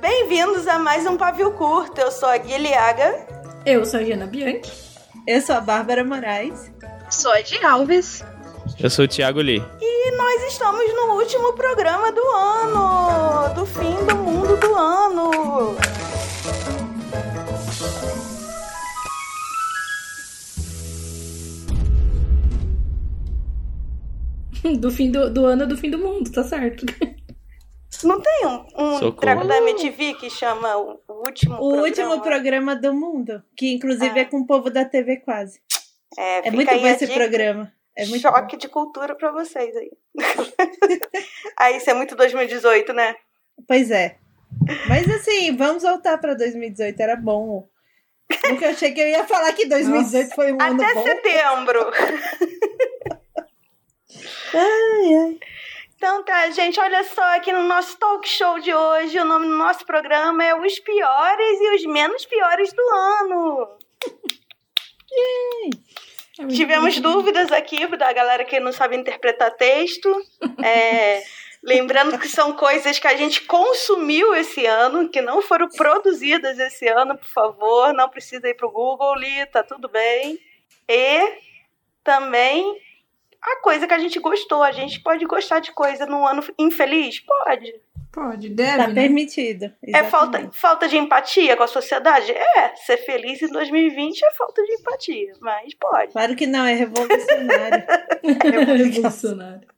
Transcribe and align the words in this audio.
Bem-vindos 0.00 0.66
a 0.66 0.78
mais 0.78 1.06
um 1.06 1.16
Pavio 1.16 1.52
Curto. 1.52 2.00
Eu 2.00 2.10
sou 2.10 2.28
a 2.28 2.36
Guilhaga. 2.38 3.26
Eu 3.66 3.84
sou 3.84 4.00
a 4.00 4.04
Jana 4.04 4.26
Bianchi. 4.26 4.72
Eu 5.26 5.40
sou 5.40 5.56
a 5.56 5.60
Bárbara 5.60 6.04
Moraes. 6.04 6.70
Sou 7.10 7.32
a 7.32 7.40
de 7.40 7.62
Alves. 7.64 8.24
Eu 8.78 8.88
sou 8.88 9.04
o 9.04 9.08
Thiago 9.08 9.40
Lee. 9.40 9.62
E 9.80 10.10
nós 10.16 10.52
estamos 10.52 10.94
no 10.94 11.14
último 11.14 11.52
programa 11.52 12.10
do 12.12 12.26
ano, 12.28 13.54
do 13.54 13.66
fim 13.66 13.94
do 14.06 14.16
mundo 14.16 14.56
do 14.56 14.74
ano. 14.74 15.76
Do 24.78 24.90
fim 24.90 25.10
do, 25.10 25.30
do 25.32 25.44
ano 25.46 25.66
do 25.66 25.76
fim 25.76 25.90
do 25.90 25.98
mundo, 25.98 26.30
tá 26.30 26.42
certo. 26.44 26.84
Não 28.04 28.20
tem 28.20 28.46
um, 28.46 28.66
um 29.06 29.12
treco 29.12 29.44
da 29.46 29.58
MTV 29.58 30.14
que 30.14 30.30
chama 30.30 30.76
o, 30.76 31.00
último 31.08 31.54
O 31.56 31.58
programa? 31.58 31.82
último 31.82 32.20
programa 32.20 32.76
do 32.76 32.94
mundo, 32.94 33.42
que 33.56 33.74
inclusive 33.74 34.18
Ah. 34.18 34.22
é 34.22 34.24
com 34.24 34.38
o 34.38 34.46
povo 34.46 34.70
da 34.70 34.84
TV 34.84 35.16
quase. 35.18 35.60
É, 36.18 36.48
É 36.48 36.50
muito 36.50 36.70
bom 36.74 36.86
esse 36.86 37.06
dica. 37.06 37.18
programa. 37.18 37.72
É 37.96 38.06
muito 38.06 38.22
Choque 38.22 38.56
de 38.56 38.68
cultura 38.68 39.14
pra 39.14 39.30
vocês 39.32 39.74
aí. 39.76 39.90
aí, 41.58 41.76
isso 41.76 41.90
é 41.90 41.94
muito 41.94 42.14
2018, 42.16 42.92
né? 42.92 43.12
bom. 43.12 43.64
Pois 43.68 43.90
é. 43.90 44.16
Mas 44.88 45.08
assim, 45.10 45.54
vamos 45.56 45.82
voltar 45.82 46.16
pra 46.18 46.34
2018, 46.34 46.98
era 47.00 47.16
bom. 47.16 47.68
Porque 48.40 48.64
eu 48.64 48.70
achei 48.70 48.92
que 48.92 49.00
eu 49.00 49.08
ia 49.08 49.26
falar 49.26 49.52
que 49.52 49.66
2018 49.66 50.34
foi 50.34 50.52
um 50.52 50.62
ano 50.62 50.82
Até 50.82 50.94
bom. 50.94 51.02
setembro. 51.02 51.80
Ai, 54.54 55.14
ai. 55.14 55.38
Então 55.96 56.22
tá, 56.22 56.50
gente, 56.50 56.80
olha 56.80 57.04
só, 57.04 57.36
aqui 57.36 57.52
no 57.52 57.64
nosso 57.64 57.98
talk 57.98 58.26
show 58.26 58.58
de 58.58 58.72
hoje, 58.72 59.18
o 59.18 59.24
nome 59.24 59.46
do 59.46 59.56
nosso 59.56 59.84
programa 59.84 60.42
é 60.42 60.54
Os 60.54 60.78
Piores 60.78 61.60
e 61.60 61.74
os 61.74 61.84
Menos 61.84 62.24
Piores 62.24 62.72
do 62.72 62.82
Ano. 62.94 63.78
É 66.38 66.42
muito 66.42 66.56
Tivemos 66.56 66.98
dúvidas 67.00 67.52
aqui 67.52 67.86
da 67.98 68.10
galera 68.14 68.46
que 68.46 68.58
não 68.58 68.72
sabe 68.72 68.96
interpretar 68.96 69.54
texto. 69.56 70.10
É, 70.64 71.22
lembrando 71.62 72.18
que 72.18 72.28
são 72.28 72.54
coisas 72.54 72.98
que 72.98 73.06
a 73.06 73.14
gente 73.14 73.42
consumiu 73.42 74.34
esse 74.34 74.64
ano, 74.64 75.10
que 75.10 75.20
não 75.20 75.42
foram 75.42 75.68
produzidas 75.68 76.58
esse 76.58 76.88
ano, 76.88 77.18
por 77.18 77.28
favor. 77.28 77.92
Não 77.92 78.08
precisa 78.08 78.48
ir 78.48 78.54
pro 78.54 78.70
Google, 78.70 79.16
Li, 79.16 79.44
tá 79.52 79.62
tudo 79.62 79.86
bem. 79.86 80.38
E 80.88 81.38
também 82.02 82.80
a 83.42 83.56
coisa 83.62 83.86
que 83.86 83.94
a 83.94 83.98
gente 83.98 84.18
gostou. 84.20 84.62
A 84.62 84.72
gente 84.72 85.00
pode 85.00 85.24
gostar 85.26 85.60
de 85.60 85.72
coisa 85.72 86.06
num 86.06 86.26
ano 86.26 86.42
infeliz? 86.58 87.20
Pode. 87.20 87.72
Pode, 88.12 88.48
deve, 88.48 88.76
Tá 88.78 88.88
né? 88.88 88.94
permitido. 88.94 89.72
É 89.86 90.02
falta, 90.02 90.36
exatamente. 90.38 90.58
falta 90.58 90.88
de 90.88 90.96
empatia 90.98 91.56
com 91.56 91.62
a 91.62 91.68
sociedade? 91.68 92.32
É. 92.32 92.74
Ser 92.74 92.96
feliz 92.98 93.40
em 93.40 93.48
2020 93.52 94.20
é 94.24 94.32
falta 94.32 94.62
de 94.64 94.72
empatia, 94.74 95.32
mas 95.40 95.72
pode. 95.74 96.12
Claro 96.12 96.34
que 96.34 96.44
não, 96.46 96.64
é 96.66 96.74
revolucionário. 96.74 97.84
Revolucionário. 98.42 99.68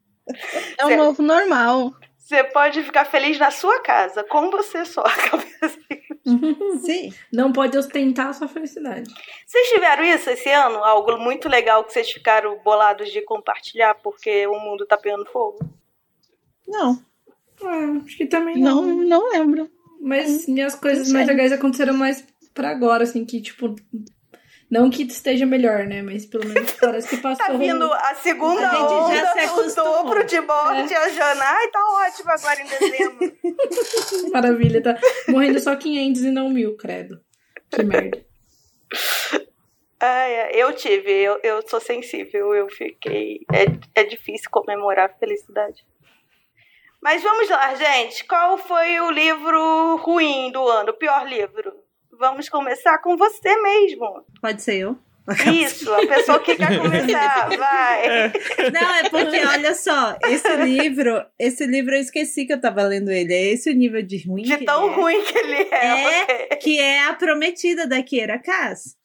É 0.78 0.84
o 0.84 0.88
Certo. 0.88 0.96
novo 1.02 1.22
normal. 1.22 1.92
Você 2.32 2.44
pode 2.44 2.82
ficar 2.82 3.04
feliz 3.04 3.38
na 3.38 3.50
sua 3.50 3.78
casa, 3.80 4.24
com 4.24 4.50
você 4.50 4.86
só. 4.86 5.04
Sim. 6.80 7.12
Não 7.30 7.52
pode 7.52 7.76
ostentar 7.76 8.28
a 8.28 8.32
sua 8.32 8.48
felicidade. 8.48 9.12
Vocês 9.46 9.68
tiveram 9.68 10.02
isso 10.02 10.30
esse 10.30 10.48
ano? 10.48 10.78
Algo 10.78 11.18
muito 11.18 11.46
legal 11.46 11.84
que 11.84 11.92
vocês 11.92 12.10
ficaram 12.10 12.58
bolados 12.64 13.12
de 13.12 13.20
compartilhar 13.20 13.96
porque 13.96 14.46
o 14.46 14.58
mundo 14.58 14.86
tá 14.86 14.96
pegando 14.96 15.26
fogo? 15.26 15.58
Não. 16.66 17.04
Ah, 17.62 18.00
acho 18.02 18.16
que 18.16 18.24
também 18.24 18.56
Não, 18.58 18.80
não. 18.80 19.04
não 19.04 19.28
lembro. 19.28 19.70
Mas 20.00 20.48
minhas 20.48 20.74
coisas 20.74 21.12
mais 21.12 21.28
legais 21.28 21.52
aconteceram 21.52 21.92
mais 21.92 22.26
pra 22.54 22.70
agora, 22.70 23.04
assim, 23.04 23.26
que, 23.26 23.42
tipo. 23.42 23.76
Não 24.72 24.88
que 24.88 25.02
esteja 25.02 25.44
melhor, 25.44 25.84
né? 25.84 26.00
Mas 26.00 26.24
pelo 26.24 26.46
menos 26.46 26.72
parece 26.72 27.06
que 27.06 27.18
passou. 27.18 27.44
Tá 27.44 27.52
vindo 27.52 27.92
a 27.92 28.14
segunda 28.14 28.70
A 28.70 28.74
gente 28.74 29.18
já 29.18 29.52
onda, 29.52 29.68
se 29.68 29.80
o 29.80 29.84
dobro 29.84 30.24
de 30.24 30.40
morte, 30.40 30.94
a 30.94 31.08
Jana. 31.10 31.44
Ai, 31.44 31.68
tá 31.68 31.78
ótimo 32.06 32.30
agora 32.30 32.62
em 32.62 32.64
dezembro. 32.64 33.36
Maravilha, 34.32 34.82
tá 34.82 34.98
morrendo 35.28 35.60
só 35.60 35.76
500 35.76 36.22
e 36.22 36.30
não 36.30 36.48
mil, 36.48 36.74
credo. 36.74 37.20
Que 37.70 37.82
merda. 37.82 38.24
Ai, 40.00 40.52
eu 40.54 40.74
tive, 40.74 41.10
eu, 41.10 41.38
eu 41.42 41.68
sou 41.68 41.78
sensível, 41.78 42.54
eu 42.54 42.66
fiquei. 42.70 43.40
É, 43.52 44.00
é 44.00 44.04
difícil 44.04 44.48
comemorar 44.50 45.10
a 45.10 45.18
felicidade. 45.18 45.84
Mas 47.02 47.22
vamos 47.22 47.46
lá, 47.50 47.74
gente. 47.74 48.24
Qual 48.24 48.56
foi 48.56 48.98
o 49.00 49.10
livro 49.10 49.96
ruim 49.96 50.50
do 50.50 50.66
ano? 50.66 50.92
O 50.92 50.96
pior 50.96 51.28
livro? 51.28 51.81
Vamos 52.22 52.48
começar 52.48 52.98
com 52.98 53.16
você 53.16 53.60
mesmo. 53.60 54.24
Pode 54.40 54.62
ser 54.62 54.76
eu. 54.76 54.96
Isso, 55.52 55.92
a 55.92 56.06
pessoa 56.06 56.38
que 56.38 56.54
quer 56.54 56.80
começar, 56.80 57.48
vai. 57.58 58.32
Não, 58.72 58.94
é 58.94 59.10
porque, 59.10 59.44
olha 59.44 59.74
só, 59.74 60.16
esse 60.22 60.54
livro, 60.58 61.20
esse 61.36 61.66
livro 61.66 61.96
eu 61.96 62.00
esqueci 62.00 62.46
que 62.46 62.52
eu 62.52 62.60
tava 62.60 62.84
lendo 62.84 63.10
ele. 63.10 63.34
É 63.34 63.50
esse 63.50 63.68
o 63.70 63.74
nível 63.74 64.02
de 64.02 64.24
ruim. 64.24 64.44
De 64.44 64.56
que 64.56 64.64
tão 64.64 64.84
ele 64.84 64.92
é. 64.92 64.96
ruim 64.96 65.24
que 65.24 65.38
ele 65.38 65.54
é. 65.54 65.68
É, 65.72 66.22
ok. 66.22 66.58
que 66.58 66.78
é 66.78 67.08
a 67.08 67.14
prometida 67.14 67.88
da 67.88 68.00
Kiera 68.04 68.38
Cass. 68.38 68.96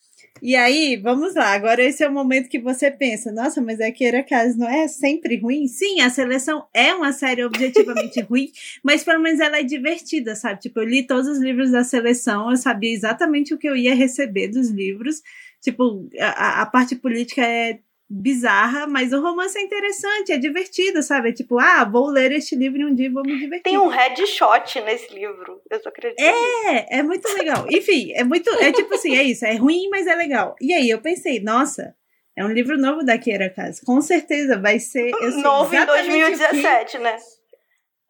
E 0.41 0.55
aí, 0.55 0.97
vamos 0.97 1.33
lá, 1.35 1.53
agora 1.53 1.83
esse 1.83 2.03
é 2.03 2.07
o 2.07 2.11
momento 2.11 2.49
que 2.49 2.59
você 2.59 2.91
pensa, 2.91 3.31
nossa, 3.31 3.61
mas 3.61 3.79
a 3.81 3.91
Kiera 3.91 4.23
Cass 4.23 4.55
não 4.55 4.67
é 4.67 4.87
sempre 4.87 5.37
ruim? 5.37 5.67
Sim, 5.67 6.01
a 6.01 6.09
seleção 6.09 6.67
é 6.73 6.93
uma 6.93 7.11
série 7.11 7.43
objetivamente 7.43 8.21
ruim, 8.29 8.51
mas 8.83 9.03
pelo 9.03 9.21
menos 9.21 9.39
ela 9.39 9.57
é 9.57 9.63
divertida, 9.63 10.35
sabe? 10.35 10.59
Tipo, 10.61 10.81
eu 10.81 10.85
li 10.85 11.07
todos 11.07 11.27
os 11.27 11.39
livros 11.39 11.71
da 11.71 11.83
seleção, 11.83 12.51
eu 12.51 12.57
sabia 12.57 12.93
exatamente 12.93 13.53
o 13.53 13.57
que 13.57 13.67
eu 13.67 13.75
ia 13.75 13.95
receber 13.95 14.47
dos 14.47 14.69
livros. 14.69 15.21
Tipo, 15.61 16.07
a, 16.19 16.61
a 16.61 16.65
parte 16.65 16.95
política 16.95 17.41
é 17.41 17.79
bizarra, 18.09 18.87
mas 18.87 19.11
o 19.11 19.19
romance 19.21 19.57
é 19.57 19.61
interessante, 19.61 20.31
é 20.31 20.37
divertido, 20.37 21.03
sabe? 21.03 21.29
É 21.29 21.33
tipo, 21.33 21.59
ah, 21.59 21.83
vou 21.83 22.07
ler 22.09 22.31
este 22.31 22.55
livro 22.55 22.79
e 22.79 22.85
um 22.85 22.95
dia 22.95 23.11
vou 23.11 23.23
me 23.23 23.37
divertir. 23.37 23.63
Tem 23.63 23.77
um 23.77 23.87
headshot 23.87 24.79
nesse 24.81 25.13
livro. 25.13 25.61
Eu 25.69 25.79
só 25.81 25.89
acredito. 25.89 26.19
É, 26.19 26.99
é 26.99 27.03
muito 27.03 27.27
legal. 27.33 27.65
Enfim, 27.69 28.11
é 28.13 28.23
muito. 28.23 28.49
É 28.55 28.71
tipo 28.71 28.93
assim, 28.95 29.15
é 29.17 29.23
isso. 29.23 29.45
É 29.45 29.55
ruim, 29.55 29.89
mas 29.89 30.07
é 30.07 30.15
legal. 30.15 30.55
E 30.61 30.73
aí 30.73 30.89
eu 30.89 30.99
pensei, 31.01 31.41
nossa, 31.41 31.93
é 32.35 32.45
um 32.45 32.49
livro 32.51 32.77
novo 32.77 33.03
da 33.03 33.17
Kiera 33.17 33.49
Casa. 33.49 33.81
Com 33.85 34.01
certeza 34.01 34.57
vai 34.57 34.79
ser. 34.79 35.11
eu 35.21 35.31
Novo 35.41 35.73
em 35.73 35.77
exatamente 35.77 36.23
o 36.23 36.31
que- 36.31 36.37
2017, 36.37 36.97
né? 36.99 37.17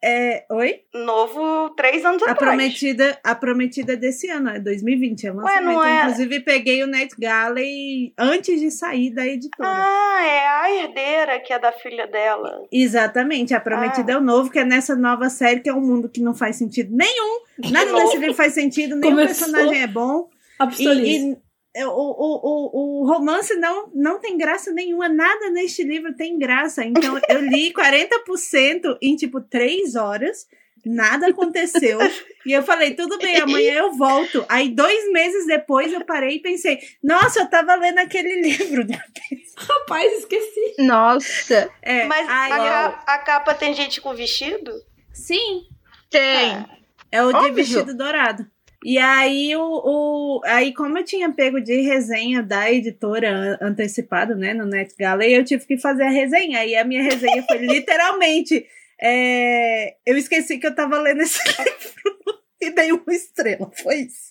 É, 0.02 0.44
oi? 0.50 0.82
Novo 0.94 1.70
três 1.70 2.04
anos 2.04 2.22
A 2.22 2.30
atrás. 2.30 2.38
prometida, 2.38 3.18
a 3.24 3.34
prometida 3.34 3.96
desse 3.96 4.28
ano, 4.30 4.50
é 4.50 4.60
2020. 4.60 5.26
É 5.26 5.30
Ué, 5.32 5.34
lançamento. 5.36 5.64
não 5.64 5.84
é- 5.84 6.02
Inclusive, 6.02 6.40
peguei 6.40 6.82
o 6.84 6.86
Net 6.86 7.14
Galley 7.18 8.12
antes 8.16 8.60
de 8.60 8.70
sair 8.70 9.10
da 9.10 9.26
editora. 9.26 9.68
Ah, 9.68 10.24
é 10.24 10.46
a 10.46 10.70
herdeira 10.82 11.40
que 11.40 11.52
é 11.52 11.58
da 11.58 11.72
filha 11.72 12.06
dela. 12.06 12.64
Exatamente, 12.70 13.52
a 13.54 13.60
prometida 13.60 14.12
Ah. 14.12 14.14
é 14.14 14.18
o 14.18 14.22
novo, 14.22 14.50
que 14.50 14.58
é 14.60 14.64
nessa 14.64 14.94
nova 14.94 15.28
série, 15.28 15.60
que 15.60 15.68
é 15.68 15.74
um 15.74 15.80
mundo 15.80 16.08
que 16.08 16.20
não 16.20 16.34
faz 16.34 16.54
sentido 16.56 16.94
nenhum. 16.96 17.40
Nada 17.70 17.92
nesse 17.92 18.18
livro 18.18 18.34
faz 18.34 18.54
sentido, 18.54 18.94
nenhum 18.94 19.16
Começou. 19.16 19.46
personagem 19.48 19.82
é 19.82 19.86
bom. 19.88 20.28
Absoluto. 20.60 21.00
E, 21.00 21.32
e 21.32 21.36
o, 21.76 21.88
o, 21.88 22.40
o, 22.42 23.02
o 23.02 23.06
romance 23.06 23.54
não, 23.56 23.90
não 23.94 24.18
tem 24.20 24.36
graça 24.36 24.72
nenhuma, 24.72 25.08
nada 25.08 25.50
neste 25.50 25.82
livro 25.82 26.14
tem 26.16 26.38
graça. 26.38 26.84
Então 26.84 27.18
eu 27.28 27.40
li 27.40 27.72
40% 27.72 28.98
em 29.02 29.14
tipo 29.16 29.40
3 29.40 29.94
horas, 29.96 30.46
nada 30.84 31.28
aconteceu. 31.28 31.98
e 32.46 32.52
eu 32.52 32.62
falei, 32.62 32.94
tudo 32.94 33.18
bem, 33.18 33.36
amanhã 33.38 33.74
eu 33.80 33.92
volto. 33.92 34.44
Aí 34.48 34.70
dois 34.70 35.10
meses 35.12 35.46
depois 35.46 35.92
eu 35.92 36.04
parei 36.04 36.36
e 36.36 36.40
pensei, 36.42 36.78
nossa, 37.02 37.40
eu 37.40 37.50
tava 37.50 37.74
lendo 37.76 37.98
aquele 37.98 38.40
livro. 38.40 38.84
Rapaz, 39.56 40.12
esqueci. 40.18 40.74
Nossa, 40.78 41.70
É, 41.82 42.04
Mas 42.06 42.28
aí 42.28 42.52
a, 42.52 42.56
eu- 42.56 42.62
ca- 42.62 43.04
a 43.06 43.18
capa 43.18 43.54
tem 43.54 43.74
gente 43.74 44.00
com 44.00 44.14
vestido? 44.14 44.72
Sim, 45.12 45.62
tem. 46.08 46.64
É 47.10 47.22
o 47.24 47.30
de 47.30 47.36
Óbvio. 47.38 47.54
vestido 47.54 47.96
dourado. 47.96 48.46
E 48.84 48.96
aí, 48.96 49.56
o, 49.56 49.60
o, 49.62 50.40
aí, 50.44 50.72
como 50.72 50.96
eu 50.98 51.04
tinha 51.04 51.32
pego 51.32 51.60
de 51.60 51.80
resenha 51.80 52.42
da 52.42 52.70
editora 52.70 53.28
an- 53.30 53.58
antecipado, 53.60 54.36
né, 54.36 54.54
no 54.54 54.64
NetGalley, 54.66 55.34
eu 55.34 55.44
tive 55.44 55.66
que 55.66 55.76
fazer 55.78 56.04
a 56.04 56.10
resenha. 56.10 56.64
E 56.64 56.76
a 56.76 56.84
minha 56.84 57.02
resenha 57.02 57.42
foi 57.42 57.58
literalmente. 57.66 58.64
é, 59.00 59.94
eu 60.06 60.16
esqueci 60.16 60.58
que 60.58 60.66
eu 60.66 60.74
tava 60.74 60.98
lendo 61.00 61.22
esse 61.22 61.38
livro 61.58 62.38
e 62.60 62.70
dei 62.70 62.92
uma 62.92 63.12
estrela. 63.12 63.70
Foi 63.82 63.96
isso. 63.96 64.28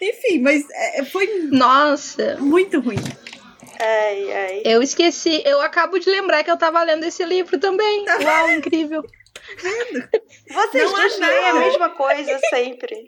Enfim, 0.00 0.40
mas 0.40 0.64
é, 0.70 1.04
foi 1.04 1.26
Nossa, 1.52 2.36
muito 2.40 2.80
ruim. 2.80 2.98
Ai, 3.80 4.32
ai. 4.32 4.62
eu 4.64 4.82
esqueci. 4.82 5.40
Eu 5.44 5.60
acabo 5.60 5.98
de 5.98 6.10
lembrar 6.10 6.42
que 6.42 6.50
eu 6.50 6.56
tava 6.58 6.82
lendo 6.82 7.04
esse 7.04 7.24
livro 7.24 7.58
também. 7.58 8.04
Uau, 8.24 8.52
incrível. 8.52 9.02
Vocês 10.50 10.90
Não 11.18 11.28
leem 11.28 11.48
a 11.48 11.54
mesma 11.54 11.90
coisa 11.90 12.38
sempre. 12.50 13.06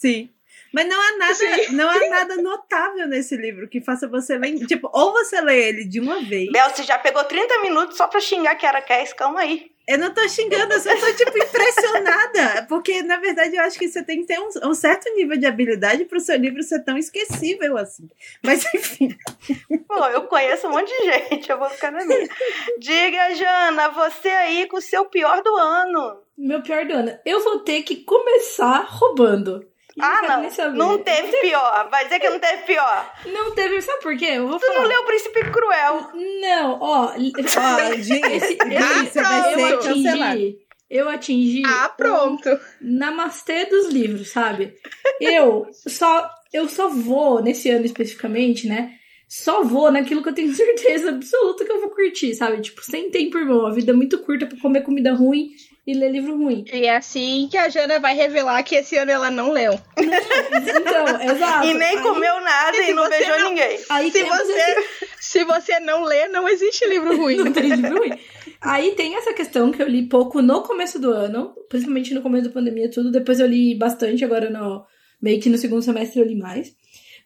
Sim. 0.00 0.30
Mas 0.72 0.86
não 0.86 1.00
há 1.00 1.16
nada, 1.18 1.72
não 1.72 1.90
há 1.90 2.08
nada 2.08 2.36
notável 2.36 3.06
nesse 3.08 3.36
livro 3.36 3.68
que 3.68 3.80
faça 3.80 4.08
você 4.08 4.38
ler. 4.38 4.66
Tipo, 4.66 4.88
ou 4.92 5.12
você 5.12 5.40
lê 5.40 5.68
ele 5.68 5.84
de 5.84 6.00
uma 6.00 6.22
vez. 6.22 6.50
Bel, 6.50 6.70
você 6.70 6.84
já 6.84 6.98
pegou 6.98 7.24
30 7.24 7.60
minutos 7.60 7.96
só 7.96 8.06
pra 8.06 8.20
xingar 8.20 8.54
que 8.54 8.64
era 8.64 8.80
Cass, 8.80 9.12
calma 9.12 9.40
aí. 9.40 9.70
Eu 9.88 9.98
não 9.98 10.14
tô 10.14 10.26
xingando, 10.28 10.72
eu 10.72 10.80
só 10.80 10.94
tô, 10.96 11.12
tipo, 11.12 11.36
impressionada. 11.36 12.64
Porque, 12.68 13.02
na 13.02 13.16
verdade, 13.16 13.56
eu 13.56 13.62
acho 13.62 13.76
que 13.76 13.88
você 13.88 14.04
tem 14.04 14.20
que 14.20 14.26
ter 14.26 14.38
um, 14.38 14.70
um 14.70 14.74
certo 14.74 15.12
nível 15.16 15.36
de 15.36 15.46
habilidade 15.46 16.04
pro 16.04 16.20
seu 16.20 16.36
livro 16.36 16.62
ser 16.62 16.84
tão 16.84 16.96
esquecível 16.96 17.76
assim. 17.76 18.08
Mas, 18.40 18.64
enfim. 18.72 19.08
Pô, 19.88 20.06
eu 20.06 20.22
conheço 20.28 20.68
um 20.68 20.70
monte 20.70 20.96
de 20.96 21.04
gente, 21.04 21.50
eu 21.50 21.58
vou 21.58 21.68
ficar 21.68 21.90
na 21.90 22.04
minha. 22.04 22.28
Diga, 22.78 23.34
Jana, 23.34 23.88
você 23.88 24.28
aí 24.28 24.68
com 24.68 24.76
o 24.76 24.82
seu 24.82 25.06
pior 25.06 25.42
do 25.42 25.56
ano. 25.56 26.22
Meu 26.38 26.62
pior 26.62 26.86
do 26.86 26.94
ano. 26.94 27.18
Eu 27.26 27.42
vou 27.42 27.58
ter 27.58 27.82
que 27.82 27.96
começar 28.04 28.86
roubando. 28.88 29.68
Ah, 29.98 30.20
nem 30.36 30.42
não. 30.44 30.50
saber. 30.50 30.76
Não 30.78 30.98
teve 30.98 31.36
pior. 31.40 31.88
Vai 31.90 32.04
dizer 32.04 32.20
que 32.20 32.28
não 32.30 32.38
teve 32.38 32.62
pior. 32.64 33.12
Não 33.26 33.50
teve, 33.54 33.80
sabe 33.82 34.02
por 34.02 34.16
quê? 34.16 34.26
Eu 34.34 34.48
vou 34.48 34.58
Tu 34.58 34.66
não 34.66 34.74
falar. 34.74 34.86
leu 34.88 35.00
o 35.00 35.04
Príncipe 35.06 35.50
Cruel. 35.50 36.10
Não, 36.40 36.78
ó. 36.80 37.06
Ó, 37.08 37.14
gente, 37.98 38.26
Esse, 38.32 38.54
Gabi, 38.56 39.08
você 39.10 39.22
vai 39.22 39.52
eu 39.54 39.58
ser 39.58 39.78
cancelado. 39.88 40.22
atingi. 40.32 40.58
Eu 40.90 41.08
atingi. 41.08 41.62
Ah, 41.66 41.88
pronto. 41.96 42.48
namastê 42.80 43.64
dos 43.66 43.88
livros, 43.88 44.30
sabe? 44.30 44.74
Eu 45.20 45.68
só 45.72 46.28
eu 46.52 46.68
só 46.68 46.88
vou 46.88 47.40
nesse 47.42 47.70
ano 47.70 47.84
especificamente, 47.86 48.66
né? 48.68 48.92
Só 49.32 49.62
vou 49.62 49.92
naquilo 49.92 50.24
que 50.24 50.28
eu 50.28 50.34
tenho 50.34 50.52
certeza 50.52 51.10
absoluta 51.10 51.64
que 51.64 51.70
eu 51.70 51.80
vou 51.80 51.90
curtir, 51.90 52.34
sabe? 52.34 52.60
Tipo, 52.60 52.82
sem 52.84 53.10
tempo, 53.12 53.38
irmão. 53.38 53.64
A 53.64 53.70
vida 53.72 53.92
é 53.92 53.94
muito 53.94 54.18
curta 54.18 54.44
pra 54.44 54.58
comer 54.58 54.82
comida 54.82 55.14
ruim 55.14 55.50
e 55.86 55.94
ler 55.94 56.10
livro 56.10 56.36
ruim. 56.36 56.64
E 56.72 56.84
é 56.84 56.96
assim 56.96 57.46
que 57.48 57.56
a 57.56 57.68
Jana 57.68 58.00
vai 58.00 58.14
revelar 58.16 58.60
que 58.64 58.74
esse 58.74 58.96
ano 58.96 59.12
ela 59.12 59.30
não 59.30 59.52
leu. 59.52 59.78
Então, 60.60 61.20
exato. 61.34 61.66
E 61.66 61.74
nem 61.74 61.96
Aí- 61.96 62.02
comeu 62.02 62.40
nada 62.40 62.76
E 62.76 62.92
não 62.92 63.08
beijou 63.08 63.38
não- 63.38 63.48
ninguém. 63.50 63.78
Aí 63.88 64.10
Se 64.10 64.22
você, 64.24 64.74
se 65.20 65.44
você 65.44 65.80
não 65.80 66.02
lê, 66.04 66.28
não 66.28 66.48
existe 66.48 66.86
livro 66.88 67.16
ruim. 67.16 67.36
não 67.36 67.52
tem 67.52 67.68
livro 67.68 67.98
ruim. 67.98 68.12
Aí 68.60 68.94
tem 68.94 69.14
essa 69.16 69.32
questão 69.32 69.70
que 69.70 69.80
eu 69.82 69.88
li 69.88 70.06
pouco 70.08 70.42
no 70.42 70.62
começo 70.62 70.98
do 70.98 71.10
ano, 71.12 71.54
principalmente 71.68 72.12
no 72.14 72.20
começo 72.22 72.48
da 72.48 72.52
pandemia 72.52 72.86
e 72.86 72.90
tudo. 72.90 73.10
Depois 73.10 73.40
eu 73.40 73.46
li 73.46 73.74
bastante, 73.76 74.24
agora 74.24 74.50
no, 74.50 74.84
meio 75.22 75.40
que 75.40 75.48
no 75.48 75.56
segundo 75.56 75.82
semestre 75.82 76.20
eu 76.20 76.26
li 76.26 76.36
mais. 76.36 76.74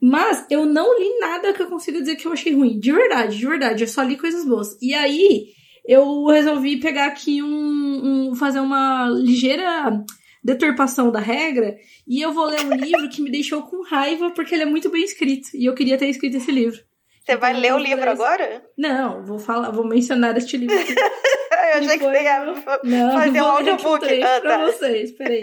Mas 0.00 0.46
eu 0.50 0.66
não 0.66 0.98
li 0.98 1.18
nada 1.18 1.52
que 1.52 1.62
eu 1.62 1.66
consiga 1.68 2.00
dizer 2.00 2.16
que 2.16 2.26
eu 2.26 2.32
achei 2.32 2.54
ruim. 2.54 2.78
De 2.78 2.92
verdade, 2.92 3.38
de 3.38 3.46
verdade. 3.46 3.84
Eu 3.84 3.88
só 3.88 4.02
li 4.02 4.16
coisas 4.16 4.44
boas. 4.44 4.76
E 4.80 4.92
aí 4.94 5.46
eu 5.86 6.26
resolvi 6.26 6.78
pegar 6.78 7.06
aqui 7.06 7.42
um. 7.42 8.30
um 8.30 8.34
fazer 8.34 8.60
uma 8.60 9.08
ligeira 9.08 10.02
deturpação 10.42 11.10
da 11.10 11.20
regra. 11.20 11.76
E 12.06 12.20
eu 12.20 12.32
vou 12.32 12.44
ler 12.44 12.60
um 12.60 12.74
livro 12.74 13.08
que 13.08 13.22
me 13.22 13.30
deixou 13.30 13.62
com 13.62 13.82
raiva 13.82 14.30
porque 14.30 14.54
ele 14.54 14.64
é 14.64 14.66
muito 14.66 14.90
bem 14.90 15.02
escrito. 15.02 15.48
E 15.54 15.64
eu 15.64 15.74
queria 15.74 15.96
ter 15.96 16.08
escrito 16.08 16.36
esse 16.36 16.52
livro. 16.52 16.78
Você 17.24 17.36
vai 17.36 17.52
Então, 17.52 17.62
ler 17.62 17.72
o 17.72 17.78
livro 17.78 18.10
agora? 18.10 18.62
Não, 18.76 19.24
vou 19.24 19.38
falar, 19.38 19.70
vou 19.70 19.86
mencionar 19.86 20.36
este 20.36 20.58
livro 20.58 20.78
aqui. 20.78 20.94
Eu 21.74 21.78
achei 21.78 21.98
que 21.98 22.04
você 22.04 22.22
ia 22.22 23.10
fazer 23.12 23.40
um 23.40 23.44
audiobook. 23.46 24.22
Ah, 24.22 24.40
pra 24.40 24.58
tá. 24.58 24.66
vocês, 24.66 25.12
peraí. 25.12 25.40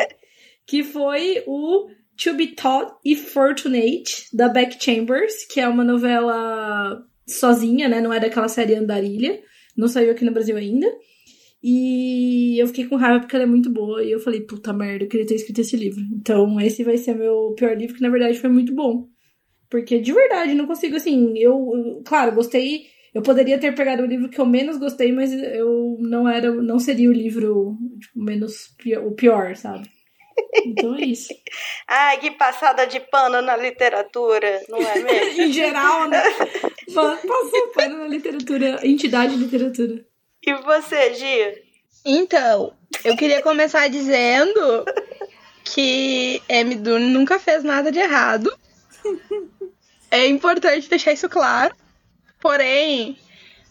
Que 0.68 0.84
foi 0.84 1.44
o 1.48 1.90
To 2.24 2.34
Be 2.36 2.48
Taught 2.56 2.94
e 3.04 3.16
Fortunate, 3.16 4.28
da 4.32 4.48
Beck 4.48 4.78
Chambers, 4.84 5.46
que 5.46 5.60
é 5.60 5.68
uma 5.68 5.84
novela 5.84 7.04
sozinha, 7.28 7.90
né? 7.90 8.00
Não 8.00 8.14
é 8.14 8.20
daquela 8.20 8.48
série 8.48 8.76
Andarilha. 8.76 9.42
Não 9.76 9.88
saiu 9.88 10.12
aqui 10.12 10.24
no 10.24 10.32
Brasil 10.32 10.56
ainda. 10.56 10.88
E 11.64 12.62
eu 12.62 12.68
fiquei 12.68 12.86
com 12.86 12.96
raiva 12.96 13.20
porque 13.20 13.36
ela 13.36 13.46
é 13.46 13.48
muito 13.48 13.72
boa. 13.72 14.04
E 14.04 14.12
eu 14.12 14.20
falei, 14.20 14.42
puta 14.42 14.72
merda, 14.72 15.06
eu 15.06 15.08
queria 15.08 15.26
ter 15.26 15.36
escrito 15.36 15.62
esse 15.62 15.76
livro. 15.76 16.02
Então, 16.14 16.60
esse 16.62 16.84
vai 16.84 16.98
ser 16.98 17.16
meu 17.16 17.54
pior 17.58 17.76
livro, 17.76 17.96
que 17.96 18.02
na 18.02 18.10
verdade 18.10 18.38
foi 18.38 18.50
muito 18.50 18.74
bom. 18.74 19.08
Porque 19.70 20.00
de 20.00 20.14
verdade, 20.14 20.54
não 20.54 20.68
consigo, 20.68 20.98
assim, 20.98 21.38
eu, 21.38 22.02
claro, 22.06 22.36
gostei. 22.36 22.84
Eu 23.14 23.22
poderia 23.22 23.58
ter 23.58 23.74
pegado 23.74 24.04
o 24.04 24.06
livro 24.08 24.30
que 24.30 24.40
eu 24.40 24.46
menos 24.46 24.78
gostei, 24.78 25.12
mas 25.12 25.34
eu 25.34 25.98
não 26.00 26.30
era, 26.30 26.52
não 26.54 26.78
seria 26.78 27.10
o 27.10 27.14
livro 27.14 27.78
tipo, 28.00 28.24
menos 28.24 28.76
o 29.04 29.12
pior, 29.12 29.56
sabe? 29.56 29.90
Então 30.66 30.96
é 30.96 31.02
isso. 31.02 31.34
Ai, 31.88 32.18
que 32.20 32.32
passada 32.32 32.86
de 32.86 33.00
pano 33.00 33.42
na 33.42 33.56
literatura, 33.58 34.62
não 34.70 34.78
é 34.80 35.00
mesmo? 35.00 35.42
em 35.42 35.52
geral, 35.54 36.08
né? 36.08 36.22
Pa- 36.94 37.18
Passou 37.28 37.68
pano 37.74 37.98
na 38.00 38.08
literatura, 38.08 38.80
entidade 38.84 39.36
de 39.36 39.44
literatura. 39.44 40.06
E 40.46 40.54
você, 40.56 41.14
Gia? 41.14 41.62
Então, 42.06 42.74
eu 43.04 43.16
queria 43.16 43.42
começar 43.42 43.88
dizendo 43.88 44.86
que 45.64 46.42
M. 46.50 46.76
Dune 46.76 47.06
nunca 47.14 47.40
fez 47.40 47.64
nada 47.64 47.92
de 47.92 48.00
errado. 48.00 48.52
É 50.10 50.26
importante 50.28 50.90
deixar 50.90 51.14
isso 51.14 51.30
claro. 51.30 51.76
Porém, 52.42 53.18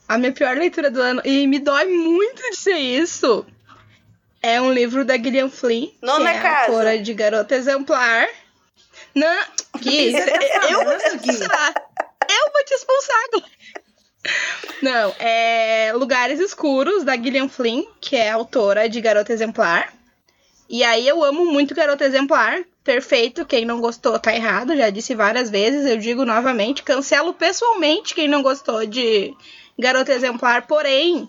a 0.08 0.16
minha 0.16 0.32
pior 0.32 0.56
leitura 0.56 0.90
do 0.90 1.00
ano, 1.00 1.20
e 1.24 1.46
me 1.46 1.58
dói 1.58 1.86
muito 1.86 2.40
dizer 2.50 2.76
isso, 2.78 3.44
é 4.42 4.60
um 4.60 4.72
livro 4.72 5.04
da 5.04 5.16
Gillian 5.16 5.48
Flynn, 5.50 5.88
Nona 6.02 6.30
que 6.30 6.36
é 6.38 6.40
Casa. 6.42 6.70
autora 6.72 6.98
de 6.98 7.14
Garota 7.14 7.54
Exemplar. 7.54 8.28
Não, 9.14 9.44
Você 9.74 10.12
tá 10.12 10.68
eu 10.70 10.84
vou 10.84 10.96
te 10.98 11.16
Gui? 11.18 11.30
expulsar. 11.30 11.74
Eu 12.28 12.52
vou 12.52 12.64
te 12.64 12.74
expulsar, 12.74 13.22
Glória. 13.32 13.50
Não, 14.82 15.14
é 15.18 15.92
Lugares 15.94 16.38
Escuros, 16.38 17.02
da 17.04 17.16
Gillian 17.16 17.48
Flynn, 17.48 17.84
que 18.00 18.16
é 18.16 18.30
autora 18.30 18.88
de 18.88 19.00
Garota 19.00 19.32
Exemplar. 19.32 19.92
E 20.68 20.84
aí 20.84 21.08
eu 21.08 21.24
amo 21.24 21.44
muito 21.46 21.74
Garota 21.74 22.04
Exemplar. 22.04 22.60
Perfeito, 22.84 23.44
quem 23.44 23.64
não 23.64 23.80
gostou 23.80 24.18
tá 24.18 24.34
errado, 24.34 24.76
já 24.76 24.88
disse 24.90 25.14
várias 25.14 25.50
vezes, 25.50 25.84
eu 25.86 25.96
digo 25.98 26.24
novamente, 26.24 26.82
cancelo 26.82 27.34
pessoalmente 27.34 28.14
quem 28.14 28.26
não 28.28 28.42
gostou 28.42 28.86
de 28.86 29.34
Garota 29.78 30.12
Exemplar, 30.12 30.66
porém, 30.66 31.28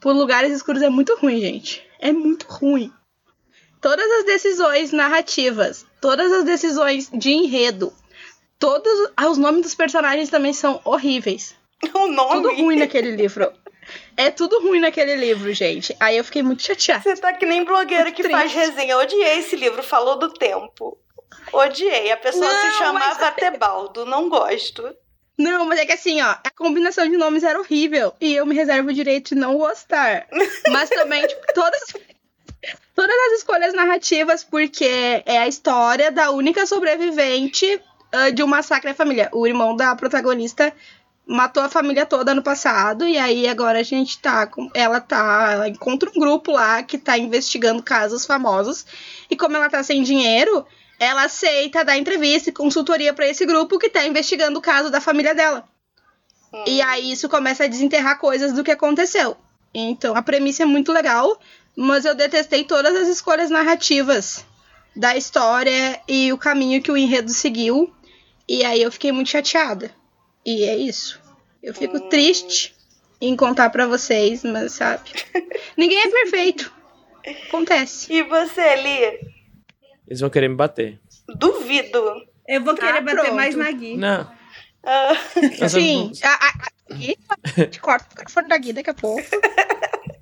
por 0.00 0.14
Lugares 0.14 0.52
Escuros 0.52 0.82
é 0.82 0.88
muito 0.90 1.16
ruim, 1.16 1.40
gente. 1.40 1.85
É 1.98 2.12
muito 2.12 2.46
ruim. 2.48 2.92
Todas 3.80 4.10
as 4.18 4.24
decisões 4.24 4.92
narrativas, 4.92 5.86
todas 6.00 6.32
as 6.32 6.44
decisões 6.44 7.08
de 7.12 7.30
enredo, 7.30 7.92
todos 8.58 8.92
os 9.28 9.38
nomes 9.38 9.62
dos 9.62 9.74
personagens 9.74 10.28
também 10.28 10.52
são 10.52 10.80
horríveis. 10.84 11.54
O 11.94 12.08
nome? 12.08 12.42
Tudo 12.42 12.54
ruim 12.56 12.78
naquele 12.78 13.14
livro. 13.14 13.52
É 14.16 14.30
tudo 14.30 14.60
ruim 14.60 14.80
naquele 14.80 15.14
livro, 15.14 15.52
gente. 15.52 15.94
Aí 16.00 16.16
eu 16.16 16.24
fiquei 16.24 16.42
muito 16.42 16.62
chateada. 16.62 17.02
Você 17.02 17.16
tá 17.20 17.32
que 17.32 17.46
nem 17.46 17.64
blogueira 17.64 18.10
que 18.10 18.28
faz 18.28 18.52
resenha. 18.52 18.94
Eu 18.94 18.98
odiei 18.98 19.38
esse 19.38 19.54
livro, 19.54 19.82
falou 19.82 20.18
do 20.18 20.32
tempo. 20.32 20.98
Odiei. 21.52 22.10
A 22.10 22.16
pessoa 22.16 22.50
Não, 22.52 22.60
se 22.72 22.78
chamava 22.78 23.16
mas- 23.20 23.34
Tebaldo, 23.36 24.04
não 24.04 24.28
gosto. 24.28 24.92
Não, 25.38 25.66
mas 25.66 25.78
é 25.78 25.84
que 25.84 25.92
assim, 25.92 26.20
ó, 26.22 26.30
a 26.42 26.50
combinação 26.54 27.08
de 27.08 27.16
nomes 27.16 27.42
era 27.42 27.58
horrível. 27.58 28.14
E 28.20 28.34
eu 28.34 28.46
me 28.46 28.54
reservo 28.54 28.88
o 28.88 28.92
direito 28.92 29.34
de 29.34 29.40
não 29.40 29.58
gostar. 29.58 30.26
Mas 30.70 30.88
também, 30.88 31.26
tipo, 31.26 31.42
todas. 31.54 31.92
Todas 32.94 33.16
as 33.26 33.38
escolhas 33.38 33.74
narrativas, 33.74 34.42
porque 34.42 35.22
é 35.26 35.38
a 35.38 35.46
história 35.46 36.10
da 36.10 36.30
única 36.30 36.64
sobrevivente 36.64 37.80
ah, 38.10 38.30
de 38.30 38.42
um 38.42 38.46
massacre 38.46 38.90
à 38.90 38.94
família. 38.94 39.28
O 39.32 39.46
irmão 39.46 39.76
da 39.76 39.94
protagonista 39.94 40.72
matou 41.26 41.62
a 41.62 41.68
família 41.68 42.06
toda 42.06 42.34
no 42.34 42.42
passado, 42.42 43.06
e 43.06 43.18
aí 43.18 43.46
agora 43.46 43.80
a 43.80 43.82
gente 43.82 44.18
tá 44.18 44.46
com. 44.46 44.70
Ela 44.72 45.00
tá. 45.00 45.50
Ela 45.52 45.68
encontra 45.68 46.08
um 46.08 46.18
grupo 46.18 46.52
lá 46.52 46.82
que 46.82 46.96
tá 46.96 47.18
investigando 47.18 47.82
casos 47.82 48.24
famosos. 48.24 48.86
E 49.30 49.36
como 49.36 49.56
ela 49.56 49.68
tá 49.68 49.82
sem 49.82 50.02
dinheiro, 50.02 50.64
ela 50.98 51.24
aceita 51.24 51.84
dar 51.84 51.96
entrevista 51.96 52.50
e 52.50 52.52
consultoria 52.52 53.12
pra 53.12 53.28
esse 53.28 53.44
grupo 53.44 53.78
que 53.78 53.90
tá 53.90 54.06
investigando 54.06 54.58
o 54.58 54.62
caso 54.62 54.90
da 54.90 55.00
família 55.00 55.34
dela. 55.34 55.68
E 56.66 56.80
aí 56.80 57.12
isso 57.12 57.28
começa 57.28 57.64
a 57.64 57.68
desenterrar 57.68 58.18
coisas 58.18 58.52
do 58.52 58.64
que 58.64 58.70
aconteceu. 58.70 59.36
Então 59.74 60.16
a 60.16 60.22
premissa 60.22 60.62
é 60.62 60.66
muito 60.66 60.92
legal, 60.92 61.38
mas 61.74 62.04
eu 62.04 62.14
detestei 62.14 62.64
todas 62.64 62.96
as 62.96 63.08
escolhas 63.08 63.50
narrativas 63.50 64.44
da 64.94 65.16
história 65.16 66.00
e 66.08 66.32
o 66.32 66.38
caminho 66.38 66.80
que 66.80 66.90
o 66.90 66.96
enredo 66.96 67.30
seguiu. 67.30 67.92
E 68.48 68.64
aí 68.64 68.80
eu 68.80 68.92
fiquei 68.92 69.12
muito 69.12 69.28
chateada. 69.28 69.90
E 70.44 70.64
é 70.64 70.76
isso. 70.76 71.20
Eu 71.62 71.74
fico 71.74 72.08
triste 72.08 72.74
em 73.20 73.36
contar 73.36 73.70
pra 73.70 73.86
vocês, 73.86 74.44
mas 74.44 74.72
sabe? 74.72 75.10
Ninguém 75.76 75.98
é 75.98 76.08
perfeito. 76.08 76.72
Acontece. 77.48 78.12
E 78.12 78.22
você, 78.22 78.76
Li? 78.76 79.35
Eles 80.06 80.20
vão 80.20 80.30
querer 80.30 80.48
me 80.48 80.54
bater. 80.56 81.00
Duvido. 81.28 82.22
Eu 82.46 82.62
vou 82.62 82.74
querer 82.74 82.98
Ah, 82.98 83.00
bater 83.00 83.16
pronto. 83.20 83.34
mais 83.34 83.54
na 83.56 83.70
Gui. 83.72 83.96
Não. 83.96 84.30
Nós 85.60 85.72
Sim, 85.72 86.02
vamos- 86.02 86.22
a, 86.22 86.28
a, 86.32 86.48
a, 86.48 86.94
Gui, 86.94 87.18
te 87.70 87.80
corta 87.80 88.06
o 88.06 88.18
microfone 88.18 88.48
da 88.48 88.56
Gui 88.56 88.72
daqui 88.72 88.90
a 88.90 88.94
pouco. 88.94 89.20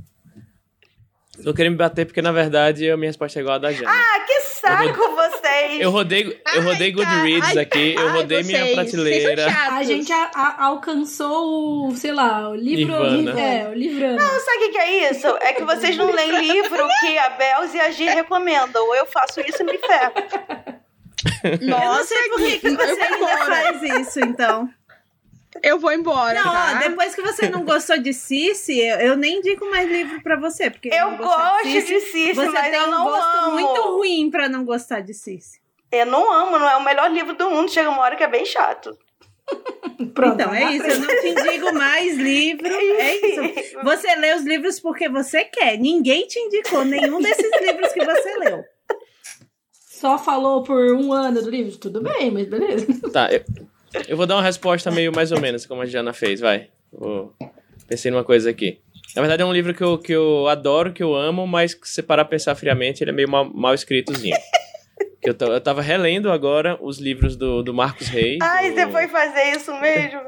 Vão 1.45 1.53
querer 1.55 1.71
me 1.71 1.77
bater 1.77 2.07
porque, 2.07 2.23
na 2.23 2.33
verdade, 2.33 2.91
a 2.91 2.97
minha 2.97 3.09
resposta 3.11 3.39
é 3.39 3.43
igual 3.43 3.57
a 3.57 3.59
da 3.59 3.71
Jana. 3.73 3.91
ah, 3.91 4.21
que 4.27 4.41
saco 4.41 5.15
vocês! 5.15 5.81
Eu 5.81 5.91
rodei, 5.91 6.41
eu 6.55 6.63
rodei 6.63 6.87
Ai, 6.89 6.93
Goodreads 6.93 7.57
ai, 7.57 7.59
aqui, 7.63 7.95
eu 7.99 8.09
ai, 8.09 8.13
rodei 8.17 8.43
minha 8.43 8.61
vocês, 8.61 8.75
prateleira. 8.75 9.47
A 9.73 9.83
gente 9.83 10.13
a- 10.13 10.31
a- 10.35 10.65
alcançou 10.65 11.89
o, 11.89 11.97
sei 11.97 12.13
lá, 12.13 12.49
o 12.49 12.55
livro. 12.55 12.95
É, 13.39 13.69
o 13.69 13.75
livrano. 13.75 14.17
Não, 14.17 14.41
sabe 14.41 14.65
o 14.65 14.71
que, 14.73 14.79
é 14.79 15.11
isso? 15.11 15.27
É 15.41 15.53
que 15.53 15.65
vocês 15.65 15.97
não 15.97 16.11
leem 16.13 16.41
livro 16.41 16.89
que 17.01 17.19
a 17.19 17.31
Belz 17.31 17.75
e 17.75 17.81
a 17.81 17.91
Gi 17.91 18.05
recomendam. 18.05 18.95
Eu 18.95 19.07
faço 19.07 19.41
isso 19.41 19.63
e 19.63 19.65
me 19.67 19.79
ferro. 19.79 20.15
Eu 21.43 21.59
não 21.69 21.79
Nossa, 21.79 22.05
sei 22.05 22.29
por 22.29 22.39
que, 22.39 22.59
que 22.59 22.71
você 22.71 23.01
eu 23.01 23.05
ainda 23.15 23.45
faz 23.47 23.83
isso, 23.83 24.21
então. 24.21 24.69
Eu 25.67 25.79
vou 25.79 25.91
embora, 25.93 26.35
Não, 26.35 26.53
tá? 26.53 26.73
ó, 26.77 26.79
depois 26.89 27.15
que 27.15 27.23
você 27.23 27.49
não 27.49 27.65
gostou 27.65 27.97
de 27.99 28.13
Cici, 28.13 28.79
eu, 28.79 28.97
eu 28.99 29.17
nem 29.17 29.39
indico 29.39 29.65
mais 29.71 29.89
livro 29.91 30.23
pra 30.23 30.37
você. 30.39 30.69
Porque 30.71 30.89
Eu 30.93 31.17
gosto 31.17 31.63
Cici, 31.63 31.87
de 31.87 32.01
Cici, 32.01 32.33
Você 32.35 32.51
mas 32.51 32.71
tem 32.71 32.75
eu 32.81 32.87
um 32.87 32.91
não 32.91 33.05
gosto 33.05 33.37
amo. 33.39 33.51
muito 33.55 33.81
ruim 33.83 34.31
pra 34.31 34.49
não 34.49 34.65
gostar 34.65 35.01
de 35.01 35.15
Cici. 35.15 35.59
Eu 35.91 36.05
não 36.07 36.31
amo, 36.33 36.59
não 36.59 36.69
é 36.69 36.77
o 36.77 36.85
melhor 36.85 37.11
livro 37.11 37.35
do 37.35 37.49
mundo. 37.51 37.71
Chega 37.71 37.89
uma 37.89 38.03
hora 38.03 38.15
que 38.15 38.23
é 38.23 38.29
bem 38.29 38.45
chato. 38.45 38.97
Pronto, 40.15 40.35
então, 40.35 40.53
é 40.55 40.73
isso. 40.75 40.87
Eu 40.87 40.99
não 41.01 41.07
te 41.09 41.29
indico 41.29 41.73
mais 41.75 42.17
livro. 42.17 42.69
É 42.75 43.17
isso. 43.61 43.79
Você 43.83 44.15
lê 44.17 44.35
os 44.35 44.43
livros 44.43 44.79
porque 44.81 45.09
você 45.09 45.45
quer. 45.45 45.79
Ninguém 45.79 46.27
te 46.27 46.39
indicou 46.39 46.85
nenhum 46.85 47.21
desses 47.21 47.51
livros 47.61 47.93
que 47.93 48.05
você 48.05 48.37
leu. 48.39 48.65
Só 49.73 50.19
falou 50.19 50.63
por 50.63 50.93
um 50.95 51.13
ano 51.13 51.41
do 51.43 51.49
livro? 51.51 51.77
Tudo 51.79 52.03
bem, 52.03 52.31
mas 52.31 52.47
beleza. 52.47 52.87
Tá, 53.11 53.29
eu, 53.33 53.43
eu 54.09 54.17
vou 54.17 54.27
dar 54.27 54.37
uma 54.37 54.43
resposta 54.43 54.91
meio 54.91 55.13
mais 55.15 55.33
ou 55.33 55.41
menos, 55.41 55.67
como 55.67 55.83
a 55.83 55.87
Jana 55.87 56.13
fez, 56.13 56.41
vai. 56.41 56.69
Vou, 56.93 57.35
pensei 57.89 58.11
numa 58.11 58.25
coisa 58.25 58.51
aqui. 58.51 58.79
Na 59.15 59.23
verdade, 59.23 59.43
é 59.43 59.47
um 59.47 59.53
livro 59.53 59.73
que 59.75 59.83
eu, 59.83 59.99
que 59.99 60.13
eu 60.13 60.49
adoro, 60.49 60.93
que 60.93 61.03
eu 61.03 61.15
amo, 61.15 61.47
mas 61.47 61.75
que 61.75 61.89
se 61.89 62.03
parar 62.03 62.25
pra 62.25 62.31
pensar 62.33 62.55
friamente, 62.55 63.03
ele 63.05 63.11
é 63.11 63.15
meio 63.15 63.29
mal, 63.29 63.45
mal 63.53 63.75
escritozinho. 63.75 64.37
Que 65.23 65.31
eu, 65.31 65.37
eu 65.49 65.61
tava 65.61 65.81
relendo 65.81 66.31
agora 66.31 66.79
os 66.83 66.99
livros 66.99 67.35
do, 67.35 67.63
do 67.63 67.73
Marcos 67.73 68.09
Reis. 68.09 68.37
Ai, 68.43 68.69
do- 68.69 68.75
você 68.75 68.87
foi 68.91 69.09
fazer 69.09 69.57
isso 69.57 69.73
mesmo? 69.81 70.21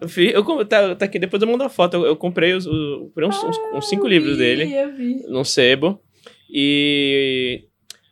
Eu, 0.16 0.64
tá, 0.64 0.94
tá 0.94 1.04
aqui, 1.04 1.18
depois 1.18 1.42
eu 1.42 1.48
mando 1.48 1.64
uma 1.64 1.68
foto. 1.68 1.98
Eu, 1.98 2.06
eu 2.06 2.16
comprei 2.16 2.54
os, 2.54 2.66
o- 2.66 3.06
comprei 3.08 3.28
uns, 3.28 3.42
uns- 3.44 3.58
uns 3.74 3.88
cinco 3.90 4.06
Eu 4.06 4.10
livros 4.10 4.32
vi, 4.32 4.38
dele 4.38 4.72
Eu 4.74 4.94
vi. 4.94 5.16
num 5.28 5.42
sebo. 5.44 6.00
E 6.48 7.64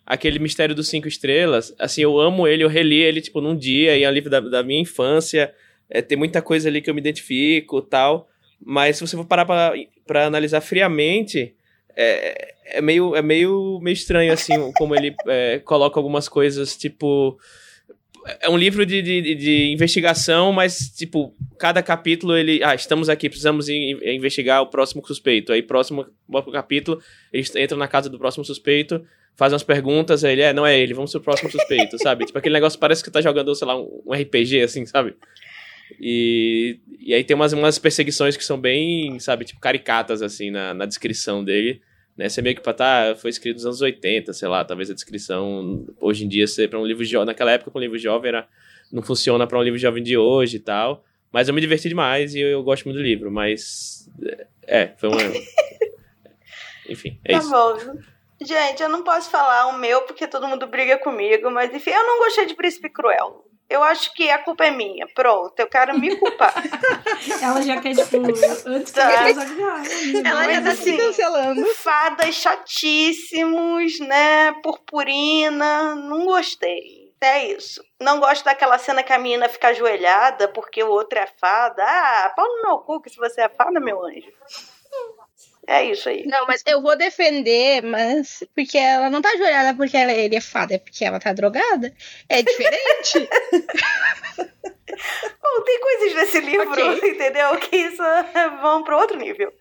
aquele 0.06 0.38
Mistério 0.38 0.74
dos 0.74 0.88
Cinco 0.88 1.08
Estrelas, 1.08 1.74
assim, 1.78 2.02
eu 2.02 2.18
amo 2.20 2.46
ele, 2.46 2.62
eu 2.62 2.68
reli 2.68 3.02
ele, 3.02 3.20
tipo, 3.20 3.40
num 3.40 3.56
dia, 3.56 3.96
e 3.96 4.04
é 4.04 4.08
um 4.08 4.12
livro 4.12 4.30
da, 4.30 4.38
da 4.38 4.62
minha 4.62 4.80
infância, 4.80 5.52
é, 5.90 6.00
tem 6.00 6.16
muita 6.16 6.40
coisa 6.40 6.68
ali 6.68 6.80
que 6.80 6.88
eu 6.88 6.94
me 6.94 7.00
identifico 7.00 7.82
tal, 7.82 8.28
mas 8.64 8.96
se 8.96 9.06
você 9.06 9.16
for 9.16 9.26
parar 9.26 9.44
pra, 9.44 10.26
analisar 10.26 10.60
friamente, 10.60 11.54
é, 11.96 12.54
é, 12.66 12.80
meio, 12.80 13.16
é 13.16 13.22
meio, 13.22 13.80
meio 13.82 13.94
estranho, 13.94 14.32
assim, 14.32 14.72
como 14.76 14.94
ele 14.94 15.14
é, 15.26 15.58
coloca 15.58 15.98
algumas 15.98 16.28
coisas, 16.28 16.76
tipo... 16.76 17.36
É 18.40 18.48
um 18.48 18.56
livro 18.56 18.84
de, 18.84 19.00
de, 19.02 19.34
de 19.34 19.72
investigação, 19.72 20.52
mas, 20.52 20.90
tipo, 20.90 21.34
cada 21.58 21.82
capítulo 21.82 22.36
ele. 22.36 22.62
Ah, 22.62 22.74
estamos 22.74 23.08
aqui, 23.08 23.28
precisamos 23.28 23.68
in- 23.68 23.98
investigar 24.02 24.62
o 24.62 24.66
próximo 24.66 25.06
suspeito. 25.06 25.52
Aí, 25.52 25.62
próximo, 25.62 26.06
próximo 26.28 26.52
capítulo, 26.52 27.00
eles 27.32 27.54
entram 27.54 27.78
na 27.78 27.86
casa 27.86 28.10
do 28.10 28.18
próximo 28.18 28.44
suspeito, 28.44 29.04
fazem 29.36 29.54
umas 29.54 29.62
perguntas, 29.62 30.24
aí 30.24 30.32
ele, 30.32 30.42
é, 30.42 30.52
não 30.52 30.66
é 30.66 30.78
ele, 30.78 30.92
vamos 30.94 31.12
pro 31.12 31.20
próximo 31.20 31.50
suspeito, 31.50 31.96
sabe? 32.02 32.24
Tipo, 32.26 32.38
aquele 32.38 32.54
negócio 32.54 32.78
parece 32.78 33.04
que 33.04 33.10
tá 33.10 33.20
jogando, 33.20 33.54
sei 33.54 33.66
lá, 33.66 33.78
um, 33.80 34.02
um 34.06 34.12
RPG, 34.12 34.62
assim, 34.62 34.84
sabe? 34.86 35.14
E, 36.00 36.78
e 36.98 37.14
aí 37.14 37.22
tem 37.22 37.34
umas, 37.34 37.52
umas 37.52 37.78
perseguições 37.78 38.36
que 38.36 38.44
são 38.44 38.58
bem, 38.58 39.18
sabe, 39.20 39.44
tipo, 39.44 39.60
caricatas, 39.60 40.20
assim, 40.22 40.50
na, 40.50 40.74
na 40.74 40.84
descrição 40.86 41.44
dele. 41.44 41.80
Né? 42.16 42.28
Você 42.28 42.40
meio 42.40 42.56
que 42.56 42.62
pra 42.62 42.72
tá, 42.72 43.14
foi 43.16 43.30
escrito 43.30 43.56
nos 43.56 43.66
anos 43.66 43.80
80, 43.80 44.32
sei 44.32 44.48
lá, 44.48 44.64
talvez 44.64 44.90
a 44.90 44.94
descrição 44.94 45.86
hoje 46.00 46.24
em 46.24 46.28
dia 46.28 46.46
ser 46.46 46.68
para 46.68 46.78
um 46.78 46.86
livro 46.86 47.04
jovem, 47.04 47.26
naquela 47.26 47.52
época 47.52 47.70
para 47.70 47.78
um 47.78 47.82
livro 47.82 47.98
jovem 47.98 48.28
era 48.28 48.48
não 48.90 49.02
funciona 49.02 49.46
para 49.46 49.58
um 49.58 49.62
livro 49.62 49.78
jovem 49.78 50.02
de 50.02 50.16
hoje 50.16 50.56
e 50.56 50.60
tal. 50.60 51.04
Mas 51.32 51.48
eu 51.48 51.54
me 51.54 51.60
diverti 51.60 51.88
demais 51.88 52.34
e 52.34 52.40
eu, 52.40 52.48
eu 52.48 52.62
gosto 52.62 52.84
muito 52.84 52.96
do 52.96 53.02
livro, 53.02 53.30
mas 53.30 54.08
é, 54.66 54.88
foi 54.96 55.08
uma 55.08 55.18
Enfim, 56.88 57.20
é 57.24 57.32
tá 57.32 57.38
isso. 57.38 57.50
bom. 57.50 57.76
Gente, 58.40 58.82
eu 58.82 58.88
não 58.88 59.02
posso 59.02 59.30
falar 59.30 59.66
o 59.68 59.78
meu 59.78 60.02
porque 60.02 60.26
todo 60.26 60.46
mundo 60.46 60.66
briga 60.66 60.98
comigo, 60.98 61.50
mas 61.50 61.74
enfim, 61.74 61.90
eu 61.90 62.06
não 62.06 62.18
gostei 62.18 62.46
de 62.46 62.54
Príncipe 62.54 62.88
Cruel. 62.90 63.44
Eu 63.68 63.82
acho 63.82 64.12
que 64.14 64.30
a 64.30 64.38
culpa 64.38 64.64
é 64.64 64.70
minha. 64.70 65.06
Pronto, 65.14 65.58
eu 65.58 65.66
quero 65.66 65.98
me 65.98 66.14
culpar. 66.16 66.54
Ela 67.42 67.62
já 67.62 67.80
quer, 67.80 67.94
tipo, 67.96 68.16
antes 68.66 68.92
que 68.92 69.00
Tá. 69.00 69.28
ela 69.28 69.32
já 69.46 69.74
ah, 69.74 69.78
menina, 69.78 70.28
Ela 70.28 70.54
já 70.54 70.62
tá 70.62 70.70
assim, 70.70 70.82
se 70.92 70.96
cancelando. 70.96 71.66
Fadas 71.74 72.34
chatíssimos, 72.36 73.98
né? 74.00 74.52
Purpurina, 74.62 75.94
não 75.96 76.24
gostei. 76.26 77.06
É 77.20 77.46
isso. 77.48 77.82
Não 78.00 78.20
gosto 78.20 78.44
daquela 78.44 78.78
cena 78.78 79.02
que 79.02 79.12
a 79.12 79.18
menina 79.18 79.48
fica 79.48 79.68
ajoelhada 79.68 80.48
porque 80.48 80.82
o 80.82 80.90
outro 80.90 81.18
é 81.18 81.26
fada. 81.40 81.82
Ah, 81.82 82.32
pau 82.36 82.46
no 82.46 82.62
meu 82.62 82.78
cu 82.78 83.00
que 83.00 83.10
se 83.10 83.16
você 83.16 83.40
é 83.42 83.48
fada, 83.48 83.80
meu 83.80 84.04
anjo. 84.04 84.30
É 85.68 85.84
isso 85.84 86.08
aí. 86.08 86.24
Não, 86.26 86.46
mas 86.46 86.62
eu 86.66 86.80
vou 86.80 86.96
defender, 86.96 87.82
mas 87.82 88.44
porque 88.54 88.78
ela 88.78 89.10
não 89.10 89.20
tá 89.20 89.30
ajoelhada 89.30 89.76
porque 89.76 89.96
ela, 89.96 90.12
ele 90.12 90.36
é 90.36 90.40
fada, 90.40 90.74
é 90.74 90.78
porque 90.78 91.04
ela 91.04 91.18
tá 91.18 91.32
drogada. 91.32 91.92
É 92.28 92.40
diferente. 92.42 93.28
Bom, 95.42 95.62
tem 95.64 95.80
coisas 95.80 96.14
nesse 96.14 96.40
livro, 96.40 96.70
Ok. 96.70 97.10
entendeu? 97.10 97.56
Que 97.58 97.76
isso 97.76 98.02
é, 98.02 98.48
vão 98.60 98.82
para 98.84 98.96
outro 98.96 99.16
nível. 99.16 99.52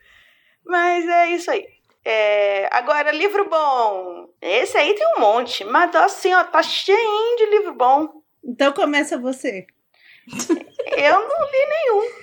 Mas 0.66 1.08
é 1.08 1.30
isso 1.30 1.50
aí. 1.52 1.66
É, 2.04 2.70
agora, 2.72 3.12
livro 3.12 3.50
bom. 3.50 4.30
Esse 4.42 4.78
aí 4.78 4.94
tem 4.94 5.08
um 5.18 5.20
monte. 5.20 5.64
Mas 5.64 5.94
assim, 5.96 6.34
ó, 6.34 6.44
tá 6.44 6.62
cheinho 6.62 7.38
de 7.38 7.46
livro 7.48 7.74
bom. 7.74 8.22
Então 8.44 8.72
começa 8.72 9.18
você. 9.18 9.66
Eu 10.86 11.28
não 11.28 11.40
li 11.52 11.66
nenhum. 11.74 12.16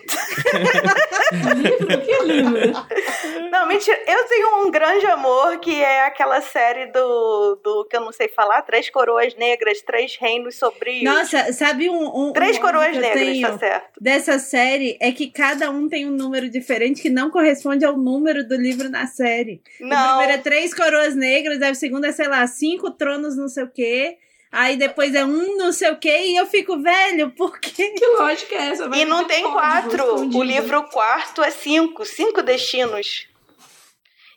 livro? 1.56 2.02
Que 2.04 2.22
livro? 2.24 2.72
Não, 3.50 3.66
mentira. 3.66 3.98
Eu 4.06 4.24
tenho 4.24 4.64
um 4.64 4.70
grande 4.70 5.06
amor 5.06 5.58
que 5.58 5.82
é 5.82 6.06
aquela 6.06 6.40
série 6.40 6.86
do, 6.86 7.56
do 7.62 7.84
que 7.86 7.96
eu 7.96 8.00
não 8.00 8.12
sei 8.12 8.28
falar, 8.28 8.62
Três 8.62 8.88
Coroas 8.90 9.34
Negras, 9.34 9.82
Três 9.82 10.16
Reinos 10.16 10.56
Sombrios. 10.56 11.02
Nossa, 11.02 11.52
sabe 11.52 11.90
um. 11.90 12.28
um 12.28 12.32
Três 12.32 12.56
um 12.56 12.60
Coroas 12.60 12.96
Negras, 12.96 13.40
tá 13.40 13.58
certo. 13.58 14.00
Dessa 14.00 14.38
série 14.38 14.96
é 15.00 15.12
que 15.12 15.30
cada 15.30 15.70
um 15.70 15.88
tem 15.88 16.06
um 16.06 16.12
número 16.12 16.48
diferente 16.48 17.02
que 17.02 17.10
não 17.10 17.30
corresponde 17.30 17.84
ao 17.84 17.96
número 17.96 18.46
do 18.46 18.56
livro 18.56 18.88
na 18.88 19.06
série. 19.06 19.62
O 19.80 19.86
Não. 19.86 20.18
primeiro 20.18 20.32
é 20.32 20.38
três 20.38 20.74
coroas 20.74 21.14
negras, 21.14 21.60
aí 21.62 21.72
o 21.72 21.74
segundo 21.74 22.04
é, 22.04 22.12
sei 22.12 22.28
lá, 22.28 22.46
cinco 22.46 22.90
tronos 22.90 23.36
não 23.36 23.48
sei 23.48 23.64
o 23.64 23.70
quê. 23.70 24.18
Aí 24.52 24.76
depois 24.76 25.14
é 25.14 25.24
um 25.24 25.56
não 25.56 25.72
sei 25.72 25.90
o 25.90 25.98
quê, 25.98 26.26
e 26.26 26.36
eu 26.36 26.46
fico, 26.46 26.78
velho, 26.78 27.30
por 27.30 27.58
quê? 27.58 27.88
Que 27.88 28.06
lógica 28.06 28.54
é 28.54 28.68
essa? 28.68 28.86
Vai 28.86 29.00
E 29.00 29.04
não 29.06 29.24
tem 29.24 29.42
quatro. 29.50 29.96
escondido. 29.96 30.38
O 30.38 30.42
livro 30.42 30.82
quarto 30.90 31.42
é 31.42 31.50
cinco. 31.50 32.04
Cinco 32.04 32.42
destinos. 32.42 33.26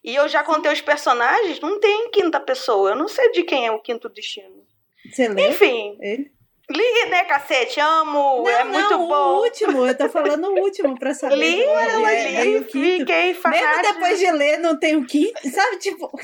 E 0.02 0.16
eu 0.16 0.30
já 0.30 0.42
contei 0.44 0.72
os 0.72 0.80
personagens, 0.82 1.60
não 1.60 1.80
tem 1.82 2.10
quinta 2.12 2.40
pessoa. 2.40 2.92
Eu 2.92 2.96
não 2.96 3.10
sei 3.10 3.30
de 3.32 3.44
quem 3.44 3.66
é 3.68 3.72
o 3.72 3.82
quinto 3.82 4.08
destino. 4.08 4.66
Você 5.12 5.28
lê 5.28 5.50
Enfim, 5.50 5.98
ele? 6.00 6.32
Li, 6.70 7.06
né, 7.10 7.24
cacete? 7.26 7.80
Amo. 7.80 8.44
Não, 8.44 8.50
é 8.50 8.64
não, 8.64 8.72
muito 8.72 8.96
o 8.96 9.08
bom. 9.08 9.40
último, 9.42 9.86
eu 9.88 9.98
tô 9.98 10.10
falando 10.10 10.46
o 10.50 10.60
último 10.62 10.98
pra 10.98 11.14
saber. 11.16 11.36
Li, 11.36 11.64
ela 11.64 12.12
é, 12.12 12.44
li, 12.44 12.58
o 12.58 12.66
quinto. 12.66 13.00
fiquei 13.00 13.28
Mesmo 13.28 13.42
fanática. 13.42 13.94
depois 13.94 14.20
de 14.20 14.32
ler, 14.32 14.58
não 14.60 14.78
tem 14.80 14.96
o 14.96 15.06
quinto, 15.06 15.50
sabe? 15.50 15.78
Tipo. 15.78 16.10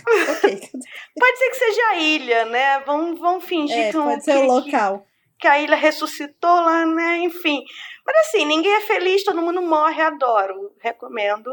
Pode 1.20 1.38
ser 1.38 1.50
que 1.50 1.56
seja 1.56 1.82
a 1.90 1.96
ilha, 1.96 2.46
né? 2.46 2.80
Vamos, 2.86 3.20
vamos 3.20 3.44
fingir 3.46 3.78
É, 3.78 3.92
que, 3.92 3.98
um- 3.98 4.04
pode 4.04 4.24
ser 4.24 4.32
que- 4.34 4.38
o 4.38 4.42
que- 4.42 4.48
local. 4.72 5.06
que 5.40 5.48
a 5.48 5.60
ilha 5.60 5.76
ressuscitou 5.76 6.62
lá, 6.62 6.86
né? 6.86 7.18
Enfim. 7.20 7.64
Mas 8.06 8.16
assim, 8.28 8.46
ninguém 8.46 8.74
é 8.74 8.82
feliz, 8.82 9.24
todo 9.24 9.42
mundo 9.42 9.62
morre, 9.62 10.02
adoro. 10.02 10.74
Recomendo. 10.82 11.52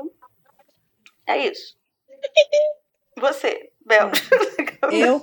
É 1.26 1.37
isso. 1.47 1.76
Você, 3.18 3.71
Bel. 3.85 4.11
Eu. 4.92 5.21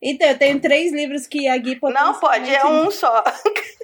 Então, 0.00 0.28
eu 0.28 0.38
tenho 0.38 0.60
três 0.60 0.92
livros 0.92 1.26
que 1.26 1.48
a 1.48 1.56
Gui 1.56 1.78
Não 1.82 2.14
pode, 2.14 2.48
é 2.54 2.64
um 2.64 2.90
só. 2.90 3.22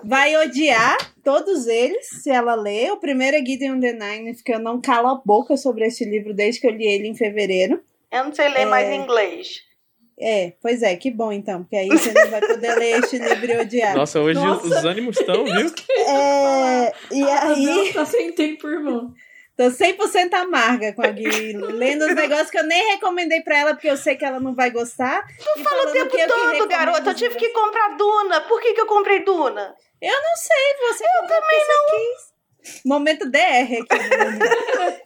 vai 0.04 0.36
odiar 0.36 0.96
todos 1.24 1.66
eles 1.66 2.06
se 2.22 2.30
ela 2.30 2.54
ler. 2.54 2.92
O 2.92 2.98
primeiro 2.98 3.36
é 3.36 3.44
Gideon 3.44 3.80
the 3.80 3.92
Nine, 3.92 4.34
que 4.42 4.52
eu 4.54 4.58
não 4.60 4.80
calo 4.80 5.08
a 5.08 5.20
boca 5.24 5.56
sobre 5.56 5.86
esse 5.86 6.04
livro 6.04 6.32
desde 6.32 6.60
que 6.60 6.66
eu 6.66 6.70
li 6.70 6.86
ele 6.86 7.08
em 7.08 7.14
fevereiro. 7.16 7.82
Eu 8.12 8.24
não 8.24 8.32
sei 8.32 8.48
ler 8.48 8.60
É. 8.60 8.66
mais 8.66 8.88
inglês. 8.92 9.62
É, 10.16 10.52
pois 10.62 10.80
é, 10.84 10.94
que 10.94 11.10
bom 11.10 11.32
então, 11.32 11.64
porque 11.64 11.74
aí 11.74 11.88
você 11.88 12.12
não 12.12 12.30
vai 12.30 12.40
poder 12.40 12.76
ler 12.78 13.00
este 13.00 13.18
livro 13.18 13.50
e 13.50 13.56
odiar. 13.58 13.96
Nossa, 13.96 14.20
hoje 14.20 14.38
Nossa. 14.38 14.64
os 14.64 14.84
ânimos 14.84 15.18
estão, 15.18 15.44
viu? 15.44 15.72
É, 16.06 16.92
e 17.10 17.22
aí, 17.24 17.64
Não, 17.66 17.92
tá 17.92 18.04
sem 18.06 18.30
tempo, 18.30 18.68
irmão. 18.68 19.12
Tô 19.56 19.64
100% 19.64 20.34
amarga 20.34 20.92
com 20.92 21.02
a 21.02 21.08
Gui, 21.08 21.52
lendo 21.52 22.06
os 22.06 22.14
negócios 22.16 22.50
que 22.50 22.58
eu 22.58 22.64
nem 22.64 22.92
recomendei 22.92 23.40
pra 23.40 23.58
ela, 23.58 23.74
porque 23.74 23.88
eu 23.88 23.96
sei 23.96 24.16
que 24.16 24.24
ela 24.24 24.40
não 24.40 24.54
vai 24.54 24.70
gostar. 24.70 25.24
e 25.56 25.62
Fala 25.62 25.88
o 25.88 25.92
tempo 25.92 26.16
todo, 26.26 26.68
garota. 26.68 27.10
Eu 27.10 27.14
tive 27.14 27.36
que 27.36 27.48
comprar 27.50 27.96
Duna. 27.96 28.40
Por 28.42 28.60
que, 28.60 28.74
que 28.74 28.80
eu 28.80 28.86
comprei 28.86 29.24
Duna? 29.24 29.74
Eu 30.00 30.22
não 30.22 30.36
sei, 30.36 30.74
você 30.88 31.04
eu 31.04 31.28
também 31.28 31.60
não 31.68 31.86
quis. 31.90 32.82
Momento 32.84 33.30
DR 33.30 33.82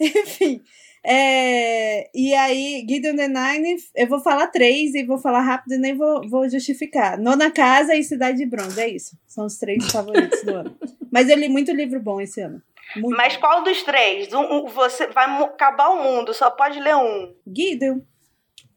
aqui. 0.00 0.18
Enfim. 0.18 0.62
é, 1.04 2.08
e 2.14 2.34
aí, 2.34 2.84
Gideon 2.88 3.16
the 3.16 3.28
Nine, 3.28 3.76
eu 3.94 4.06
vou 4.06 4.20
falar 4.20 4.46
três 4.48 4.94
e 4.94 5.04
vou 5.04 5.18
falar 5.18 5.40
rápido 5.40 5.74
e 5.74 5.78
nem 5.78 5.96
vou, 5.96 6.28
vou 6.28 6.48
justificar. 6.48 7.18
Nona 7.18 7.50
Casa 7.50 7.94
e 7.94 8.02
Cidade 8.02 8.38
de 8.38 8.46
Bronze, 8.46 8.80
é 8.80 8.88
isso. 8.88 9.16
São 9.26 9.46
os 9.46 9.58
três 9.58 9.90
favoritos 9.90 10.42
do 10.42 10.54
ano. 10.54 10.76
Mas 11.10 11.28
eu 11.28 11.36
li 11.36 11.48
muito 11.48 11.72
livro 11.72 12.00
bom 12.00 12.20
esse 12.20 12.40
ano. 12.40 12.62
Muito. 12.96 13.16
Mas 13.16 13.36
qual 13.36 13.62
dos 13.62 13.82
três? 13.82 14.32
Um, 14.32 14.66
você 14.66 15.06
vai 15.08 15.26
acabar 15.42 15.90
o 15.90 16.02
mundo, 16.02 16.32
só 16.32 16.50
pode 16.50 16.80
ler 16.80 16.96
um. 16.96 17.34
Gideon. 17.46 18.00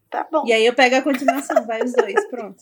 Tá 0.09 0.27
bom. 0.29 0.43
E 0.45 0.51
aí 0.51 0.65
eu 0.65 0.73
pego 0.73 0.97
a 0.97 1.01
continuação, 1.01 1.65
vai 1.65 1.81
os 1.81 1.93
dois, 1.93 2.25
pronto. 2.29 2.61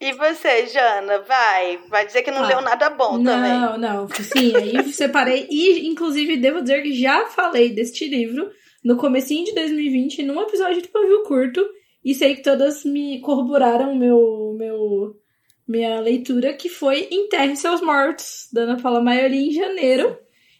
E 0.00 0.12
você, 0.14 0.66
Jana, 0.66 1.20
vai. 1.20 1.78
Vai 1.88 2.04
dizer 2.06 2.22
que 2.22 2.30
não 2.30 2.42
Ah, 2.42 2.48
leu 2.48 2.60
nada 2.60 2.90
bom 2.90 3.22
também. 3.22 3.52
Não, 3.52 3.78
não. 3.78 4.08
Sim, 4.08 4.56
aí 4.56 4.92
separei. 4.92 5.46
E, 5.48 5.86
inclusive, 5.88 6.36
devo 6.36 6.60
dizer 6.60 6.82
que 6.82 6.92
já 6.92 7.26
falei 7.26 7.70
deste 7.70 8.08
livro 8.08 8.50
no 8.84 8.96
comecinho 8.96 9.44
de 9.44 9.54
2020, 9.54 10.24
num 10.24 10.40
episódio 10.40 10.82
do 10.82 10.88
Pavio 10.88 11.22
Curto. 11.22 11.64
E 12.04 12.14
sei 12.14 12.34
que 12.34 12.42
todas 12.42 12.84
me 12.84 13.20
corroboraram 13.20 13.94
meu, 13.94 14.56
meu, 14.58 15.16
minha 15.72 16.00
leitura, 16.00 16.52
que 16.54 16.68
foi 16.68 17.08
Enterre 17.10 17.56
Seus 17.56 17.80
Mortos, 17.80 18.48
da 18.52 18.62
Ana 18.62 18.76
Paula 18.80 19.02
Maioli, 19.02 19.48
em 19.48 19.52
janeiro. 19.52 20.16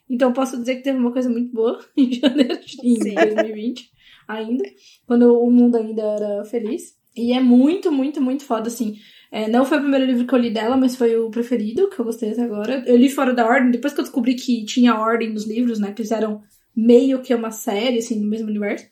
Então 0.09 0.33
posso 0.33 0.59
dizer 0.59 0.77
que 0.77 0.83
teve 0.83 0.99
uma 0.99 1.13
coisa 1.13 1.31
muito 1.31 1.53
boa 1.53 1.79
em 1.97 2.13
janeiro 2.13 2.59
de 2.61 2.77
Sim. 2.77 2.99
2020, 3.15 3.91
ainda. 4.29 4.65
Quando 5.07 5.39
o 5.41 5.51
mundo 5.51 5.77
ainda 5.77 6.03
era 6.03 6.45
feliz. 6.45 6.97
E 7.17 7.33
é 7.33 7.41
muito, 7.41 7.93
muito, 7.93 8.21
muito 8.21 8.45
foda, 8.45 8.69
assim. 8.69 8.97
É, 9.31 9.49
não 9.49 9.65
foi 9.65 9.79
o 9.79 9.81
primeiro 9.81 10.07
livro 10.07 10.27
que 10.27 10.35
eu 10.35 10.39
li 10.39 10.51
dela, 10.51 10.77
mas 10.77 10.97
foi 10.97 11.17
o 11.17 11.31
preferido, 11.31 11.89
que 11.89 11.99
eu 11.99 12.05
gostei 12.05 12.33
até 12.33 12.43
agora. 12.43 12.83
Eu 12.87 12.97
li 12.97 13.09
fora 13.11 13.35
da 13.35 13.47
ordem, 13.47 13.71
depois 13.71 13.93
que 13.93 14.01
eu 14.01 14.05
descobri 14.05 14.35
que 14.35 14.65
tinha 14.65 14.99
ordem 14.99 15.31
nos 15.31 15.47
livros, 15.47 15.79
né? 15.79 15.93
Que 15.93 16.03
eles 16.03 16.11
eram 16.11 16.43
meio 16.75 17.21
que 17.23 17.35
uma 17.35 17.51
série, 17.51 17.99
assim, 17.99 18.19
no 18.21 18.29
mesmo 18.29 18.49
universo. 18.49 18.87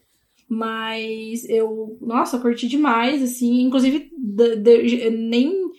Mas 0.49 1.49
eu, 1.49 1.97
nossa, 2.01 2.39
curti 2.39 2.67
demais, 2.67 3.23
assim. 3.23 3.63
Inclusive, 3.63 4.11
de- 4.19 4.57
de- 4.57 5.01
eu 5.05 5.13
nem, 5.13 5.71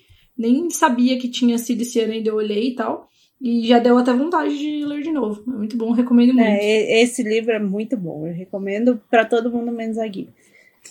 nem 0.41 0.69
sabia 0.69 1.17
que 1.19 1.29
tinha 1.29 1.57
sido 1.57 1.81
esse 1.81 1.99
ano 1.99 2.13
ainda, 2.13 2.29
eu 2.29 2.35
olhei 2.35 2.69
e 2.69 2.75
tal. 2.75 3.07
E 3.39 3.67
já 3.67 3.79
deu 3.79 3.97
até 3.97 4.13
vontade 4.13 4.57
de 4.57 4.85
ler 4.85 5.01
de 5.01 5.11
novo. 5.11 5.43
É 5.47 5.57
muito 5.57 5.75
bom, 5.77 5.91
recomendo 5.91 6.33
muito. 6.33 6.45
É, 6.47 6.63
e- 6.63 7.03
esse 7.03 7.23
livro 7.23 7.51
é 7.51 7.59
muito 7.59 7.97
bom. 7.97 8.27
Eu 8.27 8.33
recomendo 8.33 9.01
pra 9.09 9.25
todo 9.25 9.49
mundo 9.51 9.71
menos 9.71 9.97
a 9.97 10.07
Gui. 10.07 10.29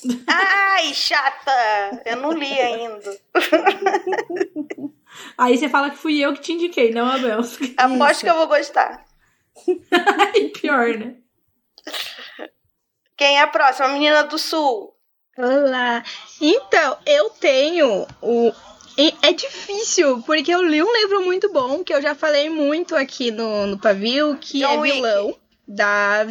Ai, 0.26 0.92
chata! 0.94 2.02
Eu 2.06 2.16
não 2.16 2.32
li 2.32 2.46
ainda. 2.52 3.16
Aí 5.36 5.56
você 5.58 5.68
fala 5.68 5.90
que 5.90 5.96
fui 5.96 6.18
eu 6.18 6.32
que 6.32 6.40
te 6.40 6.52
indiquei, 6.52 6.92
não 6.92 7.06
a 7.06 7.18
Bel. 7.18 7.40
Aposto 7.76 8.10
Isso. 8.12 8.24
que 8.24 8.30
eu 8.30 8.36
vou 8.36 8.46
gostar. 8.48 9.04
Aí 10.34 10.48
pior, 10.50 10.96
né? 10.96 11.14
Quem 13.16 13.36
é 13.36 13.42
a 13.42 13.46
próxima? 13.46 13.86
A 13.88 13.92
menina 13.92 14.22
do 14.24 14.38
sul. 14.38 14.94
Olá. 15.36 16.02
Então, 16.40 16.96
eu 17.06 17.30
tenho 17.30 18.06
o. 18.22 18.52
É 19.22 19.32
difícil, 19.32 20.22
porque 20.22 20.52
eu 20.52 20.62
li 20.62 20.82
um 20.82 20.92
livro 20.92 21.24
muito 21.24 21.50
bom, 21.52 21.82
que 21.82 21.92
eu 21.92 22.02
já 22.02 22.14
falei 22.14 22.50
muito 22.50 22.94
aqui 22.94 23.30
no, 23.30 23.66
no 23.66 23.78
pavio, 23.78 24.36
que 24.40 24.60
John 24.60 24.74
é 24.74 24.78
Wick. 24.78 24.94
vilão 24.96 25.36
da. 25.66 26.26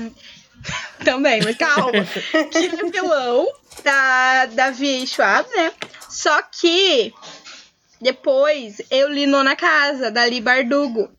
Também, 1.04 1.42
mas 1.44 1.56
calma. 1.58 1.92
que 2.52 2.58
é 2.58 2.90
vilão 2.92 3.48
da, 3.84 4.46
da 4.48 4.72
V. 4.72 5.06
Schwab, 5.08 5.50
né? 5.56 5.72
Só 6.10 6.42
que 6.44 7.14
depois 8.02 8.82
eu 8.90 9.10
li 9.10 9.26
Nona 9.26 9.56
Casa, 9.56 10.12
da 10.12 10.26
Li 10.26 10.42
Bardugo. 10.42 11.10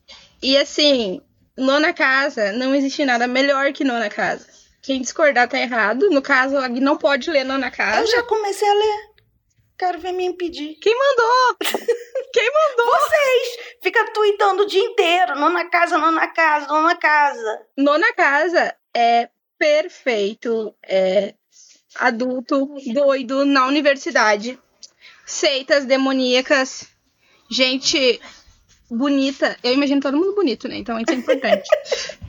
E 0.41 0.57
assim, 0.57 1.21
Nona 1.57 1.93
Casa, 1.93 2.51
não 2.53 2.73
existe 2.73 3.05
nada 3.05 3.27
melhor 3.27 3.71
que 3.73 3.83
Nona 3.83 4.09
Casa. 4.09 4.47
Quem 4.81 5.01
discordar 5.01 5.47
tá 5.47 5.59
errado. 5.59 6.09
No 6.09 6.21
caso, 6.21 6.57
a 6.57 6.67
não 6.67 6.97
pode 6.97 7.29
ler 7.29 7.43
Nona 7.43 7.67
Eu 7.67 7.71
Casa. 7.71 8.11
já 8.11 8.23
comecei 8.23 8.67
a 8.67 8.73
ler. 8.73 9.10
Quero 9.81 9.97
ver 9.97 10.11
me 10.11 10.23
impedir. 10.23 10.75
Quem 10.75 10.95
mandou? 10.95 11.57
Quem 12.31 12.51
mandou? 12.53 12.93
Fica 13.81 14.13
tweetando 14.13 14.61
o 14.61 14.67
dia 14.67 14.83
inteiro. 14.83 15.33
Não 15.33 15.49
na 15.49 15.65
casa, 15.71 15.97
não 15.97 16.11
na 16.11 16.27
casa, 16.27 16.67
não 16.67 16.83
na 16.83 16.95
casa. 16.95 17.65
Nona 17.75 18.13
Casa 18.13 18.75
é 18.95 19.27
perfeito. 19.57 20.75
É 20.83 21.33
adulto, 21.95 22.75
doido, 22.93 23.43
na 23.43 23.65
universidade. 23.65 24.59
Seitas 25.25 25.83
demoníacas. 25.83 26.87
Gente 27.49 28.21
bonita. 28.87 29.57
Eu 29.63 29.73
imagino 29.73 29.99
todo 29.99 30.15
mundo 30.15 30.35
bonito, 30.35 30.67
né? 30.67 30.77
Então 30.77 30.99
isso 30.99 31.09
é 31.09 31.15
importante. 31.15 31.67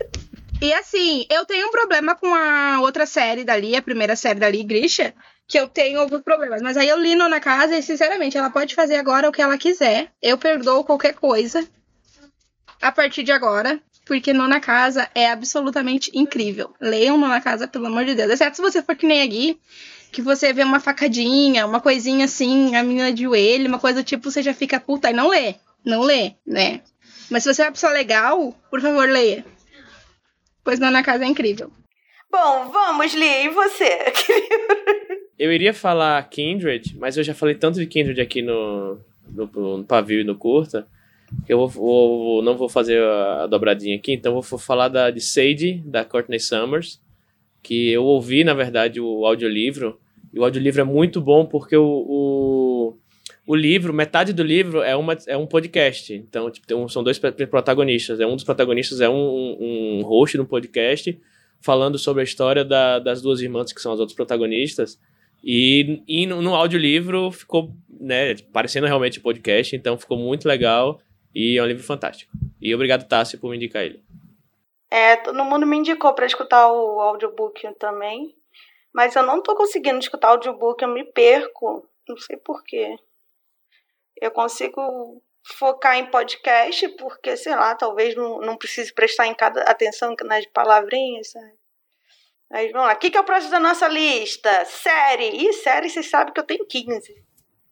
e 0.59 0.73
assim, 0.73 1.27
eu 1.29 1.45
tenho 1.45 1.69
um 1.69 1.71
problema 1.71 2.15
com 2.15 2.35
a 2.35 2.81
outra 2.81 3.05
série 3.05 3.45
dali, 3.45 3.77
a 3.77 3.83
primeira 3.83 4.17
série 4.17 4.41
dali, 4.41 4.65
Grisha, 4.65 5.15
que 5.53 5.61
eu 5.61 5.69
tenho 5.69 6.01
alguns 6.01 6.23
problemas. 6.23 6.63
Mas 6.63 6.79
aí 6.79 6.89
eu 6.89 6.99
li 6.99 7.15
na 7.15 7.39
casa 7.39 7.77
e, 7.77 7.83
sinceramente, 7.83 8.39
ela 8.39 8.49
pode 8.49 8.75
fazer 8.75 8.97
agora 8.97 9.29
o 9.29 9.33
que 9.33 9.43
ela 9.43 9.59
quiser. 9.59 10.11
Eu 10.23 10.39
perdoo 10.39 10.83
qualquer 10.83 11.13
coisa 11.13 11.63
a 12.81 12.91
partir 12.91 13.23
de 13.23 13.33
agora. 13.33 13.79
Porque 14.07 14.33
Nona 14.33 14.61
Casa 14.61 15.11
é 15.15 15.31
absolutamente 15.31 16.11
incrível. 16.15 16.75
Leiam 16.81 17.19
Nona 17.19 17.39
Casa, 17.39 17.69
pelo 17.69 17.87
amor 17.87 18.07
de 18.07 18.15
Deus. 18.15 18.31
Exceto 18.31 18.57
se 18.57 18.63
você 18.63 18.83
for 18.83 18.97
que 18.97 19.07
nem 19.07 19.21
a 19.21 19.27
Gui, 19.27 19.61
que 20.11 20.23
você 20.23 20.55
vê 20.55 20.65
uma 20.65 20.81
facadinha, 20.81 21.67
uma 21.67 21.83
coisinha 21.83 22.25
assim, 22.25 22.75
a 22.75 22.83
menina 22.83 23.13
de 23.13 23.25
joelho, 23.25 23.69
uma 23.69 23.79
coisa 23.79 24.03
do 24.03 24.07
tipo, 24.07 24.31
você 24.31 24.43
já 24.43 24.55
fica 24.55 24.81
puta 24.81 25.11
e 25.11 25.13
não 25.13 25.29
lê. 25.29 25.57
Não 25.85 26.01
lê, 26.01 26.33
né? 26.47 26.81
Mas 27.31 27.43
se 27.43 27.53
você 27.53 27.61
é 27.61 27.67
uma 27.67 27.73
pessoa 27.73 27.93
legal, 27.93 28.55
por 28.71 28.81
favor, 28.81 29.07
leia. 29.07 29.45
Pois 30.65 30.81
Nona 30.81 31.03
Casa 31.03 31.25
é 31.25 31.29
incrível. 31.29 31.71
Bom, 32.31 32.71
vamos, 32.71 33.13
Li. 33.13 33.45
E 33.45 33.49
você? 33.51 34.13
Eu 35.43 35.53
iria 35.53 35.75
falar 35.75 36.23
Kindred, 36.31 36.97
mas 36.99 37.17
eu 37.17 37.25
já 37.25 37.35
falei 37.35 37.55
tanto 37.57 37.81
de 37.81 37.87
Kindred 37.87 38.21
aqui 38.21 38.43
no, 38.43 38.99
no, 39.29 39.79
no 39.79 39.85
pavio 39.85 40.21
e 40.21 40.25
no 40.25 40.37
curta, 40.37 40.87
que 41.45 41.53
eu 41.53 41.59
vou, 41.59 41.69
vou- 41.69 42.43
não 42.43 42.57
vou 42.57 42.69
fazer 42.69 43.03
a, 43.03 43.47
dobradinha 43.49 43.97
aqui, 43.97 44.13
então 44.13 44.41
vou 44.41 44.59
falar 44.59 44.87
da, 44.89 45.11
de 45.11 45.21
Sadie, 45.21 45.83
da 45.85 46.05
Courtney 46.05 46.39
Summers, 46.39 47.01
que 47.63 47.91
eu 47.91 48.05
ouvi, 48.05 48.45
na 48.45 48.55
verdade, 48.55 49.01
o 49.01 49.27
audiolivro, 49.27 49.99
e 50.33 50.39
o 50.39 50.45
audiolivro 50.45 50.81
é 50.83 50.85
muito 50.85 51.21
bom 51.21 51.45
porque 51.45 51.77
o, 51.77 51.85
o, 52.09 52.97
o 53.45 53.55
livro, 53.57 53.93
metade 53.93 54.33
do 54.33 54.45
livro 54.45 54.81
é, 54.83 54.95
uma, 54.95 55.17
é 55.27 55.37
um 55.37 55.47
podcast, 55.47 56.15
então 56.15 56.51
tipo, 56.53 56.73
um- 56.77 56.89
são 56.89 57.03
dois 57.03 57.19
pro- 57.19 57.33
protagonistas, 57.49 58.21
é 58.21 58.27
um 58.27 58.37
dos 58.37 58.45
protagonistas 58.45 59.01
é 59.01 59.09
um, 59.09 59.57
um, 59.61 60.03
host 60.05 60.39
um 60.41 60.45
podcast, 60.45 61.19
falando 61.61 61.99
sobre 61.99 62.21
a 62.21 62.25
história 62.25 62.65
da- 62.65 62.99
das 63.01 63.21
duas 63.21 63.41
irmãs 63.41 63.73
que 63.73 63.81
são 63.81 63.93
as 63.93 63.99
outras 63.99 64.15
protagonistas, 64.15 65.01
e, 65.43 66.03
e 66.07 66.27
no, 66.27 66.41
no 66.41 66.55
audiolivro 66.55 67.31
ficou, 67.31 67.73
né, 67.89 68.35
parecendo 68.53 68.87
realmente 68.87 69.21
podcast, 69.21 69.75
então 69.75 69.99
ficou 69.99 70.17
muito 70.17 70.47
legal 70.47 71.01
e 71.35 71.59
é 71.59 71.63
um 71.63 71.67
livro 71.67 71.83
fantástico. 71.83 72.33
E 72.61 72.75
obrigado, 72.75 73.09
Tássio, 73.09 73.41
por 73.41 73.51
me 73.51 73.57
indicar 73.57 73.83
ele. 73.83 74.03
É, 74.91 75.17
todo 75.17 75.45
mundo 75.45 75.67
me 75.67 75.77
indicou 75.77 76.15
pra 76.15 76.27
escutar 76.27 76.71
o 76.71 77.01
audiobook 77.01 77.67
também. 77.79 78.37
Mas 78.95 79.17
eu 79.17 79.23
não 79.23 79.43
tô 79.43 79.57
conseguindo 79.57 79.99
escutar 79.99 80.29
o 80.29 80.33
audiobook, 80.33 80.83
eu 80.83 80.89
me 80.89 81.03
perco. 81.03 81.89
Não 82.07 82.17
sei 82.19 82.37
porquê. 82.37 82.95
Eu 84.21 84.31
consigo 84.31 85.23
focar 85.45 85.97
em 85.97 86.11
podcast, 86.11 86.89
porque, 86.91 87.37
sei 87.37 87.55
lá, 87.57 87.75
talvez 87.75 88.15
não, 88.15 88.39
não 88.41 88.57
precise 88.57 88.93
prestar 88.93 89.27
em 89.27 89.35
cada 89.35 89.63
atenção 89.63 90.15
nas 90.25 90.47
palavrinhas, 90.47 91.31
sabe? 91.31 91.53
Mas 92.53 92.71
vamos 92.71 92.87
lá. 92.87 92.93
O 92.93 92.99
que, 92.99 93.11
que 93.11 93.17
é 93.17 93.21
o 93.21 93.25
próximo 93.25 93.51
da 93.51 93.59
nossa 93.59 93.89
lista? 93.89 94.67
Série. 94.67 95.31
Ih, 95.31 95.55
série, 95.55 95.89
vocês 95.89 96.11
sabem 96.11 96.35
que 96.35 96.39
eu 96.39 96.45
tenho 96.45 96.67
15. 96.67 97.25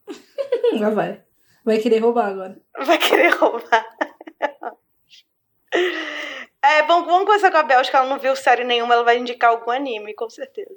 Já 0.79 0.89
vai. 0.89 1.23
Vai 1.63 1.79
querer 1.79 1.99
roubar 1.99 2.29
agora. 2.29 2.59
Vai 2.79 2.97
querer 2.97 3.29
roubar. 3.29 3.87
É, 6.63 6.83
bom, 6.83 7.05
vamos 7.05 7.27
começar 7.27 7.51
com 7.51 7.59
a 7.59 7.63
Bel, 7.63 7.79
acho 7.79 7.91
que 7.91 7.97
ela 7.97 8.09
não 8.09 8.19
viu 8.19 8.35
série 8.35 8.65
nenhuma, 8.65 8.95
ela 8.95 9.05
vai 9.05 9.19
indicar 9.19 9.51
algum 9.51 9.71
anime, 9.71 10.15
com 10.15 10.29
certeza. 10.29 10.75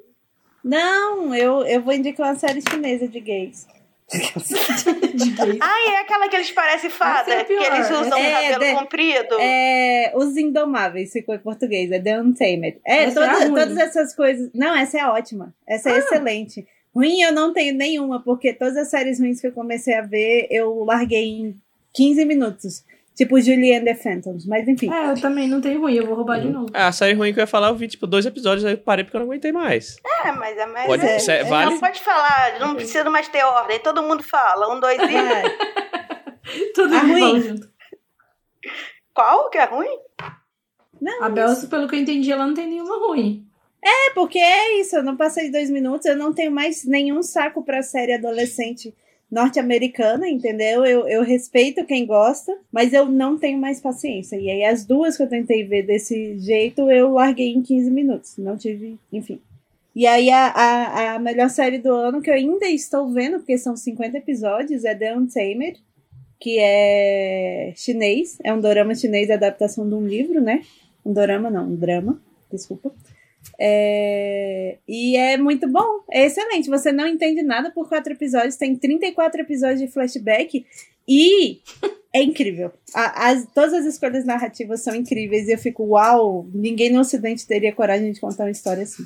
Não, 0.63 1.33
eu, 1.35 1.65
eu 1.65 1.81
vou 1.81 1.93
indicar 1.93 2.27
uma 2.27 2.35
série 2.35 2.61
chinesa 2.61 3.07
de 3.07 3.19
gays. 3.19 3.67
Ah, 5.61 5.91
é 5.91 5.97
aquela 6.01 6.27
que 6.29 6.35
eles 6.35 6.51
parecem 6.51 6.89
fada, 6.89 7.31
Essa 7.31 7.41
é 7.41 7.43
que 7.43 7.53
eles 7.53 7.89
usam 7.89 8.17
É, 8.17 8.51
cabelo 8.53 8.73
de- 8.73 8.79
comprido. 8.79 9.37
É, 9.39 10.11
Os 10.15 10.37
Indomáveis, 10.37 11.11
ficou 11.11 11.35
em 11.35 11.39
português, 11.39 11.91
é 11.91 11.99
The 11.99 12.19
Untamed. 12.21 12.79
É, 12.85 13.03
é 13.05 13.11
toda- 13.11 13.31
ruim. 13.33 13.49
todas 13.49 13.77
essas 13.77 14.15
coisas. 14.15 14.49
Não, 14.53 14.75
essa 14.75 14.99
é 14.99 15.05
ótima. 15.05 15.53
Essa 15.67 15.89
Ah. 15.89 15.93
é 15.93 15.97
excelente. 15.99 16.67
Ruim 16.95 17.21
eu 17.21 17.31
não 17.33 17.53
tenho 17.53 17.73
nenhuma, 17.75 18.21
porque 18.21 18.53
todas 18.53 18.77
as 18.77 18.89
séries 18.89 19.19
ruins 19.19 19.41
que 19.41 19.47
eu 19.47 19.51
comecei 19.51 19.95
a 19.95 20.01
ver, 20.01 20.47
eu 20.51 20.83
larguei 20.83 21.23
em 21.25 21.55
15 21.93 22.23
minutos. 22.25 22.83
Tipo 23.15 23.39
Julie 23.39 23.75
and 23.75 23.83
the 23.83 23.93
Phantoms, 23.93 24.45
mas 24.47 24.67
enfim. 24.67 24.91
É, 24.91 25.11
eu 25.11 25.21
também 25.21 25.47
não 25.47 25.61
tenho 25.61 25.79
ruim, 25.79 25.93
eu 25.93 26.05
vou 26.07 26.15
roubar 26.15 26.41
de 26.41 26.49
novo. 26.49 26.65
Ah, 26.73 26.87
a 26.87 26.91
série 26.91 27.13
ruim 27.13 27.31
que 27.31 27.39
eu 27.39 27.43
ia 27.43 27.47
falar, 27.47 27.67
eu 27.67 27.75
vi 27.75 27.87
tipo 27.87 28.07
dois 28.07 28.25
episódios, 28.25 28.65
aí 28.65 28.73
eu 28.73 28.77
parei 28.79 29.03
porque 29.05 29.15
eu 29.15 29.19
não 29.21 29.27
aguentei 29.27 29.51
mais. 29.51 29.97
É, 30.25 30.31
mas 30.31 30.57
é 30.57 30.65
mais. 30.65 30.87
Pode, 30.87 31.05
é, 31.05 31.17
é, 31.27 31.43
vale? 31.43 31.71
Não 31.71 31.79
pode 31.79 32.01
falar, 32.01 32.59
não 32.59 32.73
precisa 32.75 33.07
mais 33.11 33.27
ter 33.27 33.43
ordem, 33.43 33.79
todo 33.79 34.01
mundo 34.01 34.23
fala. 34.23 34.73
Um, 34.73 34.79
dois 34.79 34.97
e. 34.99 35.05
Vai. 35.05 35.43
Tudo 36.73 36.95
Ah, 36.95 36.99
de 36.99 37.11
ruim. 37.11 37.41
junto. 37.41 37.69
Qual 39.13 39.49
que 39.51 39.57
é 39.59 39.65
ruim? 39.65 39.95
Não, 40.99 41.23
A 41.23 41.29
Bel, 41.29 41.49
pelo 41.69 41.87
que 41.87 41.95
eu 41.95 41.99
entendi, 41.99 42.31
ela 42.31 42.47
não 42.47 42.53
tem 42.53 42.67
nenhuma 42.67 42.97
ruim. 43.07 43.45
É, 43.85 44.11
porque 44.15 44.39
é 44.39 44.79
isso, 44.79 44.95
eu 44.95 45.03
não 45.03 45.15
passei 45.17 45.51
dois 45.51 45.69
minutos, 45.69 46.05
eu 46.05 46.15
não 46.15 46.33
tenho 46.33 46.51
mais 46.51 46.85
nenhum 46.85 47.21
saco 47.21 47.63
pra 47.63 47.83
série 47.83 48.13
adolescente 48.13 48.95
norte-americana, 49.33 50.29
entendeu? 50.29 50.85
Eu, 50.85 51.07
eu 51.07 51.23
respeito 51.23 51.83
quem 51.85 52.05
gosta, 52.05 52.55
mas 52.71 52.93
eu 52.93 53.07
não 53.07 53.35
tenho 53.37 53.57
mais 53.57 53.81
paciência. 53.81 54.35
E 54.35 54.47
aí 54.47 54.63
as 54.63 54.85
duas 54.85 55.17
que 55.17 55.23
eu 55.23 55.27
tentei 55.27 55.63
ver 55.63 55.83
desse 55.83 56.37
jeito, 56.37 56.89
eu 56.91 57.11
larguei 57.11 57.51
em 57.51 57.61
15 57.63 57.89
minutos. 57.89 58.37
Não 58.37 58.55
tive, 58.55 58.97
enfim. 59.11 59.41
E 59.95 60.05
aí 60.05 60.29
a, 60.29 60.47
a, 60.47 61.15
a 61.15 61.19
melhor 61.19 61.49
série 61.49 61.79
do 61.79 61.91
ano 61.91 62.21
que 62.21 62.29
eu 62.29 62.35
ainda 62.35 62.67
estou 62.67 63.09
vendo, 63.09 63.39
porque 63.39 63.57
são 63.57 63.75
50 63.75 64.17
episódios, 64.17 64.85
é 64.85 64.93
The 64.93 65.17
Untamed, 65.17 65.81
que 66.39 66.59
é 66.59 67.73
chinês, 67.75 68.37
é 68.43 68.53
um 68.53 68.61
dorama 68.61 68.93
chinês, 68.93 69.31
adaptação 69.31 69.87
de 69.87 69.95
um 69.95 70.05
livro, 70.05 70.41
né? 70.41 70.63
Um 71.03 71.11
dorama 71.11 71.49
não, 71.49 71.65
um 71.65 71.75
drama, 71.75 72.21
desculpa. 72.51 72.93
É... 73.59 74.77
E 74.87 75.15
é 75.15 75.37
muito 75.37 75.67
bom, 75.69 76.03
é 76.11 76.25
excelente. 76.25 76.69
Você 76.69 76.91
não 76.91 77.07
entende 77.07 77.43
nada 77.43 77.71
por 77.71 77.87
quatro 77.87 78.13
episódios, 78.13 78.55
tem 78.55 78.75
34 78.75 79.41
episódios 79.41 79.79
de 79.79 79.87
flashback 79.87 80.65
e 81.07 81.61
é 82.13 82.21
incrível. 82.21 82.71
A, 82.93 83.29
as, 83.29 83.45
todas 83.53 83.73
as 83.73 83.85
escolhas 83.85 84.25
narrativas 84.25 84.81
são 84.81 84.95
incríveis 84.95 85.47
e 85.47 85.53
eu 85.53 85.57
fico, 85.57 85.83
uau, 85.83 86.47
ninguém 86.53 86.91
no 86.91 86.99
ocidente 86.99 87.47
teria 87.47 87.73
coragem 87.73 88.11
de 88.11 88.19
contar 88.19 88.43
uma 88.43 88.51
história 88.51 88.83
assim. 88.83 89.03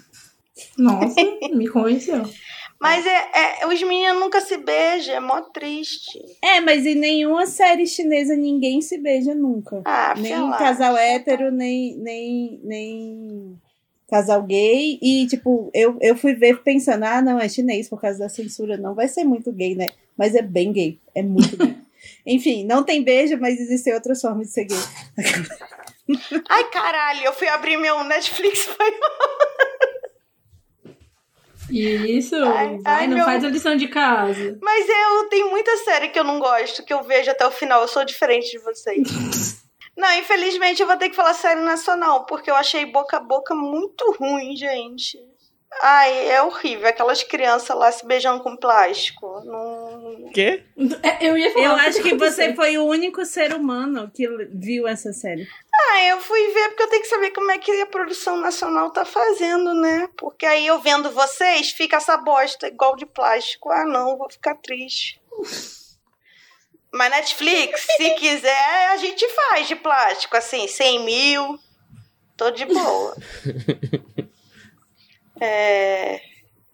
Nossa, 0.78 1.16
me 1.54 1.68
convenceu. 1.68 2.24
Mas 2.80 3.06
é, 3.06 3.62
é, 3.64 3.68
os 3.68 3.82
meninos 3.82 4.20
nunca 4.20 4.40
se 4.40 4.56
beijam, 4.58 5.16
é 5.16 5.20
mó 5.20 5.42
triste. 5.42 6.20
É, 6.44 6.62
mas 6.62 6.86
em 6.86 6.94
nenhuma 6.94 7.48
série 7.48 7.88
chinesa 7.88 8.36
ninguém 8.36 8.82
se 8.82 9.00
beija 9.00 9.34
nunca. 9.34 9.82
Ah, 9.84 10.14
nem 10.16 10.26
sei 10.26 10.38
lá. 10.38 10.58
casal 10.60 10.96
hétero, 10.96 11.52
nem, 11.52 11.98
nem, 11.98 12.62
nem 12.64 13.58
casal 14.10 14.42
gay. 14.44 14.98
E, 15.02 15.28
tipo, 15.28 15.70
eu, 15.74 15.98
eu 16.02 16.16
fui 16.18 16.34
ver 16.34 16.62
pensando, 16.64 17.04
ah, 17.04 17.22
não, 17.22 17.40
é 17.40 17.48
chinês 17.50 17.90
por 17.90 18.00
causa 18.00 18.20
da 18.20 18.30
censura. 18.30 18.78
Não 18.78 18.94
vai 18.96 19.08
ser 19.08 19.24
muito 19.24 19.52
gay, 19.52 19.76
né? 19.76 19.90
Mas 20.18 20.36
é 20.36 20.42
bem 20.42 20.72
gay. 20.72 21.00
É 21.16 21.22
muito 21.22 21.56
gay. 21.58 21.76
Enfim, 22.26 22.64
não 22.66 22.84
tem 22.84 23.04
beijo, 23.04 23.38
mas 23.40 23.60
existem 23.60 23.94
outras 23.94 24.22
formas 24.22 24.48
de 24.48 24.54
ser 24.54 24.66
gay. 24.66 24.78
Ai, 26.50 26.64
caralho, 26.70 27.22
eu 27.26 27.34
fui 27.34 27.48
abrir 27.50 27.76
meu 27.76 28.02
Netflix 28.06 28.64
foi 28.64 28.94
Isso, 31.70 32.36
Ai, 32.36 32.78
vai, 32.78 32.82
ai, 32.86 33.08
não 33.08 33.18
meu- 33.18 33.26
faz 33.26 33.44
a 33.44 33.50
lição 33.50 33.76
de 33.76 33.90
casa. 33.90 34.58
Mas 34.62 34.88
eu 34.88 35.28
tenho 35.30 35.50
muita 35.50 35.76
série 35.78 36.08
que 36.08 36.18
eu 36.18 36.24
não 36.24 36.40
gosto, 36.40 36.86
que 36.86 36.94
eu 36.94 37.04
vejo 37.04 37.30
até 37.30 37.46
o 37.46 37.52
final. 37.52 37.82
Eu 37.82 37.90
sou 37.90 38.06
diferente 38.06 38.52
de 38.52 38.60
vocês. 38.60 39.58
não, 39.98 40.14
infelizmente 40.20 40.82
eu 40.82 40.88
vou 40.88 40.96
ter 40.96 41.10
que 41.10 41.16
falar 41.16 41.34
série 41.34 41.62
nacional, 41.62 42.26
porque 42.26 42.52
eu 42.52 42.56
achei 42.56 42.86
boca 42.86 43.18
a 43.18 43.20
boca 43.20 43.56
muito 43.56 44.16
ruim, 44.20 44.56
gente. 44.56 45.18
Ai, 45.82 46.30
é 46.30 46.42
horrível. 46.42 46.88
Aquelas 46.88 47.24
crianças 47.24 47.76
lá 47.78 47.92
se 47.92 48.06
beijando 48.06 48.42
com 48.42 48.56
plástico. 48.56 49.42
Não... 49.44 50.30
Quê? 50.34 50.64
É, 51.04 51.28
Eu 51.28 51.38
ia 51.38 51.52
falar. 51.52 51.66
Eu 51.66 51.72
acho 51.74 52.02
que 52.02 52.16
você 52.16 52.56
foi 52.56 52.78
o 52.78 52.86
único 52.86 53.24
ser 53.26 53.54
humano 53.54 54.10
que 54.14 54.28
viu 54.54 54.88
essa 54.88 55.12
série. 55.12 55.48
Ah, 55.74 56.02
eu 56.06 56.20
fui 56.20 56.52
ver 56.54 56.70
porque 56.70 56.84
eu 56.84 56.90
tenho 56.90 57.02
que 57.02 57.10
saber 57.10 57.32
como 57.32 57.52
é 57.52 57.58
que 57.58 57.82
a 57.82 57.86
produção 57.86 58.38
nacional 58.38 58.92
tá 58.92 59.06
fazendo, 59.06 59.74
né? 59.74 60.10
Porque 60.18 60.46
aí 60.46 60.66
eu 60.66 60.80
vendo 60.80 61.12
vocês, 61.12 61.72
fica 61.72 61.98
essa 61.98 62.18
bosta 62.18 62.68
igual 62.68 62.96
de 62.96 63.06
plástico. 63.06 63.70
Ah, 63.70 63.86
não, 63.86 64.18
vou 64.18 64.30
ficar 64.30 64.56
triste. 64.56 65.20
Mas 66.94 67.12
Netflix, 67.12 67.86
se 67.98 68.12
quiser, 68.20 68.88
a 68.92 68.98
gente 68.98 69.28
faz 69.30 69.68
de 69.68 69.76
plástico, 69.76 70.36
assim, 70.38 70.68
100 70.68 71.06
mil. 71.06 71.60
Tô 72.36 72.52
de 72.52 72.66
boa. 72.66 73.16
É. 75.40 76.20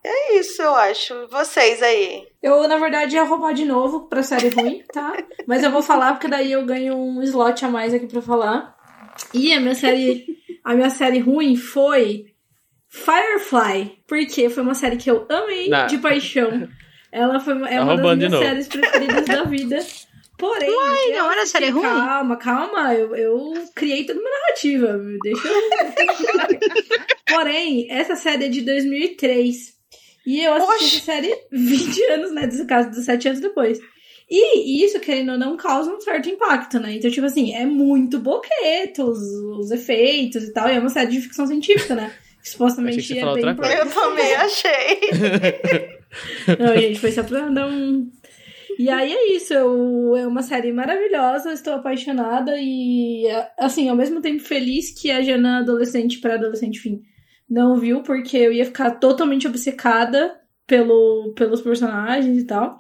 É 0.06 0.38
isso, 0.38 0.62
eu 0.62 0.76
acho. 0.76 1.28
Vocês 1.28 1.82
aí. 1.82 2.28
Eu, 2.41 2.67
na 2.67 2.78
verdade, 2.78 3.15
ia 3.15 3.23
roubar 3.23 3.54
de 3.54 3.63
novo 3.65 4.08
pra 4.08 4.21
série 4.23 4.49
ruim, 4.49 4.84
tá? 4.91 5.15
Mas 5.47 5.63
eu 5.63 5.71
vou 5.71 5.82
falar 5.82 6.13
porque 6.13 6.28
daí 6.28 6.52
eu 6.52 6.65
ganho 6.65 6.95
um 6.97 7.21
slot 7.23 7.63
a 7.63 7.69
mais 7.69 7.93
aqui 7.93 8.08
pra 8.08 8.21
falar. 8.21 8.76
E 9.34 9.54
a 9.54 9.60
minha 9.62 9.76
série, 9.76 10.26
a 10.63 10.73
minha 10.76 10.89
série 10.89 11.19
ruim 11.19 11.56
foi 11.56 12.34
Firefly, 12.89 14.04
porque 14.08 14.49
foi 14.49 14.63
uma 14.63 14.76
série 14.76 14.97
que 14.97 15.10
eu 15.10 15.26
amei 15.30 15.69
Não. 15.69 15.88
de 15.88 15.97
paixão. 15.97 16.67
Ela 17.13 17.39
foi 17.39 17.54
é 17.67 17.78
Tá 17.78 17.84
uma 17.84 17.95
das 17.95 18.17
minhas 18.17 18.32
séries 18.34 18.67
preferidas 18.67 19.26
da 19.26 19.43
vida. 19.43 19.78
Porém, 20.36 20.67
Uai, 20.67 21.12
não 21.12 21.32
era 21.32 21.45
série 21.45 21.69
ruim? 21.69 21.84
Calma, 21.84 22.36
calma, 22.38 22.93
eu, 22.95 23.15
eu 23.15 23.54
criei 23.76 24.04
toda 24.04 24.19
uma 24.19 24.30
narrativa. 24.30 24.99
Deixa 25.23 25.47
eu. 25.47 25.54
Porém, 27.38 27.88
essa 27.89 28.15
série 28.15 28.45
é 28.45 28.49
de 28.49 28.62
2003. 28.62 29.73
E 30.26 30.41
eu 30.41 30.54
assisti 30.54 30.73
Oxe. 30.73 30.97
essa 30.97 31.06
série 31.06 31.38
20 31.52 32.04
anos, 32.06 32.32
né? 32.34 32.45
Nesse 32.47 32.65
caso, 32.65 32.89
17 32.89 33.28
anos 33.28 33.41
depois. 33.41 33.80
E 34.30 34.84
isso, 34.84 34.99
querendo 34.99 35.34
ou 35.34 35.38
não, 35.38 35.56
causa 35.56 35.93
um 35.93 36.02
certo 36.02 36.28
impacto, 36.30 36.80
né? 36.80 36.95
Então, 36.95 37.12
tipo 37.12 37.28
assim, 37.28 37.54
é 37.54 37.65
muito 37.65 38.19
boqueto 38.19 39.04
os, 39.04 39.19
os 39.60 39.69
efeitos 39.69 40.43
e 40.45 40.52
tal. 40.52 40.67
E 40.67 40.76
é 40.76 40.80
uma 40.80 40.89
série 40.89 41.12
de 41.12 41.21
ficção 41.21 41.45
científica, 41.45 41.93
né? 41.93 42.12
Que 42.41 42.49
supostamente 42.49 43.17
é 43.17 43.34
bem. 43.34 43.45
Eu 43.45 43.89
também 43.89 44.36
achei. 44.36 46.02
Não, 46.60 46.78
gente, 46.78 46.99
foi 46.99 47.12
só 47.12 47.23
pra 47.23 47.49
dar 47.49 47.67
um. 47.67 48.12
E 48.78 48.89
aí 48.89 49.13
é 49.13 49.36
isso, 49.36 49.54
eu, 49.54 50.15
é 50.15 50.26
uma 50.26 50.41
série 50.41 50.71
maravilhosa, 50.71 51.54
estou 51.54 51.73
apaixonada 51.73 52.56
e, 52.58 53.26
assim, 53.58 53.88
ao 53.88 53.95
mesmo 53.95 54.19
tempo 54.19 54.41
feliz 54.41 54.99
que 54.99 55.12
a 55.12 55.21
Jana 55.21 55.60
adolescente 55.60 56.19
para 56.19 56.36
adolescente, 56.36 56.78
enfim, 56.78 57.02
não 57.49 57.78
viu, 57.78 58.02
porque 58.02 58.36
eu 58.36 58.52
ia 58.52 58.65
ficar 58.65 58.91
totalmente 58.91 59.47
obcecada 59.47 60.36
pelo, 60.65 61.34
pelos 61.36 61.62
personagens 61.62 62.38
e 62.38 62.45
tal. 62.45 62.78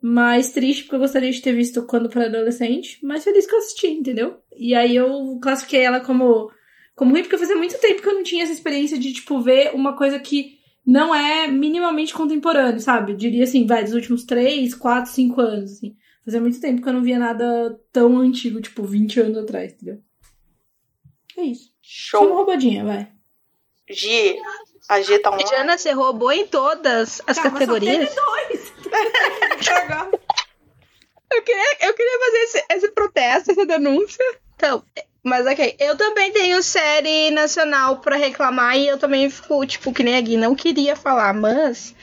Mas 0.00 0.52
triste 0.52 0.84
porque 0.84 0.96
eu 0.96 1.00
gostaria 1.00 1.30
de 1.30 1.42
ter 1.42 1.52
visto 1.52 1.84
quando 1.84 2.08
para 2.08 2.26
adolescente, 2.26 2.98
mas 3.02 3.24
feliz 3.24 3.46
que 3.46 3.54
eu 3.54 3.58
assisti, 3.58 3.88
entendeu? 3.88 4.36
E 4.56 4.74
aí 4.74 4.94
eu 4.94 5.38
classifiquei 5.42 5.80
ela 5.82 6.00
como, 6.00 6.50
como 6.94 7.10
ruim, 7.10 7.22
porque 7.22 7.36
fazia 7.36 7.56
muito 7.56 7.78
tempo 7.80 8.00
que 8.00 8.08
eu 8.08 8.14
não 8.14 8.22
tinha 8.22 8.44
essa 8.44 8.52
experiência 8.52 8.98
de, 8.98 9.12
tipo, 9.12 9.40
ver 9.40 9.74
uma 9.74 9.96
coisa 9.96 10.18
que 10.18 10.57
não 10.88 11.14
é 11.14 11.46
minimamente 11.46 12.14
contemporâneo, 12.14 12.80
sabe? 12.80 13.12
Eu 13.12 13.16
diria 13.18 13.44
assim, 13.44 13.66
vai, 13.66 13.84
dos 13.84 13.92
últimos 13.92 14.24
3, 14.24 14.74
4, 14.74 15.12
5 15.12 15.38
anos, 15.38 15.72
assim. 15.72 15.94
Fazia 16.24 16.40
muito 16.40 16.58
tempo 16.62 16.80
que 16.80 16.88
eu 16.88 16.92
não 16.94 17.02
via 17.02 17.18
nada 17.18 17.78
tão 17.92 18.16
antigo, 18.16 18.58
tipo, 18.58 18.82
20 18.82 19.20
anos 19.20 19.36
atrás, 19.36 19.74
entendeu? 19.74 20.00
É 21.36 21.42
isso. 21.42 21.70
Só 21.82 22.20
uma 22.20 22.28
Show. 22.28 22.36
roubadinha, 22.38 22.86
vai. 22.86 23.12
Gi, 23.90 24.36
a 24.88 25.02
G 25.02 25.18
tá 25.18 25.28
online. 25.28 25.50
Jana, 25.50 25.76
você 25.76 25.92
roubou 25.92 26.32
em 26.32 26.46
todas 26.46 27.20
as 27.26 27.36
Calma, 27.36 27.52
categorias. 27.52 28.08
Só 28.08 28.24
dois. 28.24 28.72
Eu 31.30 31.42
queria, 31.42 31.76
eu 31.82 31.92
queria 31.92 32.18
fazer 32.20 32.38
esse, 32.38 32.64
esse 32.70 32.90
protesto, 32.92 33.50
essa 33.50 33.66
denúncia. 33.66 34.24
Então, 34.56 34.82
mas 35.28 35.46
ok. 35.46 35.76
Eu 35.78 35.96
também 35.96 36.32
tenho 36.32 36.62
série 36.62 37.30
nacional 37.30 37.98
pra 37.98 38.16
reclamar 38.16 38.76
e 38.76 38.88
eu 38.88 38.98
também 38.98 39.28
fico, 39.30 39.64
tipo, 39.66 39.92
que 39.92 40.02
nem 40.02 40.16
a 40.16 40.20
Gui, 40.20 40.36
não 40.36 40.54
queria 40.54 40.96
falar, 40.96 41.32
mas. 41.34 41.94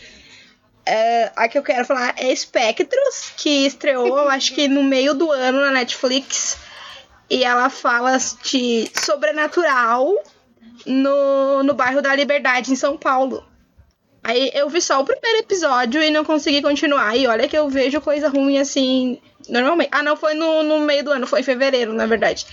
é, 0.86 1.32
a 1.36 1.48
que 1.48 1.58
eu 1.58 1.64
quero 1.64 1.86
falar 1.86 2.14
é 2.18 2.34
Spectros, 2.36 3.34
que 3.38 3.66
estreou, 3.66 4.28
acho 4.30 4.54
que 4.54 4.68
no 4.68 4.84
meio 4.84 5.14
do 5.14 5.32
ano 5.32 5.60
na 5.60 5.72
Netflix. 5.72 6.58
E 7.30 7.44
ela 7.44 7.70
fala 7.70 8.18
de 8.44 8.90
sobrenatural 9.04 10.14
no, 10.86 11.64
no 11.64 11.74
bairro 11.74 12.02
da 12.02 12.16
Liberdade, 12.16 12.72
em 12.72 12.76
São 12.76 12.98
Paulo. 12.98 13.44
Aí 14.24 14.52
eu 14.54 14.70
vi 14.70 14.82
só 14.82 15.02
o 15.02 15.06
primeiro 15.06 15.40
episódio 15.40 16.02
e 16.02 16.12
não 16.12 16.24
consegui 16.24 16.62
continuar. 16.62 17.16
E 17.16 17.28
olha 17.28 17.48
que 17.48 17.58
eu 17.58 17.70
vejo 17.70 18.02
coisa 18.02 18.28
ruim 18.30 18.60
assim, 18.60 19.20
normalmente. 19.50 19.90
Ah, 19.92 20.04
não, 20.04 20.16
foi 20.16 20.34
no, 20.36 20.64
no 20.64 20.80
meio 20.80 21.04
do 21.04 21.12
ano, 21.12 21.28
foi 21.28 21.42
em 21.42 21.44
fevereiro, 21.44 21.94
na 21.94 22.06
verdade. 22.06 22.46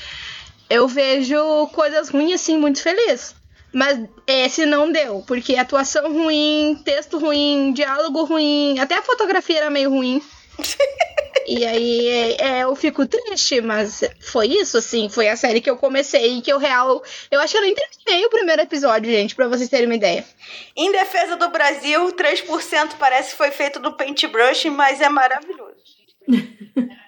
Eu 0.73 0.89
vejo 0.89 1.67
coisas 1.75 2.09
ruins 2.09 2.41
assim, 2.41 2.57
muito 2.57 2.83
feliz. 2.83 3.35
Mas 3.75 4.01
esse 4.27 4.65
não 4.65 4.91
deu, 4.91 5.23
porque 5.27 5.55
atuação 5.55 6.11
ruim, 6.11 6.81
texto 6.83 7.19
ruim, 7.19 7.75
diálogo 7.75 8.25
ruim, 8.25 8.79
até 8.79 8.95
a 8.95 9.03
fotografia 9.03 9.59
era 9.59 9.71
meio 9.71 9.91
ruim. 9.91 10.23
E 11.45 11.67
aí 11.67 12.07
é, 12.07 12.37
é, 12.41 12.63
eu 12.63 12.75
fico 12.77 13.05
triste, 13.05 13.61
mas 13.61 14.05
foi 14.21 14.47
isso, 14.47 14.79
assim. 14.79 15.09
Foi 15.09 15.29
a 15.29 15.37
série 15.37 15.61
que 15.61 15.69
eu 15.69 15.77
comecei 15.77 16.39
e 16.39 16.41
que 16.41 16.53
eu 16.53 16.57
real. 16.57 17.03
Eu 17.33 17.41
acho 17.41 17.53
que 17.53 17.59
eu 17.59 17.63
nem 17.63 17.75
terminei 17.75 18.25
o 18.25 18.31
primeiro 18.31 18.63
episódio, 18.63 19.11
gente, 19.11 19.35
pra 19.35 19.49
vocês 19.49 19.69
terem 19.69 19.87
uma 19.87 19.97
ideia. 19.97 20.25
Em 20.77 20.93
defesa 20.93 21.35
do 21.35 21.49
Brasil, 21.49 22.13
3% 22.13 22.93
parece 22.97 23.33
que 23.33 23.37
foi 23.37 23.51
feito 23.51 23.81
do 23.81 23.93
paintbrush, 23.97 24.67
mas 24.67 25.01
é 25.01 25.09
maravilhoso. 25.09 25.75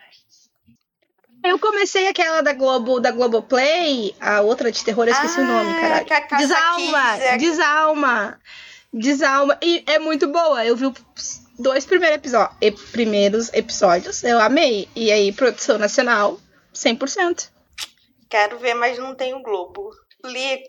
Eu 1.44 1.58
comecei 1.58 2.08
aquela 2.08 2.40
da 2.40 2.52
Globo, 2.54 2.98
da 3.00 3.10
Globoplay, 3.10 4.14
a 4.18 4.40
outra 4.40 4.72
de 4.72 4.82
terror, 4.82 5.06
eu 5.06 5.12
esqueci 5.12 5.40
o 5.40 5.44
nome, 5.44 5.70
Ah, 5.76 5.80
caralho. 5.80 6.06
que 6.06 6.12
a 6.14 6.20
Caça 6.22 6.42
Desalma, 6.46 7.16
é- 7.18 7.36
desalma, 7.36 8.40
desalma. 8.92 9.58
E 9.62 9.84
é 9.86 9.98
muito 9.98 10.26
boa. 10.28 10.64
Eu 10.64 10.74
vi 10.74 10.86
os 10.86 10.94
dois 11.58 11.84
primeiros, 11.84 12.16
episó- 12.16 12.50
e- 12.62 12.70
primeiros 12.72 13.52
episódios, 13.52 14.24
eu 14.24 14.40
amei. 14.40 14.88
E 14.96 15.12
aí, 15.12 15.30
produção 15.32 15.76
nacional, 15.76 16.40
100%. 16.72 17.50
Quero 18.30 18.58
ver, 18.58 18.74
mas 18.74 18.98
não 18.98 19.14
tem 19.14 19.34
o 19.34 19.42
Globo. 19.42 19.90
Li. 20.24 20.62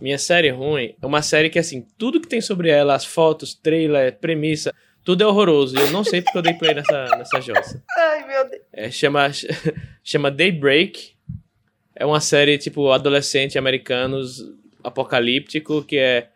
Minha 0.00 0.18
série 0.18 0.50
ruim 0.50 0.94
é 1.02 1.04
uma 1.06 1.20
série 1.22 1.50
que, 1.50 1.58
assim, 1.58 1.84
tudo 1.98 2.20
que 2.20 2.28
tem 2.28 2.40
sobre 2.40 2.70
ela, 2.70 2.94
as 2.94 3.04
fotos, 3.04 3.52
trailer, 3.52 4.16
premissa, 4.20 4.72
tudo 5.04 5.22
é 5.22 5.26
horroroso. 5.26 5.76
E 5.76 5.80
eu 5.80 5.90
não 5.90 6.04
sei 6.04 6.22
porque 6.22 6.38
eu 6.38 6.42
dei 6.42 6.54
play 6.54 6.74
nessa, 6.74 7.04
nessa 7.16 7.40
jossa. 7.40 7.82
Ai, 7.98 8.26
meu 8.26 8.48
Deus. 8.48 8.62
É, 8.72 8.90
chama, 8.90 9.30
chama 10.04 10.30
Daybreak. 10.30 11.12
É 11.94 12.06
uma 12.06 12.20
série, 12.20 12.56
tipo, 12.58 12.90
adolescente 12.90 13.58
americanos 13.58 14.42
apocalíptico, 14.82 15.82
que 15.82 15.98
é 15.98 16.28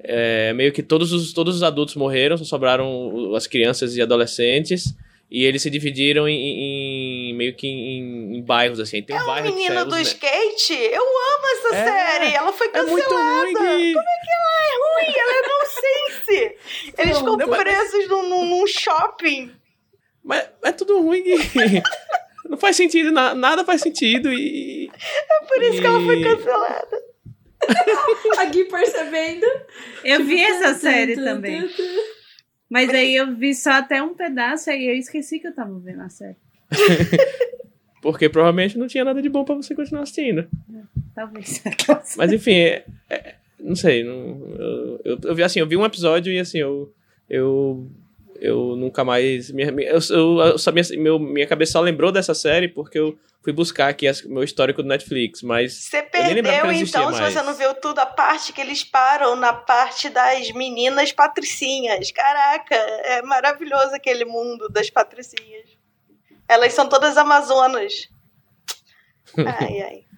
é, 0.00 0.52
meio 0.52 0.72
que 0.72 0.82
todos 0.82 1.12
os, 1.12 1.32
todos 1.32 1.56
os 1.56 1.62
adultos 1.62 1.96
morreram, 1.96 2.36
só 2.36 2.44
sobraram 2.44 3.34
as 3.34 3.46
crianças 3.46 3.96
e 3.96 4.02
adolescentes. 4.02 4.94
E 5.30 5.44
eles 5.44 5.60
se 5.60 5.68
dividiram 5.68 6.26
em, 6.26 6.34
em 6.34 7.17
meio 7.38 7.54
que 7.56 7.66
em, 7.66 8.36
em, 8.36 8.42
bairros, 8.44 8.78
assim. 8.80 9.02
Tem 9.02 9.16
um 9.16 9.22
é 9.22 9.24
bairro 9.26 9.50
o 9.50 9.54
menino 9.54 9.76
que 9.84 9.84
do 9.90 9.94
né? 9.96 10.02
skate. 10.02 10.74
Eu 10.74 11.02
amo 11.02 11.46
essa 11.54 11.76
É, 11.76 11.84
série. 11.84 12.34
Ela 12.34 12.52
foi 12.52 12.66
É 12.66 12.70
cancelada. 12.70 12.92
muito 12.92 13.58
ruim. 13.58 13.92
Como 13.94 14.08
é 14.08 14.20
que 14.24 14.30
ela 14.30 14.58
é 14.60 15.04
ruim? 15.06 15.14
Ela 15.18 15.32
é 15.32 15.42
nonsense. 15.48 16.56
Eles 16.98 17.12
Não, 17.22 17.32
ficam 17.32 17.36
não, 17.38 17.46
mas- 17.48 17.60
presos 17.62 18.08
num, 18.08 18.28
num- 18.28 18.44
num 18.46 18.66
shopping. 18.66 19.52
Mas 20.22 20.46
é 20.64 20.72
tudo 20.72 21.00
ruim. 21.00 21.22
Não 22.48 22.56
faz 22.56 22.76
sentido, 22.76 23.12
na- 23.12 23.34
nada 23.34 23.62
faz 23.64 23.80
sentido 23.82 24.32
e. 24.32 24.90
É 24.90 25.44
por 25.46 25.62
isso 25.62 25.80
que 25.80 25.86
ela 25.86 26.00
foi 26.00 26.18
E- 26.20 26.24
cancelada. 26.24 26.98
A 28.38 28.44
Gui 28.46 28.64
percebendo. 28.64 29.46
Eu 30.04 30.24
vi 30.24 30.42
essa 30.42 30.72
Tum, 30.72 30.80
série 30.80 31.14
também. 31.16 31.68
Mas 32.70 32.88
aí 32.90 33.16
eu 33.16 33.34
vi 33.36 33.54
só 33.54 33.72
até 33.72 34.02
um 34.02 34.14
pedaço 34.14 34.70
aí 34.70 34.86
eu 34.88 34.94
esqueci 34.94 35.38
que 35.40 35.48
eu 35.48 35.54
tava 35.54 35.78
vendo 35.78 36.02
a 36.02 36.08
série. 36.08 36.36
Porque 38.00 38.28
provavelmente 38.28 38.78
não 38.78 38.86
tinha 38.86 39.04
nada 39.04 39.20
de 39.20 39.28
bom 39.28 39.44
pra 39.44 39.56
você 39.56 39.74
continuar 39.74 40.02
assistindo. 40.02 40.48
Talvez. 41.14 41.62
Mas 42.16 42.32
enfim, 42.32 42.54
é- 42.54 42.84
é- 43.10 43.34
não 43.58 43.74
sei. 43.74 44.04
não- 44.04 44.40
eu, 44.58 45.00
eu, 45.04 45.18
eu 45.24 45.34
vi 45.34 45.42
assim, 45.42 45.58
eu 45.60 45.66
vi 45.66 45.76
um 45.76 45.84
episódio 45.84 46.32
e 46.32 46.38
assim, 46.38 46.58
eu. 46.58 46.92
Eu, 47.28 47.86
eu 48.40 48.74
nunca 48.76 49.04
mais. 49.04 49.50
Minha, 49.50 49.70
minha- 49.72 49.90
eu, 49.90 49.98
eu, 50.10 50.38
eu 50.40 50.58
sabia, 50.58 50.82
meu, 50.96 51.18
minha 51.18 51.46
cabeça 51.46 51.72
só 51.72 51.80
lembrou 51.80 52.10
dessa 52.10 52.32
série 52.32 52.68
porque 52.68 52.98
eu 52.98 53.18
fui 53.42 53.52
buscar 53.52 53.88
aqui 53.88 54.06
as- 54.06 54.22
meu 54.22 54.42
histórico 54.44 54.82
do 54.82 54.88
Netflix, 54.88 55.42
mas. 55.42 55.74
Você 55.74 56.02
perdeu, 56.02 56.42
então, 56.70 57.12
se 57.12 57.20
mais. 57.20 57.34
você 57.34 57.42
não 57.42 57.54
viu 57.54 57.74
tudo, 57.74 57.98
a 57.98 58.06
parte 58.06 58.52
que 58.52 58.60
eles 58.60 58.82
param 58.84 59.36
na 59.36 59.52
parte 59.52 60.08
das 60.08 60.50
meninas 60.52 61.12
patricinhas. 61.12 62.10
Caraca, 62.12 62.74
é 62.76 63.20
maravilhoso 63.22 63.94
aquele 63.94 64.24
mundo 64.24 64.68
das 64.70 64.88
patricinhas. 64.88 65.76
Elas 66.48 66.72
são 66.72 66.88
todas 66.88 67.16
amazonas. 67.16 68.08
Ai, 69.36 69.82
ai. 69.82 70.08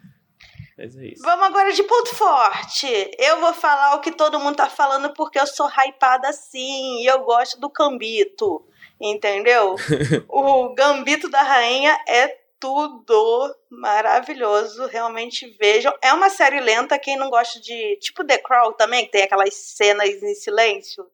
Mas 0.78 0.96
é 0.96 1.08
isso. 1.08 1.22
Vamos 1.22 1.46
agora 1.46 1.72
de 1.72 1.82
ponto 1.82 2.14
forte. 2.14 2.86
Eu 3.18 3.38
vou 3.40 3.52
falar 3.52 3.96
o 3.96 4.00
que 4.00 4.12
todo 4.12 4.38
mundo 4.38 4.56
tá 4.56 4.70
falando 4.70 5.12
porque 5.12 5.38
eu 5.38 5.46
sou 5.46 5.68
hypada 5.68 6.28
assim 6.28 7.02
e 7.02 7.06
eu 7.06 7.22
gosto 7.24 7.60
do 7.60 7.68
Gambito. 7.68 8.64
Entendeu? 8.98 9.74
o 10.28 10.72
Gambito 10.74 11.28
da 11.28 11.42
Rainha 11.42 11.98
é 12.08 12.28
tudo 12.58 13.54
maravilhoso. 13.68 14.86
Realmente 14.86 15.54
vejam. 15.58 15.92
É 16.00 16.14
uma 16.14 16.30
série 16.30 16.60
lenta. 16.60 16.98
Quem 16.98 17.16
não 17.16 17.28
gosta 17.28 17.60
de. 17.60 17.96
Tipo 17.96 18.24
The 18.24 18.38
Crown 18.38 18.72
também, 18.72 19.04
que 19.04 19.12
tem 19.12 19.24
aquelas 19.24 19.54
cenas 19.54 20.22
em 20.22 20.34
silêncio. 20.34 21.04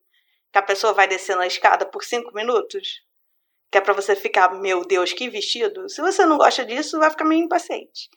Que 0.52 0.58
a 0.58 0.62
pessoa 0.62 0.92
vai 0.92 1.08
descendo 1.08 1.42
a 1.42 1.46
escada 1.46 1.86
por 1.86 2.04
cinco 2.04 2.32
minutos. 2.34 3.05
Que 3.70 3.78
é 3.78 3.80
pra 3.80 3.92
você 3.92 4.14
ficar, 4.14 4.54
meu 4.60 4.84
Deus, 4.84 5.12
que 5.12 5.28
vestido. 5.28 5.88
Se 5.88 6.00
você 6.00 6.24
não 6.24 6.38
gosta 6.38 6.64
disso, 6.64 6.98
vai 6.98 7.10
ficar 7.10 7.24
meio 7.24 7.44
impaciente. 7.44 8.08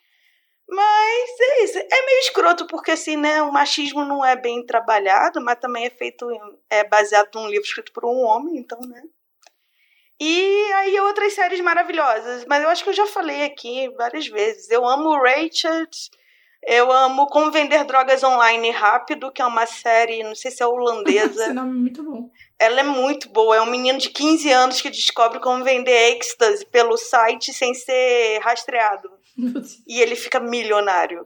Mas 0.68 1.30
é 1.40 1.64
isso. 1.64 1.78
É 1.80 2.06
meio 2.06 2.20
escroto, 2.20 2.68
porque 2.68 2.92
assim, 2.92 3.18
né? 3.18 3.42
O 3.42 3.52
machismo 3.52 4.06
não 4.06 4.24
é 4.24 4.36
bem 4.36 4.64
trabalhado, 4.66 5.42
mas 5.42 5.60
também 5.60 5.86
é 5.86 5.90
feito, 5.90 6.28
é 6.70 6.84
baseado 6.84 7.30
num 7.36 7.48
livro 7.48 7.66
escrito 7.66 7.92
por 7.92 8.06
um 8.06 8.20
homem, 8.20 8.58
então, 8.58 8.80
né? 8.82 9.02
E 10.20 10.72
aí 10.74 11.00
outras 11.00 11.34
séries 11.34 11.62
maravilhosas. 11.62 12.46
Mas 12.46 12.62
eu 12.62 12.70
acho 12.70 12.84
que 12.84 12.90
eu 12.90 12.94
já 12.94 13.08
falei 13.08 13.44
aqui 13.44 13.90
várias 13.98 14.28
vezes. 14.28 14.70
Eu 14.70 14.86
amo 14.86 15.18
Rachel. 15.18 15.88
Eu 16.68 16.92
amo 16.92 17.26
Como 17.28 17.52
Vender 17.52 17.86
Drogas 17.86 18.22
Online 18.22 18.70
Rápido, 18.70 19.32
que 19.32 19.42
é 19.42 19.46
uma 19.46 19.66
série, 19.66 20.24
não 20.24 20.36
sei 20.36 20.52
se 20.52 20.62
é 20.62 20.68
holandesa. 20.68 21.44
Esse 21.46 21.54
nome 21.54 21.72
é 21.72 21.82
muito 21.82 22.04
bom. 22.04 22.30
Ela 22.60 22.82
é 22.82 22.84
muito 22.84 23.30
boa. 23.30 23.56
É 23.56 23.62
um 23.62 23.66
menino 23.66 23.98
de 23.98 24.10
15 24.10 24.52
anos 24.52 24.82
que 24.82 24.90
descobre 24.90 25.40
como 25.40 25.64
vender 25.64 26.12
ecstasy 26.12 26.66
pelo 26.66 26.98
site 26.98 27.54
sem 27.54 27.74
ser 27.74 28.40
rastreado. 28.40 29.10
E 29.88 30.02
ele 30.02 30.16
fica 30.16 30.40
milionário. 30.40 31.26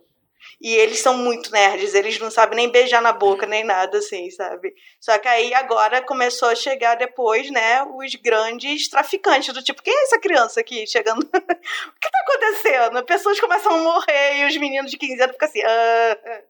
E 0.61 0.75
eles 0.75 0.99
são 0.99 1.17
muito 1.17 1.51
nerds, 1.51 1.93
eles 1.93 2.19
não 2.19 2.29
sabem 2.31 2.55
nem 2.55 2.69
beijar 2.69 3.01
na 3.01 3.11
boca, 3.11 3.45
nem 3.45 3.63
nada 3.63 3.97
assim, 3.97 4.29
sabe? 4.29 4.73
Só 4.99 5.17
que 5.17 5.27
aí 5.27 5.53
agora 5.53 6.01
começou 6.01 6.47
a 6.49 6.55
chegar 6.55 6.95
depois, 6.95 7.49
né, 7.49 7.83
os 7.83 8.15
grandes 8.15 8.87
traficantes, 8.89 9.53
do 9.53 9.63
tipo, 9.63 9.81
quem 9.81 9.93
é 9.93 10.03
essa 10.03 10.19
criança 10.19 10.59
aqui 10.61 10.85
chegando? 10.87 11.19
o 11.25 11.29
que 11.29 12.11
tá 12.11 12.19
acontecendo? 12.21 13.03
Pessoas 13.03 13.39
começam 13.39 13.73
a 13.73 13.77
morrer 13.79 14.37
e 14.37 14.45
os 14.45 14.55
meninos 14.57 14.91
de 14.91 14.97
15 14.97 15.21
anos 15.21 15.33
ficam 15.33 15.49
assim. 15.49 15.61
"Ah". 15.63 16.41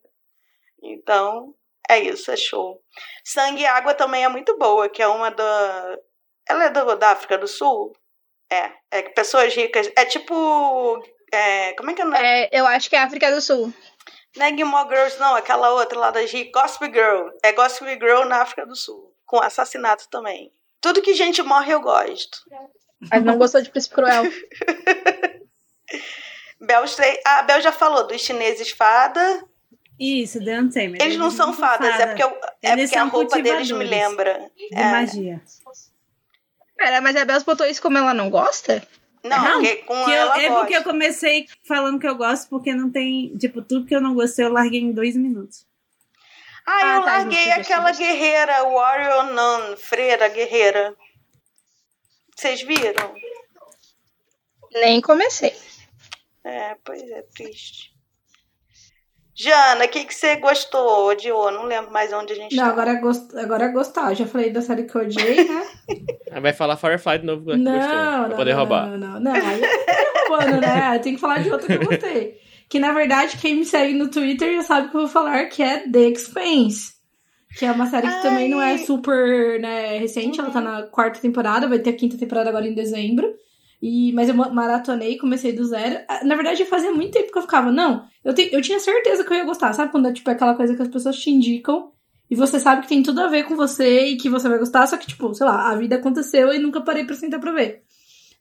Então, 0.83 1.55
é 1.89 1.99
isso, 1.99 2.31
é 2.31 2.35
show. 2.35 2.81
Sangue 3.23 3.61
e 3.61 3.65
Água 3.65 3.93
também 3.93 4.23
é 4.23 4.29
muito 4.29 4.57
boa, 4.57 4.89
que 4.89 5.01
é 5.01 5.07
uma 5.07 5.29
da. 5.29 5.97
Ela 6.47 6.65
é 6.65 6.69
do, 6.69 6.95
da 6.95 7.11
África 7.11 7.37
do 7.37 7.47
Sul? 7.47 7.95
É. 8.51 8.71
É 8.91 9.01
que 9.01 9.09
pessoas 9.11 9.53
ricas. 9.53 9.91
É 9.95 10.05
tipo. 10.05 11.03
É, 11.31 11.73
como 11.73 11.91
é 11.91 11.93
que 11.93 12.01
é? 12.01 12.05
É, 12.45 12.49
eu 12.51 12.67
acho 12.67 12.89
que 12.89 12.95
é 12.95 12.99
África 12.99 13.31
do 13.31 13.41
Sul. 13.41 13.73
Não 14.35 14.45
é 14.45 14.55
Gilmore 14.55 14.87
Girls, 14.89 15.19
não, 15.19 15.35
aquela 15.35 15.71
outra 15.73 15.99
lá 15.99 16.11
das 16.11 16.31
ricas. 16.31 16.61
Gospel 16.61 16.91
Girl. 16.91 17.29
É 17.43 17.51
Gospel 17.51 17.89
Girl 17.89 18.25
na 18.25 18.41
África 18.41 18.65
do 18.65 18.75
Sul. 18.75 19.13
Com 19.25 19.39
assassinato 19.39 20.09
também. 20.09 20.51
Tudo 20.81 21.01
que 21.01 21.13
gente 21.13 21.41
morre 21.41 21.73
eu 21.73 21.81
gosto. 21.81 22.39
Mas 23.11 23.23
não 23.23 23.37
gostou 23.37 23.61
de 23.61 23.69
Príncipe 23.69 23.95
Cruel. 23.95 24.23
Bel, 26.59 26.83
a 27.25 27.41
Bel 27.43 27.61
já 27.61 27.71
falou 27.71 28.07
dos 28.07 28.21
chineses 28.21 28.71
fada. 28.71 29.43
Isso, 29.99 30.43
The 30.43 30.59
Untamed. 30.59 31.01
Eles 31.03 31.17
não 31.17 31.29
são 31.31 31.53
fadas, 31.53 31.99
é 31.99 32.07
porque, 32.07 32.23
eu- 32.23 32.39
é 32.61 32.71
Eles 32.73 32.89
porque 32.89 32.97
a 32.99 33.03
roupa 33.03 33.41
deles 33.41 33.71
me 33.71 33.83
lembra. 33.83 34.49
De 34.57 34.69
É. 34.75 34.91
magia. 34.91 35.41
Pera, 36.75 36.99
mas 37.01 37.15
a 37.15 37.23
Bels 37.25 37.43
botou 37.43 37.65
isso 37.67 37.81
como 37.81 37.97
ela 37.97 38.13
não 38.13 38.29
gosta? 38.29 38.85
Não, 39.23 39.41
Não, 39.41 39.51
porque 39.61 39.75
com 39.83 39.93
Que 40.03 40.11
eu- 40.11 40.15
ela 40.15 40.41
é 40.41 40.49
porque 40.49 40.75
eu 40.75 40.83
comecei 40.83 41.47
falando 41.65 41.99
que 41.99 42.07
eu 42.07 42.15
gosto, 42.15 42.49
porque 42.49 42.73
não 42.73 42.91
tem. 42.91 43.37
Tipo, 43.37 43.61
tudo 43.61 43.85
que 43.85 43.95
eu 43.95 44.01
não 44.01 44.13
gostei, 44.13 44.43
eu 44.43 44.51
larguei 44.51 44.81
em 44.81 44.91
dois 44.91 45.15
minutos. 45.15 45.65
Ah, 46.65 46.71
Ah, 46.81 46.95
eu 46.97 47.03
tá, 47.03 47.05
larguei 47.17 47.51
aquela 47.51 47.91
guerreira, 47.91 48.63
Warrior 48.63 49.25
Nun, 49.33 49.77
freira 49.77 50.27
guerreira. 50.27 50.95
Vocês 52.35 52.61
viram? 52.63 53.15
Nem 54.73 54.99
comecei. 55.01 55.55
É, 56.43 56.75
pois 56.83 57.01
é, 57.03 57.21
triste. 57.33 57.92
Jana, 59.35 59.85
o 59.85 59.87
que, 59.89 60.05
que 60.05 60.13
você 60.13 60.35
gostou, 60.35 61.07
odiou? 61.09 61.51
Não 61.51 61.63
lembro 61.65 61.91
mais 61.91 62.13
onde 62.13 62.33
a 62.33 62.35
gente 62.35 62.55
Não, 62.55 62.65
tá. 62.65 62.69
agora 62.71 62.91
é, 62.91 62.95
gost... 62.99 63.35
agora 63.35 63.65
é 63.65 63.69
gostar. 63.71 64.13
Já 64.13 64.27
falei 64.27 64.51
da 64.51 64.61
série 64.61 64.83
que 64.83 64.95
eu 64.95 65.01
odiei, 65.01 65.43
né? 65.47 65.67
Vai 66.41 66.53
falar 66.53 66.77
Firefly 66.77 67.19
de 67.19 67.25
novo 67.25 67.55
não, 67.57 67.73
gostou, 67.73 67.89
pra 67.89 68.27
não, 68.29 68.35
poder 68.35 68.51
não, 68.51 68.59
roubar. 68.59 68.87
Não, 68.89 68.97
não, 68.97 69.19
não. 69.19 69.31
Aí 69.33 69.63
é 69.63 70.27
roubando, 70.29 70.61
né? 70.61 70.99
Tem 70.99 71.15
que 71.15 71.19
falar 71.21 71.39
de 71.41 71.49
outra 71.51 71.67
que 71.67 71.83
eu 71.83 71.87
gostei. 71.89 72.37
Que 72.69 72.79
na 72.79 72.91
verdade, 72.93 73.37
quem 73.37 73.55
me 73.55 73.65
segue 73.65 73.93
no 73.93 74.09
Twitter 74.09 74.55
já 74.55 74.63
sabe 74.63 74.89
que 74.89 74.95
eu 74.95 75.01
vou 75.01 75.09
falar 75.09 75.45
que 75.45 75.61
é 75.63 75.79
The 75.89 75.99
Expanse. 76.09 76.93
Que 77.57 77.65
é 77.65 77.71
uma 77.71 77.85
série 77.87 78.07
que 78.07 78.21
também 78.23 78.49
não 78.49 78.59
é 78.61 78.71
Ai. 78.71 78.77
super 78.79 79.59
né, 79.59 79.97
recente, 79.99 80.39
ela 80.39 80.49
tá 80.49 80.59
na 80.59 80.83
quarta 80.83 81.19
temporada, 81.19 81.67
vai 81.67 81.77
ter 81.77 81.91
a 81.91 81.95
quinta 81.95 82.17
temporada 82.17 82.49
agora 82.49 82.67
em 82.67 82.73
dezembro. 82.73 83.31
E, 83.79 84.11
mas 84.13 84.27
eu 84.29 84.33
ma- 84.33 84.49
maratonei, 84.49 85.17
comecei 85.17 85.53
do 85.53 85.63
zero. 85.65 85.99
Ah, 86.07 86.23
Na 86.23 86.35
verdade, 86.35 86.65
fazia 86.65 86.91
muito 86.91 87.11
tempo 87.13 87.31
que 87.31 87.37
eu 87.37 87.41
ficava, 87.43 87.71
não, 87.71 88.05
eu, 88.23 88.33
te- 88.33 88.49
eu 88.51 88.61
tinha 88.61 88.79
certeza 88.79 89.23
que 89.23 89.31
eu 89.33 89.37
ia 89.37 89.43
gostar. 89.45 89.73
Sabe 89.73 89.91
quando 89.91 90.07
é 90.07 90.13
tipo 90.13 90.29
aquela 90.29 90.55
coisa 90.55 90.75
que 90.75 90.81
as 90.81 90.87
pessoas 90.87 91.17
te 91.17 91.29
indicam 91.29 91.91
e 92.29 92.35
você 92.35 92.59
sabe 92.59 92.83
que 92.83 92.87
tem 92.87 93.03
tudo 93.03 93.21
a 93.21 93.27
ver 93.27 93.43
com 93.43 93.55
você 93.55 94.07
e 94.07 94.17
que 94.17 94.29
você 94.29 94.47
vai 94.49 94.57
gostar, 94.57 94.87
só 94.87 94.97
que, 94.97 95.05
tipo, 95.07 95.33
sei 95.33 95.45
lá, 95.45 95.69
a 95.69 95.75
vida 95.75 95.97
aconteceu 95.97 96.53
e 96.53 96.57
nunca 96.59 96.81
parei 96.81 97.05
pra 97.05 97.15
sentar 97.15 97.39
pra 97.39 97.51
ver. 97.51 97.83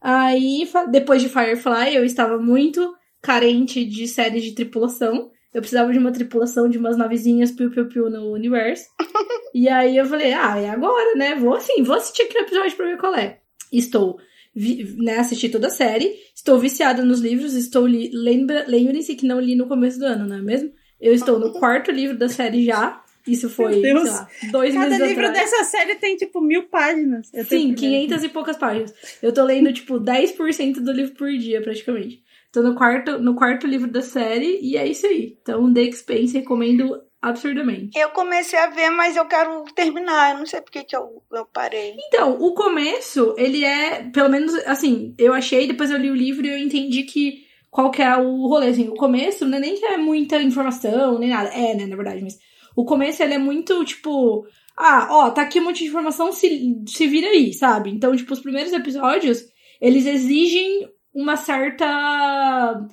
Aí, 0.01 0.69
depois 0.91 1.23
de 1.23 1.29
Firefly, 1.29 1.95
eu 1.95 2.05
estava 2.05 2.39
muito 2.39 2.95
carente 3.21 3.85
de 3.85 4.09
séries 4.09 4.43
de 4.43 4.53
tripulação. 4.53 5.31
Eu 5.55 5.61
precisava 5.61 5.93
de 5.93 5.99
uma 5.99 6.11
tripulação 6.11 6.69
de 6.69 6.79
umas 6.79 6.97
navezinhas 6.97 7.51
piu-piu-piu 7.51 8.09
no 8.11 8.33
universo. 8.33 8.85
e 9.55 9.69
aí 9.69 9.97
eu 9.97 10.07
falei, 10.07 10.33
ah, 10.33 10.59
é 10.59 10.71
agora, 10.71 11.15
né? 11.15 11.35
Vou 11.37 11.55
assim, 11.55 11.83
vou 11.83 11.97
assistir 11.97 12.23
aquele 12.23 12.45
episódio 12.47 12.77
pra 12.77 12.87
ver 12.87 12.99
qual 12.99 13.15
é. 13.15 13.41
Estou, 13.71 14.19
vi, 14.55 14.85
né, 14.99 15.19
assisti 15.19 15.49
toda 15.49 15.69
a 15.69 15.71
série. 15.71 16.13
Estou 16.35 16.59
viciada 16.59 17.05
nos 17.05 17.21
livros. 17.21 17.55
Estou 17.55 17.87
li, 17.87 18.11
lembra, 18.13 18.65
lembrem-se 18.69 19.15
que 19.15 19.27
não 19.27 19.41
li 19.41 19.55
no 19.57 19.67
começo 19.67 19.99
do 19.99 20.07
ano, 20.07 20.27
não 20.27 20.37
é 20.37 20.43
mesmo? 20.43 20.71
Eu 21.01 21.13
estou 21.15 21.39
no 21.39 21.53
quarto 21.53 21.91
livro 21.91 22.17
da 22.17 22.29
série 22.29 22.65
já. 22.65 23.03
Isso 23.27 23.49
foi, 23.49 23.81
sei 23.81 23.95
lá, 23.95 24.29
dois 24.51 24.75
Cada 24.75 24.89
meses 24.91 25.07
livro 25.09 25.27
atrás. 25.29 25.51
dessa 25.51 25.65
série 25.65 25.95
tem, 25.95 26.17
tipo, 26.17 26.41
mil 26.41 26.65
páginas. 26.65 27.33
Eu 27.33 27.45
Sim, 27.45 27.73
que 27.73 27.89
ver. 27.89 28.07
500 28.09 28.25
e 28.25 28.29
poucas 28.29 28.57
páginas. 28.57 28.93
Eu 29.23 29.33
tô 29.33 29.45
lendo, 29.45 29.73
tipo, 29.73 30.01
10% 30.01 30.81
do 30.81 30.91
livro 30.93 31.15
por 31.15 31.31
dia, 31.31 31.63
praticamente. 31.63 32.21
Tô 32.53 32.63
no 32.63 32.75
quarto, 32.75 33.19
no 33.19 33.35
quarto 33.37 33.67
livro 33.67 33.89
da 33.91 34.03
série 34.03 34.59
e 34.61 34.77
é 34.77 34.87
isso 34.87 35.07
aí. 35.07 35.37
Então, 35.41 35.73
The 35.73 35.83
Expanse 35.83 36.39
recomendo 36.39 37.01
absurdamente. 37.23 37.97
Eu 37.97 38.11
comecei 38.11 38.59
a 38.59 38.67
ver, 38.67 38.91
mas 38.91 39.17
eu 39.17 39.25
quero 39.27 39.65
terminar. 39.75 40.33
Eu 40.33 40.39
não 40.39 40.47
sei 40.47 40.61
por 40.61 40.73
que, 40.73 40.83
que 40.83 40.97
eu, 40.97 41.23
eu 41.33 41.47
parei. 41.47 41.95
Então, 42.09 42.33
o 42.41 42.53
começo, 42.53 43.35
ele 43.39 43.65
é, 43.65 44.03
pelo 44.11 44.29
menos, 44.29 44.53
assim, 44.67 45.15
eu 45.17 45.33
achei, 45.33 45.69
depois 45.69 45.91
eu 45.91 45.99
li 45.99 46.11
o 46.11 46.17
livro 46.17 46.45
e 46.45 46.51
eu 46.51 46.59
entendi 46.59 47.05
que 47.05 47.47
qual 47.71 47.91
que 47.91 48.03
é 48.03 48.17
o 48.17 48.47
rolê, 48.49 48.69
assim, 48.69 48.89
o 48.89 48.95
começo 48.95 49.47
não 49.47 49.57
é 49.57 49.61
nem 49.61 49.77
que 49.77 49.85
é 49.85 49.97
muita 49.97 50.43
informação, 50.43 51.19
nem 51.19 51.31
nada, 51.31 51.49
é, 51.51 51.75
né, 51.75 51.87
na 51.87 51.97
verdade, 51.97 52.21
mas 52.23 52.39
O 52.77 52.85
começo 52.85 53.23
ele 53.23 53.35
é 53.35 53.39
muito, 53.39 53.83
tipo, 53.85 54.47
ah, 54.77 55.09
ó, 55.11 55.31
tá 55.31 55.43
aqui 55.43 55.61
um 55.61 55.65
monte 55.65 55.79
de 55.79 55.89
informação, 55.89 56.33
se, 56.33 56.83
se 56.87 57.07
vira 57.07 57.29
aí, 57.29 57.53
sabe? 57.55 57.91
Então, 57.91 58.15
tipo, 58.17 58.33
os 58.33 58.41
primeiros 58.41 58.73
episódios, 58.73 59.45
eles 59.81 60.07
exigem 60.07 60.89
uma 61.15 61.37
certa. 61.37 62.87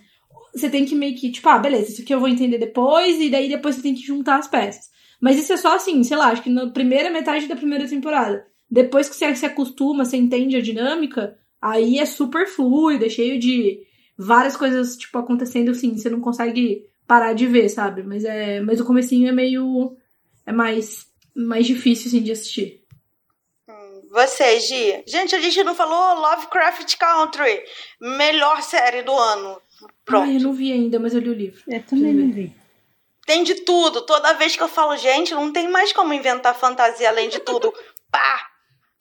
Você 0.54 0.70
tem 0.70 0.86
que 0.86 0.96
meio 0.96 1.16
que, 1.16 1.32
tipo, 1.32 1.48
ah, 1.50 1.58
beleza, 1.58 1.92
isso 1.92 2.02
aqui 2.02 2.14
eu 2.14 2.20
vou 2.20 2.30
entender 2.30 2.58
depois, 2.58 3.20
e 3.20 3.30
daí 3.30 3.48
depois 3.48 3.76
você 3.76 3.82
tem 3.82 3.96
que 3.96 4.06
juntar 4.06 4.38
as 4.38 4.48
peças. 4.48 4.90
Mas 5.22 5.38
isso 5.38 5.54
é 5.54 5.58
só 5.58 5.76
assim, 5.76 6.04
sei 6.04 6.18
lá, 6.18 6.28
acho 6.28 6.42
que 6.42 6.50
na 6.50 6.70
primeira 6.70 7.10
metade 7.10 7.48
da 7.48 7.56
primeira 7.56 7.88
temporada. 7.88 8.46
Depois 8.70 9.10
que 9.10 9.16
você 9.16 9.36
se 9.36 9.46
acostuma, 9.46 10.06
você 10.06 10.18
entende 10.18 10.56
a 10.56 10.62
dinâmica, 10.62 11.38
aí 11.62 12.00
é 12.00 12.06
super 12.06 12.48
fluido, 12.48 13.06
é 13.06 13.10
cheio 13.10 13.40
de 13.40 13.82
várias 14.18 14.56
coisas, 14.56 14.96
tipo, 14.96 15.18
acontecendo 15.18 15.72
assim, 15.72 15.98
você 15.98 16.10
não 16.10 16.22
consegue 16.22 16.86
parar 17.08 17.34
de 17.34 17.48
ver, 17.48 17.70
sabe? 17.70 18.04
Mas 18.04 18.24
é. 18.24 18.62
Mas 18.62 18.80
o 18.80 18.86
comecinho 18.86 19.28
é 19.28 19.32
meio. 19.32 19.98
É 20.46 20.52
mais. 20.52 21.08
mais 21.36 21.66
difícil, 21.66 22.08
assim, 22.08 22.22
de 22.22 22.32
assistir. 22.32 22.80
Você, 24.12 24.60
Gia. 24.60 25.04
Gente, 25.08 25.36
a 25.36 25.40
gente 25.40 25.64
não 25.64 25.76
falou 25.76 26.20
Lovecraft 26.20 26.98
Country. 26.98 27.64
Melhor 28.02 28.62
série 28.64 29.04
do 29.04 29.14
ano. 29.14 29.62
Pronto. 30.10 30.28
Ai, 30.28 30.38
eu 30.38 30.41
não 30.41 30.54
vi 30.54 30.74
ainda, 30.74 31.00
mas 31.00 31.13
eu 31.13 31.22
li 31.22 31.30
o 31.30 31.34
livro. 31.34 31.62
Eu 31.67 31.84
também 31.84 32.13
não 32.13 32.32
vi. 32.32 32.52
Tem 33.28 33.43
de 33.43 33.56
tudo. 33.62 34.02
Toda 34.02 34.34
vez 34.34 34.56
que 34.56 34.63
eu 34.63 34.67
falo, 34.67 34.98
gente, 34.98 35.36
não 35.36 35.54
tem 35.54 35.67
mais 35.69 35.93
como 35.93 36.13
inventar 36.13 36.56
fantasia 36.56 37.10
além 37.10 37.30
de 37.30 37.39
tudo. 37.39 37.72
Pá! 38.12 38.48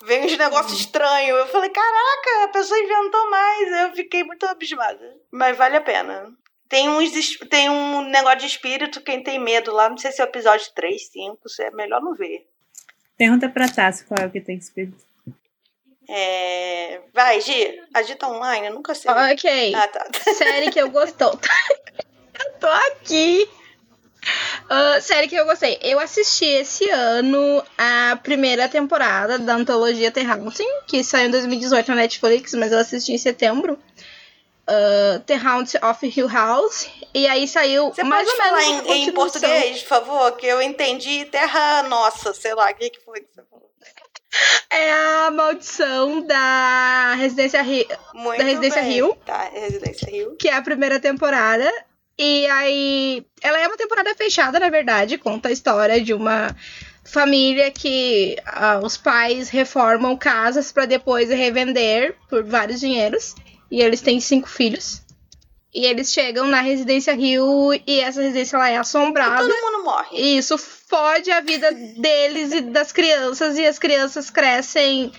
Vem 0.05 0.27
uns 0.27 0.37
negócios 0.37 0.79
estranhos. 0.79 1.39
Eu 1.39 1.47
falei, 1.47 1.71
caraca, 1.71 2.45
a 2.45 2.49
pessoa 2.49 2.79
inventou 2.79 3.31
mais. 3.31 3.73
Eu 3.73 3.93
fiquei 3.95 4.23
muito 4.23 4.45
abismada. 4.45 5.17
Mas 5.31 5.57
vale 5.57 5.77
a 5.77 5.81
pena. 5.81 6.31
Tem, 6.69 6.91
uns, 6.91 7.11
tem 7.49 7.71
um 7.71 8.03
negócio 8.03 8.41
de 8.41 8.47
espírito, 8.47 9.01
quem 9.01 9.23
tem 9.23 9.39
medo 9.39 9.73
lá, 9.73 9.89
não 9.89 9.97
sei 9.97 10.13
se 10.13 10.21
é 10.21 10.25
o 10.25 10.29
episódio 10.29 10.71
3, 10.75 11.09
5, 11.11 11.49
se 11.49 11.63
é 11.63 11.71
melhor 11.71 12.03
não 12.03 12.15
ver. 12.15 12.47
Pergunta 13.17 13.49
pra 13.49 13.67
Tassi 13.67 14.05
qual 14.05 14.21
é 14.21 14.27
o 14.27 14.31
que 14.31 14.43
tem 14.43 14.59
espírito. 14.59 15.08
É... 16.09 17.01
Vai, 17.13 17.41
Gi, 17.41 17.83
agita 17.93 18.29
online, 18.29 18.69
eu 18.69 18.75
nunca 18.75 18.95
sei. 18.95 19.11
Ok. 19.11 19.75
Ah, 19.75 19.89
tá. 19.89 20.07
Série 20.35 20.71
que 20.71 20.81
eu 20.81 20.91
gostou. 20.91 21.39
eu 22.41 22.53
tô 22.59 22.67
aqui. 22.67 23.49
Ah, 24.69 25.01
série 25.01 25.29
que 25.29 25.35
eu 25.35 25.45
gostei. 25.45 25.79
Eu 25.83 25.99
assisti 25.99 26.45
esse 26.45 26.89
ano 26.91 27.63
a 27.77 28.19
primeira 28.23 28.69
temporada 28.69 29.39
da 29.39 29.55
antologia 29.55 30.11
The 30.11 30.23
Haunting, 30.23 30.69
que 30.87 31.03
saiu 31.03 31.29
em 31.29 31.31
2018 31.31 31.89
na 31.89 31.95
Netflix, 31.97 32.55
mas 32.55 32.73
eu 32.73 32.79
assisti 32.79 33.13
em 33.13 33.19
setembro. 33.19 33.79
Uh, 34.69 35.21
The 35.21 35.35
Haunting 35.37 35.79
of 35.83 36.07
Hill 36.07 36.29
House. 36.29 36.91
E 37.15 37.27
aí 37.27 37.49
saiu 37.49 37.89
Você 37.89 38.03
mais 38.03 38.29
pode 38.29 38.39
ou 38.39 38.45
menos 38.45 38.67
falar 38.67 38.83
uma 38.83 38.95
em, 38.95 39.09
em 39.09 39.13
português, 39.13 39.83
por 39.83 39.89
favor? 39.89 40.33
Que 40.37 40.47
eu 40.47 40.61
entendi 40.61 41.25
terra 41.27 41.85
nossa, 41.85 42.35
sei 42.35 42.55
lá, 42.55 42.71
o 42.71 42.75
que, 42.75 42.91
que 42.91 43.01
foi 43.01 43.21
que 43.21 43.29
você 43.35 43.43
falou? 43.49 43.58
É 44.71 44.93
a 44.93 45.31
maldição 45.31 46.21
da 46.21 47.15
Residência 47.15 47.63
Rio, 47.63 47.87
Muito 48.13 48.39
Da 48.39 48.45
Residência 48.45 48.83
bem. 48.83 48.93
Rio. 48.93 49.17
Tá, 49.25 49.51
Residência 49.53 50.11
Rio. 50.11 50.37
que 50.37 50.49
é 50.49 50.55
a 50.55 50.63
primeira 50.63 51.01
temporada. 51.01 51.71
E 52.19 52.47
aí, 52.47 53.25
ela 53.41 53.59
é 53.61 53.67
uma 53.67 53.77
temporada 53.77 54.15
fechada, 54.15 54.61
na 54.61 54.69
verdade, 54.69 55.17
conta 55.17 55.49
a 55.49 55.53
história 55.53 56.01
de 56.01 56.13
uma 56.13 56.55
família 57.05 57.71
que 57.71 58.37
ah, 58.45 58.81
os 58.83 58.97
pais 58.97 59.49
reformam 59.49 60.17
casas 60.17 60.71
para 60.71 60.85
depois 60.85 61.31
revender 61.31 62.17
por 62.29 62.45
vários 62.45 62.81
dinheiros. 62.81 63.35
E 63.71 63.81
eles 63.81 64.01
têm 64.01 64.21
cinco 64.21 64.49
filhos. 64.49 65.03
E 65.75 65.85
eles 65.85 66.13
chegam 66.13 66.47
na 66.47 66.61
Residência 66.61 67.15
Rio 67.15 67.73
e 67.87 68.01
essa 68.01 68.21
residência 68.23 68.57
ela 68.57 68.71
é 68.71 68.77
assombrada. 68.77 69.43
Todo 69.43 69.63
mundo 69.63 69.85
morre. 69.85 70.09
E 70.13 70.39
isso 70.39 70.59
fode 70.89 71.31
a 71.31 71.41
vida 71.41 71.71
deles 71.73 72.53
e 72.53 72.61
das 72.63 72.93
crianças, 72.93 73.59
e 73.59 73.67
as 73.67 73.79
crianças 73.79 74.31
crescem 74.31 75.13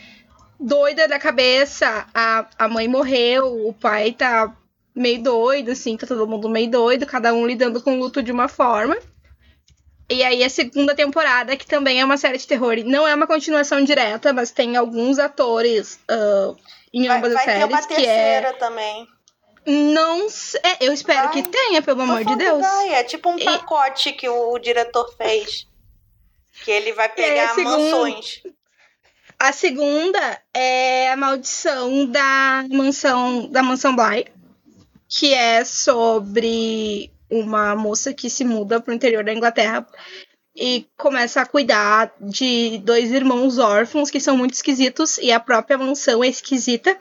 doida 0.60 1.08
da 1.08 1.20
cabeça. 1.20 2.06
A, 2.14 2.48
a 2.58 2.68
mãe 2.68 2.88
morreu, 2.88 3.68
o 3.68 3.74
pai 3.74 4.12
tá 4.12 4.54
meio 4.96 5.22
doido, 5.22 5.72
assim, 5.72 5.96
tá 5.96 6.08
todo 6.08 6.28
mundo 6.28 6.50
meio 6.50 6.70
doido, 6.70 7.06
cada 7.06 7.34
um 7.34 7.46
lidando 7.46 7.82
com 7.82 7.94
o 7.94 8.00
luto 8.00 8.22
de 8.22 8.32
uma 8.32 8.48
forma. 8.48 8.98
E 10.10 10.24
aí 10.24 10.44
a 10.44 10.50
segunda 10.50 10.96
temporada, 10.96 11.56
que 11.56 11.68
também 11.68 12.02
é 12.02 12.06
uma 12.06 12.18
série 12.18 12.38
de 12.38 12.48
terror, 12.48 12.74
e 12.74 12.84
não 12.84 13.08
é 13.08 13.14
uma 13.14 13.28
continuação 13.28 13.84
direta, 13.84 14.34
mas 14.34 14.50
tem 14.50 14.76
alguns 14.76 15.20
atores 15.20 16.00
ah, 16.10 16.56
em 16.92 17.08
Vai, 17.08 17.18
ambas 17.18 17.34
vai 17.34 17.42
as 17.42 17.46
ter 17.46 17.52
séries, 17.52 17.68
uma 17.68 17.88
que 17.88 17.94
é. 17.94 17.96
terceira 17.96 18.54
também. 18.54 19.08
Não 19.70 20.30
sei. 20.30 20.60
é, 20.64 20.78
eu 20.82 20.92
espero 20.94 21.30
que 21.30 21.44
tenha, 21.44 21.82
pelo 21.82 22.02
amor 22.02 22.24
de 22.26 22.36
Deus. 22.36 22.66
É 22.90 23.04
tipo 23.04 23.30
um 23.30 23.38
E- 23.38 23.46
pacote 23.46 24.12
que 24.14 24.28
o 24.28 24.58
diretor 24.60 25.14
fez. 25.16 25.68
Que 26.64 26.72
ele 26.72 26.92
vai 26.94 27.08
pegar 27.10 27.52
a 27.52 27.56
segunda- 27.56 27.78
mansões. 27.78 28.42
A 29.38 29.54
segunda 29.54 30.42
é 30.54 31.12
a 31.12 31.16
maldição 31.16 32.06
da 32.08 32.66
mansão 32.70 33.48
da 33.50 33.64
mansão 33.64 33.96
Bly, 33.96 34.26
que 35.08 35.34
é 35.34 35.64
sobre 35.64 37.10
uma 37.30 37.76
moça 37.76 38.14
que 38.14 38.30
se 38.30 38.44
muda 38.44 38.82
para 38.82 38.92
o 38.92 38.96
interior 38.96 39.24
da 39.24 39.34
Inglaterra 39.34 39.88
e 40.56 40.88
começa 40.98 41.40
a 41.42 41.46
cuidar 41.46 42.12
de 42.20 42.80
dois 42.80 43.12
irmãos 43.12 43.58
órfãos 43.60 44.10
que 44.10 44.20
são 44.20 44.36
muito 44.36 44.56
esquisitos 44.56 45.18
e 45.20 45.32
a 45.32 45.40
própria 45.40 45.78
mansão 45.78 46.22
é 46.24 46.28
esquisita. 46.28 47.00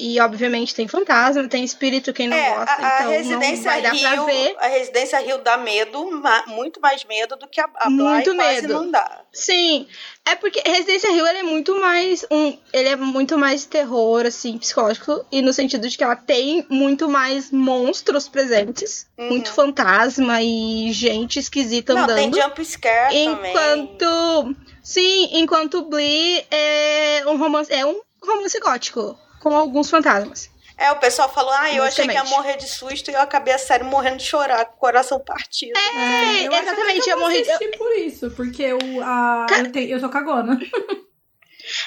E 0.00 0.20
obviamente 0.20 0.74
tem 0.74 0.86
fantasma, 0.86 1.48
tem 1.48 1.64
espírito, 1.64 2.12
quem 2.12 2.28
não 2.28 2.36
É, 2.36 2.54
gosta, 2.54 2.72
a, 2.72 2.76
a 2.76 2.94
então 3.00 3.04
não 3.06 3.10
Residência 3.10 3.70
vai 3.70 3.82
dar 3.82 3.98
pra 3.98 4.10
Rio, 4.12 4.26
ver. 4.26 4.56
a 4.58 4.66
Residência 4.68 5.18
Rio 5.20 5.38
dá 5.38 5.56
medo, 5.56 6.10
ma- 6.12 6.44
muito 6.46 6.80
mais 6.80 7.02
medo 7.04 7.34
do 7.36 7.48
que 7.48 7.60
a, 7.60 7.68
a 7.76 7.86
Bly 7.86 7.96
Muito 7.96 8.34
quase 8.36 8.62
medo. 8.62 8.74
não 8.74 8.90
dá. 8.90 9.22
Sim, 9.32 9.88
é 10.24 10.36
porque 10.36 10.62
Residência 10.64 11.10
Rio 11.10 11.26
é 11.26 11.42
muito 11.42 11.80
mais 11.80 12.24
um, 12.30 12.56
ele 12.72 12.88
é 12.90 12.96
muito 12.96 13.36
mais 13.36 13.64
terror 13.64 14.24
assim, 14.24 14.56
psicológico 14.58 15.24
e 15.32 15.42
no 15.42 15.52
sentido 15.52 15.88
de 15.88 15.96
que 15.98 16.04
ela 16.04 16.16
tem 16.16 16.64
muito 16.70 17.08
mais 17.08 17.50
monstros 17.50 18.28
presentes, 18.28 19.06
Uhum. 19.18 19.28
muito 19.30 19.52
fantasma 19.52 20.40
e 20.40 20.92
gente 20.92 21.40
esquisita 21.40 21.92
Não, 21.94 22.06
tem 22.06 22.26
andando. 22.28 22.36
jump 22.40 22.64
scare 22.64 23.24
também. 23.24 23.50
Enquanto 23.50 24.56
sim, 24.82 25.28
enquanto 25.32 25.82
Blee 25.82 26.44
é 26.50 27.22
um 27.26 27.36
romance 27.36 27.72
é 27.72 27.84
um 27.84 28.00
romance 28.22 28.58
gótico 28.60 29.18
com 29.40 29.56
alguns 29.56 29.88
fantasmas. 29.90 30.50
É, 30.76 30.92
o 30.92 30.96
pessoal 30.96 31.28
falou, 31.28 31.50
ah, 31.52 31.72
eu 31.72 31.82
achei 31.82 32.06
que 32.06 32.12
ia 32.14 32.22
morrer 32.24 32.56
de 32.56 32.68
susto 32.68 33.10
e 33.10 33.14
eu 33.14 33.20
acabei 33.20 33.52
a 33.52 33.58
série 33.58 33.82
morrendo 33.82 34.18
de 34.18 34.24
chorar, 34.24 34.64
com 34.66 34.74
o 34.76 34.78
coração 34.78 35.18
partido. 35.18 35.76
É, 35.76 36.46
eu 36.46 36.52
acho 36.52 36.62
até 36.62 36.70
exatamente, 36.70 37.00
que 37.02 37.10
eu 37.10 37.16
eu 37.16 37.20
morri. 37.20 37.40
assistir 37.42 37.76
por 37.76 37.92
isso, 37.96 38.30
porque 38.30 38.72
o, 38.72 39.02
a, 39.02 39.46
eu, 39.58 39.72
te, 39.72 39.90
eu 39.90 39.98
sou 39.98 40.08
cagona. 40.08 40.56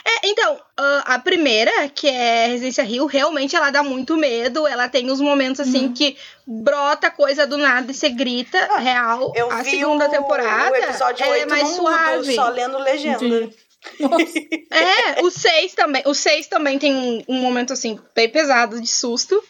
É, 0.05 0.27
então, 0.27 0.59
a- 0.77 1.17
primeira, 1.17 1.89
que 1.89 2.07
é 2.07 2.45
Residência 2.47 2.83
Rio, 2.83 3.07
realmente 3.07 3.55
ela 3.55 3.71
dá 3.71 3.81
muito 3.81 4.15
medo. 4.15 4.67
Ela 4.67 4.87
tem 4.87 5.09
uns 5.09 5.19
momentos 5.19 5.59
assim 5.59 5.85
Uhum. 5.87 5.93
que 5.93 6.15
brota 6.45 7.09
coisa 7.09 7.47
do 7.47 7.57
nada 7.57 7.89
e 7.91 7.95
você 7.95 8.09
grita, 8.09 8.59
Ah, 8.69 8.77
real. 8.77 9.33
Eu 9.35 9.51
a 9.51 9.63
vi 9.63 9.71
segunda 9.71 10.05
o, 10.07 10.09
temporada 10.11 10.71
o 10.71 10.75
episódio 10.75 11.23
ela 11.23 11.33
8 11.33 11.43
é 11.43 11.45
mais 11.47 11.67
suave. 11.69 12.17
mudo, 12.17 12.31
só 12.35 12.49
lendo 12.49 12.77
legenda. 12.77 13.25
Entendi. 13.25 13.55
Nossa. 13.99 14.33
É, 14.73 15.21
o 15.21 15.29
6 15.29 15.73
também. 15.73 16.01
O 16.05 16.13
6 16.13 16.47
também 16.47 16.79
tem 16.79 16.95
um, 16.95 17.23
um 17.27 17.41
momento 17.41 17.73
assim, 17.73 17.99
bem 18.15 18.29
pesado 18.29 18.79
de 18.79 18.87
susto. 18.87 19.43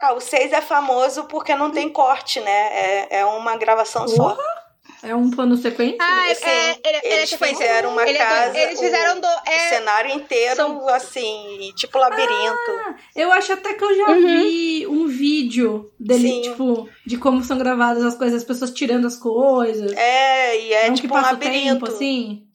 Ah, 0.00 0.12
o 0.12 0.20
6 0.20 0.52
é 0.52 0.60
famoso 0.60 1.24
porque 1.24 1.54
não 1.56 1.72
tem 1.72 1.88
corte, 1.88 2.38
né? 2.40 2.50
É, 2.72 3.18
é 3.18 3.24
uma 3.24 3.56
gravação 3.56 4.06
só. 4.06 4.38
É 5.02 5.12
um 5.14 5.28
plano 5.30 5.56
sequência? 5.56 5.96
Ah, 6.00 6.30
é, 6.30 6.34
Sim, 6.34 6.44
é, 6.46 6.70
ele, 6.70 6.80
ele 6.84 6.96
é 6.98 7.16
eles 7.18 7.30
sequência. 7.30 7.56
fizeram 7.56 7.90
uma 7.90 8.02
Ele 8.08 8.16
é 8.18 8.24
casa, 8.24 8.58
eles 8.58 8.78
o- 8.78 8.82
fizeram 8.82 9.20
do. 9.20 9.26
O 9.26 9.40
É, 9.50 9.68
cenário 9.70 10.10
inteiro, 10.14 10.56
são- 10.56 10.88
assim, 10.88 11.72
tipo 11.74 11.98
labirinto. 11.98 12.70
Ah, 12.86 12.94
eu 13.16 13.32
acho 13.32 13.52
até 13.54 13.74
que 13.74 13.82
eu 13.82 13.96
já 13.96 14.08
Uhum. 14.10 14.20
vi 14.42 14.86
um 14.86 15.06
vídeo 15.08 15.90
dele, 15.98 16.28
Sim. 16.28 16.42
tipo, 16.42 16.88
de 17.04 17.16
como 17.16 17.42
são 17.42 17.58
gravadas 17.58 18.04
as 18.04 18.14
coisas, 18.16 18.42
as 18.42 18.46
pessoas 18.46 18.70
tirando 18.70 19.06
as 19.06 19.16
coisas. 19.16 19.92
É, 19.96 20.60
e 20.60 20.72
é, 20.74 20.90
um 20.90 20.94
tipo 20.94 21.08
que 21.08 21.12
um 21.14 21.16
passa 21.16 21.30
o 21.30 21.32
labirinto. 21.32 21.72
tempo, 21.72 21.86
assim. 21.86 22.46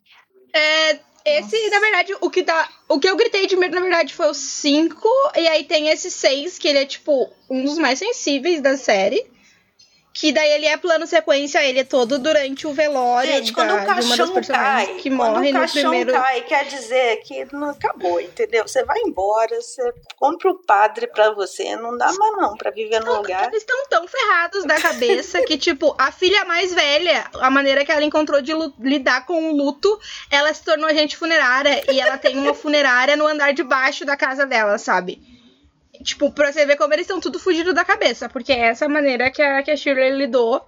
É, 0.53 0.99
esse, 1.25 1.69
na 1.69 1.79
verdade, 1.79 2.15
o 2.21 2.29
que 2.29 2.43
dá. 2.43 2.69
O 2.87 2.99
que 2.99 3.09
eu 3.09 3.17
gritei 3.17 3.47
de 3.47 3.55
medo, 3.55 3.75
na 3.75 3.81
verdade, 3.81 4.13
foi 4.13 4.27
o 4.27 4.33
5. 4.33 5.09
E 5.35 5.47
aí 5.47 5.63
tem 5.63 5.89
esse 5.89 6.11
6, 6.11 6.59
que 6.59 6.67
ele 6.67 6.79
é, 6.79 6.85
tipo, 6.85 7.29
um 7.49 7.63
dos 7.63 7.77
mais 7.77 7.97
sensíveis 7.99 8.61
da 8.61 8.77
série. 8.77 9.25
Que 10.17 10.31
daí 10.31 10.49
ele 10.53 10.65
é 10.65 10.77
plano 10.77 11.05
sequência, 11.05 11.61
ele 11.61 11.79
é 11.79 11.83
todo 11.83 12.17
durante 12.17 12.65
o 12.65 12.71
velório 12.71 13.29
Gente, 13.29 13.51
quando 13.51 13.75
da- 13.75 13.83
o 13.83 13.85
caixão 13.85 14.33
cai, 14.43 14.85
que 14.95 15.09
quando 15.09 15.33
morre 15.33 15.49
o 15.49 15.53
no 15.53 15.59
caixão 15.59 15.81
primeiro. 15.91 16.13
cai, 16.13 16.41
quer 16.43 16.65
dizer 16.67 17.17
que 17.17 17.45
não 17.53 17.71
acabou, 17.71 18.21
entendeu? 18.21 18.65
Você 18.65 18.81
vai 18.85 18.97
embora, 19.01 19.61
você 19.61 19.93
compra 20.17 20.49
o 20.51 20.55
padre 20.63 21.07
pra 21.07 21.31
você, 21.31 21.75
não 21.75 21.97
dá 21.97 22.05
mais 22.13 22.37
não 22.37 22.55
pra 22.55 22.71
viver 22.71 23.01
no 23.01 23.17
lugar. 23.17 23.49
Eles 23.49 23.57
estão 23.57 23.75
tão 23.89 24.07
ferrados 24.07 24.63
da 24.63 24.79
cabeça 24.79 25.41
que, 25.43 25.57
tipo, 25.57 25.93
a 25.97 26.09
filha 26.13 26.45
mais 26.45 26.73
velha, 26.73 27.29
a 27.41 27.49
maneira 27.49 27.83
que 27.83 27.91
ela 27.91 28.05
encontrou 28.05 28.41
de 28.41 28.53
lidar 28.79 29.25
com 29.25 29.49
o 29.51 29.57
luto, 29.57 29.99
ela 30.31 30.53
se 30.53 30.63
tornou 30.63 30.87
agente 30.87 31.17
funerária 31.17 31.83
e 31.91 31.99
ela 31.99 32.17
tem 32.17 32.37
uma 32.37 32.53
funerária 32.53 33.17
no 33.17 33.27
andar 33.27 33.53
de 33.53 33.63
baixo 33.63 34.05
da 34.05 34.15
casa 34.15 34.45
dela, 34.45 34.77
sabe? 34.77 35.34
Tipo, 36.05 36.31
pra 36.31 36.53
você 36.53 36.67
ver 36.67 36.77
como 36.77 36.93
eles 36.93 37.05
estão 37.05 37.19
tudo 37.19 37.39
fugido 37.39 37.73
da 37.73 37.83
cabeça, 37.83 38.29
porque 38.29 38.53
é 38.53 38.67
essa 38.67 38.87
maneira 38.87 39.31
que 39.31 39.41
a, 39.41 39.63
que 39.63 39.71
a 39.71 39.75
Shirley 39.75 40.15
lidou 40.15 40.63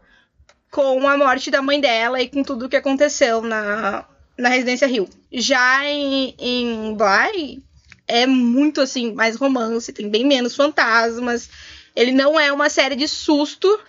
com 0.72 1.08
a 1.08 1.16
morte 1.16 1.52
da 1.52 1.62
mãe 1.62 1.80
dela 1.80 2.20
e 2.20 2.28
com 2.28 2.42
tudo 2.42 2.68
que 2.68 2.76
aconteceu 2.76 3.44
na, 3.44 4.04
na 4.36 4.50
Residência 4.50 4.88
Rio. 4.88 5.08
Já 5.32 5.86
em, 5.86 6.36
em 6.40 6.96
Bly, 6.96 7.64
é 8.08 8.26
muito 8.26 8.82
assim, 8.82 9.14
mais 9.14 9.36
romance, 9.36 9.94
tem 9.94 10.10
bem 10.10 10.26
menos 10.26 10.56
fantasmas. 10.56 11.52
Ele 11.96 12.12
não 12.12 12.40
é 12.40 12.52
uma 12.52 12.68
série 12.68 12.96
de 12.96 13.08
susto. 13.08 13.80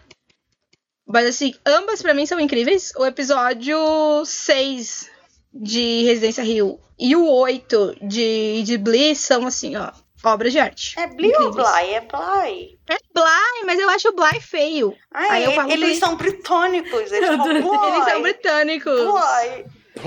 Mas 1.07 1.27
assim, 1.27 1.55
ambas 1.65 2.03
para 2.03 2.13
mim 2.13 2.27
são 2.27 2.39
incríveis. 2.39 2.93
O 2.95 3.07
episódio 3.07 3.79
6 4.23 5.09
de 5.55 6.03
Residência 6.03 6.45
Rio 6.45 6.79
e 6.99 7.17
o 7.17 7.27
8 7.27 7.97
de, 8.03 8.63
de 8.65 8.77
Bliss 8.77 9.21
são 9.21 9.47
assim, 9.47 9.77
ó, 9.77 9.91
obras 10.25 10.53
de 10.53 10.59
arte. 10.59 10.99
É 10.99 11.07
Bly 11.07 11.33
ou. 11.37 11.53
Bly? 11.53 11.95
É 11.95 12.01
Bly. 12.01 12.79
É 12.89 12.99
Bly, 13.15 13.65
mas 13.67 13.79
eu 13.79 13.89
acho 13.91 14.09
o 14.09 14.13
Bly 14.15 14.41
feio. 14.41 14.95
Ah, 15.13 15.33
Aí 15.33 15.45
eu 15.45 15.53
falo 15.53 15.71
eles 15.71 15.91
Bly. 15.91 15.97
são 15.97 16.17
britânicos. 16.17 17.13
Eles 17.13 17.29
falam 17.37 17.45
Bly. 17.63 17.93
Eles 17.93 18.05
são 18.05 18.23
britânicos. 18.23 19.01
Bly. 19.01 19.65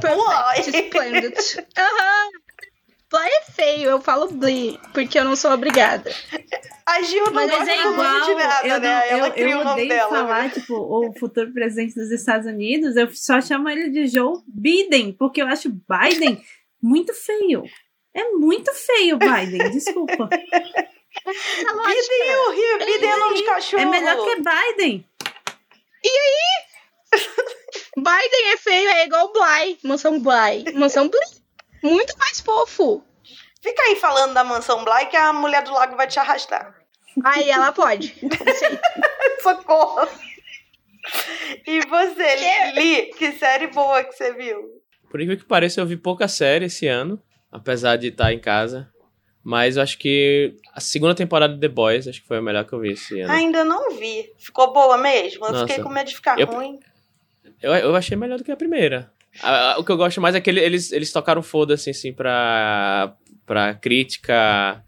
Bly. 0.00 0.84
splendid. 0.86 1.34
Aham. 1.78 2.30
Bly 3.10 3.26
é 3.26 3.42
feio, 3.52 3.88
eu 3.88 4.00
falo 4.02 4.26
Bly, 4.30 4.78
porque 4.92 5.18
eu 5.18 5.24
não 5.24 5.34
sou 5.34 5.50
obrigada. 5.52 6.14
A 6.84 7.00
Gil 7.00 7.24
não 7.24 7.32
Mas 7.32 7.50
gosta 7.50 7.70
é 7.70 7.76
nome 7.84 7.86
de 7.86 7.92
igual, 7.94 8.36
nada, 8.38 8.66
eu, 8.68 8.74
não, 8.74 8.80
né? 8.80 9.08
Ela 9.08 9.26
eu, 9.28 9.32
cria 9.32 9.50
eu 9.50 9.58
o 9.60 9.64
nome 9.64 9.72
odeio 9.72 9.88
dela. 9.88 10.10
falar, 10.10 10.42
né? 10.42 10.50
tipo, 10.50 10.74
o 10.74 11.12
futuro 11.18 11.50
presidente 11.52 11.94
dos 11.94 12.10
Estados 12.10 12.46
Unidos, 12.46 12.96
eu 12.96 13.08
só 13.14 13.40
chamo 13.40 13.66
ele 13.70 13.88
de 13.88 14.08
Joe 14.08 14.38
Biden, 14.46 15.12
porque 15.14 15.40
eu 15.40 15.46
acho 15.46 15.70
Biden 15.70 16.42
muito 16.82 17.14
feio. 17.14 17.62
É 18.14 18.24
muito 18.30 18.72
feio, 18.74 19.18
Biden, 19.18 19.70
desculpa. 19.70 20.28
Essa 20.32 21.72
lógica. 21.72 22.14
Biden 22.14 22.36
o 22.36 22.50
Rio, 22.50 22.78
Biden 22.78 23.10
é 23.10 23.16
nome 23.16 23.36
de 23.36 23.42
cachorro. 23.44 23.82
É 23.82 23.86
melhor 23.86 24.16
que 24.24 24.36
Biden. 24.36 25.04
Biden 27.96 28.52
é 28.52 28.56
feio, 28.56 28.88
é 28.90 29.06
igual 29.06 29.32
Bly. 29.32 29.78
Mansão 29.82 30.20
Bly. 30.20 30.72
Mansão 30.74 31.08
Bly. 31.08 31.20
Muito 31.82 32.16
mais 32.18 32.40
fofo. 32.40 33.02
Fica 33.60 33.82
aí 33.82 33.96
falando 33.96 34.34
da 34.34 34.44
mansão 34.44 34.84
Bly 34.84 35.06
que 35.06 35.16
a 35.16 35.32
mulher 35.32 35.62
do 35.62 35.72
lago 35.72 35.96
vai 35.96 36.06
te 36.06 36.18
arrastar. 36.18 36.74
Aí 37.24 37.50
ela 37.50 37.72
pode. 37.72 38.14
Socorro. 39.42 40.08
E 41.66 41.80
você, 41.86 42.36
Que? 42.36 42.80
Li, 42.80 43.06
que 43.14 43.32
série 43.32 43.66
boa 43.68 44.04
que 44.04 44.12
você 44.12 44.32
viu? 44.32 44.78
Por 45.10 45.20
incrível 45.20 45.42
que 45.42 45.48
pareça, 45.48 45.80
eu 45.80 45.86
vi 45.86 45.96
pouca 45.96 46.28
série 46.28 46.66
esse 46.66 46.86
ano, 46.86 47.20
apesar 47.50 47.96
de 47.96 48.08
estar 48.08 48.32
em 48.32 48.38
casa. 48.38 48.88
Mas 49.42 49.76
eu 49.76 49.82
acho 49.82 49.98
que 49.98 50.54
a 50.74 50.80
segunda 50.80 51.14
temporada 51.14 51.54
de 51.54 51.60
The 51.60 51.68
Boys, 51.68 52.06
acho 52.06 52.20
que 52.20 52.26
foi 52.28 52.38
a 52.38 52.42
melhor 52.42 52.64
que 52.66 52.72
eu 52.72 52.80
vi 52.80 52.92
esse 52.92 53.20
ano. 53.20 53.32
Ainda 53.32 53.64
não 53.64 53.96
vi. 53.98 54.30
Ficou 54.36 54.72
boa 54.72 54.98
mesmo? 54.98 55.46
Eu 55.46 55.52
Nossa. 55.52 55.66
fiquei 55.66 55.82
com 55.82 55.88
medo 55.90 56.08
de 56.08 56.14
ficar 56.14 56.38
Eu- 56.38 56.46
ruim. 56.46 56.78
Eu, 57.62 57.72
eu 57.74 57.96
achei 57.96 58.16
melhor 58.16 58.36
do 58.38 58.44
que 58.44 58.52
a 58.52 58.56
primeira. 58.56 59.10
A- 59.42 59.72
a- 59.74 59.78
o 59.78 59.84
que 59.84 59.90
eu 59.90 59.96
gosto 59.96 60.20
mais 60.20 60.34
é 60.34 60.40
que 60.40 60.50
ele- 60.50 60.60
eles, 60.60 60.92
eles 60.92 61.10
tocaram 61.12 61.42
foda-se, 61.42 61.88
assim, 61.90 62.12
pra, 62.12 63.14
pra 63.46 63.74
crítica 63.74 64.84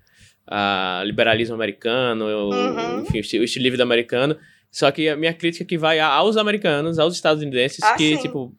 a 0.46 1.02
liberalismo 1.06 1.54
americano, 1.54 2.26
Uhum. 2.26 3.00
enfim, 3.02 3.18
o 3.18 3.20
esti- 3.20 3.38
o 3.38 3.44
estilo 3.44 3.62
livre 3.62 3.80
americano. 3.82 4.36
Só 4.70 4.90
que 4.90 5.08
a 5.08 5.16
minha 5.16 5.32
crítica 5.32 5.64
que 5.64 5.78
vai 5.78 5.98
aos 6.00 6.36
americanos, 6.36 6.98
aos 6.98 7.14
estadunidenses, 7.14 7.82
Ah, 7.82 7.94
que, 7.94 8.16
sim. 8.16 8.22
tipo... 8.22 8.54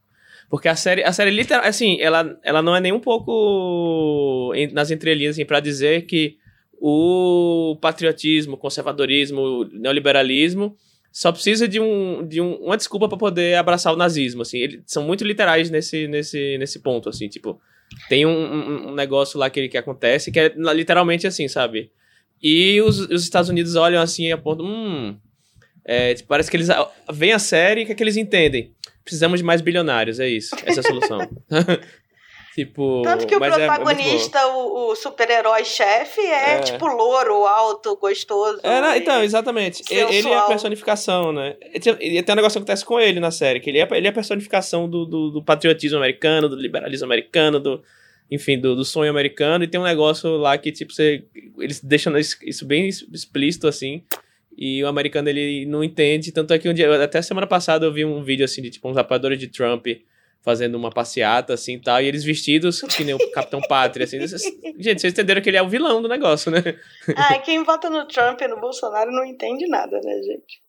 Porque 0.51 0.67
a 0.67 0.75
série, 0.75 1.01
a 1.03 1.11
série 1.13 1.31
literal, 1.31 1.63
assim, 1.65 1.97
ela, 2.01 2.37
ela 2.43 2.61
não 2.61 2.75
é 2.75 2.81
nem 2.81 2.91
um 2.91 2.99
pouco 2.99 4.51
nas 4.73 4.91
entrelinhas, 4.91 5.35
assim, 5.35 5.45
pra 5.45 5.59
dizer 5.61 6.05
que 6.05 6.35
o 6.79 7.77
patriotismo, 7.81 8.57
conservadorismo, 8.57 9.63
neoliberalismo 9.71 10.75
só 11.11 11.31
precisa 11.31 11.67
de, 11.67 11.79
um, 11.79 12.25
de 12.27 12.41
um- 12.41 12.55
uma 12.55 12.75
desculpa 12.77 13.07
pra 13.07 13.17
poder 13.17 13.55
abraçar 13.55 13.93
o 13.93 13.97
nazismo, 13.97 14.41
assim. 14.41 14.57
Eles 14.59 14.81
são 14.87 15.03
muito 15.03 15.23
literais 15.23 15.69
nesse, 15.69 16.07
nesse, 16.07 16.57
nesse 16.57 16.79
ponto, 16.79 17.07
assim, 17.09 17.27
tipo... 17.29 17.59
Tem 18.07 18.25
um, 18.25 18.89
um- 18.89 18.95
negócio 18.95 19.37
lá 19.39 19.49
que, 19.49 19.67
que 19.67 19.77
acontece 19.77 20.31
que 20.31 20.39
é 20.39 20.53
literalmente 20.73 21.27
assim, 21.27 21.47
sabe? 21.49 21.91
E 22.41 22.79
os, 22.81 22.99
os 22.99 23.23
Estados 23.23 23.49
Unidos 23.49 23.75
olham 23.75 24.01
assim 24.01 24.27
e 24.27 24.31
apontam... 24.31 24.65
Hum, 24.65 25.17
é, 25.83 26.13
tipo, 26.13 26.27
parece 26.29 26.49
que 26.51 26.55
eles 26.57 26.67
veem 27.11 27.33
a 27.33 27.39
série 27.39 27.81
e 27.81 27.83
o 27.83 27.85
que 27.87 27.91
é 27.91 27.95
que 27.95 28.03
eles 28.03 28.15
entendem? 28.17 28.71
Precisamos 29.03 29.39
de 29.39 29.45
mais 29.45 29.61
bilionários, 29.61 30.19
é 30.19 30.27
isso. 30.27 30.55
Essa 30.65 30.79
é 30.79 30.81
a 30.81 30.83
solução. 30.83 31.19
tipo... 32.55 33.01
Tanto 33.03 33.25
que 33.25 33.35
o 33.35 33.39
mas 33.39 33.57
é- 33.57 33.63
é 33.63 33.67
muito 33.67 33.81
boa. 33.83 33.93
protagonista, 33.95 34.47
o, 34.47 34.91
o 34.91 34.95
super-herói 34.95 35.63
chefe, 35.65 36.21
é, 36.21 36.55
É. 36.55 36.59
tipo 36.59 36.85
louro, 36.85 37.45
alto, 37.45 37.95
gostoso. 37.95 38.59
É, 38.63 38.97
então, 38.97 39.23
exatamente. 39.23 39.83
Ele, 39.89 39.99
ele 40.01 40.09
é 40.09 40.19
a 40.19 40.23
sensual. 40.23 40.47
personificação, 40.49 41.31
né? 41.31 41.55
E 41.73 41.79
tem, 41.79 41.93
um 41.93 42.35
negócio 42.35 42.59
que 42.59 42.63
acontece 42.63 42.85
com 42.85 42.99
ele 42.99 43.19
na 43.19 43.31
série, 43.31 43.59
que 43.59 43.69
ele 43.69 43.79
é, 43.79 43.87
ele 43.91 44.07
é 44.07 44.09
a 44.09 44.13
personificação 44.13 44.89
do, 44.89 45.05
do, 45.05 45.29
do 45.31 45.43
patriotismo 45.43 45.97
americano, 45.97 46.47
do 46.49 46.55
liberalismo 46.55 47.05
americano, 47.05 47.59
do. 47.59 47.81
Enfim, 48.29 48.57
do, 48.57 48.77
do 48.77 48.85
sonho 48.85 49.09
americano, 49.11 49.65
e 49.65 49.67
tem 49.67 49.77
um 49.77 49.83
negócio 49.83 50.37
lá 50.37 50.57
que, 50.57 50.71
tipo, 50.71 50.93
você. 50.93 51.25
Eles 51.59 51.81
deixam 51.83 52.13
isso 52.17 52.65
bem 52.65 52.87
explícito, 52.87 53.67
assim. 53.67 54.03
E 54.57 54.83
o 54.83 54.87
americano, 54.87 55.29
ele 55.29 55.65
não 55.65 55.83
entende. 55.83 56.31
Tanto 56.31 56.53
é 56.53 56.59
que 56.59 56.69
um 56.69 56.73
dia. 56.73 57.03
Até 57.03 57.21
semana 57.21 57.47
passada 57.47 57.85
eu 57.85 57.93
vi 57.93 58.05
um 58.05 58.23
vídeo, 58.23 58.45
assim, 58.45 58.61
de, 58.61 58.69
tipo, 58.69 58.89
uns 58.89 58.97
apoiadores 58.97 59.39
de 59.39 59.47
Trump 59.47 59.87
fazendo 60.43 60.75
uma 60.75 60.89
passeata, 60.89 61.53
assim, 61.53 61.75
e 61.75 61.79
tal. 61.79 62.01
E 62.01 62.07
eles 62.07 62.23
vestidos, 62.23 62.81
que 62.81 63.03
nem 63.03 63.13
o 63.13 63.31
Capitão 63.31 63.61
Pátria, 63.61 64.05
assim. 64.05 64.19
Gente, 64.79 65.01
vocês 65.01 65.13
entenderam 65.13 65.41
que 65.41 65.49
ele 65.49 65.57
é 65.57 65.61
o 65.61 65.69
vilão 65.69 66.01
do 66.01 66.07
negócio, 66.07 66.51
né? 66.51 66.61
Ah, 67.15 67.37
quem 67.39 67.63
vota 67.63 67.89
no 67.89 68.07
Trump 68.07 68.41
e 68.41 68.47
no 68.47 68.59
Bolsonaro 68.59 69.11
não 69.11 69.23
entende 69.23 69.67
nada, 69.67 69.99
né, 70.03 70.21
gente? 70.23 70.61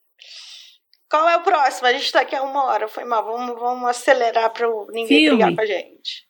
Qual 1.10 1.28
é 1.28 1.36
o 1.36 1.42
próximo? 1.42 1.86
A 1.88 1.92
gente 1.92 2.10
tá 2.10 2.20
aqui 2.20 2.34
há 2.34 2.42
uma 2.42 2.64
hora, 2.64 2.88
foi 2.88 3.04
mal. 3.04 3.24
Vamos, 3.24 3.60
vamos 3.60 3.88
acelerar 3.88 4.50
pra 4.50 4.66
ninguém 4.90 5.06
Filme. 5.06 5.36
brigar 5.36 5.54
com 5.54 5.60
a 5.60 5.66
gente. 5.66 6.26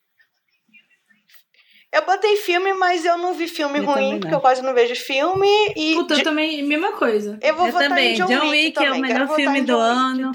Eu 1.93 2.05
botei 2.05 2.35
filme, 2.37 2.73
mas 2.73 3.05
eu 3.05 3.17
não 3.17 3.33
vi 3.35 3.47
filme 3.47 3.77
Eu 3.79 3.85
ruim, 3.85 3.93
também 3.95 4.19
porque 4.19 4.33
eu 4.35 4.39
quase 4.41 4.61
não 4.63 4.73
vejo 4.73 4.95
filme. 4.95 5.47
E 5.75 5.93
Puta, 5.93 6.15
de- 6.15 6.21
eu 6.21 6.23
também, 6.25 6.63
mesma 6.63 6.93
coisa. 6.93 7.37
eu 7.41 7.55
vou 7.55 7.67
Eu 7.67 7.71
votar 7.71 7.89
também. 7.89 8.13
em 8.13 8.15
John, 8.15 8.25
John 8.25 8.49
Wick, 8.49 8.65
Wick 8.65 8.77
é 8.79 8.81
o 8.81 8.85
também. 8.85 9.01
melhor 9.01 9.19
Quero 9.27 9.35
filme 9.35 9.61
do 9.61 9.77
ano. 9.77 10.31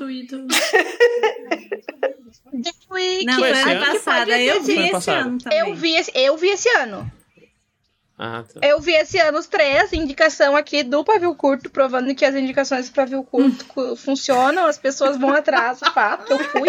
John 2.54 2.94
Wick. 2.94 3.24
Não, 3.26 3.34
foi 3.34 3.50
ano 3.52 3.86
passado. 3.86 4.30
Eu 4.30 4.62
vi 4.62 4.72
esse 4.80 4.90
passado. 4.92 5.28
ano 5.28 5.38
também. 5.38 5.59
Eu 5.59 5.74
vi, 5.74 5.94
esse, 5.96 6.12
eu 6.14 6.36
vi 6.36 6.48
esse 6.50 6.68
ano. 6.76 7.11
Ah, 8.20 8.42
tá. 8.52 8.66
Eu 8.66 8.80
vi 8.80 8.92
esse 8.94 9.16
ano 9.18 9.38
os 9.38 9.46
três, 9.46 9.92
indicação 9.92 10.56
aqui 10.56 10.82
do 10.82 11.04
pavio 11.04 11.32
curto, 11.36 11.70
provando 11.70 12.12
que 12.16 12.24
as 12.24 12.34
indicações 12.34 12.88
do 12.88 12.94
pavio 12.94 13.22
curto 13.22 13.64
cu- 13.68 13.94
funcionam, 13.96 14.66
as 14.66 14.76
pessoas 14.76 15.16
vão 15.16 15.30
atrás, 15.34 15.78
fato, 15.94 16.32
eu 16.32 16.38
fui. 16.38 16.68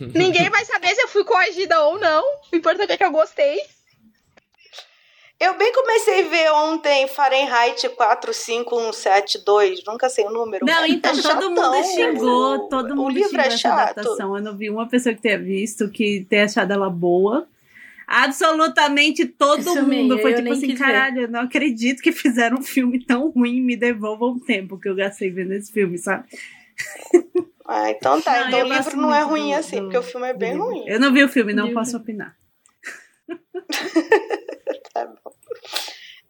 Ninguém 0.14 0.48
vai 0.50 0.64
saber 0.64 0.94
se 0.94 1.02
eu 1.02 1.08
fui 1.08 1.24
coagida 1.24 1.80
ou 1.84 1.98
não. 1.98 2.22
O 2.52 2.56
importante 2.56 2.92
é 2.92 2.96
que 2.96 3.04
eu 3.04 3.10
gostei. 3.12 3.58
Eu 5.40 5.56
bem 5.58 5.72
comecei 5.72 6.24
a 6.24 6.28
ver 6.28 6.50
ontem 6.52 7.08
Fahrenheit 7.08 7.88
45172, 7.90 9.82
nunca 9.84 10.08
sei 10.08 10.24
o 10.24 10.30
número. 10.30 10.64
Não, 10.64 10.86
então 10.86 11.10
É 11.12 11.22
todo 11.22 11.50
mundo 11.50 11.60
chatão. 11.60 11.84
xingou, 11.84 12.68
todo 12.68 12.92
O 12.92 12.96
mundo 12.96 13.10
livro 13.10 13.28
xingou 13.30 13.42
é 13.44 13.46
essa 13.48 13.58
chato. 13.58 13.80
adaptação. 13.98 14.36
Eu 14.36 14.42
não 14.42 14.56
vi 14.56 14.70
uma 14.70 14.88
pessoa 14.88 15.14
que 15.14 15.20
tenha 15.20 15.38
visto, 15.38 15.90
que 15.90 16.24
tenha 16.30 16.44
achado 16.44 16.72
ela 16.72 16.88
boa. 16.88 17.46
Absolutamente 18.06 19.26
todo 19.26 19.60
Isso 19.60 19.82
mundo. 19.82 20.18
Foi 20.20 20.32
eu 20.32 20.36
tipo 20.36 20.44
nem 20.44 20.52
assim, 20.52 20.66
quis 20.68 20.78
ver. 20.78 20.84
caralho, 20.84 21.22
eu 21.22 21.28
não 21.28 21.40
acredito 21.40 22.00
que 22.02 22.12
fizeram 22.12 22.58
um 22.58 22.62
filme 22.62 23.04
tão 23.04 23.28
ruim, 23.30 23.60
me 23.60 23.76
devolvam 23.76 24.34
o 24.34 24.40
tempo 24.40 24.78
que 24.78 24.88
eu 24.88 24.94
gastei 24.94 25.30
vendo 25.30 25.52
esse 25.52 25.72
filme, 25.72 25.98
sabe? 25.98 26.24
Ah, 27.66 27.90
então 27.90 28.20
tá. 28.20 28.40
Não, 28.40 28.46
então 28.48 28.60
o 28.60 28.72
livro 28.72 28.96
não 28.96 29.14
é 29.14 29.22
ruim 29.22 29.52
do- 29.52 29.58
assim, 29.58 29.76
do- 29.76 29.82
porque 29.84 29.98
o 29.98 30.02
filme 30.02 30.28
é 30.28 30.34
bem 30.34 30.52
livro. 30.52 30.66
ruim. 30.66 30.84
Eu 30.86 31.00
não 31.00 31.12
vi 31.12 31.24
o 31.24 31.28
filme, 31.28 31.52
não 31.54 31.66
Livro. 31.66 31.80
posso 31.80 31.96
opinar. 31.96 32.36
Tá 34.92 35.06
bom. 35.06 35.32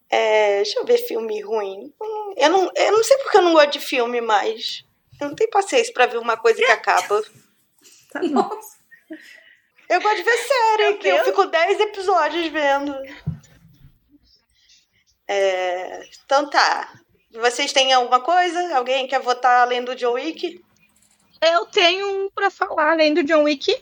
É, 0.08 0.56
deixa 0.56 0.78
eu 0.78 0.86
ver 0.86 0.96
filme 0.98 1.40
ruim. 1.42 1.92
Eu 2.36 2.48
não, 2.48 2.70
eu 2.74 2.92
não 2.92 3.04
sei 3.04 3.18
porque 3.18 3.36
eu 3.36 3.42
não 3.42 3.52
gosto 3.52 3.72
de 3.72 3.80
filme 3.80 4.20
mais. 4.22 4.84
Eu 5.20 5.28
não 5.28 5.34
tenho 5.34 5.50
paciência 5.50 5.92
pra 5.92 6.06
ver 6.06 6.16
uma 6.18 6.36
coisa 6.36 6.58
que 6.58 6.70
acaba. 6.70 7.22
Tá 8.10 8.20
bom. 8.20 8.48
Eu 9.90 10.00
gosto 10.00 10.16
de 10.16 10.22
ver 10.22 10.36
série, 10.38 10.82
Meu 10.84 10.98
que 10.98 11.08
eu 11.08 11.24
fico 11.24 11.44
10 11.46 11.78
episódios 11.80 12.46
vendo. 12.48 12.94
É, 15.28 16.04
então 16.24 16.48
tá. 16.48 16.92
Vocês 17.32 17.72
têm 17.72 17.92
alguma 17.92 18.20
coisa? 18.20 18.76
Alguém 18.76 19.06
quer 19.06 19.20
votar 19.20 19.60
além 19.62 19.82
do 19.84 19.96
Joe 19.98 20.12
Wick? 20.22 20.64
Eu 21.40 21.66
tenho 21.66 22.24
um 22.24 22.30
pra 22.30 22.50
falar, 22.50 22.92
além 22.92 23.12
do 23.12 23.22
John 23.22 23.44
Wick, 23.44 23.76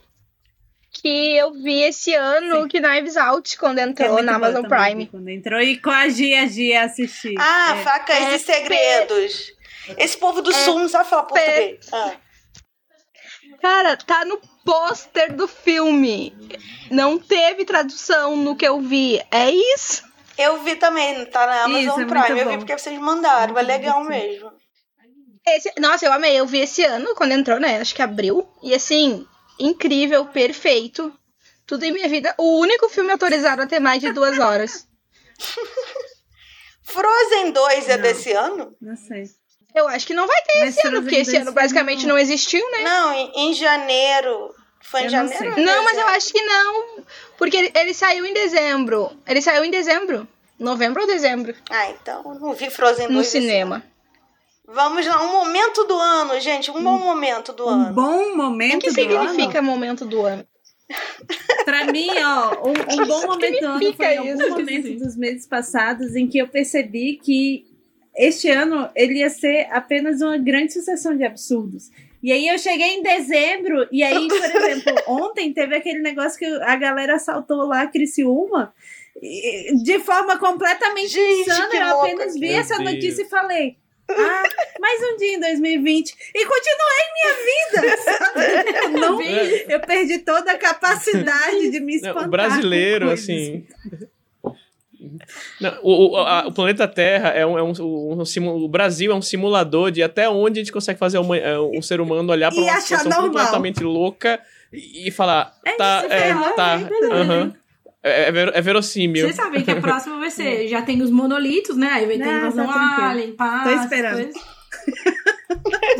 que 0.90 1.36
eu 1.36 1.53
vi 1.55 1.82
esse 1.82 2.14
ano, 2.14 2.68
que 2.68 2.80
Knives 2.80 3.16
Out, 3.16 3.57
quando 3.59 3.78
é 3.78 3.82
entrou 3.82 4.12
muito 4.12 4.26
na 4.26 4.34
Amazon 4.34 4.62
também, 4.62 4.84
Prime. 4.84 5.07
Quando 5.07 5.28
entrou 5.28 5.61
e 5.61 5.78
coagi 5.78 6.34
a 6.34 6.46
Gia 6.46 6.82
a 6.82 6.84
assistir. 6.84 7.34
Ah, 7.38 7.76
É. 7.76 7.82
Facas 7.82 8.16
É 8.16 8.34
e 8.34 8.38
Segredos. 8.38 9.53
Esse 9.98 10.16
povo 10.16 10.42
do 10.42 10.53
Sul 10.53 10.78
não 10.78 10.88
sabe 10.88 11.09
falar 11.09 11.24
português. 11.24 11.88
Ah. 11.92 12.12
Cara, 13.61 13.96
tá 13.96 14.24
no 14.24 14.40
pôster 14.64 15.32
do 15.34 15.48
filme. 15.48 16.34
Não 16.90 17.18
teve 17.18 17.64
tradução 17.64 18.36
no 18.36 18.57
que 18.57 18.66
eu 18.66 18.80
vi. 18.80 19.20
É 19.30 19.50
isso. 19.50 20.05
Eu 20.38 20.62
vi 20.62 20.76
também, 20.76 21.24
tá 21.26 21.46
na 21.46 21.64
Amazon 21.64 21.82
Isso, 21.82 22.00
é 22.00 22.05
Prime. 22.05 22.40
Eu 22.40 22.50
vi 22.50 22.59
porque 22.59 22.76
vocês 22.76 22.98
mandaram, 22.98 23.57
é 23.59 23.62
legal 23.62 24.03
sim. 24.03 24.09
mesmo. 24.09 24.53
Esse- 25.47 25.72
nossa, 25.78 26.07
eu 26.07 26.12
amei. 26.12 26.38
Eu 26.38 26.47
vi 26.47 26.61
esse 26.61 26.82
ano, 26.84 27.14
quando 27.14 27.32
entrou, 27.32 27.59
né? 27.59 27.80
Acho 27.80 27.95
que 27.95 28.03
abril. 28.03 28.49
E 28.62 28.74
assim, 28.74 29.26
incrível, 29.59 30.24
perfeito. 30.26 31.12
Tudo 31.66 31.84
em 31.84 31.93
minha 31.93 32.09
vida. 32.09 32.34
O 32.38 32.59
único 32.61 32.88
filme 32.88 33.11
autorizado 33.12 33.62
a 33.62 33.66
ter 33.66 33.80
mais 33.80 34.01
de 34.01 34.12
duas 34.12 34.38
horas. 34.38 34.86
Frozen 36.82 37.53
2 37.53 37.88
é 37.88 37.97
Não. 37.97 38.03
desse 38.03 38.32
ano? 38.32 38.76
Não 38.80 38.97
sei. 38.97 39.24
Eu 39.74 39.88
acho 39.88 40.07
que 40.07 40.12
não 40.14 40.26
vai 40.26 40.43
ter 40.43 40.61
Mas 40.61 40.76
esse 40.76 40.86
ano, 40.86 41.01
porque 41.03 41.16
esse 41.16 41.30
2 41.32 41.43
ano 41.43 41.53
basicamente 41.53 42.03
no- 42.03 42.11
não 42.11 42.18
existiu, 42.18 42.61
né? 42.72 42.80
Não, 42.82 43.12
em, 43.14 43.32
em 43.36 43.55
janeiro. 43.55 44.55
Foi 44.82 45.01
em 45.03 45.05
Eu 45.07 45.12
não 45.12 45.28
janeiro? 45.28 45.55
ou 45.59 45.64
Não, 45.64 45.84
mas 45.84 45.97
eu 45.97 46.07
acho 46.09 46.32
que 46.32 46.43
não. 46.43 47.05
Porque 47.38 47.57
ele, 47.57 47.72
ele 47.74 47.95
saiu 47.95 48.26
em 48.26 48.34
dezembro. 48.34 49.11
Ele 49.26 49.40
saiu 49.40 49.64
em 49.64 49.70
dezembro. 49.70 50.28
Novembro 50.59 51.01
ou 51.03 51.07
dezembro? 51.09 51.55
Ah, 51.70 51.88
então 51.90 52.22
não 52.34 52.53
vi 52.53 52.68
Frozen 52.68 53.07
2 53.07 53.16
No 53.16 53.24
cinema. 53.24 53.82
Ano. 54.66 54.74
Vamos 54.74 55.06
lá, 55.06 55.22
um 55.24 55.32
momento 55.32 55.84
do 55.84 55.94
ano, 55.98 56.40
gente. 56.40 56.70
Um 56.70 56.82
bom 56.82 56.98
momento 56.98 57.52
do 57.52 57.66
Um 57.66 57.70
ano. 57.70 57.94
bom 57.94 58.32
O 58.32 58.36
momento 58.36 58.80
que 58.80 58.88
do 58.88 58.94
significa 58.94 59.58
ano. 59.58 59.66
momento 59.70 60.04
do 60.04 60.22
ano? 60.24 60.44
Pra 61.64 61.86
mim, 61.86 62.08
ó, 62.22 62.68
um, 62.68 62.72
um 63.02 63.06
bom 63.06 63.26
momento 63.26 63.60
do 63.60 63.66
ano 63.66 63.78
significa 63.78 64.04
foi 64.04 64.16
algum 64.18 64.34
isso? 64.40 64.50
momento 64.50 64.98
dos 64.98 65.16
meses 65.16 65.46
passados 65.46 66.14
em 66.14 66.28
que 66.28 66.38
eu 66.38 66.48
percebi 66.48 67.16
que 67.16 67.64
este 68.16 68.50
ano 68.50 68.90
ele 68.94 69.20
ia 69.20 69.30
ser 69.30 69.68
apenas 69.70 70.20
uma 70.20 70.36
grande 70.36 70.72
sucessão 70.72 71.16
de 71.16 71.24
absurdos. 71.24 71.84
E 72.22 72.30
aí 72.30 72.46
eu 72.46 72.58
cheguei 72.58 72.88
em 72.98 73.02
dezembro, 73.02 73.88
e 73.90 74.02
aí, 74.02 74.28
por 74.28 74.44
exemplo, 74.44 74.94
ontem 75.08 75.52
teve 75.52 75.74
aquele 75.74 76.00
negócio 76.00 76.38
que 76.38 76.44
a 76.44 76.76
galera 76.76 77.16
assaltou 77.16 77.66
lá 77.66 77.82
a 77.82 77.86
Criciúma 77.86 78.72
de 79.82 79.98
forma 80.00 80.38
completamente 80.38 81.08
Gente, 81.10 81.48
insana. 81.50 81.68
que 81.68 81.76
Eu 81.76 82.00
apenas 82.00 82.34
vi 82.38 82.50
essa 82.50 82.78
notícia 82.78 83.22
e 83.22 83.28
falei. 83.28 83.76
Ah, 84.11 84.42
mais 84.80 85.00
um 85.03 85.16
dia 85.16 85.34
em 85.36 85.40
2020 85.40 86.14
e 86.34 86.44
continuei 86.46 87.03
minha 87.14 87.34
vida. 87.44 88.82
Eu, 88.82 88.90
não, 88.90 89.22
eu 89.22 89.80
perdi 89.80 90.18
toda 90.18 90.53
a 90.53 90.59
capacidade 90.59 91.70
de 91.70 91.80
me 91.80 91.92
Não, 92.00 92.09
espantar. 92.09 92.26
o 92.26 92.30
brasileiro, 92.30 93.11
assim. 93.11 93.64
Não, 95.61 95.78
o, 95.82 96.12
o, 96.12 96.16
a- 96.18 96.46
o 96.46 96.53
planeta 96.53 96.86
Terra 96.86 97.30
é 97.30 97.44
um, 97.44 97.59
é 97.59 97.62
um, 97.62 97.72
um 98.20 98.24
simu- 98.24 98.57
o 98.64 98.68
Brasil 98.68 99.11
é 99.11 99.14
um 99.14 99.22
simulador 99.22 99.90
de 99.90 100.03
até 100.03 100.28
onde 100.28 100.61
a 100.61 100.62
gente 100.62 100.72
consegue 100.72 100.98
fazer 100.98 101.18
uma- 101.18 101.36
é, 101.36 101.59
um 101.59 101.82
ser 101.82 102.00
humano 102.00 102.30
olhar 102.30 102.50
para 102.53 102.61
E 102.61 102.64
uma 102.64 102.72
achar 102.72 102.98
situação 102.98 103.11
normal. 103.11 103.30
completamente 103.30 103.82
louca 103.82 104.40
e, 104.72 105.09
e 105.09 105.11
falar 105.11 105.57
É 105.64 105.72
tá 105.72 106.03
isso, 106.05 106.12
é, 106.12 106.18
ferrou, 106.20 106.50
tá 106.55 106.72
é 106.74 106.78
verdade. 106.84 107.14
aham. 107.14 107.55
É, 108.03 108.28
é, 108.28 108.32
ver- 108.32 108.53
é 108.55 108.61
verossímil 108.61 109.24
Vocês 109.24 109.36
sabem 109.36 109.62
que 109.62 109.70
a 109.70 109.80
próxima 109.80 110.18
vai 110.18 110.30
ser. 110.30 110.66
Já 110.68 110.82
tem 110.82 111.00
os 111.03 111.11
monolitos, 111.11 111.76
né? 111.76 111.88
Aí 111.88 112.07
vai 112.07 112.18
ter 112.18 112.24
Não, 112.24 112.48
invasão 112.48 112.66
tá 112.66 113.11
alien, 113.11 113.32
paz. 113.32 113.64
Tô 113.64 113.82
esperando. 113.82 114.32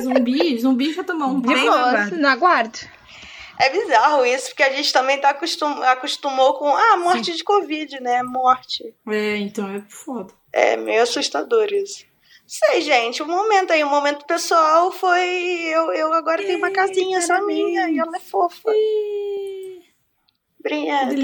zumbi, 0.03 0.59
zumbi 0.59 0.92
já 0.92 1.05
tomou 1.05 1.28
um 1.28 1.40
De 1.40 1.55
boa, 1.55 2.07
no 2.07 2.28
aguardo. 2.28 2.78
É 3.61 3.70
bizarro 3.70 4.24
isso, 4.24 4.48
porque 4.48 4.62
a 4.62 4.72
gente 4.72 4.92
também 4.92 5.20
tá 5.20 5.30
acostum... 5.30 5.82
acostumou 5.82 6.55
com 6.55 6.74
ah, 6.74 6.96
morte 6.96 7.32
de 7.32 7.44
Covid, 7.44 8.00
né? 8.00 8.22
Morte. 8.22 8.94
É, 9.07 9.36
então 9.36 9.68
é 9.68 9.80
foda. 9.88 10.32
É 10.53 10.76
meio 10.76 11.03
assustador 11.03 11.68
isso. 11.72 12.05
Sei, 12.46 12.80
gente, 12.80 13.22
o 13.22 13.26
momento 13.26 13.72
aí, 13.72 13.84
o 13.84 13.88
momento 13.88 14.26
pessoal 14.26 14.90
foi. 14.90 15.20
Eu, 15.70 15.92
eu 15.92 16.12
agora 16.12 16.42
tenho 16.42 16.59
uma 16.59 16.70
casinha 16.70 17.20
só 17.20 17.44
minha 17.46 17.88
e 17.88 17.98
ela 17.98 18.16
é 18.16 18.20
fofa. 18.20 18.70
Obrigada. 20.59 21.14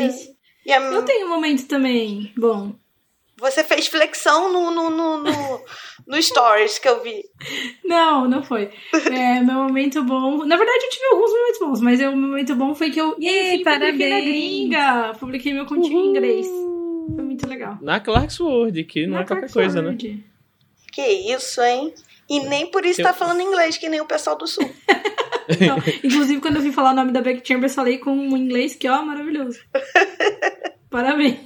E 0.68 0.72
a- 0.72 0.80
Eu 0.80 1.02
tenho 1.02 1.26
um 1.26 1.30
momento 1.30 1.66
também. 1.66 2.32
Bom, 2.36 2.72
Você 3.40 3.62
fez 3.64 3.86
flexão 3.86 4.52
no, 4.52 4.70
no, 4.70 4.90
no, 4.90 5.16
no, 5.22 5.64
no 6.08 6.20
stories 6.22 6.78
que 6.80 6.88
eu 6.88 7.00
vi. 7.02 7.22
Não, 7.84 8.28
não 8.28 8.42
foi. 8.42 8.68
É, 9.10 9.40
meu 9.40 9.54
momento 9.54 10.02
bom. 10.02 10.44
Na 10.44 10.56
verdade, 10.56 10.84
eu 10.84 10.90
tive 10.90 11.06
alguns 11.06 11.30
momentos 11.30 11.58
bons, 11.60 11.80
mas 11.80 12.00
o 12.00 12.02
meu 12.02 12.16
momento 12.16 12.54
bom 12.56 12.74
foi 12.74 12.90
que 12.90 13.00
eu 13.00 13.16
Yay, 13.20 13.54
enfim, 13.54 13.64
publiquei 13.64 13.64
na 13.64 13.78
parabéns. 13.80 14.24
gringa. 14.24 15.14
Publiquei 15.20 15.52
meu 15.54 15.66
continho 15.66 16.00
em 16.00 16.06
inglês. 16.08 16.46
Foi 16.48 17.24
muito 17.24 17.48
legal. 17.48 17.78
na 17.80 18.00
Clarksworld 18.00 18.82
que 18.84 19.06
não 19.06 19.14
Na 19.14 19.20
é 19.20 19.24
qualquer 19.24 19.50
coisa 19.52 19.80
né 19.80 19.88
Clarksword. 19.90 20.24
Que 20.92 21.06
isso, 21.32 21.62
hein? 21.62 21.94
E 22.28 22.40
nem 22.40 22.66
por 22.70 22.84
isso 22.84 23.00
Eu- 23.00 23.04
tá 23.06 23.14
falando 23.14 23.40
inglês, 23.40 23.78
que 23.78 23.88
nem 23.88 24.00
o 24.00 24.04
pessoal 24.06 24.36
do 24.36 24.46
sul. 24.48 24.68
Não, 25.66 25.78
inclusive, 26.04 26.42
quando 26.42 26.56
eu 26.56 26.62
vim 26.62 26.72
falar 26.72 26.90
o 26.90 26.94
nome 26.94 27.10
da 27.10 27.22
Beck 27.22 27.40
Chambers, 27.46 27.74
falei 27.74 27.96
com 27.96 28.10
um 28.10 28.36
inglês 28.36 28.74
que, 28.76 28.86
ó, 28.86 29.00
maravilhoso. 29.02 29.58
Parabéns. 30.90 31.36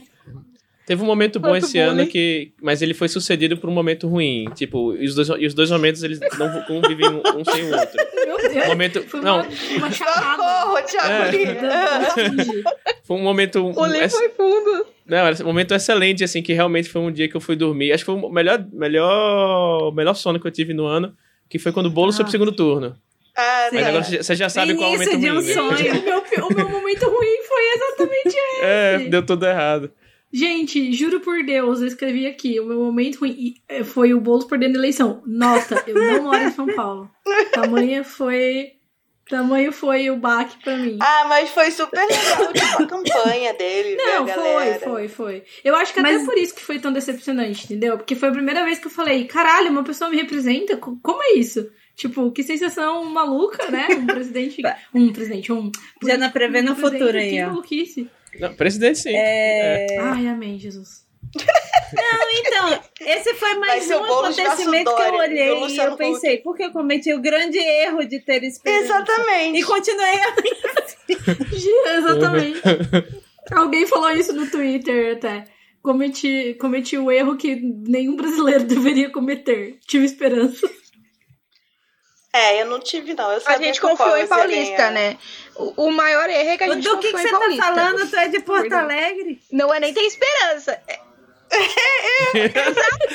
Teve 0.85 1.01
um 1.01 1.07
momento 1.07 1.39
bom 1.39 1.49
Quanto 1.51 1.65
esse 1.65 1.79
bullying. 1.79 2.01
ano 2.01 2.07
que. 2.09 2.53
Mas 2.61 2.83
ele 2.83 2.93
foi 2.93 3.09
sucedido 3.09 3.57
por 3.57 3.71
um 3.71 3.73
momento 3.73 4.09
ruim. 4.09 4.47
Tipo, 4.55 4.95
e 4.97 5.07
os 5.07 5.15
dois, 5.15 5.29
e 5.41 5.47
os 5.47 5.55
dois 5.55 5.71
momentos 5.71 6.03
eles 6.03 6.19
não 6.37 6.61
convivem 6.63 7.09
um, 7.09 7.23
um 7.39 7.45
sem 7.45 7.63
o 7.71 7.77
outro. 7.79 7.97
Meu 8.27 8.37
Deus. 8.53 8.67
Momento. 8.67 9.03
Foi 9.05 9.21
Não, 9.21 9.37
uma, 9.43 9.47
uma. 9.77 9.91
Socorro, 9.93 10.83
Thiago 10.85 11.37
É. 11.37 12.63
Foi 13.05 13.17
um 13.17 13.23
momento. 13.23 13.65
O 13.65 13.87
ex- 13.95 14.13
foi 14.13 14.29
fundo. 14.31 14.87
Não, 15.07 15.19
era 15.19 15.43
um 15.43 15.47
momento 15.47 15.73
excelente, 15.73 16.25
assim, 16.25 16.43
que 16.43 16.53
realmente 16.53 16.89
foi 16.89 17.01
um 17.01 17.13
dia 17.13 17.29
que 17.29 17.37
eu 17.37 17.41
fui 17.41 17.55
dormir. 17.55 17.93
Acho 17.93 18.05
que 18.05 18.11
foi 18.13 18.21
o 18.21 18.29
melhor, 18.29 18.65
melhor, 18.73 19.93
melhor 19.95 20.15
sono 20.15 20.41
que 20.41 20.47
eu 20.47 20.51
tive 20.51 20.75
no 20.75 20.85
ano, 20.87 21.15
que 21.49 21.59
foi 21.61 21.71
quando 21.73 21.87
o 21.87 21.91
bolo 21.91 22.13
foi 22.13 22.25
pro 22.25 22.31
segundo 22.33 22.53
turno. 22.53 22.97
Ah, 23.37 23.69
Mas 23.73 23.83
tá. 23.83 23.89
agora 23.89 24.05
você 24.05 24.23
você 24.23 24.35
já 24.37 24.49
sabe 24.51 24.75
qual 24.75 24.91
é 24.91 24.93
o 24.93 24.97
Início 25.03 25.19
momento 25.19 25.25
de 25.25 25.31
um 25.31 25.35
ruim, 25.37 25.47
né? 25.47 25.55
sonho. 25.55 26.01
O 26.01 26.05
meu, 26.05 26.47
o 26.49 26.55
meu 26.55 26.69
momento 26.69 27.09
ruim 27.09 27.39
foi 27.49 27.63
exatamente 27.75 28.22
É, 28.63 28.99
deu 29.11 29.25
tudo 29.25 29.47
errado. 29.47 29.93
Gente, 30.33 30.93
juro 30.95 31.21
por 31.21 31.45
Deus, 31.45 31.81
eu 31.83 31.87
escrevi 31.87 32.27
aqui. 32.27 32.59
O 32.59 32.65
meu 32.65 32.79
momento 32.79 33.21
ruim 33.21 33.55
eh, 33.69 33.85
foi 33.85 34.15
o 34.15 34.21
Boulos 34.21 34.47
perdendo 34.47 34.77
a 34.77 34.79
eleição. 34.79 35.23
Nota, 35.27 35.83
eu 35.87 35.95
não 35.95 36.23
moro 36.23 36.43
em 36.43 36.51
São 36.51 36.67
Paulo. 36.67 37.11
Tamanho 37.53 38.03
foi. 38.03 38.73
Tamanho 39.29 39.73
foi 39.73 40.11
o 40.11 40.17
baque 40.17 40.57
pra 40.65 40.77
mim. 40.77 40.99
Ah, 41.01 41.27
mas 41.29 41.51
foi 41.51 41.71
super 41.71 42.01
legal, 42.01 42.53
tipo, 42.53 42.83
a 42.83 42.87
campanha 42.87 43.55
dele, 43.55 43.97
Não, 43.97 44.27
foi, 44.27 44.35
galera. 44.37 44.81
foi, 44.81 45.09
foi. 45.09 45.43
Eu 45.65 45.77
acho 45.77 45.93
que 45.95 46.01
até 46.01 46.13
Mas- 46.15 46.25
por 46.25 46.37
isso 46.37 46.55
que 46.55 46.63
foi 46.63 46.79
tão 46.79 46.93
decepcionante, 46.93 47.65
entendeu? 47.67 47.97
Porque 47.97 48.15
foi 48.15 48.31
a 48.31 48.33
primeira 48.33 48.65
vez 48.65 48.79
que 48.79 48.87
eu 48.89 48.91
falei, 48.91 49.25
caralho, 49.27 49.71
uma 49.71 49.85
pessoa 49.85 50.11
me 50.11 50.17
representa? 50.17 50.77
Co- 50.77 50.99
Como 51.03 51.23
é 51.23 51.35
isso? 51.39 51.71
Tipo, 51.95 52.31
que 52.33 52.43
sensação 52.43 53.05
maluca, 53.05 53.71
né? 53.71 53.87
Um 53.91 54.07
presidente. 54.07 54.61
Um 54.95 55.13
presidente, 55.13 55.53
um. 55.53 55.71
Já 56.05 56.17
não 56.19 56.31
prevê 56.31 56.61
no 56.63 56.73
um 56.73 56.75
presidente, 56.75 57.01
futuro 57.01 57.19
aí, 57.19 57.31
que 57.31 57.43
ó. 57.43 57.47
maluquice. 57.49 58.11
Não, 58.39 58.55
presidente 58.55 58.99
sim. 58.99 59.15
É... 59.15 59.99
Ai, 59.99 60.27
amém, 60.27 60.59
Jesus. 60.59 61.07
Então, 62.35 62.81
esse 63.01 63.35
foi 63.35 63.55
mais 63.55 63.89
um 63.91 64.05
acontecimento 64.05 64.95
que 64.95 65.03
eu 65.03 65.15
olhei 65.15 65.67
e 65.67 65.77
eu 65.77 65.97
pensei, 65.97 66.39
porque 66.39 66.65
eu 66.65 66.73
cometi 66.73 67.13
o 67.13 67.21
grande 67.21 67.59
erro 67.59 68.05
de 68.05 68.21
ter 68.21 68.43
esperança. 68.45 68.85
Exatamente. 68.85 69.59
E 69.59 69.63
continuei 69.63 70.21
a 70.23 70.35
Exatamente. 71.99 72.63
Alguém 73.53 73.87
falou 73.87 74.11
isso 74.11 74.33
no 74.33 74.51
Twitter 74.51 75.17
até. 75.17 75.45
Cometi, 75.83 76.55
cometi 76.61 76.97
o 76.97 77.11
erro 77.11 77.37
que 77.37 77.57
nenhum 77.57 78.17
brasileiro 78.17 78.65
deveria 78.65 79.11
cometer. 79.11 79.79
Tive 79.87 80.05
esperança. 80.05 80.69
É, 82.33 82.63
eu 82.63 82.67
não 82.67 82.81
tive, 82.81 83.13
não. 83.15 83.31
Eu 83.31 83.43
A 83.45 83.59
gente 83.59 83.81
que 83.81 83.87
confiou 83.87 84.17
em 84.17 84.27
Paulista, 84.27 84.91
né? 84.91 85.19
O, 85.55 85.87
o 85.89 85.91
maior 85.93 86.29
erro 86.31 86.49
é 86.51 86.57
que 86.57 86.65
a 86.65 86.69
gente 86.73 86.83
Do 86.89 86.99
que, 86.99 87.09
que 87.09 87.13
confiou 87.13 87.41
você 87.41 87.53
em 87.55 87.57
tá 87.59 87.65
Paulista. 87.67 87.67
falando? 87.67 88.11
Tu 88.11 88.17
é 88.17 88.29
de 88.29 88.41
Porto 88.41 88.61
Verdade. 88.63 88.85
Alegre? 88.85 89.43
Não 89.53 89.75
é 89.75 89.79
nem 89.81 89.93
ter 89.93 90.01
esperança. 90.01 90.81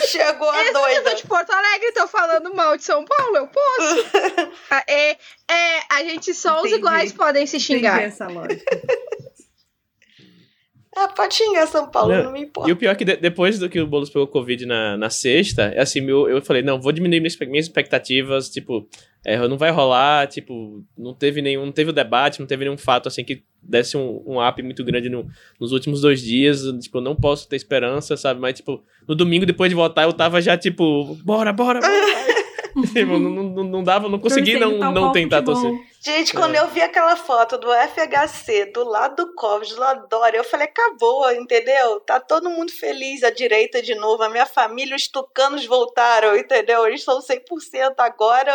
Chegou 0.08 0.50
a 0.52 0.64
Eu 0.66 0.74
doida. 0.74 1.10
sou 1.10 1.16
de 1.16 1.28
Porto 1.28 1.50
Alegre, 1.52 1.92
tô 1.94 2.08
falando 2.08 2.54
mal 2.54 2.78
de 2.78 2.84
São 2.84 3.04
Paulo, 3.04 3.38
eu 3.38 3.48
posso. 3.48 4.06
Ah, 4.70 4.84
é, 4.88 5.12
é, 5.50 5.80
a 5.90 6.04
gente 6.04 6.34
só 6.34 6.58
os 6.58 6.60
Entendi. 6.68 6.76
iguais 6.76 7.12
podem 7.14 7.48
se 7.48 7.56
Entendi 7.58 7.74
xingar. 7.80 8.02
essa 8.04 8.28
lógica. 8.28 8.64
Ah, 11.00 11.08
pode 11.10 11.36
xingar 11.36 11.68
São 11.68 11.88
Paulo, 11.92 12.12
Não, 12.12 12.24
não, 12.24 12.32
me 12.32 12.42
importa. 12.42 12.68
E 12.70 12.74
o 12.74 12.76
pior 12.76 12.92
é 12.92 12.96
que 12.96 13.06
de- 13.06 13.18
depois 13.18 13.60
do 13.60 13.70
que 13.70 13.80
o 13.80 13.86
Boulos 13.86 14.10
pegou 14.10 14.26
Covid 14.28 14.66
na, 14.66 14.98
na 14.98 15.10
sexta, 15.12 15.64
é 15.76 15.80
assim, 15.82 16.02
meu, 16.02 16.28
eu 16.28 16.42
falei, 16.42 16.64
não, 16.64 16.82
vou 16.82 16.92
diminuir 16.92 17.20
minhas, 17.20 17.38
minhas 17.38 17.66
expectativas, 17.68 18.50
tipo, 18.50 18.88
é, 19.24 19.38
não 19.48 19.58
vai 19.60 19.70
rolar, 19.70 20.26
tipo, 20.28 20.84
não 20.98 21.14
teve 21.14 21.40
nenhum, 21.42 21.66
não 21.66 21.72
teve 21.72 21.92
o 21.92 21.94
debate, 21.94 22.40
não 22.40 22.48
teve 22.48 22.66
nenhum 22.66 22.78
fato, 22.78 23.08
assim, 23.08 23.24
que 23.24 23.44
desse 23.62 23.96
um, 23.96 24.24
um 24.26 24.48
up 24.48 24.60
muito 24.64 24.84
grande 24.84 25.08
no- 25.10 25.28
nos 25.60 25.72
últimos 25.72 26.02
dois 26.02 26.20
dias, 26.22 26.62
tipo, 26.82 26.98
eu 26.98 27.02
não 27.02 27.16
posso 27.16 27.48
ter 27.48 27.58
esperança, 27.58 28.18
sabe, 28.18 28.40
mas, 28.40 28.56
tipo, 28.56 28.82
no 29.08 29.14
domingo, 29.14 29.46
depois 29.46 29.70
de 29.70 29.76
votar, 29.76 30.06
eu 30.06 30.14
tava 30.14 30.42
já, 30.42 30.58
tipo, 30.58 31.16
bora, 31.24 31.54
bora, 31.54 31.80
bora. 31.80 31.92
Tipo, 32.94 33.18
não, 33.18 33.32
não, 33.32 33.64
não 33.64 33.84
dava, 33.84 34.08
não 34.08 34.20
consegui 34.20 34.52
não, 34.60 34.78
não 34.94 35.12
tentar 35.12 35.42
torcer. 35.42 35.72
Gente, 36.08 36.34
quando 36.34 36.56
É. 36.56 36.60
eu 36.60 36.70
vi 36.70 36.82
aquela 36.82 37.18
foto 37.18 37.58
do 37.58 37.68
FHC 37.70 38.72
do 38.72 38.86
lado 38.86 39.26
do 39.26 39.36
Covas, 39.36 39.68
do 39.72 39.80
lado 39.80 40.04
do 40.04 40.08
Dória, 40.08 40.38
eu 40.38 40.44
falei, 40.46 40.66
acabou, 40.66 41.30
entendeu? 41.34 42.00
Tá 42.00 42.18
todo 42.18 42.50
mundo 42.50 42.72
feliz, 42.72 43.24
a 43.24 43.30
direita 43.30 43.82
de 43.82 43.94
novo, 43.94 44.24
a 44.24 44.30
minha 44.30 44.46
família, 44.46 44.96
os 44.96 45.10
tucanos 45.10 45.66
voltaram, 45.66 46.38
entendeu? 46.38 46.88
Eles 46.88 47.04
são 47.04 47.20
100% 47.20 47.94
agora, 47.98 48.54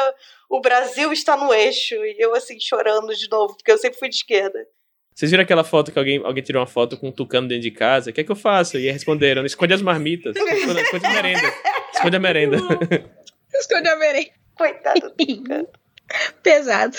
o 0.48 0.62
Brasil 0.62 1.12
está 1.12 1.36
no 1.36 1.52
eixo. 1.52 1.94
E 1.96 2.16
eu, 2.18 2.34
assim, 2.34 2.58
chorando 2.58 3.14
de 3.14 3.28
novo, 3.28 3.54
porque 3.54 3.70
eu 3.70 3.76
sempre 3.76 3.98
fui 3.98 4.08
de 4.08 4.16
esquerda. 4.16 4.66
Vocês 5.14 5.30
viram 5.30 5.44
aquela 5.44 5.62
foto 5.62 5.92
que 5.92 5.98
alguém, 5.98 6.24
alguém 6.24 6.42
tirou 6.42 6.60
uma 6.60 6.66
foto 6.66 6.96
com 6.96 7.08
um 7.08 7.12
tucano 7.12 7.46
dentro 7.48 7.64
de 7.64 7.70
casa? 7.70 8.08
O 8.08 8.14
que 8.14 8.22
é 8.22 8.24
que 8.24 8.32
eu 8.32 8.36
faço? 8.36 8.78
E 8.78 8.86
aí 8.86 8.90
responderam, 8.90 9.44
esconde 9.44 9.74
as 9.74 9.82
marmitas, 9.82 10.34
esconde, 10.34 10.80
esconde 10.80 11.06
a 11.06 11.10
merenda. 11.10 11.54
Esconde 11.92 12.16
a 12.16 12.20
merenda. 12.20 12.56
Esconde 13.54 13.88
a 13.88 13.96
merenda. 13.96 14.30
Coitado 14.56 15.00
do 15.00 15.10
Tucano. 15.10 15.68
Pesado. 16.42 16.96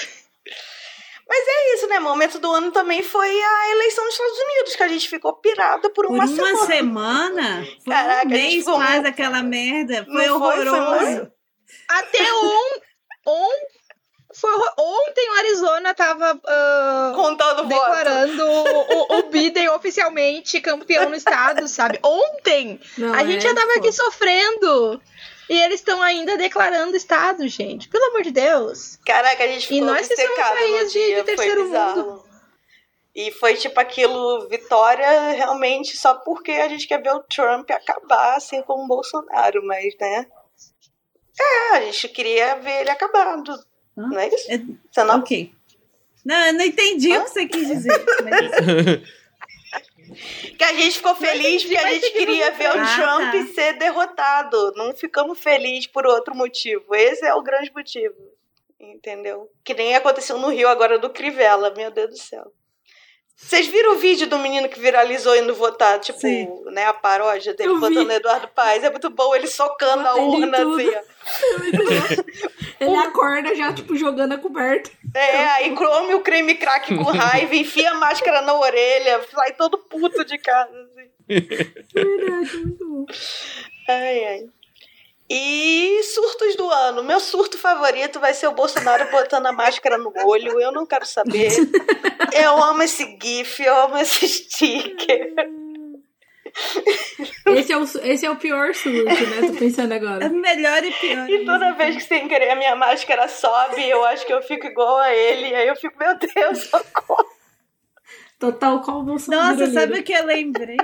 É 1.29 1.75
isso, 1.75 1.87
né? 1.87 1.99
Momento 1.99 2.37
do 2.39 2.51
ano 2.51 2.71
também 2.71 3.01
foi 3.01 3.29
a 3.29 3.71
eleição 3.71 4.03
dos 4.05 4.13
Estados 4.13 4.37
Unidos, 4.37 4.75
que 4.75 4.83
a 4.83 4.87
gente 4.87 5.09
ficou 5.09 5.33
pirada 5.37 5.89
por 5.89 6.05
Por 6.05 6.13
uma, 6.15 6.25
uma 6.25 6.27
semana. 6.35 6.65
semana? 6.67 7.67
Foi 7.83 7.93
Caraca, 7.93 8.27
um 8.27 8.29
gente 8.29 8.41
mês 8.53 8.65
muito- 8.65 9.07
aquela 9.07 9.41
merda. 9.41 10.05
Foi 10.05 10.27
Não 10.27 10.39
foi? 10.39 10.55
Foi 10.57 10.67
horroroso. 10.69 11.05
muito. 11.05 11.31
Até 11.89 12.19
on, 12.33 12.69
on, 13.27 13.49
foi, 14.35 14.51
ontem 14.77 15.29
o 15.29 15.33
Arizona 15.37 15.93
tava 15.93 16.39
ah, 16.45 17.11
Contando 17.15 17.65
declarando 17.67 18.45
o, 18.45 19.19
o 19.19 19.23
Biden 19.29 19.69
oficialmente 19.69 20.59
campeão 20.59 21.09
no 21.09 21.15
estado, 21.15 21.67
sabe? 21.67 21.99
Ontem! 22.03 22.79
Não, 22.97 23.13
a 23.13 23.23
gente 23.23 23.45
é, 23.45 23.49
já 23.49 23.55
tava 23.55 23.73
pô. 23.73 23.79
aqui 23.79 23.91
sofrendo. 23.91 25.01
E 25.49 25.59
eles 25.61 25.79
estão 25.81 26.01
ainda 26.01 26.37
declarando 26.37 26.95
estado, 26.95 27.47
gente. 27.47 27.89
Pelo 27.89 28.05
amor 28.05 28.21
de 28.23 28.31
Deus. 28.31 28.97
Caraca, 29.05 29.43
a 29.43 29.47
gente 29.47 29.65
E 29.65 29.67
ficou 29.67 29.87
nós 29.87 30.07
que 30.07 30.15
somos 30.15 30.35
país 30.35 30.91
de- 30.93 30.99
de 30.99 31.05
dia, 31.07 31.15
foi 31.15 31.23
terceiro 31.35 31.63
bizarro. 31.65 32.25
E 33.15 33.31
foi 33.31 33.55
tipo 33.55 33.79
aquilo, 33.79 34.47
vitória 34.49 35.31
realmente 35.33 35.95
só 35.97 36.15
porque 36.15 36.51
a 36.51 36.67
gente 36.67 36.87
quer 36.87 37.01
ver 37.01 37.13
o 37.13 37.19
Trump 37.23 37.69
acabar 37.69 38.35
assim 38.37 38.61
como 38.63 38.85
o 38.85 38.87
Bolsonaro, 38.87 39.63
mas 39.65 39.93
né? 39.99 40.25
É, 41.39 41.75
a 41.77 41.81
gente 41.81 42.07
queria 42.09 42.55
ver 42.55 42.81
ele 42.81 42.89
acabado. 42.89 43.53
Não 43.95 44.17
é 44.17 44.27
isso? 44.29 44.51
É- 44.51 44.57
Você 44.91 45.03
não 45.03 45.19
Ok. 45.19 45.53
Não, 46.25 46.37
eu 46.47 46.53
não 46.53 46.63
entendi 46.65 47.11
Hã? 47.11 47.19
o 47.19 47.23
que 47.25 47.29
você 47.31 47.45
quis 47.47 47.67
dizer. 47.67 48.05
mas- 48.23 49.01
Que 50.57 50.63
a 50.63 50.73
gente 50.73 50.97
ficou 50.97 51.15
feliz 51.15 51.63
porque 51.63 51.77
a 51.77 51.91
gente 51.91 52.11
queria 52.11 52.51
ver 52.51 52.69
o. 52.69 52.73
Trump 52.73 53.21
Ah, 53.23 53.31
tá. 53.31 53.53
ser 53.53 53.73
derrotado. 53.73 54.71
Não 54.75 54.93
ficamos 54.93 55.39
felizes 55.39 55.87
por 55.87 56.05
outro 56.05 56.35
motivo. 56.35 56.93
Esse 56.93 57.25
é 57.25 57.33
o 57.33 57.41
grande 57.41 57.71
motivo. 57.73 58.15
Entendeu? 58.79 59.49
Que 59.63 59.73
nem 59.73 59.95
aconteceu 59.95 60.37
no 60.37 60.49
Rio 60.49 60.67
agora 60.67 60.99
do 60.99 61.09
Crivella, 61.09 61.73
meu 61.75 61.89
Deus 61.89 62.09
do 62.11 62.17
céu. 62.17 62.51
Vocês 63.35 63.67
viram 63.67 63.93
o 63.93 63.97
vídeo 63.97 64.27
do 64.27 64.37
menino 64.39 64.69
que 64.69 64.79
viralizou 64.79 65.35
indo 65.35 65.53
votar, 65.55 65.99
tipo, 65.99 66.19
Sim. 66.19 66.47
né, 66.71 66.85
a 66.85 66.93
paródia 66.93 67.53
dele 67.53 67.71
Eu 67.71 67.75
vi. 67.75 67.81
votando 67.81 68.05
no 68.05 68.11
Eduardo 68.11 68.47
Paes? 68.47 68.83
É 68.83 68.89
muito 68.89 69.09
bom 69.09 69.35
ele 69.35 69.47
socando 69.47 70.01
a 70.07 70.13
Batendo 70.13 70.35
em 70.35 70.43
urna 70.43 70.57
assim. 70.57 70.91
Ele 72.79 72.95
acorda 72.97 73.55
já, 73.55 73.71
tipo, 73.73 73.95
jogando 73.95 74.33
a 74.33 74.37
coberta. 74.37 74.91
É, 75.15 75.45
aí 75.51 75.73
come 75.73 76.13
o 76.15 76.21
creme 76.21 76.55
crack 76.55 76.93
com 76.95 77.03
raiva, 77.11 77.55
enfia 77.55 77.91
a 77.91 77.95
máscara 77.95 78.41
na 78.41 78.53
orelha, 78.57 79.21
sai 79.33 79.53
todo 79.53 79.77
puto 79.77 80.25
de 80.25 80.37
casa. 80.37 80.69
Assim. 80.71 81.09
Verdade, 81.93 82.57
muito 82.57 82.85
bom. 82.89 83.05
Ai, 83.87 84.25
ai. 84.25 84.49
E 85.29 86.01
surtos 86.03 86.55
do 86.55 86.69
ano. 86.69 87.03
Meu 87.03 87.19
surto 87.19 87.57
favorito 87.57 88.19
vai 88.19 88.33
ser 88.33 88.47
o 88.47 88.51
Bolsonaro 88.51 89.09
botando 89.09 89.45
a 89.47 89.51
máscara 89.53 89.97
no 89.97 90.11
olho. 90.25 90.59
Eu 90.59 90.71
não 90.71 90.85
quero 90.85 91.05
saber. 91.05 91.49
Eu 92.33 92.61
amo 92.63 92.81
esse 92.83 93.17
GIF, 93.21 93.59
eu 93.63 93.75
amo 93.83 93.97
esse 93.97 94.27
sticker. 94.27 95.33
Esse 97.47 97.71
é 97.71 97.77
o, 97.77 97.83
esse 97.83 98.25
é 98.25 98.29
o 98.29 98.35
pior 98.35 98.73
surto, 98.73 99.05
né? 99.05 99.47
Tô 99.47 99.53
pensando 99.53 99.91
É 99.93 99.97
agora. 99.97 100.29
melhor 100.29 100.83
e 100.83 100.91
pior. 100.91 101.29
E 101.29 101.45
toda 101.45 101.73
vez 101.73 101.95
que 101.95 102.03
sem 102.03 102.27
querer 102.27 102.49
a 102.51 102.55
minha 102.55 102.75
máscara 102.75 103.27
sobe, 103.27 103.87
eu 103.87 104.03
acho 104.05 104.25
que 104.25 104.33
eu 104.33 104.41
fico 104.41 104.65
igual 104.65 104.97
a 104.97 105.13
ele. 105.13 105.53
Aí 105.53 105.67
eu 105.67 105.75
fico, 105.75 105.97
meu 105.99 106.15
Deus, 106.17 106.63
socorro. 106.63 107.25
Total 108.39 108.81
qual 108.81 108.99
o 108.99 109.03
Bolsonaro. 109.03 109.57
Nossa, 109.59 109.71
sabe 109.71 109.99
o 109.99 110.03
que 110.03 110.13
eu 110.13 110.25
lembrei? 110.25 110.77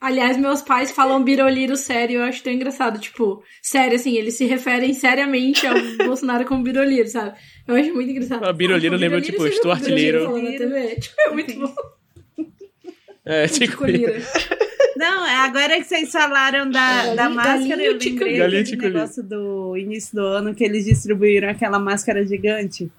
Aliás, 0.00 0.38
meus 0.38 0.62
pais 0.62 0.90
falam 0.90 1.22
biroliro 1.22 1.76
sério, 1.76 2.20
eu 2.20 2.24
acho 2.24 2.42
tão 2.42 2.50
engraçado. 2.52 2.98
Tipo, 2.98 3.42
sério, 3.60 3.96
assim, 3.96 4.16
eles 4.16 4.34
se 4.34 4.46
referem 4.46 4.94
seriamente 4.94 5.66
ao 5.66 5.74
Bolsonaro 6.06 6.46
como 6.46 6.62
biroliro, 6.62 7.06
sabe? 7.06 7.36
Eu 7.68 7.74
acho 7.74 7.92
muito 7.94 8.10
engraçado. 8.10 8.44
Ah, 8.44 8.52
biroliro 8.52 8.96
lembra, 8.96 9.20
tipo, 9.20 9.36
você 9.38 9.48
viu 9.50 9.52
o 9.52 9.56
Stuart 9.58 9.80
biroliro 9.82 10.18
Little. 10.18 10.30
falando 10.30 10.52
na 10.52 10.58
TV? 10.58 10.94
Tipo, 11.00 11.20
é 11.20 11.30
muito 11.30 11.60
bom. 11.60 11.74
É, 13.26 13.46
Tipo. 13.46 13.84
Não, 14.96 15.26
é 15.26 15.34
agora 15.36 15.76
que 15.78 15.84
vocês 15.84 16.10
falaram 16.10 16.70
da, 16.70 16.80
Galinha- 16.96 17.14
da 17.16 17.28
máscara, 17.28 17.82
eu 17.82 17.92
galinha 17.92 17.98
tico- 17.98 18.24
lembrei 18.24 18.64
tico- 18.64 18.82
negócio 18.82 19.22
do 19.22 19.76
início 19.76 20.14
do 20.14 20.22
ano 20.26 20.54
que 20.54 20.64
eles 20.64 20.84
distribuíram 20.86 21.48
aquela 21.50 21.78
máscara 21.78 22.26
gigante. 22.26 22.90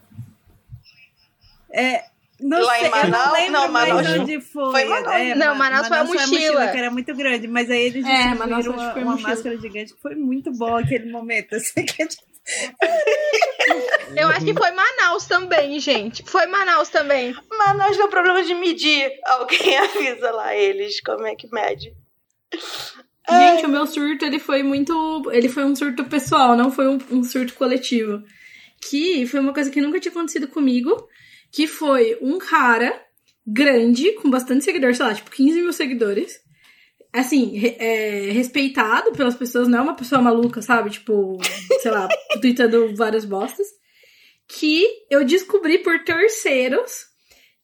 É, 1.73 2.03
não 2.41 2.61
Lá 2.63 2.77
em 2.77 2.79
sei, 2.79 2.87
eu 2.87 2.91
Manaus? 2.91 3.25
não 3.25 3.33
lembro 3.33 3.51
Não, 3.51 3.67
Manaus 3.71 4.07
onde 4.19 4.41
foi. 4.41 4.71
Foi 4.71 4.85
Manaus. 4.85 5.15
É, 5.15 5.35
Não, 5.35 5.47
Ma- 5.47 5.55
Manaus 5.55 5.87
foi 5.87 5.97
a 5.97 6.03
mochila. 6.03 6.67
que 6.69 6.77
era 6.77 6.91
muito 6.91 7.15
grande, 7.15 7.47
mas 7.47 7.69
aí 7.69 7.81
eles 7.83 8.05
É, 8.05 8.33
Manaus 8.35 8.63
que 8.65 8.69
uma, 8.69 8.91
foi 8.91 9.01
a 9.01 9.05
uma 9.05 9.11
mochila. 9.13 9.29
máscara 9.29 9.57
gigante 9.59 9.93
que 9.93 10.01
foi 10.01 10.15
muito 10.15 10.51
bom 10.51 10.75
aquele 10.75 11.11
momento. 11.11 11.55
Assim, 11.55 11.85
que 11.85 12.03
a 12.03 12.07
Eu 14.15 14.27
acho 14.29 14.45
que 14.45 14.53
foi 14.53 14.71
Manaus 14.71 15.25
também, 15.25 15.79
gente. 15.79 16.23
Foi 16.25 16.45
Manaus 16.47 16.89
também. 16.89 17.35
Nós 17.77 17.97
não 17.97 18.09
problema 18.09 18.43
de 18.43 18.53
medir. 18.55 19.11
Alguém 19.25 19.77
avisa 19.77 20.31
lá 20.31 20.55
eles 20.55 20.99
como 21.01 21.25
é 21.25 21.35
que 21.35 21.47
mede. 21.51 21.93
Gente, 23.29 23.65
o 23.65 23.69
meu 23.69 23.85
surto, 23.87 24.25
ele 24.25 24.39
foi 24.39 24.63
muito. 24.63 25.29
Ele 25.31 25.47
foi 25.47 25.63
um 25.63 25.75
surto 25.75 26.03
pessoal, 26.05 26.55
não 26.57 26.71
foi 26.71 26.87
um, 26.87 26.97
um 27.11 27.23
surto 27.23 27.53
coletivo. 27.53 28.21
Que 28.89 29.25
foi 29.27 29.39
uma 29.39 29.53
coisa 29.53 29.69
que 29.69 29.79
nunca 29.79 29.99
tinha 29.99 30.11
acontecido 30.11 30.47
comigo. 30.47 31.07
Que 31.51 31.67
foi 31.67 32.17
um 32.21 32.37
cara 32.37 32.93
grande, 33.45 34.11
com 34.13 34.29
bastante 34.29 34.63
seguidores, 34.63 34.97
sei 34.97 35.05
lá, 35.05 35.13
tipo 35.13 35.29
15 35.31 35.61
mil 35.61 35.73
seguidores. 35.73 36.39
Assim, 37.13 37.57
re- 37.57 37.75
é, 37.77 38.31
respeitado 38.31 39.11
pelas 39.11 39.35
pessoas, 39.35 39.67
não 39.67 39.79
é 39.79 39.81
uma 39.81 39.95
pessoa 39.95 40.21
maluca, 40.21 40.61
sabe? 40.61 40.89
Tipo, 40.91 41.37
sei 41.81 41.91
lá, 41.91 42.07
tweetando 42.39 42.95
várias 42.95 43.25
bostas. 43.25 43.67
Que 44.47 44.85
eu 45.09 45.23
descobri 45.25 45.79
por 45.79 46.03
terceiros 46.03 47.05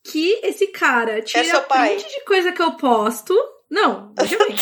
que 0.03 0.39
esse 0.43 0.67
cara 0.67 1.21
tira 1.21 1.43
pai. 1.61 1.95
print 1.97 2.09
de 2.13 2.25
coisa 2.25 2.51
que 2.51 2.61
eu 2.61 2.73
posto. 2.73 3.33
Não, 3.69 4.13
veja 4.17 4.37
bem. 4.47 4.55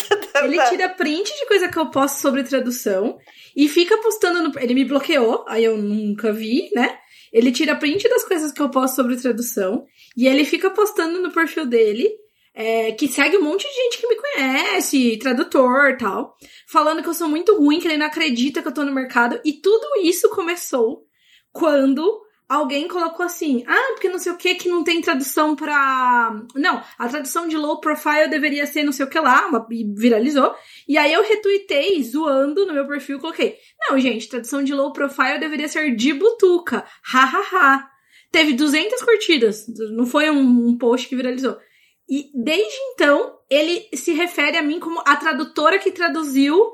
Ele 0.44 0.56
tira 0.70 0.88
print 0.88 1.32
de 1.32 1.46
coisa 1.46 1.68
que 1.68 1.78
eu 1.78 1.86
posto 1.90 2.20
sobre 2.20 2.42
tradução 2.42 3.16
e 3.56 3.68
fica 3.68 3.96
postando 3.98 4.42
no. 4.42 4.58
Ele 4.58 4.74
me 4.74 4.84
bloqueou, 4.84 5.44
aí 5.48 5.64
eu 5.64 5.76
nunca 5.78 6.32
vi, 6.32 6.68
né? 6.74 6.98
Ele 7.32 7.52
tira 7.52 7.76
print 7.76 8.08
das 8.08 8.24
coisas 8.24 8.52
que 8.52 8.60
eu 8.60 8.70
posto 8.70 8.96
sobre 8.96 9.16
tradução 9.16 9.84
e 10.16 10.26
ele 10.26 10.44
fica 10.44 10.70
postando 10.70 11.20
no 11.20 11.32
perfil 11.32 11.66
dele, 11.66 12.10
é, 12.54 12.92
que 12.92 13.06
segue 13.06 13.36
um 13.36 13.42
monte 13.42 13.68
de 13.68 13.74
gente 13.74 13.98
que 13.98 14.08
me 14.08 14.16
conhece, 14.16 15.18
tradutor 15.18 15.96
tal, 15.98 16.36
falando 16.66 17.02
que 17.02 17.08
eu 17.08 17.14
sou 17.14 17.28
muito 17.28 17.56
ruim, 17.56 17.78
que 17.78 17.86
ele 17.86 17.98
não 17.98 18.06
acredita 18.06 18.62
que 18.62 18.68
eu 18.68 18.74
tô 18.74 18.84
no 18.84 18.94
mercado. 18.94 19.38
E 19.44 19.52
tudo 19.52 20.00
isso 20.02 20.30
começou 20.30 21.04
quando 21.52 22.25
alguém 22.48 22.86
colocou 22.88 23.24
assim, 23.26 23.64
ah, 23.66 23.88
porque 23.92 24.08
não 24.08 24.18
sei 24.18 24.32
o 24.32 24.36
que, 24.36 24.54
que 24.54 24.68
não 24.68 24.84
tem 24.84 25.00
tradução 25.00 25.56
pra. 25.56 26.40
Não, 26.54 26.82
a 26.98 27.08
tradução 27.08 27.48
de 27.48 27.56
low 27.56 27.80
profile 27.80 28.28
deveria 28.28 28.66
ser 28.66 28.84
não 28.84 28.92
sei 28.92 29.04
o 29.06 29.08
que 29.10 29.18
lá, 29.18 29.46
uma- 29.48 29.66
e 29.70 29.84
viralizou. 29.94 30.54
E 30.88 30.96
aí 30.96 31.12
eu 31.12 31.22
retuitei, 31.22 32.02
zoando 32.02 32.66
no 32.66 32.72
meu 32.74 32.86
perfil, 32.86 33.18
coloquei, 33.18 33.56
não, 33.88 33.98
gente, 33.98 34.28
tradução 34.28 34.62
de 34.62 34.72
low 34.74 34.92
profile 34.92 35.38
deveria 35.40 35.68
ser 35.68 35.94
de 35.94 36.12
butuca, 36.12 36.84
hahaha. 37.02 37.88
Teve 38.30 38.52
200 38.52 39.02
curtidas, 39.02 39.66
não 39.92 40.06
foi 40.06 40.30
um, 40.30 40.68
um 40.68 40.76
post 40.76 41.08
que 41.08 41.16
viralizou. 41.16 41.56
E 42.08 42.30
desde 42.34 42.76
então, 42.92 43.36
ele 43.50 43.88
se 43.94 44.12
refere 44.12 44.56
a 44.56 44.62
mim 44.62 44.78
como 44.78 45.00
a 45.04 45.16
tradutora 45.16 45.78
que 45.78 45.90
traduziu 45.90 46.72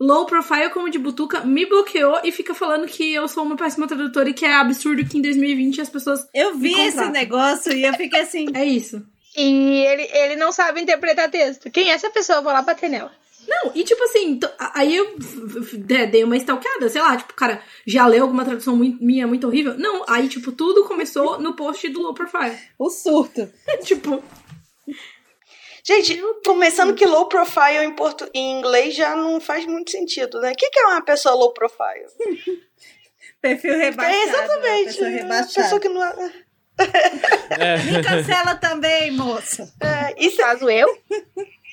low 0.00 0.26
profile 0.26 0.70
como 0.70 0.90
de 0.90 0.98
butuca, 0.98 1.40
me 1.40 1.66
bloqueou 1.66 2.20
e 2.24 2.32
fica 2.32 2.54
falando 2.54 2.86
que 2.86 3.14
eu 3.14 3.26
sou 3.28 3.44
uma 3.44 3.56
péssima 3.56 3.86
tradutora 3.86 4.28
e 4.28 4.34
que 4.34 4.44
é 4.44 4.54
absurdo 4.54 5.04
que 5.04 5.18
em 5.18 5.22
2020 5.22 5.80
as 5.80 5.88
pessoas. 5.88 6.26
Eu 6.34 6.54
vi 6.56 6.74
Me 6.74 6.86
esse 6.86 7.04
negócio 7.10 7.72
e 7.72 7.84
eu 7.84 7.94
fiquei 7.94 8.20
assim. 8.20 8.46
É 8.54 8.64
isso. 8.64 9.02
E 9.36 9.84
ele, 9.86 10.08
ele 10.12 10.36
não 10.36 10.52
sabe 10.52 10.80
interpretar 10.80 11.30
texto. 11.30 11.70
Quem 11.70 11.90
é 11.90 11.94
essa 11.94 12.10
pessoa? 12.10 12.38
Eu 12.38 12.42
vou 12.42 12.52
lá 12.52 12.62
bater 12.62 12.88
nela. 12.88 13.10
Não, 13.46 13.72
e 13.74 13.84
tipo 13.84 14.02
assim, 14.04 14.40
aí 14.74 14.96
eu 14.96 15.16
dei 16.10 16.24
uma 16.24 16.36
stalkeada, 16.36 16.88
sei 16.88 17.02
lá, 17.02 17.14
tipo, 17.16 17.34
cara, 17.34 17.60
já 17.86 18.06
leu 18.06 18.22
alguma 18.22 18.44
tradução 18.44 18.74
muito- 18.74 19.04
minha 19.04 19.26
muito 19.26 19.46
horrível? 19.46 19.76
Não, 19.76 20.02
aí, 20.08 20.28
tipo, 20.28 20.50
tudo 20.50 20.84
começou 20.84 21.38
no 21.38 21.54
post 21.54 21.86
do 21.90 22.00
low 22.00 22.14
profile. 22.14 22.56
O 22.78 22.88
surto. 22.88 23.46
tipo, 23.84 24.22
Gente, 25.86 26.18
começando 26.44 26.94
que 26.94 27.04
low 27.04 27.28
profile 27.28 27.84
em, 27.84 27.94
portu... 27.94 28.28
em 28.32 28.58
inglês 28.58 28.94
já 28.94 29.14
não 29.14 29.38
faz 29.38 29.66
muito 29.66 29.90
sentido, 29.90 30.40
né? 30.40 30.52
O 30.52 30.56
que 30.56 30.70
que 30.70 30.78
é 30.78 30.86
uma 30.86 31.04
pessoa 31.04 31.34
low 31.34 31.52
profile? 31.52 32.06
Perfil 33.42 33.76
rebaixado. 33.76 34.16
é 34.16 34.22
exatamente. 34.22 34.84
Pessoa 34.86 35.08
rebaixada. 35.10 35.62
pessoa 35.62 35.80
que 35.80 35.88
não 35.90 36.02
é... 36.02 36.44
Me 37.84 38.02
cancela 38.02 38.56
também, 38.56 39.10
moça. 39.12 39.70
é, 39.80 40.14
isso, 40.24 40.38
Caso 40.38 40.68
eu. 40.70 40.88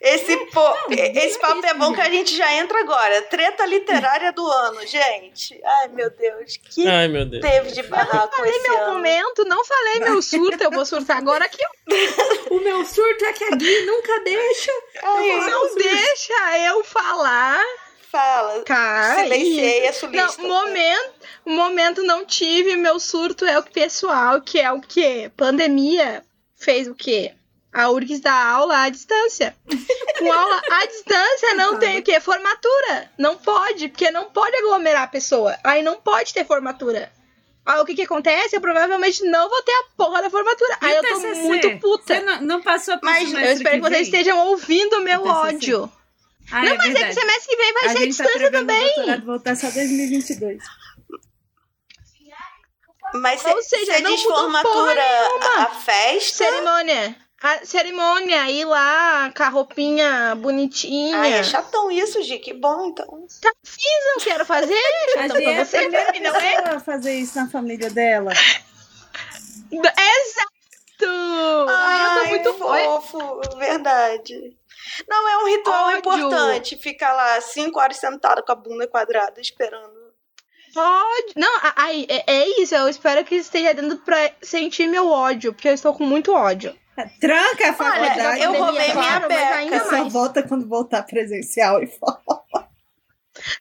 esse, 0.00 0.36
po... 0.46 0.74
esse 0.90 1.38
papo 1.38 1.64
é 1.66 1.74
bom 1.74 1.92
que 1.92 2.00
a 2.00 2.08
gente 2.08 2.34
já 2.34 2.52
entra 2.54 2.80
agora. 2.80 3.20
Treta 3.22 3.66
literária 3.66 4.32
do 4.32 4.46
ano, 4.46 4.86
gente. 4.86 5.60
Ai, 5.62 5.88
meu 5.88 6.10
Deus. 6.10 6.56
Que 6.56 6.88
Ai, 6.88 7.06
meu 7.08 7.26
Deus. 7.26 7.42
teve 7.42 7.72
de 7.72 7.82
barraco 7.82 8.34
Falei 8.34 8.50
esse 8.50 8.68
meu 8.68 8.78
ano. 8.78 8.94
momento, 8.94 9.44
não 9.44 9.64
falei 9.64 10.00
meu 10.00 10.22
surto. 10.22 10.62
Eu 10.62 10.70
vou 10.70 10.86
surtar 10.86 11.18
agora 11.18 11.46
que 11.48 11.62
eu 11.62 11.70
o 12.56 12.60
meu 12.60 12.84
surto 12.84 13.24
é 13.24 13.32
que 13.32 13.44
a 13.44 13.50
Gui 13.50 13.82
nunca 13.86 14.20
deixa. 14.20 14.72
Ai, 15.02 15.30
Eu 15.32 15.50
não 15.50 15.74
deixa 15.74 16.58
eu 16.66 16.84
falar. 16.84 17.62
Fala. 18.10 18.62
Cara, 18.64 19.22
Silenciei 19.22 19.86
a 19.86 19.92
sulista. 19.92 20.42
Não, 20.42 20.48
momento, 20.48 21.12
momento 21.44 22.02
não 22.02 22.24
tive, 22.24 22.74
meu 22.74 22.98
surto 22.98 23.44
é 23.44 23.56
o 23.58 23.62
pessoal, 23.62 24.40
que 24.40 24.58
é 24.58 24.72
o 24.72 24.80
quê? 24.80 25.30
Pandemia 25.36 26.24
fez 26.56 26.88
o 26.88 26.94
quê? 26.94 27.32
A 27.72 27.88
URGS 27.90 28.20
dá 28.20 28.32
aula 28.34 28.82
à 28.82 28.88
distância. 28.88 29.54
Com 30.18 30.32
aula 30.32 30.60
à 30.72 30.86
distância 30.86 31.54
não 31.54 31.78
tem 31.78 31.98
o 31.98 32.02
quê? 32.02 32.18
Formatura. 32.20 33.10
Não 33.16 33.36
pode, 33.36 33.88
porque 33.88 34.10
não 34.10 34.24
pode 34.30 34.56
aglomerar 34.56 35.04
a 35.04 35.06
pessoa. 35.06 35.56
Aí 35.62 35.82
não 35.82 36.00
pode 36.00 36.34
ter 36.34 36.44
formatura. 36.44 37.12
Aí 37.64 37.78
o 37.80 37.84
que 37.84 37.94
que 37.94 38.02
acontece? 38.02 38.56
Eu 38.56 38.60
provavelmente 38.60 39.22
não 39.24 39.48
vou 39.48 39.62
ter 39.62 39.70
a 39.72 39.84
porra 39.96 40.22
da 40.22 40.30
formatura. 40.30 40.78
E 40.82 40.84
Aí 40.86 40.96
eu 40.96 41.02
tô 41.02 41.14
TCC? 41.20 41.42
muito 41.42 41.78
puta. 41.78 42.14
Você 42.14 42.20
não, 42.22 42.40
não 42.40 42.62
passou 42.62 42.98
por 42.98 43.04
Mas 43.06 43.32
Eu 43.32 43.38
espero 43.38 43.58
que, 43.58 43.62
vem? 43.62 43.80
vocês 43.80 44.06
estejam 44.08 44.38
ouvindo 44.48 44.96
o 44.96 45.00
meu 45.02 45.24
ódio. 45.24 45.92
Ah, 46.50 46.64
não, 46.64 46.76
mas 46.76 46.86
é 46.86 46.88
que 46.88 46.92
verdade. 46.94 47.14
semestre 47.14 47.46
que 47.48 47.56
vem 47.56 47.72
vai 47.74 47.84
a 47.84 47.88
ser 47.90 47.96
à 47.96 48.00
tá 48.00 48.06
distância 48.06 48.48
o 48.48 48.50
também. 48.50 49.20
voltar 49.24 49.56
só 49.56 49.70
2022. 49.70 50.58
Mas 53.14 53.44
Ou 53.44 53.52
você 53.54 53.84
seja, 53.84 54.00
não 54.00 54.10
diz 54.14 54.22
mudou 54.22 54.36
formatura 54.38 54.72
porra 54.72 54.94
nenhuma. 54.94 55.46
a, 55.58 55.62
a 55.64 55.66
festa. 55.70 56.44
Cerimônia. 56.44 57.16
A 57.42 57.64
cerimônia, 57.64 58.50
ir 58.50 58.66
lá 58.66 59.32
com 59.34 59.42
a 59.42 59.48
roupinha 59.48 60.34
bonitinha. 60.34 61.18
Ai, 61.18 61.32
é 61.32 61.42
chatão 61.42 61.90
isso, 61.90 62.22
Gi. 62.22 62.38
Que 62.38 62.52
bom, 62.52 62.88
então. 62.88 63.26
Tá, 63.40 63.50
fiz, 63.64 64.14
eu 64.14 64.20
quero 64.22 64.44
fazer. 64.44 64.74
A 65.16 65.24
é 65.24 65.28
pra 65.28 65.62
a 65.62 65.64
você, 65.64 65.78
primeira 65.78 66.20
não 66.20 66.36
é? 66.36 66.80
fazer 66.80 67.14
isso 67.14 67.38
na 67.38 67.48
família 67.48 67.88
dela. 67.88 68.32
Exato! 69.72 71.66
Ai, 71.68 72.04
eu 72.04 72.22
tô 72.22 72.28
muito 72.28 72.54
fofo, 72.54 73.40
verdade. 73.56 74.56
Não, 75.08 75.28
é 75.28 75.38
um 75.38 75.46
ritual 75.46 75.86
Ódio. 75.86 75.98
importante 75.98 76.76
ficar 76.76 77.12
lá 77.12 77.40
cinco 77.40 77.80
horas 77.80 77.96
sentado 77.96 78.42
com 78.42 78.52
a 78.52 78.54
bunda 78.54 78.86
quadrada 78.86 79.40
esperando. 79.40 79.98
Pode. 80.74 81.32
Não, 81.36 81.50
aí, 81.76 82.06
é, 82.08 82.24
é 82.26 82.60
isso. 82.60 82.74
Eu 82.74 82.88
espero 82.88 83.24
que 83.24 83.36
esteja 83.36 83.74
dando 83.74 83.96
pra 83.98 84.30
sentir 84.42 84.86
meu 84.88 85.08
ódio, 85.08 85.52
porque 85.52 85.68
eu 85.68 85.74
estou 85.74 85.94
com 85.94 86.04
muito 86.04 86.32
ódio. 86.32 86.76
Tranca 87.20 87.70
a 87.70 87.72
faculdade. 87.72 88.20
Olha, 88.20 88.42
eu 88.42 88.52
pandemia, 88.52 88.64
roubei 88.64 88.94
minha 88.94 89.20
beca. 89.20 89.54
ainda 89.54 89.84
só 89.84 89.90
mais. 89.90 90.12
volta 90.12 90.42
quando 90.42 90.68
voltar 90.68 91.02
presencial 91.02 91.82
e 91.82 91.86
fora. 91.86 92.18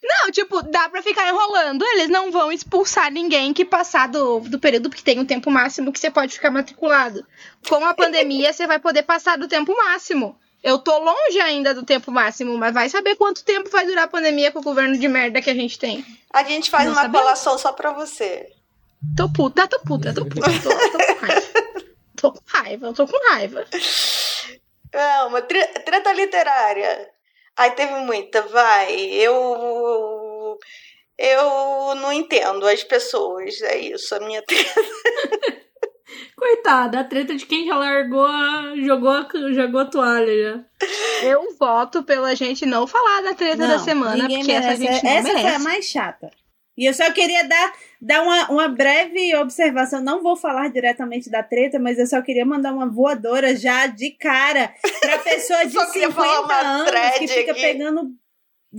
Não, 0.03 0.31
tipo, 0.31 0.61
dá 0.63 0.89
pra 0.89 1.01
ficar 1.01 1.27
enrolando. 1.27 1.85
Eles 1.85 2.09
não 2.09 2.31
vão 2.31 2.51
expulsar 2.51 3.11
ninguém 3.11 3.53
que 3.53 3.63
passar 3.63 4.07
do, 4.07 4.41
do 4.41 4.59
período, 4.59 4.89
porque 4.89 5.03
tem 5.03 5.19
um 5.19 5.25
tempo 5.25 5.49
máximo 5.49 5.91
que 5.91 5.99
você 5.99 6.11
pode 6.11 6.33
ficar 6.33 6.51
matriculado. 6.51 7.25
Com 7.67 7.85
a 7.85 7.93
pandemia, 7.93 8.51
você 8.51 8.67
vai 8.67 8.79
poder 8.79 9.03
passar 9.03 9.37
do 9.37 9.47
tempo 9.47 9.75
máximo. 9.75 10.35
Eu 10.61 10.77
tô 10.77 10.97
longe 10.99 11.39
ainda 11.39 11.73
do 11.73 11.83
tempo 11.83 12.11
máximo, 12.11 12.57
mas 12.57 12.73
vai 12.73 12.89
saber 12.89 13.15
quanto 13.15 13.45
tempo 13.45 13.69
vai 13.69 13.85
durar 13.85 14.05
a 14.05 14.09
pandemia 14.09 14.51
com 14.51 14.59
o 14.59 14.63
governo 14.63 14.97
de 14.97 15.07
merda 15.07 15.41
que 15.41 15.49
a 15.49 15.53
gente 15.53 15.79
tem. 15.79 16.05
A 16.33 16.43
gente 16.43 16.69
faz 16.69 16.85
Não 16.85 16.93
uma 16.93 17.09
colação 17.09 17.57
só 17.57 17.71
pra 17.71 17.93
você. 17.93 18.49
Tô 19.15 19.31
puta, 19.31 19.65
tô 19.67 19.79
puta, 19.79 20.13
tô 20.13 20.25
puta, 20.25 20.51
tô, 20.61 20.69
tô. 20.69 20.69
Tô 20.69 21.48
raiva, 22.69 22.87
eu 22.87 22.93
tô 22.93 23.07
com 23.07 23.17
raiva. 23.31 23.65
É, 24.93 25.23
uma 25.23 25.41
tre- 25.41 25.67
treta 25.85 26.13
literária. 26.13 27.09
Ai, 27.57 27.75
teve 27.75 27.93
muita, 28.01 28.41
vai. 28.43 28.95
Eu. 28.95 30.57
Eu 31.17 31.95
não 31.95 32.13
entendo 32.13 32.65
as 32.67 32.83
pessoas. 32.83 33.61
É 33.61 33.77
isso, 33.77 34.15
a 34.15 34.19
minha 34.21 34.41
treta. 34.47 34.81
Coitada, 36.35 37.01
a 37.01 37.03
treta 37.03 37.35
de 37.35 37.45
quem 37.45 37.67
já 37.67 37.75
largou 37.75 38.27
jogou 38.77 39.09
a, 39.09 39.27
jogou 39.53 39.81
a 39.81 39.85
toalha 39.85 40.41
já. 40.41 40.87
Eu 41.27 41.55
voto 41.59 42.01
pela 42.03 42.33
gente 42.35 42.65
não 42.65 42.87
falar 42.87 43.21
da 43.21 43.33
treta 43.33 43.67
da 43.67 43.77
semana, 43.79 44.27
porque 44.27 44.51
essa 44.51 44.77
merece. 44.77 44.83
gente 44.85 45.03
não 45.03 45.11
Essa 45.11 45.29
foi 45.29 45.39
a 45.39 45.43
merece. 45.43 45.63
mais 45.63 45.85
chata. 45.85 46.31
E 46.77 46.85
eu 46.85 46.93
só 46.93 47.11
queria 47.11 47.43
dar, 47.45 47.73
dar 48.01 48.21
uma, 48.23 48.49
uma 48.49 48.67
breve 48.69 49.35
observação. 49.35 50.01
Não 50.01 50.21
vou 50.23 50.35
falar 50.37 50.69
diretamente 50.69 51.29
da 51.29 51.43
treta, 51.43 51.77
mas 51.79 51.97
eu 51.99 52.07
só 52.07 52.21
queria 52.21 52.45
mandar 52.45 52.73
uma 52.73 52.87
voadora 52.89 53.55
já 53.55 53.87
de 53.87 54.11
cara 54.11 54.73
pra 55.01 55.17
pessoa 55.19 55.65
de 55.65 55.73
Só 55.73 55.91
queria 55.91 56.11
falar 56.11 56.37
50 56.41 56.45
uma 56.45 56.69
anos 56.69 57.17
que 57.19 57.27
fica 57.27 57.51
aqui. 57.51 57.61
pegando. 57.61 58.11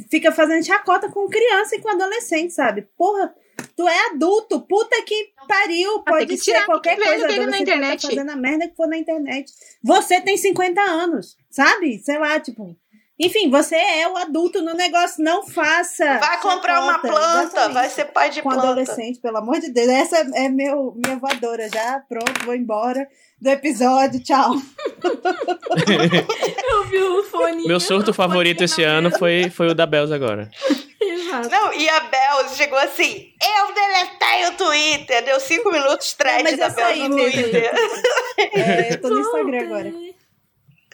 Fica 0.09 0.31
fazendo 0.31 0.64
chacota 0.64 1.11
com 1.11 1.27
criança 1.29 1.75
e 1.75 1.81
com 1.81 1.89
adolescente, 1.89 2.53
sabe? 2.53 2.83
Porra, 2.97 3.35
tu 3.77 3.89
é 3.89 4.07
adulto, 4.11 4.61
puta 4.61 5.03
que 5.03 5.33
pariu. 5.49 5.97
Ah, 6.07 6.11
Pode 6.12 6.27
que 6.27 6.37
ser 6.37 6.53
tirar, 6.53 6.66
qualquer 6.66 6.97
que 6.97 7.03
coisa. 7.03 7.27
que 7.27 7.39
na 7.41 7.47
pode 7.47 7.62
internet. 7.62 8.03
Tá 8.03 8.09
fazendo 8.09 8.31
a 8.31 8.37
merda 8.37 8.68
que 8.68 8.77
for 8.77 8.87
na 8.87 8.97
internet. 8.97 9.51
Você 9.83 10.21
tem 10.21 10.37
50 10.37 10.81
anos, 10.81 11.37
sabe? 11.51 11.99
Sei 11.99 12.16
lá, 12.18 12.39
tipo. 12.39 12.77
Enfim, 13.23 13.51
você 13.51 13.77
é 13.77 14.09
o 14.09 14.16
adulto 14.16 14.62
no 14.62 14.73
negócio, 14.73 15.23
não 15.23 15.47
faça. 15.47 16.16
Vai 16.18 16.41
comprar 16.41 16.83
uma 16.83 16.99
planta, 17.01 17.43
exatamente. 17.43 17.75
vai 17.75 17.89
ser 17.91 18.07
pai 18.07 18.31
de 18.31 18.41
com 18.41 18.49
planta. 18.49 18.68
adolescente, 18.68 19.21
pelo 19.21 19.37
amor 19.37 19.61
de 19.61 19.71
Deus. 19.71 19.89
Essa 19.89 20.16
é 20.35 20.49
meu, 20.49 20.95
minha 20.97 21.18
voadora 21.18 21.68
já. 21.68 22.01
Pronto, 22.09 22.47
vou 22.47 22.55
embora 22.55 23.07
do 23.39 23.51
episódio. 23.51 24.23
Tchau. 24.23 24.55
Eu 26.71 26.85
vi 26.85 26.99
o 27.03 27.23
fone. 27.25 27.66
Meu 27.66 27.79
surto 27.79 28.14
favorito 28.14 28.64
esse 28.64 28.83
ano 28.83 29.11
foi, 29.11 29.51
foi 29.51 29.68
o 29.68 29.75
da 29.75 29.85
Bells 29.85 30.14
agora. 30.14 30.51
Exato. 31.01 31.51
Não, 31.51 31.73
e 31.75 31.89
a 31.89 32.01
Bel 32.01 32.49
chegou 32.55 32.79
assim: 32.79 33.29
eu 33.41 33.75
deletei 33.75 34.47
o 34.49 34.53
Twitter. 34.57 35.25
Deu 35.25 35.41
cinco 35.41 35.71
minutos 35.71 36.12
thread 36.14 36.43
mas 36.43 36.59
da 36.59 36.66
eu 36.68 36.73
Bel 36.73 36.87
saí 36.87 37.09
no 37.09 37.16
mesmo. 37.16 37.43
Twitter. 37.43 37.71
É, 38.55 38.95
eu 38.95 39.01
tô 39.03 39.11
no 39.11 39.21
Instagram 39.21 39.61
agora. 39.64 39.93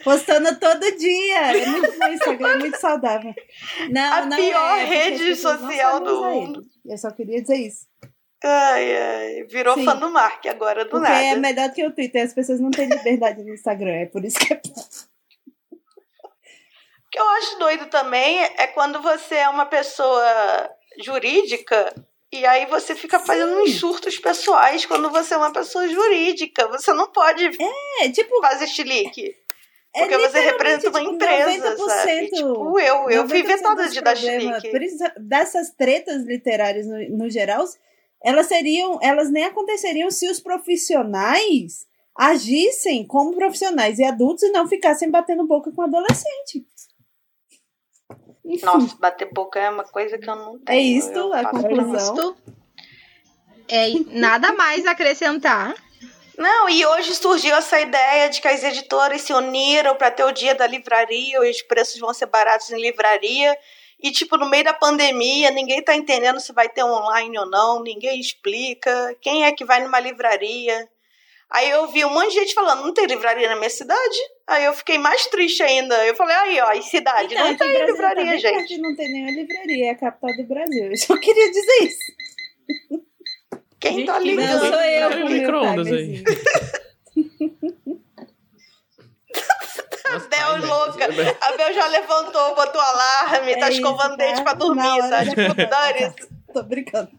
Postando 0.07 0.57
todo 0.61 0.97
dia. 0.97 1.39
É 1.57 1.67
muito 1.67 1.99
bom, 1.99 2.07
o 2.07 2.13
Instagram 2.13 2.49
é 2.49 2.59
muito 2.59 2.79
saudável. 2.81 3.35
Não, 3.91 4.13
A 4.13 4.25
não 4.27 4.37
pior 4.37 4.79
é, 4.79 4.85
rede 4.85 5.35
social 5.35 5.99
do 5.99 6.23
mundo. 6.23 6.61
ele. 6.61 6.93
Eu 6.95 6.97
só 6.97 7.11
queria 7.11 7.43
dizer 7.43 7.57
isso. 7.57 7.87
Ai, 8.45 8.97
ai. 8.97 9.45
Virou 9.51 9.75
Sim. 9.75 9.85
fã 9.85 9.97
do 9.97 10.09
Mark 10.09 10.47
agora, 10.47 10.85
do 10.85 10.91
Porque 10.93 11.09
nada. 11.09 11.25
é 11.25 11.35
melhor 11.35 11.69
do 11.71 11.75
que 11.75 11.85
o 11.85 11.93
Twitter. 11.93 12.25
As 12.25 12.33
pessoas 12.33 12.61
não 12.61 12.71
têm 12.71 12.89
liberdade 12.89 13.43
no 13.43 13.53
Instagram. 13.53 13.95
É 13.95 14.07
por 14.07 14.25
isso 14.25 14.39
que 14.39 14.53
é. 14.55 14.61
O 15.75 17.11
que 17.11 17.19
eu 17.19 17.29
acho 17.31 17.59
doido 17.59 17.87
também 17.87 18.39
é 18.59 18.69
quando 18.69 19.03
você 19.03 19.35
é 19.35 19.49
uma 19.49 19.67
pessoa 19.67 20.71
jurídica 21.03 21.93
e 22.33 22.47
aí 22.47 22.67
você 22.67 22.95
fica 22.95 23.19
fazendo 23.19 23.57
uns 23.61 23.75
surtos 23.81 24.19
pessoais 24.19 24.87
quando 24.87 25.11
você 25.11 25.35
é 25.35 25.37
uma 25.37 25.53
pessoa 25.53 25.89
jurídica. 25.89 26.69
Você 26.69 26.93
não 26.93 27.11
pode 27.11 27.45
É, 28.01 28.09
tipo, 28.11 28.41
fazer 28.41 28.69
chilique. 28.69 29.35
É 29.97 30.01
Porque 30.01 30.19
você 30.19 30.41
representa 30.41 30.91
uma 30.91 31.01
tipo, 31.01 31.15
empresa, 31.15 31.75
90%, 31.75 31.79
sabe? 31.87 32.29
Tipo, 32.29 32.79
eu, 32.79 33.11
eu 33.11 33.29
fui 33.29 33.43
90% 33.43 33.47
vetada 33.47 33.89
de 33.89 34.01
dar 34.03 34.13
problemas- 34.15 34.61
chilique. 34.63 34.71
Por 34.71 34.83
isso, 34.83 35.05
dessas 35.19 35.71
tretas 35.71 36.23
literárias 36.25 36.87
no, 36.87 36.99
no 37.17 37.31
geral, 37.31 37.65
elas 38.23 38.47
seriam, 38.47 38.99
elas 39.03 39.31
nem 39.31 39.45
aconteceriam 39.45 40.11
se 40.11 40.29
os 40.29 40.39
profissionais 40.39 41.87
agissem 42.15 43.07
como 43.07 43.35
profissionais 43.35 43.99
e 43.99 44.05
adultos 44.05 44.43
e 44.43 44.51
não 44.51 44.69
ficassem 44.69 45.11
batendo 45.11 45.47
boca 45.47 45.73
com 45.73 45.83
adolescente. 45.83 46.67
Enfim, 48.45 48.65
Nossa, 48.65 48.97
bater 48.99 49.33
boca 49.33 49.59
é 49.59 49.69
uma 49.71 49.85
coisa 49.85 50.19
que 50.19 50.29
eu 50.29 50.37
não 50.37 50.59
tenho. 50.59 50.79
É 50.79 50.81
isto, 50.81 51.19
eu 51.19 51.33
a 51.33 51.45
conclusão. 51.47 51.97
Isto 51.97 52.37
é 53.69 53.89
nada 54.13 54.53
mais 54.53 54.87
a 54.87 54.93
acrescentar. 54.93 55.75
Não, 56.39 56.69
e 56.69 56.85
hoje 56.85 57.15
surgiu 57.15 57.55
essa 57.57 57.81
ideia 57.81 58.29
de 58.29 58.41
que 58.41 58.49
as 58.49 58.63
editoras 58.63 59.23
se 59.23 59.33
uniram 59.33 59.97
para 59.97 60.11
ter 60.11 60.25
o 60.25 60.33
dia 60.33 60.55
da 60.55 60.67
livraria, 60.67 61.41
os 61.41 61.63
preços 61.63 61.99
vão 61.99 62.13
ser 62.13 62.27
baratos 62.27 62.71
em 62.71 62.81
livraria. 62.81 63.57
E, 64.03 64.11
tipo, 64.11 64.37
no 64.37 64.49
meio 64.49 64.65
da 64.65 64.75
pandemia, 64.75 65.51
ninguém 65.51 65.83
tá 65.83 65.95
entendendo 65.97 66.39
se 66.39 66.53
vai 66.53 66.69
ter 66.69 66.85
online 66.85 67.39
ou 67.39 67.47
não, 67.47 67.83
ninguém 67.83 68.21
explica. 68.21 69.17
Quem 69.23 69.47
é 69.47 69.53
que 69.53 69.65
vai 69.65 69.83
numa 69.83 69.99
livraria? 69.99 70.87
Aí 71.49 71.71
eu 71.71 71.87
vi 71.89 72.05
um 72.05 72.11
monte 72.11 72.31
de 72.31 72.41
gente 72.41 72.55
falando, 72.55 72.85
não 72.85 72.93
tem 72.93 73.07
livraria 73.07 73.49
na 73.49 73.57
minha 73.57 73.71
cidade? 73.71 74.19
Aí 74.47 74.65
eu 74.65 74.75
fiquei 74.75 74.99
mais 74.99 75.27
triste 75.27 75.63
ainda. 75.63 76.07
Eu 76.07 76.15
falei, 76.15 76.37
aí, 76.37 76.61
ó, 76.61 76.73
em 76.73 76.83
cidade, 76.83 77.33
Então, 77.33 77.47
não 77.47 77.57
tem 77.57 77.69
Brasília 77.69 77.87
livraria, 77.87 78.25
também 78.25 78.39
gente. 78.39 78.79
Não 78.79 78.95
tem 78.95 79.09
nenhuma 79.11 79.31
livraria, 79.31 79.87
é 79.87 79.91
a 79.91 79.95
capital 79.95 80.37
do 80.37 80.45
Brasil. 80.45 80.91
Eu 80.91 80.97
só 80.97 81.17
queria 81.17 81.51
dizer 81.51 81.85
isso. 81.85 82.13
Quem 83.89 84.07
tá 84.07 84.19
ligando? 84.19 84.47
Não, 84.49 84.59
sou 84.71 84.81
eu 84.81 85.11
com 85.11 85.17
um 85.17 85.27
o 85.27 85.31
micro-ondas 85.31 85.87
aí. 85.89 86.23
timerzinho. 86.23 88.03
A 90.09 90.19
Bel 90.19 90.67
louca. 90.67 91.05
A 91.41 91.57
Bel 91.57 91.75
já 91.75 91.87
levantou, 91.89 92.55
botou 92.55 92.81
alarme, 92.81 93.53
É 93.53 93.59
tá 93.59 93.69
isso, 93.69 93.79
escovando 93.81 94.17
tá? 94.17 94.19
dente 94.25 94.43
pra 94.43 94.55
dormir, 94.55 95.03
sabe? 95.09 95.31
de 95.31 95.35
Tipo, 95.35 95.55
dane-se. 95.55 96.29
Tô 96.53 96.63
brincando. 96.63 97.11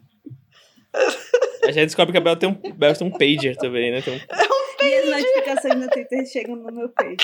A 1.64 1.72
gente 1.72 1.86
descobre 1.88 2.12
que 2.14 2.18
a 2.18 2.22
Bel 2.22 2.36
tem 2.38 2.50
um, 2.50 2.54
Bel 2.74 2.96
tem 2.96 3.08
um 3.08 3.12
pager 3.12 3.56
também, 3.58 3.92
né? 3.92 4.02
Tem 4.02 4.16
um- 4.16 4.86
E 4.86 4.94
as 4.96 5.10
notificações 5.10 5.76
no 5.76 5.90
Twitter 5.90 6.26
chegam 6.26 6.56
no 6.56 6.72
meu 6.72 6.90
page. 6.90 7.18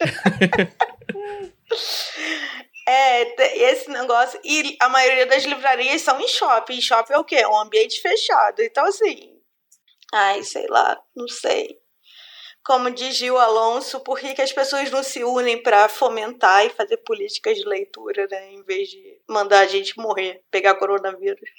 É, 2.86 3.70
esse 3.70 3.88
negócio. 3.90 4.38
E 4.44 4.76
a 4.80 4.88
maioria 4.88 5.26
das 5.26 5.44
livrarias 5.44 6.02
são 6.02 6.20
em 6.20 6.28
shopping. 6.28 6.80
Shopping 6.80 7.14
é 7.14 7.18
o 7.18 7.24
quê? 7.24 7.46
Um 7.46 7.58
ambiente 7.58 8.00
fechado. 8.00 8.60
Então, 8.62 8.84
assim. 8.86 9.40
Ai, 10.12 10.42
sei 10.42 10.66
lá, 10.68 11.00
não 11.16 11.26
sei. 11.28 11.78
como 12.64 12.90
diz 12.90 13.16
Gil 13.16 13.38
Alonso, 13.38 14.00
por 14.00 14.18
que, 14.18 14.34
que 14.34 14.42
as 14.42 14.52
pessoas 14.52 14.90
não 14.90 15.02
se 15.02 15.22
unem 15.22 15.62
para 15.62 15.88
fomentar 15.88 16.64
e 16.66 16.70
fazer 16.70 16.96
políticas 16.98 17.58
de 17.58 17.64
leitura, 17.64 18.26
né? 18.30 18.52
Em 18.52 18.62
vez 18.64 18.88
de 18.88 19.20
mandar 19.28 19.60
a 19.60 19.66
gente 19.66 19.98
morrer, 19.98 20.42
pegar 20.50 20.74
coronavírus. 20.76 21.50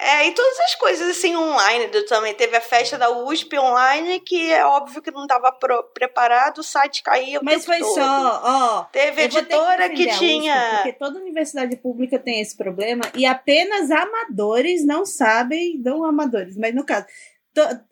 É, 0.00 0.28
e 0.28 0.32
todas 0.32 0.60
as 0.60 0.76
coisas 0.76 1.10
assim 1.10 1.34
online 1.34 1.88
também. 2.04 2.32
Teve 2.32 2.56
a 2.56 2.60
festa 2.60 2.96
da 2.96 3.10
USP 3.10 3.58
online, 3.58 4.20
que 4.20 4.52
é 4.52 4.64
óbvio 4.64 5.02
que 5.02 5.10
não 5.10 5.22
estava 5.22 5.50
preparado, 5.92 6.58
o 6.58 6.62
site 6.62 7.02
caía. 7.02 7.40
Mas 7.42 7.64
foi 7.64 7.80
todo. 7.80 7.94
só, 7.94 8.42
ó. 8.44 8.84
Teve 8.92 9.22
editora 9.22 9.88
que, 9.90 10.06
que 10.06 10.18
tinha. 10.18 10.54
USP, 10.54 10.76
porque 10.76 10.92
toda 10.92 11.18
universidade 11.18 11.76
pública 11.76 12.16
tem 12.16 12.40
esse 12.40 12.56
problema 12.56 13.02
e 13.14 13.26
apenas 13.26 13.90
amadores 13.90 14.84
não 14.86 15.04
sabem, 15.04 15.76
não 15.84 16.04
amadores, 16.04 16.56
mas 16.56 16.72
no 16.72 16.84
caso, 16.84 17.06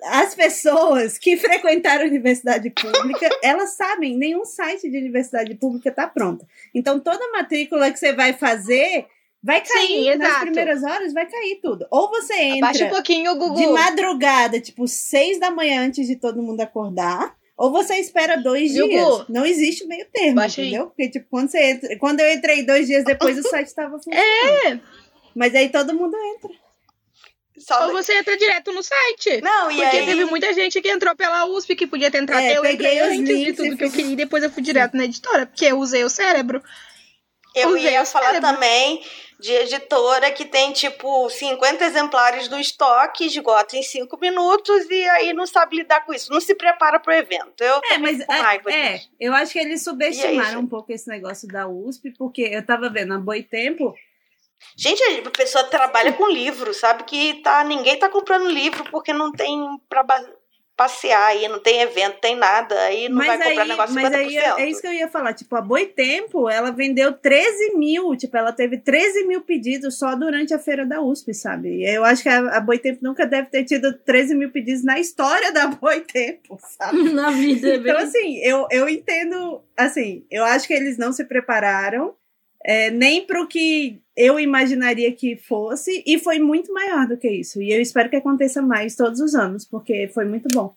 as 0.04 0.34
pessoas 0.34 1.18
que 1.18 1.36
frequentaram 1.38 2.04
a 2.04 2.08
universidade 2.08 2.70
pública, 2.70 3.28
elas 3.42 3.76
sabem, 3.76 4.16
nenhum 4.16 4.44
site 4.44 4.88
de 4.88 4.96
universidade 4.96 5.54
pública 5.56 5.88
está 5.88 6.06
pronto. 6.06 6.46
Então, 6.74 7.00
toda 7.00 7.32
matrícula 7.32 7.90
que 7.90 7.98
você 7.98 8.12
vai 8.12 8.32
fazer 8.32 9.06
vai 9.46 9.60
cair 9.60 9.86
Sim, 9.86 10.18
nas 10.18 10.28
exato. 10.28 10.40
primeiras 10.40 10.82
horas, 10.82 11.12
vai 11.12 11.24
cair 11.24 11.60
tudo. 11.62 11.86
Ou 11.88 12.10
você 12.10 12.34
entra 12.34 12.60
Baixa 12.66 12.86
um 12.86 12.90
pouquinho 12.90 13.30
o 13.30 13.36
Google. 13.36 13.54
de 13.56 13.66
madrugada, 13.68 14.60
tipo, 14.60 14.88
seis 14.88 15.38
da 15.38 15.52
manhã 15.52 15.86
antes 15.86 16.04
de 16.08 16.16
todo 16.16 16.42
mundo 16.42 16.60
acordar. 16.60 17.36
Ou 17.56 17.70
você 17.70 17.94
espera 17.94 18.36
dois 18.36 18.74
Viu, 18.74 18.88
dias. 18.88 19.24
Não 19.28 19.46
existe 19.46 19.86
meio 19.86 20.04
termo, 20.12 20.34
Baixa 20.34 20.60
aí. 20.60 20.66
entendeu? 20.66 20.88
Porque, 20.88 21.08
tipo, 21.08 21.26
quando, 21.30 21.48
você 21.48 21.62
entra, 21.62 21.96
quando 21.98 22.20
eu 22.20 22.32
entrei 22.32 22.66
dois 22.66 22.88
dias 22.88 23.04
depois, 23.04 23.38
o 23.38 23.42
site 23.48 23.68
estava 23.68 23.90
funcionando. 23.92 24.20
É, 24.66 24.80
Mas 25.32 25.54
aí 25.54 25.68
todo 25.68 25.94
mundo 25.94 26.16
entra. 26.34 26.50
Só... 27.58 27.86
ou 27.86 27.92
você 27.92 28.18
entra 28.18 28.36
direto 28.36 28.72
no 28.72 28.82
site. 28.82 29.40
Não, 29.42 29.70
e 29.70 29.76
Porque 29.76 29.96
aí. 29.96 30.06
teve 30.06 30.24
muita 30.26 30.52
gente 30.52 30.80
que 30.82 30.90
entrou 30.90 31.14
pela 31.16 31.46
USP 31.46 31.74
que 31.76 31.86
podia 31.86 32.10
ter 32.10 32.18
entrado. 32.22 32.42
É, 32.42 32.58
eu 32.58 32.62
peguei 32.62 33.00
os 33.00 33.06
antes 33.08 33.24
de 33.24 33.32
links 33.32 33.56
tudo 33.56 33.76
que 33.78 33.84
eu 33.84 33.90
queria 33.92 34.12
e 34.12 34.16
depois 34.16 34.42
eu 34.42 34.50
fui 34.50 34.62
direto 34.62 34.94
na 34.96 35.04
editora, 35.04 35.46
porque 35.46 35.64
eu 35.66 35.78
usei 35.78 36.02
o 36.04 36.10
cérebro. 36.10 36.60
Eu 37.54 37.70
Usei 37.70 37.92
ia 37.92 38.02
o 38.02 38.06
falar 38.06 38.32
cérebro. 38.32 38.50
também 38.50 39.02
de 39.38 39.52
editora 39.52 40.30
que 40.30 40.44
tem, 40.44 40.72
tipo, 40.72 41.28
50 41.28 41.84
exemplares 41.84 42.48
do 42.48 42.58
estoque, 42.58 43.26
esgota 43.26 43.76
em 43.76 43.82
5 43.82 44.18
minutos 44.18 44.90
e 44.90 45.08
aí 45.10 45.32
não 45.32 45.46
sabe 45.46 45.76
lidar 45.76 46.04
com 46.04 46.12
isso. 46.14 46.32
Não 46.32 46.40
se 46.40 46.54
prepara 46.54 46.98
pro 46.98 47.12
evento. 47.12 47.60
Eu 47.62 47.80
É, 47.90 47.98
mas 47.98 48.24
com 48.24 48.32
raiva 48.32 48.72
é, 48.72 48.94
é, 48.96 49.00
eu 49.20 49.34
acho 49.34 49.52
que 49.52 49.58
eles 49.58 49.82
subestimaram 49.84 50.50
gente? 50.50 50.56
um 50.56 50.66
pouco 50.66 50.92
esse 50.92 51.08
negócio 51.08 51.46
da 51.48 51.68
USP, 51.68 52.10
porque 52.16 52.42
eu 52.42 52.64
tava 52.64 52.88
vendo 52.88 53.14
a 53.14 53.18
Boitempo, 53.18 53.94
Gente, 54.74 55.02
a 55.02 55.30
pessoa 55.30 55.64
trabalha 55.64 56.14
com 56.14 56.28
livro, 56.30 56.72
sabe? 56.72 57.04
Que 57.04 57.34
tá, 57.42 57.62
ninguém 57.62 57.98
tá 57.98 58.08
comprando 58.08 58.48
livro 58.48 58.84
porque 58.90 59.12
não 59.12 59.30
tem 59.30 59.78
pra 59.86 60.02
ba- 60.02 60.26
passear 60.76 61.28
aí, 61.28 61.48
não 61.48 61.58
tem 61.58 61.80
evento, 61.80 62.20
tem 62.20 62.36
nada. 62.36 62.78
Aí 62.82 63.08
não 63.08 63.16
mas 63.16 63.26
vai 63.26 63.38
comprar 63.38 63.62
aí, 63.62 63.68
negócio 63.68 63.94
mas 63.94 64.10
50%. 64.10 64.14
aí 64.14 64.36
é, 64.36 64.60
é 64.60 64.68
isso 64.68 64.80
que 64.80 64.86
eu 64.86 64.92
ia 64.92 65.08
falar, 65.08 65.32
tipo, 65.32 65.56
a 65.56 65.62
Boitempo, 65.62 66.50
ela 66.50 66.70
vendeu 66.70 67.12
13 67.14 67.76
mil, 67.76 68.14
tipo, 68.14 68.36
ela 68.36 68.52
teve 68.52 68.76
13 68.76 69.24
mil 69.26 69.40
pedidos 69.40 69.98
só 69.98 70.14
durante 70.14 70.52
a 70.52 70.58
feira 70.58 70.84
da 70.84 71.00
USP, 71.00 71.32
sabe? 71.32 71.82
Eu 71.82 72.04
acho 72.04 72.22
que 72.22 72.28
a, 72.28 72.56
a 72.56 72.60
Boitempo 72.60 73.02
nunca 73.02 73.26
deve 73.26 73.48
ter 73.48 73.64
tido 73.64 73.94
13 73.94 74.34
mil 74.34 74.50
pedidos 74.50 74.84
na 74.84 75.00
história 75.00 75.50
da 75.50 75.66
Boitempo, 75.66 76.58
sabe? 76.78 77.04
Na 77.16 77.30
vida, 77.30 77.68
é 77.68 77.76
Então, 77.76 77.96
assim, 77.96 78.38
eu, 78.38 78.66
eu 78.70 78.88
entendo, 78.88 79.62
assim, 79.76 80.26
eu 80.30 80.44
acho 80.44 80.66
que 80.66 80.74
eles 80.74 80.98
não 80.98 81.12
se 81.12 81.24
prepararam, 81.24 82.14
é, 82.62 82.90
nem 82.90 83.24
para 83.24 83.40
o 83.40 83.46
que 83.46 84.02
eu 84.16 84.40
imaginaria 84.40 85.12
que 85.12 85.36
fosse, 85.36 86.02
e 86.06 86.18
foi 86.18 86.38
muito 86.38 86.72
maior 86.72 87.06
do 87.06 87.18
que 87.18 87.28
isso. 87.28 87.60
E 87.60 87.70
eu 87.72 87.80
espero 87.82 88.08
que 88.08 88.16
aconteça 88.16 88.62
mais 88.62 88.96
todos 88.96 89.20
os 89.20 89.34
anos, 89.34 89.64
porque 89.66 90.08
foi 90.14 90.24
muito 90.24 90.48
bom. 90.52 90.74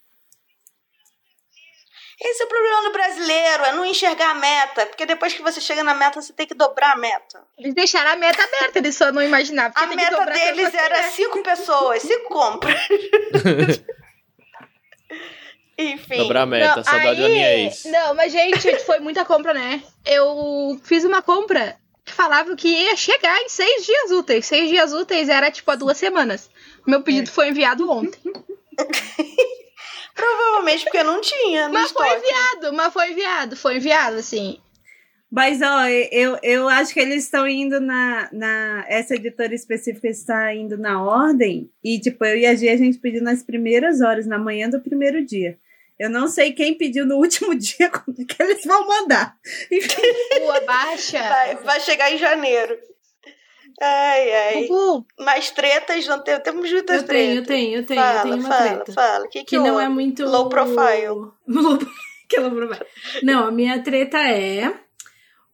Esse 2.22 2.44
é 2.44 2.46
o 2.46 2.50
problema 2.50 2.84
do 2.84 2.92
brasileiro, 2.92 3.64
é 3.64 3.72
não 3.72 3.86
enxergar 3.86 4.32
a 4.32 4.34
meta. 4.34 4.86
Porque 4.88 5.06
depois 5.06 5.34
que 5.34 5.42
você 5.42 5.62
chega 5.62 5.86
na 5.86 5.94
meta, 5.94 6.22
você 6.22 6.34
tem 6.34 6.46
que 6.46 6.54
dobrar 6.54 6.92
a 6.92 6.98
meta. 6.98 7.42
Eles 7.58 7.74
deixaram 7.74 8.12
a 8.12 8.16
meta 8.18 8.44
aberta, 8.44 8.78
eles 8.78 8.94
só 8.98 9.10
não 9.10 9.24
imaginavam. 9.24 9.72
que 9.72 9.80
A 9.80 9.88
meta 9.96 10.26
deles 10.26 10.74
era 10.74 11.04
cinco 11.12 11.42
pessoas, 11.42 12.02
cinco 12.02 12.28
compras. 12.28 12.78
Enfim. 15.78 16.18
Dobrar 16.18 16.42
a 16.42 16.46
meta, 16.46 16.76
Não, 16.76 16.84
saudade 16.84 17.22
da 17.22 17.26
aí- 17.28 17.32
minha 17.32 17.54
ex. 17.60 17.86
Não, 17.86 18.14
mas 18.14 18.34
gente, 18.34 18.80
foi 18.80 19.00
muita 19.00 19.24
compra, 19.24 19.54
né? 19.54 19.82
Eu 20.06 20.78
fiz 20.84 21.06
uma 21.06 21.22
compra 21.22 21.78
falava 22.14 22.56
que 22.56 22.68
ia 22.68 22.96
chegar 22.96 23.40
em 23.42 23.50
seis 23.50 23.86
dias 23.86 24.12
úteis. 24.12 24.46
Seis 24.46 24.70
dias 24.70 24.94
úteis 24.94 25.30
era 25.30 25.52
tipo 25.52 25.70
há 25.72 25.76
duas 25.76 25.98
semanas. 25.98 26.50
Meu 26.86 27.02
pedido 27.02 27.30
foi 27.30 27.50
enviado 27.50 27.90
ontem. 27.90 28.20
Provavelmente 30.16 30.84
porque 30.84 31.04
não 31.04 31.22
tinha 31.22 31.68
no 31.68 31.74
Mas 31.74 31.92
foi 31.92 32.08
estoque. 32.08 32.26
enviado, 32.28 32.76
mas 32.76 32.94
foi 32.94 33.12
enviado, 33.12 33.56
foi 33.56 33.78
enviado, 33.78 34.18
assim. 34.18 34.60
Mas, 35.32 35.62
ó, 35.62 35.86
eu, 36.12 36.38
eu 36.42 36.68
acho 36.68 36.94
que 36.94 37.00
eles 37.00 37.24
estão 37.24 37.48
indo 37.48 37.80
na, 37.80 38.28
na. 38.34 38.84
Essa 38.90 39.16
editora 39.16 39.54
específica 39.54 40.08
está 40.08 40.54
indo 40.56 40.78
na 40.78 41.02
ordem. 41.04 41.70
E, 41.84 42.00
tipo, 42.00 42.26
eu 42.26 42.36
e 42.36 42.46
a 42.48 42.56
Gi, 42.56 42.68
a 42.68 42.76
gente 42.76 42.98
pediu 42.98 43.22
nas 43.22 43.44
primeiras 43.44 44.02
horas, 44.02 44.26
na 44.26 44.40
manhã 44.40 44.68
do 44.68 44.82
primeiro 44.82 45.24
dia. 45.24 45.58
Eu 46.00 46.10
não 46.10 46.28
sei 46.28 46.54
quem 46.54 46.76
pediu 46.78 47.06
no 47.06 47.18
último 47.18 47.54
dia, 47.58 47.90
quando 47.90 48.26
que 48.26 48.42
eles 48.42 48.64
vão 48.64 48.88
mandar. 48.88 49.36
Rua 50.42 50.62
baixa. 50.62 51.20
Vai, 51.20 51.56
vai 51.58 51.80
chegar 51.82 52.12
em 52.14 52.18
janeiro. 52.18 52.78
Ai, 53.82 54.32
ai. 54.34 54.68
Gugu, 54.68 55.06
Mais 55.20 55.52
tretas, 55.52 56.06
não 56.08 56.22
tem, 56.24 56.40
temos 56.40 56.72
muitas 56.72 57.02
Eu 57.02 57.08
tenho, 57.08 57.36
eu 57.40 57.46
tretas. 57.46 57.48
tenho, 57.48 57.78
eu 57.80 57.86
tenho, 57.86 58.02
Fala, 58.02 58.18
eu 58.20 58.24
tenho 58.24 58.36
uma 58.38 58.50
fala, 58.50 58.70
treta. 58.76 58.94
fala. 58.94 59.26
O 59.26 59.30
que, 59.30 59.40
que, 59.40 59.46
Que 59.46 59.58
não 59.58 59.80
é 59.80 59.88
muito. 59.88 60.26
Low 60.26 60.50
profile. 60.50 61.32
Que 62.30 62.40
low 62.40 62.52
profile. 62.52 62.86
Não, 63.24 63.48
a 63.48 63.52
minha 63.52 63.82
treta 63.82 64.18
é 64.20 64.72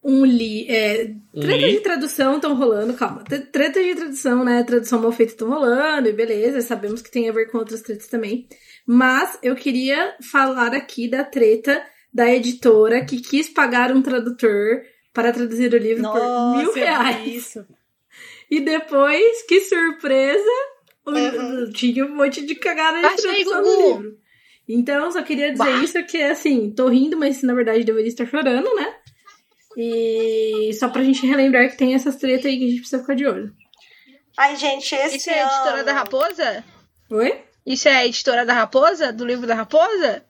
um 0.04 0.26
li. 0.26 0.68
É, 0.70 1.14
Tretas 1.34 1.72
de 1.72 1.80
tradução 1.80 2.36
estão 2.36 2.54
rolando, 2.56 2.94
calma. 2.96 3.24
Tre- 3.24 3.40
Tretas 3.46 3.84
de 3.86 3.96
tradução, 3.96 4.44
né? 4.44 4.62
Tradução 4.64 5.00
mal 5.02 5.12
feita 5.14 5.32
estão 5.32 5.48
rolando, 5.50 6.10
e 6.10 6.14
beleza, 6.14 6.60
sabemos 6.62 7.02
que 7.02 7.10
tem 7.10 7.30
a 7.30 7.32
ver 7.32 7.46
com 7.50 7.58
outras 7.60 7.82
tretas 7.82 8.08
também. 8.08 8.48
Mas 8.88 9.38
eu 9.42 9.56
queria 9.56 10.16
falar 10.32 10.74
aqui 10.74 11.08
da 11.08 11.24
treta 11.24 11.84
da 12.14 12.30
editora 12.34 13.04
que 13.04 13.20
quis 13.20 13.50
pagar 13.50 13.92
um 13.92 14.02
tradutor 14.02 14.82
para 15.14 15.32
traduzir 15.34 15.74
o 15.74 15.78
livro 15.78 16.04
por 16.04 16.58
mil 16.58 16.74
reais. 16.74 17.26
Isso. 17.28 17.66
E 18.50 18.62
depois, 18.62 19.44
que 19.48 19.62
surpresa, 19.62 20.50
Uhum. 21.08 21.72
tinha 21.72 22.06
um 22.06 22.16
monte 22.16 22.46
de 22.46 22.56
cagada 22.56 23.00
de 23.00 23.06
aí, 23.08 23.16
tradução 23.44 23.62
Gugu. 23.64 23.76
do 23.76 23.88
livro. 24.04 24.18
Então, 24.68 25.06
eu 25.06 25.12
só 25.12 25.22
queria 25.22 25.52
dizer 25.52 25.64
Bah. 25.64 25.84
isso, 25.84 26.04
que 26.06 26.22
assim, 26.24 26.72
tô 26.72 26.88
rindo, 26.88 27.16
mas 27.18 27.44
na 27.44 27.54
verdade 27.54 27.84
deveria 27.84 28.08
estar 28.08 28.26
chorando, 28.26 28.74
né? 28.76 28.96
E 29.78 30.72
só 30.80 30.88
pra 30.90 31.04
gente 31.04 31.26
relembrar 31.28 31.70
que 31.70 31.78
tem 31.78 31.94
essas 31.94 32.16
tretas 32.16 32.46
aí 32.46 32.58
que 32.58 32.66
a 32.66 32.68
gente 32.70 32.80
precisa 32.80 33.02
ficar 33.02 33.14
de 33.16 33.26
olho. 33.28 33.54
Ai, 34.38 34.56
gente, 34.56 34.94
esse 34.96 35.18
isso 35.18 35.30
é 35.30 35.42
a 35.42 35.46
editora 35.46 35.76
ano... 35.76 35.86
da 35.86 35.94
Raposa? 35.94 36.64
Oi? 37.12 37.44
Isso 37.66 37.88
é 37.88 37.96
a 37.96 38.06
editora 38.06 38.46
da 38.46 38.54
Raposa? 38.54 39.12
Do 39.12 39.26
livro 39.26 39.48
da 39.48 39.56
Raposa? 39.56 40.24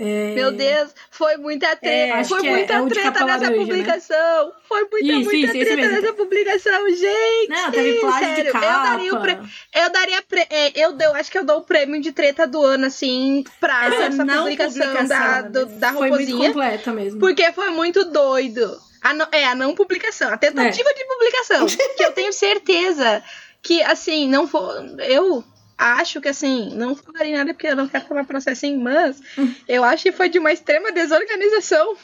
É... 0.00 0.32
Meu 0.36 0.52
Deus, 0.52 0.94
foi 1.10 1.36
muita 1.38 1.74
treta. 1.74 2.18
É, 2.18 2.24
foi 2.24 2.46
é- 2.46 2.50
muita 2.50 2.74
é 2.74 2.86
treta 2.86 3.12
capa 3.12 3.24
nessa 3.24 3.44
laranja, 3.44 3.50
né? 3.50 3.56
publicação. 3.56 4.52
Foi 4.68 4.80
muita, 4.92 5.06
Isso, 5.06 5.24
muita 5.24 5.36
isso, 5.36 5.56
esse 5.56 5.72
treta 5.74 5.88
nessa 5.88 6.12
publicação, 6.12 6.88
gente. 6.90 7.48
Não, 7.48 7.70
teve 7.72 7.98
plágio 7.98 8.28
de 8.28 8.34
sério, 8.36 8.52
capa. 8.52 8.64
Eu 8.66 8.72
daria 8.84 9.14
o 9.14 9.20
pre- 9.20 9.38
Eu 9.74 9.90
daria. 9.90 10.22
Pre... 10.22 10.46
é, 10.50 10.72
eu 10.84 10.92
dou, 10.92 11.14
acho 11.14 11.30
que 11.32 11.38
eu 11.38 11.44
dou 11.44 11.58
o 11.58 11.62
prêmio 11.64 12.00
de 12.00 12.12
treta 12.12 12.46
do 12.46 12.62
ano, 12.62 12.86
assim, 12.86 13.44
pra 13.58 13.86
Essa 13.86 14.02
essa, 14.04 14.24
publicação, 14.24 14.86
publicação, 14.86 15.08
da, 15.08 15.42
né? 15.42 15.48
do- 15.50 15.66
da 15.66 15.92
Foi 15.92 16.10
muito 16.10 16.36
completa 16.38 16.92
mesmo. 16.92 17.18
Porque 17.18 17.52
foi 17.52 17.70
muito 17.70 18.04
doido. 18.04 18.78
A 19.02 19.12
não- 19.12 19.28
é, 19.32 19.46
a 19.46 19.54
não 19.56 19.74
publicação, 19.74 20.32
a 20.32 20.36
tentativa 20.36 20.94
de 20.94 21.04
publicação. 21.06 21.66
que 21.96 22.04
eu 22.04 22.12
tenho 22.12 22.32
certeza 22.32 23.20
que, 23.60 23.82
assim, 23.82 24.28
não 24.28 24.46
for. 24.46 24.76
Eu 25.00 25.42
acho 25.78 26.20
que, 26.20 26.28
assim, 26.28 26.74
não 26.74 26.94
falaria 26.96 27.38
nada 27.38 27.54
porque 27.54 27.68
eu 27.68 27.76
não 27.76 27.88
quero 27.88 28.04
tomar 28.06 28.24
processo 28.26 28.66
em 28.66 28.76
mas 28.76 29.20
eu 29.68 29.84
acho 29.84 30.02
que 30.02 30.12
foi 30.12 30.28
de 30.28 30.38
uma 30.38 30.52
extrema 30.52 30.90
desorganização. 30.92 31.96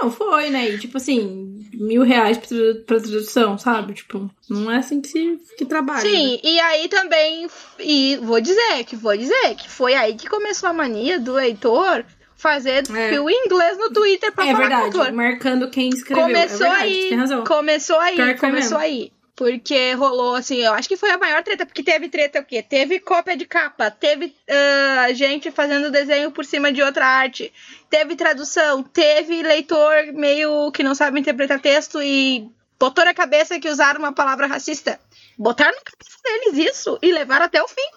Não, 0.00 0.12
foi, 0.12 0.50
né? 0.50 0.68
E 0.68 0.78
tipo 0.78 0.96
assim, 0.98 1.66
mil 1.74 2.02
reais 2.02 2.36
pra, 2.38 2.46
tradu- 2.46 2.84
pra 2.86 3.00
tradução, 3.00 3.58
sabe? 3.58 3.94
Tipo, 3.94 4.30
não 4.48 4.70
é 4.70 4.76
assim 4.76 5.00
que 5.00 5.08
se 5.08 5.38
que 5.56 5.64
trabalha. 5.64 6.04
né? 6.04 6.08
Sim, 6.10 6.40
e 6.44 6.60
aí 6.60 6.86
também. 6.88 7.48
E 7.80 8.16
vou 8.22 8.40
dizer 8.40 8.84
que 8.84 8.94
vou 8.94 9.16
dizer 9.16 9.54
que 9.56 9.68
foi 9.68 9.94
aí 9.94 10.14
que 10.14 10.28
começou 10.28 10.68
a 10.68 10.72
mania 10.72 11.18
do 11.18 11.32
leitor 11.32 12.04
fazer 12.36 12.84
É. 12.94 13.10
fio 13.10 13.28
em 13.28 13.46
inglês 13.46 13.76
no 13.78 13.90
Twitter 13.90 14.30
pra 14.32 14.46
É 14.46 14.52
falar 14.52 14.58
com 14.58 14.64
o 14.66 14.68
verdade, 14.68 14.98
autor. 14.98 15.12
marcando 15.12 15.70
quem 15.70 15.88
escreveu. 15.88 16.24
Começou 16.26 16.66
é 16.66 16.70
verdade, 16.70 16.84
aí. 16.92 17.08
Tem 17.08 17.18
razão. 17.18 17.44
Começou 17.44 17.98
aí, 17.98 18.34
começou 18.38 18.78
aí. 18.78 19.10
Porque 19.38 19.92
rolou, 19.92 20.34
assim, 20.34 20.56
eu 20.56 20.74
acho 20.74 20.88
que 20.88 20.96
foi 20.96 21.12
a 21.12 21.16
maior 21.16 21.44
treta, 21.44 21.64
porque 21.64 21.80
teve 21.80 22.08
treta 22.08 22.40
o 22.40 22.44
quê? 22.44 22.60
Teve 22.60 22.98
cópia 22.98 23.36
de 23.36 23.46
capa, 23.46 23.88
teve 23.88 24.34
ah, 24.50 25.12
gente 25.12 25.48
fazendo 25.52 25.92
desenho 25.92 26.32
por 26.32 26.44
cima 26.44 26.72
de 26.72 26.82
outra 26.82 27.06
arte, 27.06 27.52
teve 27.88 28.16
tradução, 28.16 28.82
teve 28.82 29.40
leitor 29.44 30.12
meio 30.12 30.72
que 30.72 30.82
não 30.82 30.92
sabe 30.92 31.20
interpretar 31.20 31.60
texto 31.60 32.02
e 32.02 32.50
botou 32.80 33.04
na 33.04 33.14
cabeça 33.14 33.60
que 33.60 33.68
usaram 33.68 34.00
uma 34.00 34.12
palavra 34.12 34.48
racista. 34.48 34.98
Botaram 35.38 35.70
na 35.70 35.82
cabeça 35.82 36.18
deles 36.24 36.72
isso 36.72 36.98
e 37.00 37.12
levaram 37.12 37.44
até 37.44 37.62
o 37.62 37.68
fim. 37.68 37.90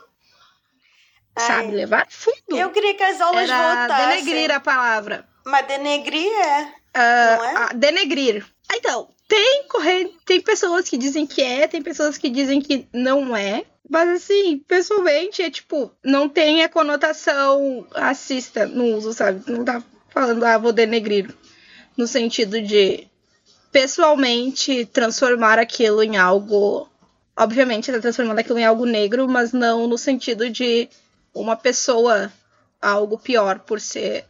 sabe? 1.40 1.70
Ai. 1.70 1.72
Levar 1.72 2.06
fundo. 2.08 2.56
Eu 2.56 2.70
queria 2.70 2.94
que 2.94 3.02
as 3.02 3.20
aulas 3.20 3.50
Era 3.50 3.88
voltassem. 3.88 4.10
denegrir 4.10 4.52
a 4.52 4.60
palavra. 4.60 5.28
Mas 5.44 5.66
denegrir 5.66 6.32
é. 6.32 6.74
Não 6.94 7.64
é? 7.64 7.74
denegrir. 7.74 8.46
Ah, 8.72 8.78
Então, 8.78 9.10
tem 9.28 9.64
corrente, 9.68 10.18
tem 10.26 10.40
pessoas 10.40 10.88
que 10.90 10.98
dizem 10.98 11.28
que 11.28 11.42
é, 11.42 11.68
tem 11.68 11.82
pessoas 11.82 12.18
que 12.18 12.30
dizem 12.30 12.62
que 12.62 12.88
não 12.94 13.36
é. 13.36 13.66
Mas 13.90 14.10
assim, 14.10 14.60
pessoalmente, 14.60 15.42
é 15.42 15.50
tipo, 15.50 15.92
não 16.04 16.30
tem 16.30 16.64
a 16.64 16.70
conotação 16.70 17.86
racista 17.94 18.66
no 18.66 18.96
uso, 18.96 19.12
sabe? 19.12 19.44
Não 19.52 19.66
tá 19.66 19.84
falando, 20.10 20.46
ah, 20.46 20.58
vou 20.58 20.72
denegrir. 20.72 21.36
No 21.98 22.08
sentido 22.08 22.62
de, 22.62 23.08
pessoalmente, 23.72 24.86
transformar 24.86 25.60
aquilo 25.60 26.02
em 26.02 26.16
algo. 26.16 26.90
Obviamente, 27.38 27.92
tá 27.92 28.00
transformando 28.00 28.40
aquilo 28.40 28.60
em 28.60 28.66
algo 28.66 28.86
negro, 28.86 29.28
mas 29.28 29.52
não 29.52 29.88
no 29.88 29.98
sentido 29.98 30.50
de 30.50 30.88
uma 31.34 31.58
pessoa 31.58 32.32
algo 32.82 33.18
pior 33.18 33.60
por 33.60 33.82
ser 33.82 34.26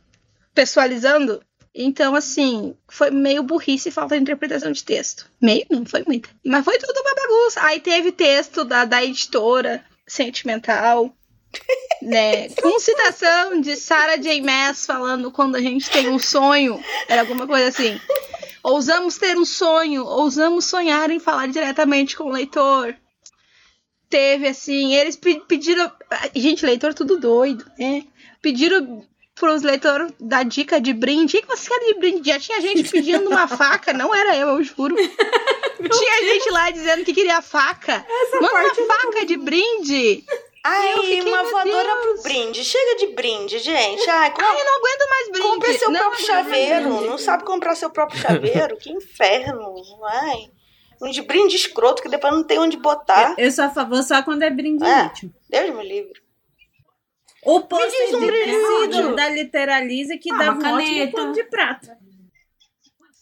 pessoalizando. 0.54 1.42
Então, 1.74 2.14
assim, 2.16 2.76
foi 2.90 3.10
meio 3.12 3.44
burrice 3.44 3.90
e 3.90 3.92
falta 3.92 4.16
de 4.16 4.22
interpretação 4.22 4.72
de 4.72 4.84
texto. 4.84 5.30
Meio? 5.42 5.66
Não 5.70 5.86
foi 5.86 6.04
muita. 6.06 6.30
Mas 6.46 6.66
foi 6.66 6.78
tudo 6.78 7.00
uma 7.00 7.16
bagunça. 7.16 7.62
Aí 7.64 7.80
teve 7.80 8.12
texto 8.12 8.66
da, 8.66 8.84
da 8.84 9.02
editora 9.04 9.84
sentimental, 10.06 11.16
né? 12.02 12.50
Com 12.62 12.78
citação 12.78 13.62
de 13.62 13.78
Sarah 13.78 14.18
J. 14.18 14.42
Maas 14.42 14.86
falando 14.86 15.32
quando 15.32 15.56
a 15.56 15.62
gente 15.62 15.90
tem 15.90 16.10
um 16.10 16.20
sonho. 16.20 16.84
Era 17.08 17.22
alguma 17.22 17.48
coisa 17.48 17.70
assim. 17.70 18.00
Ousamos 18.64 19.18
ter 19.18 19.38
um 19.38 19.46
sonho, 19.46 20.06
ousamos 20.06 20.66
sonhar 20.66 21.10
em 21.10 21.20
falar 21.20 21.48
diretamente 21.48 22.18
com 22.18 22.26
o 22.26 22.32
leitor. 22.32 22.96
Teve, 24.10 24.50
assim, 24.50 24.94
eles 24.94 25.16
pe- 25.16 25.42
pediram. 25.48 25.90
Gente, 26.36 26.66
leitor 26.66 26.94
tudo 26.94 27.18
doido, 27.18 27.66
né? 27.80 28.04
Pediram 28.42 29.06
pros 29.42 29.64
leitores 29.64 30.14
dar 30.20 30.46
dica 30.46 30.80
de 30.80 30.94
brinde. 30.94 31.38
O 31.38 31.42
que 31.42 31.48
vocês 31.48 31.68
querem 31.68 31.88
de 31.96 32.00
brinde? 32.00 32.30
Já 32.30 32.40
tinha 32.40 32.62
gente 32.62 32.88
pedindo 32.90 33.28
uma 33.28 33.48
faca, 33.50 33.92
não 33.92 34.14
era 34.14 34.38
eu, 34.38 34.50
eu 34.50 34.64
juro. 34.64 34.96
tinha 34.96 36.34
gente 36.34 36.50
lá 36.52 36.70
dizendo 36.70 37.04
que 37.04 37.12
queria 37.12 37.42
faca. 37.42 38.06
Manda 38.40 38.54
uma 38.54 38.76
faca 38.76 39.26
de 39.26 39.36
brinde. 39.38 40.24
Ai, 40.64 40.94
Eu 40.94 40.98
fiquei, 41.02 41.22
uma 41.24 41.42
voadora 41.42 41.88
Deus. 41.88 42.00
pro 42.04 42.22
brinde. 42.22 42.64
Chega 42.64 42.96
de 42.98 43.08
brinde, 43.08 43.58
gente. 43.58 44.08
Ai, 44.08 44.32
com... 44.32 44.42
Ai, 44.44 44.62
eu 44.62 44.66
não 44.66 44.78
aguento 44.78 45.10
mais 45.10 45.30
brinde. 45.32 45.48
compre 45.48 45.74
seu 45.80 45.90
não 45.90 46.00
próprio 46.00 46.26
chaveiro. 46.28 46.90
brinde. 46.90 47.08
Não 47.08 47.18
sabe 47.18 47.44
comprar 47.44 47.74
seu 47.76 47.90
próprio 47.90 48.20
chaveiro? 48.22 48.78
que 48.78 48.92
inferno. 48.92 49.74
Ai. 50.06 50.52
Um 51.02 51.10
de 51.10 51.24
brinde 51.24 51.56
escroto 51.56 52.04
que 52.04 52.10
depois 52.10 52.32
não 52.32 52.44
tem 52.44 52.60
onde 52.60 52.78
botar. 52.78 53.34
Eu 53.40 53.52
sou 53.52 53.66
a 53.66 53.70
favor 53.72 54.04
só 54.04 54.22
quando 54.22 54.44
é 54.44 54.52
brinde 54.52 54.84
É. 54.86 55.08
útil. 55.08 55.32
Deus 55.50 55.76
me 55.76 55.84
livre. 55.84 56.22
O 57.44 57.62
pôster 57.62 58.16
um 58.16 58.20
de 58.20 58.32
tecido 58.32 59.16
da 59.16 59.30
Literalize 59.30 60.18
que 60.18 60.32
Ah, 60.32 60.38
dá 60.38 60.52
uma 60.52 60.70
um 60.70 60.76
ótimo 60.76 61.12
pano 61.12 61.34
de 61.34 61.44
prato. 61.46 61.90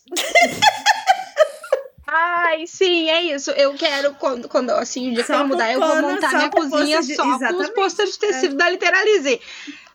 Ai, 2.11 2.65
sim, 2.65 3.09
é 3.09 3.21
isso. 3.21 3.51
Eu 3.51 3.75
quero, 3.75 4.15
quando, 4.15 4.49
quando 4.49 4.71
assim, 4.71 5.11
o 5.11 5.13
dia 5.13 5.23
que 5.23 5.31
eu 5.31 5.47
mudar, 5.47 5.71
eu 5.71 5.79
vou 5.79 5.95
montar 6.01 6.33
minha 6.33 6.49
cozinha 6.49 6.97
pôster 6.97 7.01
de- 7.03 7.15
só 7.15 7.37
com 7.37 7.53
os 7.61 7.69
posters 7.69 8.11
de 8.13 8.19
tecido 8.19 8.55
da 8.55 8.67
Literalize. 8.69 9.39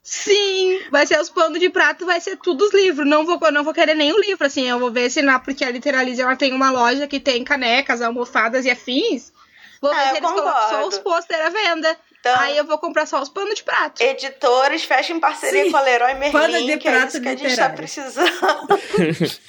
Sim, 0.01 0.81
vai 0.91 1.07
ser 1.07 1.19
os 1.21 1.29
panos 1.31 1.59
de 1.59 1.69
prato, 1.71 2.07
vai 2.07 2.21
ser 2.21 2.37
tudo 2.37 2.65
os 2.67 2.73
livros. 2.75 3.09
Não 3.09 3.25
vou, 3.27 3.39
eu 3.43 3.51
não 3.53 3.65
vou 3.65 3.73
querer 3.75 3.97
o 4.13 4.21
livro, 4.21 4.47
assim. 4.47 4.69
Eu 4.69 4.79
vou 4.79 4.93
ver 4.93 5.11
se 5.11 5.23
não, 5.23 5.41
porque 5.41 5.65
a 5.65 5.71
Literalize 5.71 6.21
ela 6.21 6.37
tem 6.37 6.53
uma 6.53 6.71
loja 6.71 7.09
que 7.09 7.19
tem 7.19 7.43
canecas, 7.43 8.01
almofadas 8.01 8.65
e 8.65 8.71
afins. 8.71 9.33
Vou 9.81 9.91
ver 9.93 9.97
Ah, 10.01 10.11
se 10.11 10.17
eles 10.19 10.31
colocam 10.31 10.69
só 10.69 10.87
os 10.87 10.99
posters 10.99 11.41
à 11.41 11.49
venda. 11.49 11.97
Então, 12.27 12.41
Aí 12.41 12.57
eu 12.57 12.65
vou 12.65 12.79
comprar 12.79 13.05
só 13.05 13.21
os 13.21 13.29
panos 13.29 13.55
de 13.57 13.63
prato. 13.63 14.01
editores, 14.03 14.83
fecha 14.83 15.13
em 15.13 15.21
parceria 15.21 15.65
Sim. 15.65 15.71
com 15.71 15.77
a 15.77 15.83
Leroy 15.83 16.15
Merlin, 16.15 16.33
Pano 16.33 16.67
de 16.67 16.79
que 16.79 16.89
é 16.89 16.91
prato 16.91 17.09
isso 17.09 17.21
que 17.21 17.29
a 17.29 17.31
gente 17.33 17.43
tá 17.43 17.49
literário. 17.49 17.77
precisando. 17.77 18.31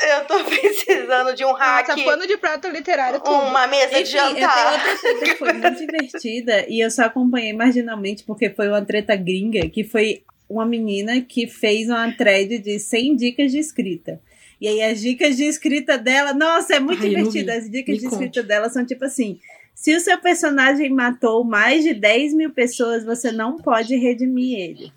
Eu 0.00 0.24
tô 0.26 0.44
precisando 0.44 1.34
de 1.34 1.44
um 1.44 1.52
hack, 1.52 1.88
Nossa, 1.88 2.04
pano 2.04 2.24
de 2.26 2.36
prato 2.36 2.68
literário. 2.68 3.18
tudo. 3.20 3.34
uma 3.34 3.66
mesa 3.66 4.00
de 4.00 4.02
Enfim, 4.02 4.16
eu 4.16 4.22
tenho 4.34 4.38
jantar. 4.40 4.72
outra 4.72 4.96
treta 4.98 5.24
que 5.24 5.34
foi 5.34 5.52
muito 5.52 5.74
divertida 5.78 6.66
e 6.68 6.80
eu 6.80 6.88
só 6.90 7.02
acompanhei 7.06 7.52
marginalmente 7.52 8.22
porque 8.22 8.48
foi 8.50 8.68
uma 8.68 8.80
treta 8.84 9.16
gringa, 9.16 9.68
que 9.68 9.82
foi 9.82 10.22
uma 10.48 10.64
menina 10.64 11.20
que 11.20 11.48
fez 11.48 11.88
uma 11.88 12.12
thread 12.12 12.58
de 12.60 12.78
100 12.78 13.16
dicas 13.16 13.50
de 13.50 13.58
escrita. 13.58 14.20
E 14.60 14.68
aí 14.68 14.82
as 14.82 15.00
dicas 15.00 15.36
de 15.36 15.44
escrita 15.44 15.98
dela, 15.98 16.32
nossa, 16.32 16.76
é 16.76 16.80
muito 16.80 17.02
Ai, 17.02 17.20
eu 17.20 17.28
vi. 17.30 17.50
As 17.50 17.68
dicas 17.68 17.94
Me 17.96 17.98
de 18.00 18.04
conte. 18.08 18.12
escrita 18.24 18.42
dela 18.44 18.68
são 18.70 18.86
tipo 18.86 19.04
assim: 19.04 19.40
se 19.78 19.94
o 19.94 20.00
seu 20.00 20.18
personagem 20.18 20.90
matou 20.90 21.44
mais 21.44 21.84
de 21.84 21.94
10 21.94 22.34
mil 22.34 22.50
pessoas, 22.50 23.04
você 23.04 23.30
não 23.30 23.56
pode 23.58 23.94
redimir 23.94 24.58
ele. 24.58 24.92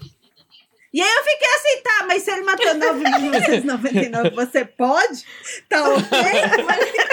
E 0.92 1.00
aí 1.00 1.08
eu 1.08 1.24
fiquei 1.24 1.48
assim, 1.56 1.84
tá, 1.84 2.06
mas 2.08 2.24
se 2.24 2.32
ele 2.32 2.42
matou 2.42 2.74
9.999, 2.74 4.34
você 4.34 4.66
pode? 4.66 5.24
Tá 5.70 5.88
ok? 5.88 6.02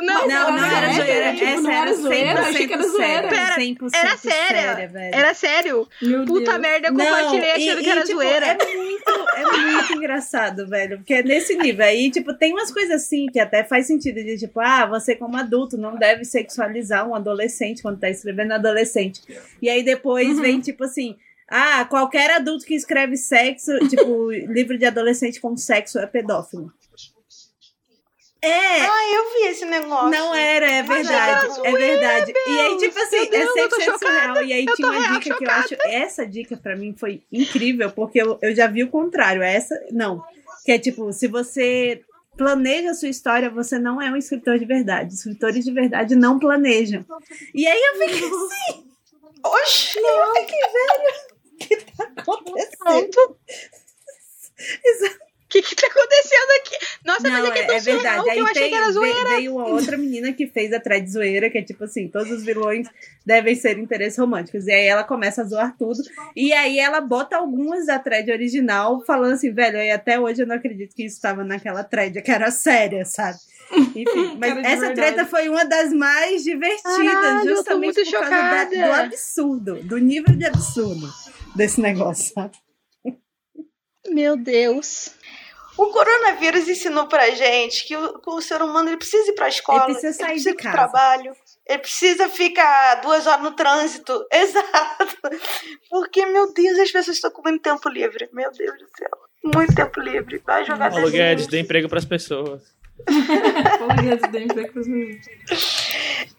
Não, 0.00 0.28
Não, 0.28 0.52
não 0.52 0.64
era 0.64 0.86
Era, 0.86 0.92
zoeira. 0.94 1.32
tipo, 1.32 1.44
Essa 1.44 1.60
não 1.62 1.70
era 1.70 1.80
era 1.90 1.94
zoeira, 1.94 2.40
100% 2.42 2.48
achei 2.48 2.66
que 2.66 2.72
era 2.72 2.82
zoeira. 2.88 3.28
Pera, 3.28 3.54
100% 3.56 3.90
era 3.94 4.16
séria. 4.16 4.46
séria, 4.46 4.88
velho. 4.88 5.14
Era 5.14 5.34
sério. 5.34 5.88
Meu 6.00 6.24
Puta 6.24 6.50
Deus. 6.52 6.60
merda, 6.60 6.88
eu 6.88 6.92
compartilhei 6.94 7.48
e- 7.48 7.52
achando 7.68 7.80
e, 7.80 7.84
que 7.84 7.90
era 7.90 8.00
tipo, 8.02 8.14
zoeira. 8.18 8.46
É 8.46 8.76
muito, 8.76 9.10
é 9.36 9.44
muito 9.72 9.92
engraçado, 9.94 10.66
velho. 10.68 10.98
Porque 10.98 11.14
é 11.14 11.22
nesse 11.22 11.56
nível. 11.56 11.84
Aí, 11.84 12.10
tipo, 12.10 12.32
tem 12.34 12.52
umas 12.52 12.70
coisas 12.72 13.04
assim 13.04 13.26
que 13.26 13.40
até 13.40 13.64
faz 13.64 13.86
sentido. 13.86 14.22
De 14.22 14.38
tipo, 14.38 14.60
ah, 14.60 14.86
você 14.86 15.14
como 15.16 15.36
adulto 15.36 15.76
não 15.76 15.96
deve 15.96 16.24
sexualizar 16.24 17.08
um 17.08 17.14
adolescente 17.14 17.82
quando 17.82 17.98
tá 17.98 18.08
escrevendo 18.08 18.52
adolescente. 18.52 19.20
E 19.60 19.68
aí 19.68 19.82
depois 19.82 20.28
Uhum. 20.36 20.42
vem, 20.42 20.60
tipo 20.60 20.84
assim. 20.84 21.16
Ah, 21.50 21.86
qualquer 21.86 22.30
adulto 22.32 22.66
que 22.66 22.74
escreve 22.74 23.16
sexo, 23.16 23.72
tipo, 23.88 24.30
livro 24.30 24.76
de 24.76 24.84
adolescente 24.84 25.40
com 25.40 25.56
sexo 25.56 25.98
é 25.98 26.06
pedófilo. 26.06 26.70
É, 28.40 28.80
Ah, 28.82 29.12
eu 29.14 29.32
vi 29.32 29.48
esse 29.48 29.64
negócio. 29.64 30.10
não 30.10 30.32
era, 30.34 30.70
é 30.70 30.82
Mas 30.84 31.08
verdade. 31.08 31.58
era 31.60 31.68
É 31.68 31.72
verdade. 31.72 32.32
E 32.46 32.60
aí, 32.60 32.76
tipo 32.78 32.98
assim, 33.00 33.28
Deus, 33.28 33.56
é 33.56 33.60
eu 33.64 33.68
tô 33.68 33.76
100% 33.76 33.84
chocada. 33.84 33.98
surreal. 33.98 34.44
E 34.44 34.52
aí 34.52 34.64
Eu 34.64 34.74
tinha 34.76 34.88
uma 34.90 35.18
dica 35.18 35.36
que 35.36 35.44
eu 35.44 35.50
acho. 35.50 35.76
Essa 35.86 36.24
dica 36.26 36.56
pra 36.56 36.76
mim 36.76 36.94
foi 36.96 37.22
incrível, 37.32 37.90
porque 37.90 38.20
eu, 38.22 38.38
eu 38.40 38.54
já 38.54 38.68
vi 38.68 38.84
o 38.84 38.90
contrário. 38.90 39.42
Essa, 39.42 39.74
não. 39.90 40.22
Que 40.64 40.72
é 40.72 40.78
tipo, 40.78 41.12
se 41.12 41.26
você 41.26 42.00
planeja 42.36 42.90
a 42.90 42.94
sua 42.94 43.08
história, 43.08 43.50
você 43.50 43.76
não 43.78 44.00
é 44.00 44.08
um 44.08 44.16
escritor 44.16 44.56
de 44.58 44.64
verdade. 44.64 45.14
Escritores 45.14 45.64
de 45.64 45.72
verdade 45.72 46.14
não 46.14 46.38
planejam. 46.38 47.04
E 47.52 47.66
aí 47.66 47.80
eu 47.80 47.94
fiquei 47.98 48.28
assim, 48.28 48.86
Oxi! 49.44 49.98
eu 49.98 50.34
fiquei, 50.36 50.60
velho, 50.60 51.10
o 51.54 51.56
que 51.58 51.76
tá 51.96 52.04
acontecendo? 52.16 52.76
Pronto. 52.78 53.36
Que 55.48 55.62
que 55.62 55.74
tá 55.74 55.86
acontecendo 55.86 56.50
aqui? 56.60 56.86
Nossa, 57.06 57.22
mas 57.30 57.32
Não, 57.42 57.46
é 57.46 57.50
que 57.52 57.58
é 57.58 57.62
é, 57.62 57.66
tão 57.66 57.74
é 57.76 57.80
surreal 57.80 58.00
verdade. 58.02 58.24
que 58.24 58.30
Aí 58.30 58.38
eu 58.38 58.44
achei 58.44 58.62
tem, 58.62 58.70
que 58.70 58.76
era 58.76 58.92
zoeira. 58.92 59.28
veio 59.30 59.52
uma 59.54 59.66
outra 59.68 59.96
menina 59.96 60.32
que 60.32 60.46
fez 60.46 60.72
a 60.74 60.78
thread 60.80 61.10
zoeira, 61.10 61.48
que 61.48 61.56
é 61.58 61.62
tipo 61.62 61.84
assim, 61.84 62.06
todos 62.08 62.30
os 62.30 62.44
vilões 62.44 62.86
devem 63.24 63.54
ser 63.54 63.78
interesses 63.78 64.18
românticos. 64.18 64.66
E 64.66 64.72
aí 64.72 64.84
ela 64.86 65.04
começa 65.04 65.40
a 65.40 65.44
zoar 65.46 65.74
tudo. 65.78 66.02
E 66.36 66.52
aí 66.52 66.78
ela 66.78 67.00
bota 67.00 67.36
algumas 67.38 67.86
da 67.86 67.98
thread 67.98 68.30
original, 68.30 69.02
falando 69.06 69.32
assim, 69.34 69.50
velho, 69.52 69.78
e 69.78 69.90
até 69.90 70.20
hoje 70.20 70.42
eu 70.42 70.46
não 70.46 70.56
acredito 70.56 70.94
que 70.94 71.04
isso 71.06 71.16
estava 71.16 71.42
naquela 71.42 71.82
thread, 71.82 72.20
que 72.20 72.30
era 72.30 72.50
séria, 72.50 73.04
sabe? 73.06 73.38
Enfim, 73.72 74.36
mas 74.38 74.54
Cara 74.54 74.60
essa 74.68 74.80
verdade. 74.86 74.94
treta 74.94 75.26
foi 75.26 75.48
uma 75.48 75.64
das 75.64 75.92
mais 75.94 76.44
divertidas, 76.44 76.82
Caralho, 76.94 77.48
justamente 77.56 77.94
muito 77.96 78.10
por 78.10 78.20
causa 78.20 78.30
da- 78.30 78.64
do 78.64 78.92
absurdo, 79.04 79.74
do 79.82 79.96
nível 79.96 80.36
de 80.36 80.44
absurdo 80.44 81.08
desse 81.56 81.80
negócio, 81.80 82.32
sabe? 82.34 82.52
Meu 84.10 84.36
Deus. 84.36 85.10
O 85.78 85.86
coronavírus 85.92 86.68
ensinou 86.68 87.06
pra 87.06 87.30
gente 87.30 87.84
que 87.86 87.96
o, 87.96 88.20
o 88.26 88.40
ser 88.42 88.60
humano 88.60 88.88
ele 88.90 88.96
precisa 88.96 89.30
ir 89.30 89.34
pra 89.34 89.48
escola, 89.48 89.84
Ele 89.84 89.92
precisa 89.92 90.12
sair 90.12 90.26
precisa 90.32 90.50
de 90.50 90.56
ir 90.56 90.62
pro 90.62 90.64
casa. 90.64 90.76
trabalho, 90.76 91.36
ele 91.66 91.78
precisa 91.78 92.28
ficar 92.28 92.96
duas 92.96 93.26
horas 93.26 93.42
no 93.42 93.52
trânsito. 93.52 94.26
Exato. 94.32 95.16
Porque, 95.88 96.26
meu 96.26 96.52
Deus, 96.52 96.78
as 96.78 96.90
pessoas 96.90 97.16
estão 97.16 97.30
com 97.30 97.42
muito 97.42 97.62
tempo 97.62 97.88
livre. 97.88 98.28
Meu 98.32 98.50
Deus 98.50 98.76
do 98.78 98.86
céu. 98.98 99.10
Muito 99.54 99.74
tempo 99.74 100.00
livre. 100.00 100.42
Vai 100.44 100.64
jogar 100.64 100.90
Paulo. 100.90 101.08
Guedes, 101.12 101.46
dê 101.46 101.60
emprego 101.60 101.88
pras 101.88 102.04
pessoas. 102.04 102.62
Paulo 103.78 103.94
Guedes 104.02 104.28
dentro 104.32 104.56
da 104.60 104.68
cozinha. 104.68 105.20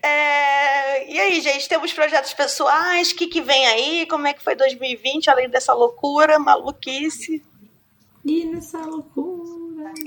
É, 0.03 1.11
E 1.11 1.19
aí, 1.19 1.39
gente, 1.41 1.69
temos 1.69 1.93
projetos 1.93 2.33
pessoais. 2.33 3.11
O 3.11 3.15
que, 3.15 3.27
que 3.27 3.41
vem 3.41 3.65
aí? 3.67 4.05
Como 4.07 4.27
é 4.27 4.33
que 4.33 4.43
foi 4.43 4.55
2020, 4.55 5.29
além 5.29 5.49
dessa 5.49 5.73
loucura, 5.73 6.37
maluquice? 6.39 7.41
E 8.29 8.45
nessa 8.45 8.77
loucura. 8.79 9.91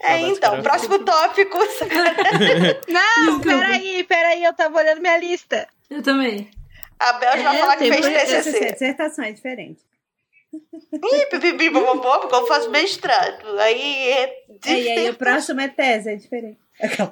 É, 0.00 0.20
então, 0.20 0.62
próximo 0.62 0.98
tópico. 1.04 1.58
Não, 2.88 3.40
peraí, 3.40 4.04
peraí, 4.04 4.44
eu 4.44 4.52
tava 4.54 4.78
olhando 4.78 5.00
minha 5.00 5.16
lista. 5.18 5.68
Eu 5.90 6.02
também. 6.02 6.50
A 6.98 7.12
Bel 7.14 7.36
já 7.36 7.42
vai 7.42 7.56
É, 7.56 7.60
falar 7.60 7.76
que 7.76 7.92
fez 7.92 8.06
TCC, 8.06 8.42
TCC. 8.52 8.72
dissertação 8.72 9.24
é 9.24 9.32
diferente. 9.32 9.80
Porque 12.20 12.34
eu 12.34 12.46
faço 12.46 12.70
mestrado. 12.70 13.58
Aí 13.58 14.08
é 14.10 14.22
É, 14.66 14.80
e 14.80 14.88
aí 14.90 15.10
o 15.10 15.14
próximo 15.14 15.60
é 15.60 15.68
tese, 15.68 16.10
é 16.10 16.16
diferente. 16.16 16.58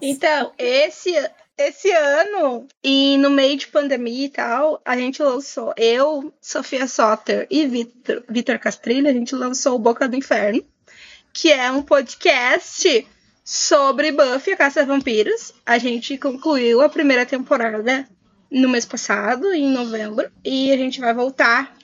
Então, 0.01 0.53
esse, 0.59 1.13
esse 1.69 1.91
ano, 1.91 2.67
e 2.83 3.17
no 3.19 3.31
meio 3.31 3.57
de 3.57 3.67
pandemia 3.67 4.27
e 4.27 4.31
tal, 4.31 4.81
a 4.85 4.97
gente 4.97 5.23
lançou, 5.23 5.75
eu, 5.77 6.33
Sofia 6.41 6.87
Soter 6.87 7.47
e 7.51 7.67
Vitor, 7.67 8.23
Vitor 8.29 8.59
a 8.65 9.13
gente 9.13 9.35
lançou 9.35 9.77
o 9.77 9.79
Boca 9.79 10.09
do 10.09 10.17
Inferno, 10.17 10.65
que 11.33 11.53
é 11.53 11.71
um 11.71 11.83
podcast 11.83 13.07
sobre 13.45 14.13
Buffy, 14.13 14.53
a 14.53 14.57
Caça 14.57 14.83
a 14.83 14.85
Vampiros. 14.85 15.53
A 15.67 15.79
gente 15.79 16.17
concluiu 16.17 16.81
a 16.81 16.89
primeira 16.89 17.27
temporada 17.27 18.09
no 18.51 18.69
mês 18.69 18.85
passado, 18.85 19.53
em 19.53 19.71
novembro, 19.71 20.31
e 20.45 20.73
a 20.73 20.77
gente 20.77 21.01
vai 21.01 21.15
voltar 21.15 21.77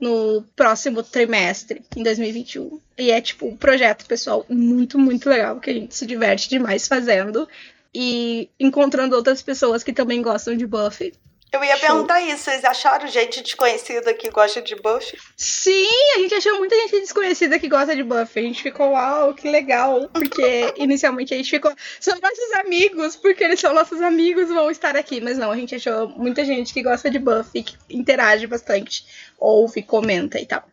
no 0.00 0.42
próximo 0.54 1.02
trimestre, 1.02 1.82
em 1.96 2.02
2021. 2.02 2.80
E 2.96 3.10
é 3.10 3.20
tipo 3.20 3.46
um 3.46 3.56
projeto, 3.56 4.06
pessoal, 4.06 4.46
muito, 4.48 4.98
muito 4.98 5.28
legal, 5.28 5.58
que 5.60 5.70
a 5.70 5.74
gente 5.74 5.94
se 5.94 6.06
diverte 6.06 6.48
demais 6.48 6.86
fazendo 6.86 7.48
e 7.94 8.50
encontrando 8.58 9.16
outras 9.16 9.42
pessoas 9.42 9.82
que 9.82 9.92
também 9.92 10.22
gostam 10.22 10.56
de 10.56 10.66
Buffy. 10.66 11.12
Eu 11.50 11.64
ia 11.64 11.76
Show. 11.78 11.88
perguntar 11.88 12.20
isso, 12.20 12.44
vocês 12.44 12.62
acharam 12.62 13.06
gente 13.08 13.42
desconhecida 13.42 14.12
que 14.12 14.28
gosta 14.28 14.60
de 14.60 14.76
Buffy? 14.76 15.18
Sim, 15.34 15.88
a 16.16 16.18
gente 16.18 16.34
achou 16.34 16.58
muita 16.58 16.76
gente 16.76 17.00
desconhecida 17.00 17.58
que 17.58 17.68
gosta 17.68 17.96
de 17.96 18.02
Buffy. 18.02 18.40
A 18.40 18.46
gente 18.46 18.62
ficou, 18.62 18.90
uau, 18.90 19.32
que 19.32 19.50
legal. 19.50 20.10
Porque 20.12 20.74
inicialmente 20.76 21.32
a 21.32 21.36
gente 21.38 21.48
ficou, 21.48 21.72
são 21.98 22.18
nossos 22.20 22.52
amigos, 22.56 23.16
porque 23.16 23.44
eles 23.44 23.60
são 23.60 23.72
nossos 23.72 24.02
amigos, 24.02 24.48
vão 24.48 24.70
estar 24.70 24.94
aqui. 24.94 25.22
Mas 25.22 25.38
não, 25.38 25.50
a 25.50 25.56
gente 25.56 25.74
achou 25.74 26.08
muita 26.10 26.44
gente 26.44 26.74
que 26.74 26.82
gosta 26.82 27.10
de 27.10 27.18
Buffy, 27.18 27.62
que 27.62 27.76
interage 27.88 28.46
bastante, 28.46 29.06
ouve, 29.38 29.82
comenta 29.82 30.38
e 30.38 30.44
tal. 30.44 30.68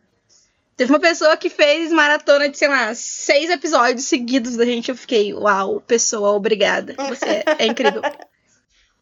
Teve 0.76 0.92
uma 0.92 1.00
pessoa 1.00 1.36
que 1.36 1.48
fez 1.48 1.90
maratona 1.90 2.48
de, 2.48 2.58
sei 2.58 2.68
lá, 2.68 2.94
seis 2.94 3.48
episódios 3.48 4.04
seguidos 4.04 4.56
da 4.56 4.64
gente. 4.64 4.90
Eu 4.90 4.96
fiquei, 4.96 5.32
uau, 5.32 5.80
pessoa, 5.80 6.32
obrigada. 6.32 6.94
Você 7.08 7.42
é 7.58 7.66
incrível. 7.66 8.02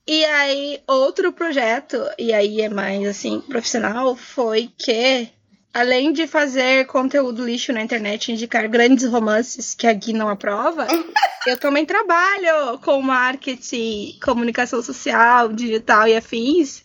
E 0.06 0.22
aí, 0.26 0.82
outro 0.86 1.32
projeto, 1.32 1.96
e 2.18 2.30
aí 2.30 2.60
é 2.60 2.68
mais 2.68 3.08
assim, 3.08 3.40
profissional, 3.40 4.14
foi 4.14 4.70
que, 4.76 5.30
além 5.72 6.12
de 6.12 6.26
fazer 6.26 6.86
conteúdo 6.86 7.42
lixo 7.42 7.72
na 7.72 7.80
internet 7.80 8.30
indicar 8.30 8.68
grandes 8.68 9.08
romances 9.08 9.74
que 9.74 9.86
a 9.86 9.94
Gui 9.94 10.12
não 10.12 10.28
aprova, 10.28 10.86
eu 11.46 11.58
também 11.58 11.86
trabalho 11.86 12.78
com 12.80 13.00
marketing, 13.00 14.18
comunicação 14.22 14.82
social, 14.82 15.50
digital 15.50 16.06
e 16.06 16.16
afins. 16.16 16.84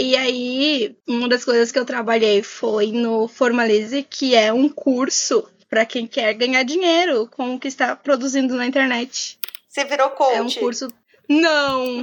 E 0.00 0.16
aí, 0.16 0.96
uma 1.06 1.28
das 1.28 1.44
coisas 1.44 1.70
que 1.70 1.78
eu 1.78 1.84
trabalhei 1.84 2.42
foi 2.42 2.90
no 2.90 3.28
Formalize, 3.28 4.02
que 4.02 4.34
é 4.34 4.50
um 4.50 4.66
curso 4.66 5.46
para 5.68 5.84
quem 5.84 6.06
quer 6.06 6.32
ganhar 6.32 6.62
dinheiro 6.62 7.28
com 7.30 7.54
o 7.54 7.60
que 7.60 7.68
está 7.68 7.94
produzindo 7.94 8.56
na 8.56 8.66
internet. 8.66 9.38
Você 9.68 9.84
virou 9.84 10.08
coach? 10.08 10.36
É 10.36 10.40
um 10.40 10.50
curso 10.50 10.88
não! 11.28 12.02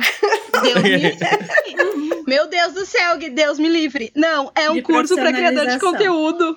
Deus 0.61 0.83
me 0.83 0.89
livre. 0.95 1.17
Meu 2.27 2.47
Deus 2.47 2.73
do 2.73 2.85
céu, 2.85 3.17
Deus 3.17 3.57
me 3.57 3.67
livre. 3.67 4.11
Não, 4.15 4.51
é 4.53 4.69
um 4.69 4.75
De 4.75 4.83
curso 4.83 5.15
para 5.15 5.33
criador 5.33 5.65
de 5.65 5.79
conteúdo 5.79 6.55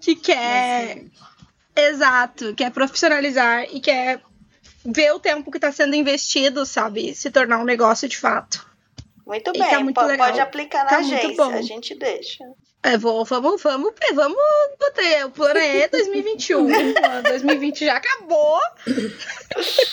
que 0.00 0.16
quer. 0.16 1.04
Exato, 1.76 2.54
quer 2.54 2.70
profissionalizar 2.70 3.66
e 3.70 3.78
quer 3.78 4.22
ver 4.86 5.12
o 5.12 5.20
tempo 5.20 5.50
que 5.50 5.58
está 5.58 5.70
sendo 5.70 5.94
investido, 5.94 6.64
sabe? 6.64 7.14
Se 7.14 7.30
tornar 7.30 7.58
um 7.58 7.64
negócio 7.64 8.08
de 8.08 8.16
fato. 8.16 8.71
Muito 9.26 9.50
E 9.54 9.58
bem, 9.58 9.70
tá 9.70 9.80
muito 9.80 9.94
po- 10.00 10.06
legal. 10.06 10.26
pode 10.28 10.40
aplicar 10.40 10.84
na 10.84 10.90
Tá 10.90 11.00
muito 11.00 11.14
agência, 11.14 11.36
bom. 11.36 11.50
a 11.54 11.62
gente 11.62 11.94
deixa. 11.94 12.44
É, 12.82 12.98
vou, 12.98 13.24
vamos, 13.24 13.62
vamos, 13.62 13.92
vamos 14.14 14.36
botar. 14.78 15.26
O 15.26 15.30
plano 15.30 15.58
é 15.60 15.86
2021. 15.88 16.66
2020 17.22 17.84
já 17.84 17.96
acabou. 17.96 18.58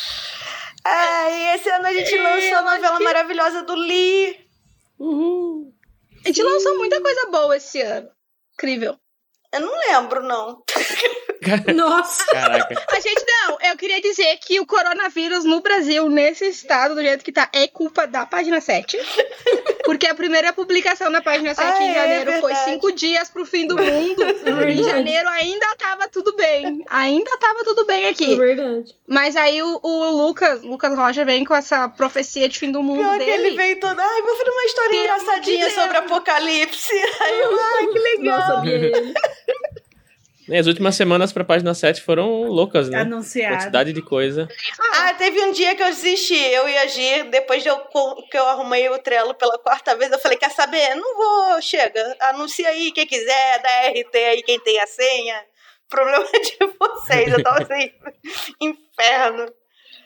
Ah, 0.86 1.30
e 1.30 1.56
esse 1.56 1.70
ano 1.70 1.88
a 1.88 1.94
gente 1.94 2.18
lançou 2.18 2.56
a 2.58 2.62
novela 2.62 2.98
que- 2.98 3.04
maravilhosa 3.04 3.64
do 3.64 3.76
Lee. 3.76 4.40
Uhul. 4.98 5.74
A 6.24 6.28
gente 6.28 6.42
lançou 6.42 6.78
muita 6.78 7.02
coisa 7.02 7.28
boa 7.30 7.58
esse 7.58 7.82
ano. 7.82 8.10
Incrível. 8.54 8.96
Eu 9.54 9.60
não 9.62 9.74
lembro, 9.78 10.24
não. 10.24 10.64
Nossa! 11.76 12.26
Caraca. 12.32 12.86
A 12.91 13.00
gente 13.00 13.24
não, 13.28 13.58
eu 13.70 13.78
queria 13.78 14.02
dizer 14.02 14.38
que 14.38 14.60
o 14.60 14.66
coronavírus 14.66 15.43
no 15.45 15.62
Brasil, 15.62 16.08
nesse 16.10 16.45
estado, 16.45 16.95
do 16.95 17.02
jeito 17.02 17.24
que 17.24 17.32
tá, 17.32 17.50
é 17.54 17.68
culpa 17.68 18.06
da 18.08 18.26
página 18.26 18.60
7. 18.62 18.97
Porque 19.84 20.08
a 20.08 20.14
primeira 20.14 20.54
publicação 20.54 21.10
na 21.10 21.22
página 21.22 21.54
7 21.56 21.68
Ah, 21.68 21.84
em 21.84 21.89
é 21.89 21.93
janeiro 21.95 22.32
foi 22.39 22.54
verdade. 22.54 22.72
cinco 22.72 22.91
dias 22.91 23.30
pro 23.30 23.45
fim 23.45 23.66
do 23.66 23.76
mundo. 23.78 24.24
em 24.70 24.84
janeiro 24.84 25.28
ainda 25.30 25.66
tava 25.78 26.08
tudo 26.08 26.36
bem. 26.36 26.84
Ainda 26.89 27.38
tava 27.38 27.64
tudo 27.64 27.86
bem 27.86 28.06
É 28.06 28.10
aqui. 28.10 28.36
verdade. 28.36 28.95
Mas 29.08 29.36
aí 29.36 29.62
o, 29.64 29.80
o 29.82 30.10
Lucas, 30.28 30.62
Lucas 30.62 30.95
Rocha 30.95 31.26
vem 31.26 31.43
com 31.43 31.56
essa 31.56 31.89
profecia 31.89 32.47
de 32.47 32.60
fim 32.60 32.72
do 32.72 32.84
mundo 32.84 33.00
Pior 33.00 33.18
que 33.18 33.24
ele 33.24 33.43
dele. 33.43 33.56
veio 33.56 33.80
todo. 33.80 34.00
Ai, 34.00 34.22
vou 34.22 34.36
fazer 34.36 34.50
uma 34.52 34.66
história 34.66 34.89
Pelo 34.91 35.04
engraçadinha 35.04 35.68
de 35.70 35.74
sobre 35.76 35.97
apocalipse. 35.97 36.93
Aí 37.22 37.39
eu, 37.41 37.60
ai, 37.60 37.88
que 37.88 38.00
legal. 38.00 38.38
Nossa, 38.39 38.62
as 40.58 40.68
últimas 40.68 40.95
semanas 40.95 41.32
pra 41.32 41.43
página 41.43 41.74
7 41.74 42.02
foram 42.02 42.43
loucas, 42.43 42.89
né? 42.89 43.02
Anunciado. 43.02 43.56
Quantidade 43.56 43.93
de 43.93 44.02
coisa. 44.02 44.47
Ah, 44.95 45.14
teve 45.14 45.41
um 45.41 45.52
dia 45.52 45.76
que 45.76 45.84
eu 45.84 45.88
desisti, 45.88 46.38
eu 46.38 46.68
e 46.68 46.78
a 46.78 46.88
Gi, 46.88 47.24
depois 47.24 47.62
de 47.64 47.70
eu, 47.70 47.78
que 48.32 48.38
eu 48.38 48.45
arrumei 48.47 48.89
o 48.89 49.00
Trello 49.00 49.34
pela 49.34 49.58
quarta 49.60 49.95
vez, 49.95 50.12
eu 50.12 50.20
falei, 50.20 50.38
quer 50.38 50.52
saber? 50.52 50.95
Não 50.95 51.16
vou, 51.16 51.62
chega, 51.62 52.16
anuncia 52.22 52.70
aí 52.70 52.91
quem 52.91 53.06
quiser, 53.06 53.62
dá 53.62 53.89
RT 53.89 54.16
aí 54.16 54.43
quem 54.43 54.60
tem 54.60 54.80
a 54.80 54.88
senha. 54.88 55.43
Problema 55.89 56.26
de 56.32 56.58
vocês, 56.80 57.34
eu 57.34 57.43
tava 57.43 57.64
assim, 57.64 57.91
inferno. 58.62 59.52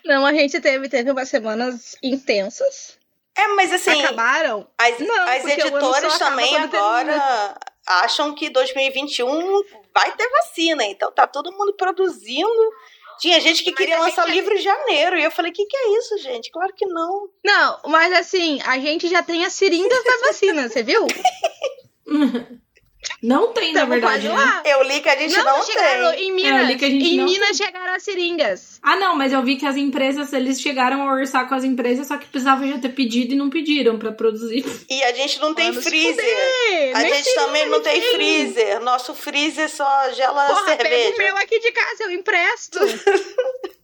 Não, 0.06 0.26
a 0.26 0.34
gente 0.34 0.60
teve, 0.60 0.90
teve 0.90 1.12
umas 1.12 1.30
semanas 1.30 1.96
intensas. 2.04 2.98
É, 3.36 3.48
mas 3.50 3.74
assim, 3.74 4.04
Acabaram. 4.04 4.68
as, 4.78 5.00
Não, 5.00 5.28
as 5.28 5.44
o 5.44 5.50
editoras 5.50 6.20
também 6.20 6.50
quando 6.50 6.70
termina. 6.70 7.56
Acham 7.86 8.34
que 8.34 8.50
2021 8.50 9.62
vai 9.94 10.12
ter 10.16 10.30
vacina, 10.30 10.84
então 10.86 11.12
tá 11.12 11.28
todo 11.28 11.52
mundo 11.52 11.74
produzindo. 11.74 12.72
Tinha 13.20 13.40
gente 13.40 13.64
que 13.64 13.70
Mas 13.72 13.78
queria 13.78 13.98
a 13.98 14.02
lançar 14.02 14.26
gente- 14.26 14.36
livro 14.36 14.54
em 14.56 14.62
janeiro, 14.62 15.18
e 15.20 15.24
eu 15.24 15.32
falei, 15.32 15.52
que 15.52 15.66
que 15.66 15.78
é 15.78 15.98
isso, 15.98 16.18
gente? 16.18 16.52
Claro 16.52 16.74
que 16.76 16.86
não. 16.86 17.30
Não, 17.46 17.80
mas 17.86 18.12
assim, 18.14 18.60
a 18.66 18.80
gente 18.80 19.08
já 19.08 19.22
tem 19.22 19.46
as 19.46 19.54
seringas 19.54 20.04
das 20.04 20.22
vacinas, 20.22 20.72
você 20.74 20.82
viu? 20.84 21.06
Não 23.24 23.54
tem, 23.54 23.72
na 23.72 23.80
Tamo 23.80 23.92
verdade, 23.94 24.28
né? 24.28 24.34
lá. 24.36 24.62
Eu 24.66 24.84
li 24.84 25.00
que 25.00 25.08
a 25.08 25.16
gente 25.18 25.34
Não, 25.38 25.46
não, 25.46 25.64
chegaram 25.64 26.12
tem. 26.12 26.28
em 26.28 26.32
É, 26.32 26.34
Minas. 26.34 26.60
ali 26.60 26.76
que 26.78 26.84
a 26.84 26.90
gente 26.90 27.06
em 27.06 27.18
não 27.18 27.24
Minas 27.26 27.56
chegaram 27.56 27.94
as 27.94 28.04
seringas. 28.04 28.80
Ah, 28.84 28.98
não, 28.98 29.16
mas 29.16 29.32
eu 29.32 29.42
vi 29.42 29.56
que 29.56 29.66
as 29.66 29.78
empresas, 29.78 30.34
eles 30.34 30.60
chegaram 30.60 31.08
a 31.08 31.14
orçar 31.14 31.48
com 31.48 31.56
as 31.56 31.64
empresas, 31.64 32.06
só 32.08 32.18
que 32.18 32.26
precisavam 32.28 32.68
já 32.68 32.78
ter 32.80 32.90
pedido 32.90 33.34
e 33.34 33.38
não 33.38 33.50
pediram 33.50 33.98
pra 33.98 34.12
produzir. 34.12 34.66
E 34.90 35.02
a 35.06 35.14
gente 35.14 35.40
não 35.40 35.54
tem 35.54 35.70
Mano, 35.70 35.82
se 35.82 35.90
freezer. 35.90 36.16
fuder, 36.16 36.96
A 36.98 37.00
nem 37.00 37.14
gente 37.14 37.34
também 37.36 37.66
não 37.70 37.80
tem 37.82 38.02
tem. 38.02 38.12
freezer. 38.12 38.80
Nosso 38.82 39.16
freezer 39.16 39.70
só 39.70 40.12
gela 40.12 40.46
Porra, 40.48 40.76
pega 40.76 40.84
o 40.84 40.90
cerveja. 40.90 41.18
meu 41.18 41.38
aqui 41.38 41.60
de 41.62 41.72
casa, 41.72 42.04
eu 42.04 42.12
empresto. 42.12 42.80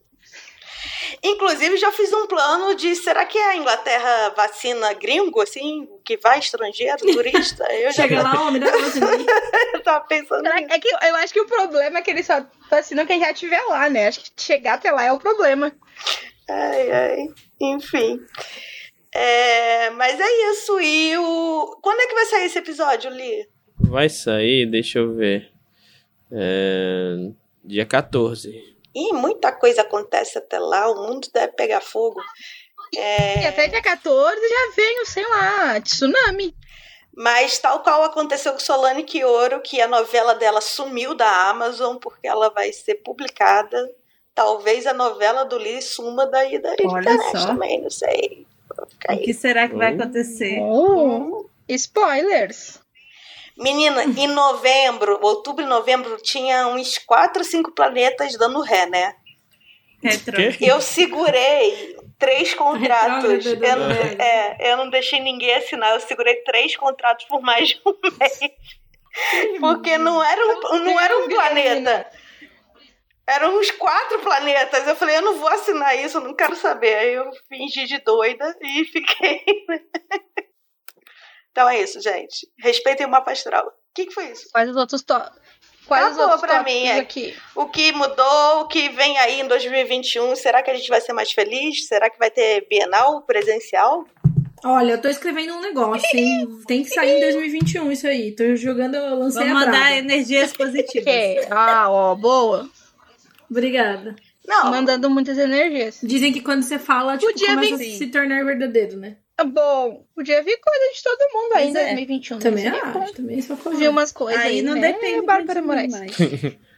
Inclusive, 1.24 1.76
já 1.78 1.92
fiz 1.92 2.14
um 2.14 2.28
plano 2.28 2.74
de 2.76 2.96
será 2.96 3.26
que 3.26 3.38
a 3.38 3.56
Inglaterra 3.58 4.30
vacina 4.36 4.94
gringo, 4.94 5.42
assim, 5.42 5.88
que 6.06 6.16
vai 6.18 6.40
estrangeiro, 6.40 6.98
turista? 6.98 7.66
Eu 7.74 7.92
já 7.92 8.04
Chega 8.04 8.22
lá, 8.24 8.42
homem, 8.48 8.62
dá 8.62 8.72
não. 8.72 9.82
tava 9.84 10.06
pensando 10.06 10.42
Será 10.44 10.56
nisso. 10.56 10.68
que- 10.70 10.74
é 10.76 10.80
que 10.80 10.88
eu 11.08 11.16
acho 11.18 11.34
que 11.34 11.42
o 11.42 11.46
problema 11.46 12.00
é 12.00 12.02
que 12.02 12.12
eles 12.12 12.26
só 12.26 12.42
vacinam 12.70 13.06
quem 13.06 13.20
já 13.20 13.32
estiver 13.32 13.62
lá, 13.64 13.90
né? 13.90 14.08
Acho 14.08 14.22
que 14.22 14.32
chegar 14.42 14.76
até 14.76 14.92
lá 14.92 15.04
é 15.04 15.12
o 15.12 15.20
problema. 15.20 15.72
Ai, 16.50 16.92
ai. 16.92 17.18
Enfim. 17.62 18.20
É, 19.14 19.90
mas 19.92 20.20
é 20.20 20.52
isso. 20.52 20.80
E 20.80 21.18
o. 21.18 21.78
Quando 21.82 22.00
é 22.00 22.08
que 22.08 22.14
vai 22.14 22.26
sair 22.28 22.46
esse 22.46 22.60
episódio, 22.60 23.10
Li? 23.12 23.48
Vai 23.76 24.08
sair, 24.08 24.66
deixa 24.70 25.00
eu 25.00 25.16
ver. 25.16 25.52
É, 26.32 27.16
Dia 27.64 27.86
14. 27.86 28.69
Ih, 28.96 29.14
muita 29.14 29.52
coisa 29.52 29.82
acontece 29.82 30.38
até 30.38 30.58
lá, 30.60 30.90
o 30.92 31.08
mundo 31.08 31.28
deve 31.34 31.54
pegar 31.54 31.82
fogo. 31.82 32.20
É, 32.96 33.44
E 33.44 33.48
até 33.48 33.68
dia 33.68 33.82
14 33.82 34.36
já 34.50 34.72
vem 34.76 35.02
o, 35.02 35.06
sei 35.06 35.28
lá, 35.28 35.80
tsunami. 35.82 36.56
Mas 37.16 37.60
tal 37.60 37.84
qual 37.84 38.04
aconteceu 38.04 38.54
com 38.54 38.60
Solane 38.60 39.04
Quioro, 39.04 39.62
que 39.62 39.82
a 39.82 39.88
novela 39.88 40.34
dela 40.36 40.62
sumiu 40.62 41.14
da 41.14 41.50
Amazon 41.50 41.98
porque 41.98 42.28
ela 42.28 42.50
vai 42.50 42.72
ser 42.72 42.96
publicada. 42.96 43.90
Talvez 44.34 44.88
a 44.88 44.94
novela 44.94 45.44
do 45.44 45.58
Lee 45.58 45.82
suma 45.82 46.26
daí 46.26 46.60
da 46.60 46.70
Olha 46.70 47.00
internet 47.12 47.32
só. 47.40 47.48
também, 47.48 47.82
não 47.82 47.90
sei. 47.90 48.48
O 49.10 49.18
que 49.18 49.34
será 49.34 49.68
que 49.68 49.76
vai 49.76 49.92
Hum. 49.94 49.96
acontecer? 50.02 50.60
Oh, 50.62 51.46
spoilers. 51.68 52.80
Menina, 53.60 54.04
em 54.06 54.28
novembro, 54.28 55.20
outubro 55.22 55.64
e 55.64 55.68
novembro, 55.68 56.18
tinha 56.22 56.68
uns 56.68 56.98
quatro, 56.98 57.44
cinco 57.44 57.72
planetas 57.72 58.38
dando 58.38 58.62
ré, 58.62 58.86
né? 58.86 59.16
Retro. 60.02 60.38
Eu 60.62 60.80
segurei 60.80 61.98
três 62.18 62.54
contratos. 62.54 63.46
Eu, 63.46 63.76
não- 63.76 63.90
né? 63.90 64.16
é, 64.18 64.72
eu 64.72 64.78
não 64.78 64.90
deixei 64.90 65.20
ninguém 65.20 65.54
assinar. 65.56 65.94
Eu 65.94 66.00
segurei 66.00 66.36
três 66.44 66.76
contratos 66.78 67.26
por 67.26 67.42
mais 67.42 67.70
de 67.70 67.82
um 67.86 67.94
mês. 68.18 68.40
Porque 69.60 69.98
não 69.98 70.24
era 70.24 70.42
um, 70.46 70.80
não 70.80 71.00
era 71.00 71.18
um 71.18 71.28
planeta. 71.28 72.10
Eram 73.28 73.60
uns 73.60 73.72
quatro 73.72 74.20
planetas. 74.20 74.88
Eu 74.88 74.96
falei, 74.96 75.18
eu 75.18 75.22
não 75.22 75.36
vou 75.38 75.50
assinar 75.50 75.98
isso, 75.98 76.18
eu 76.18 76.22
não 76.22 76.34
quero 76.34 76.56
saber. 76.56 76.96
Aí 76.96 77.14
eu 77.14 77.30
fingi 77.50 77.86
de 77.86 78.00
doida 78.00 78.56
e 78.62 78.86
fiquei. 78.86 79.44
então 81.52 81.70
é 81.70 81.82
isso, 81.82 82.00
gente. 82.02 82.48
Respeitem 82.60 83.06
o 83.06 83.10
mapa 83.10 83.32
astral. 83.32 83.66
O 83.68 83.72
que, 83.96 84.06
que 84.08 84.14
foi 84.14 84.32
isso? 84.32 84.48
Quais 84.52 84.70
os 84.70 84.76
outros 84.76 85.02
to... 85.04 85.14
Quais 85.88 86.06
os 86.06 86.12
Acabou 86.20 86.26
outros 86.34 86.42
pra 86.42 86.58
tópicos 86.60 86.74
mim, 86.82 86.88
é. 86.88 87.00
aqui? 87.00 87.36
O 87.56 87.66
que 87.66 87.92
mudou, 87.92 88.62
o 88.62 88.68
que 88.68 88.90
vem 88.90 89.18
aí 89.18 89.42
em 89.42 89.48
2021? 89.48 90.36
Será 90.36 90.62
que 90.62 90.70
a 90.70 90.76
gente 90.76 90.88
vai 90.88 91.02
ser 91.02 91.14
mais 91.14 91.32
feliz? 91.32 91.88
Será 91.88 92.10
que 92.12 92.20
vai 92.20 92.30
ter 92.30 92.68
Bienal 92.70 93.24
presencial? 93.24 94.06
Olha, 94.64 94.92
eu 94.92 95.02
tô 95.02 95.08
escrevendo 95.08 95.54
um 95.56 95.62
negócio, 95.62 96.06
hein? 96.16 96.48
Tem 96.68 96.84
que 96.84 96.90
sair 96.90 97.18
em 97.18 97.22
2021 97.22 97.92
isso 97.92 98.06
aí. 98.08 98.36
Tô 98.36 98.56
jogando, 98.56 98.96
eu 98.96 99.16
lancei 99.18 99.42
Vamos 99.48 99.64
a 99.64 99.66
mandar 99.66 99.80
braba. 99.80 99.96
energias 99.96 100.54
positivas. 100.54 101.06
Que? 101.12 101.48
Ah, 101.50 101.90
ó, 101.90 102.14
boa. 102.14 102.70
Obrigada. 103.50 104.16
Não. 104.48 104.72
Mandando 104.72 105.10
muitas 105.10 105.38
energias. 105.38 106.00
Dizem 106.04 106.32
que 106.34 106.42
quando 106.42 106.62
você 106.64 106.78
fala, 106.78 107.18
tipo, 107.18 107.32
Podia 107.32 107.48
começa 107.50 107.78
vir- 107.78 107.96
a 107.96 107.98
se 107.98 108.08
tornar 108.08 108.44
verdadeiro, 108.46 108.98
né? 108.98 109.18
Bom, 109.46 110.06
podia 110.16 110.44
vir 110.44 110.60
coisa 110.60 110.94
de 110.94 111.04
todo 111.04 111.34
mundo 111.34 111.54
aí 111.56 111.68
em 111.68 111.78
é. 111.78 111.86
2021. 111.86 112.40
Também 112.40 112.64
Seria 112.64 112.86
bom 112.86 113.04
acho, 113.04 113.14
também 113.14 113.42
sou 113.42 113.54
a 113.56 113.58
favor. 113.58 113.80
Vi 113.80 113.88
umas 113.88 114.12
coisas 114.12 114.42
aí, 114.42 114.58
Aí 114.58 114.62
não 114.62 114.76
né? 114.76 114.94
depende 114.94 115.26
Bárbara 115.26 115.62
Moraes. 115.62 115.92
mais. 115.92 116.12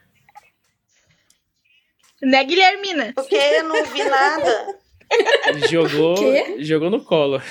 Né, 2.24 2.44
Guilhermina? 2.44 3.14
Porque 3.16 3.34
eu 3.36 3.64
não 3.64 3.84
vi 3.84 4.04
nada. 4.04 4.80
Jogou, 5.72 6.14
Quê? 6.14 6.58
jogou 6.60 6.92
no 6.92 7.04
colo. 7.04 7.42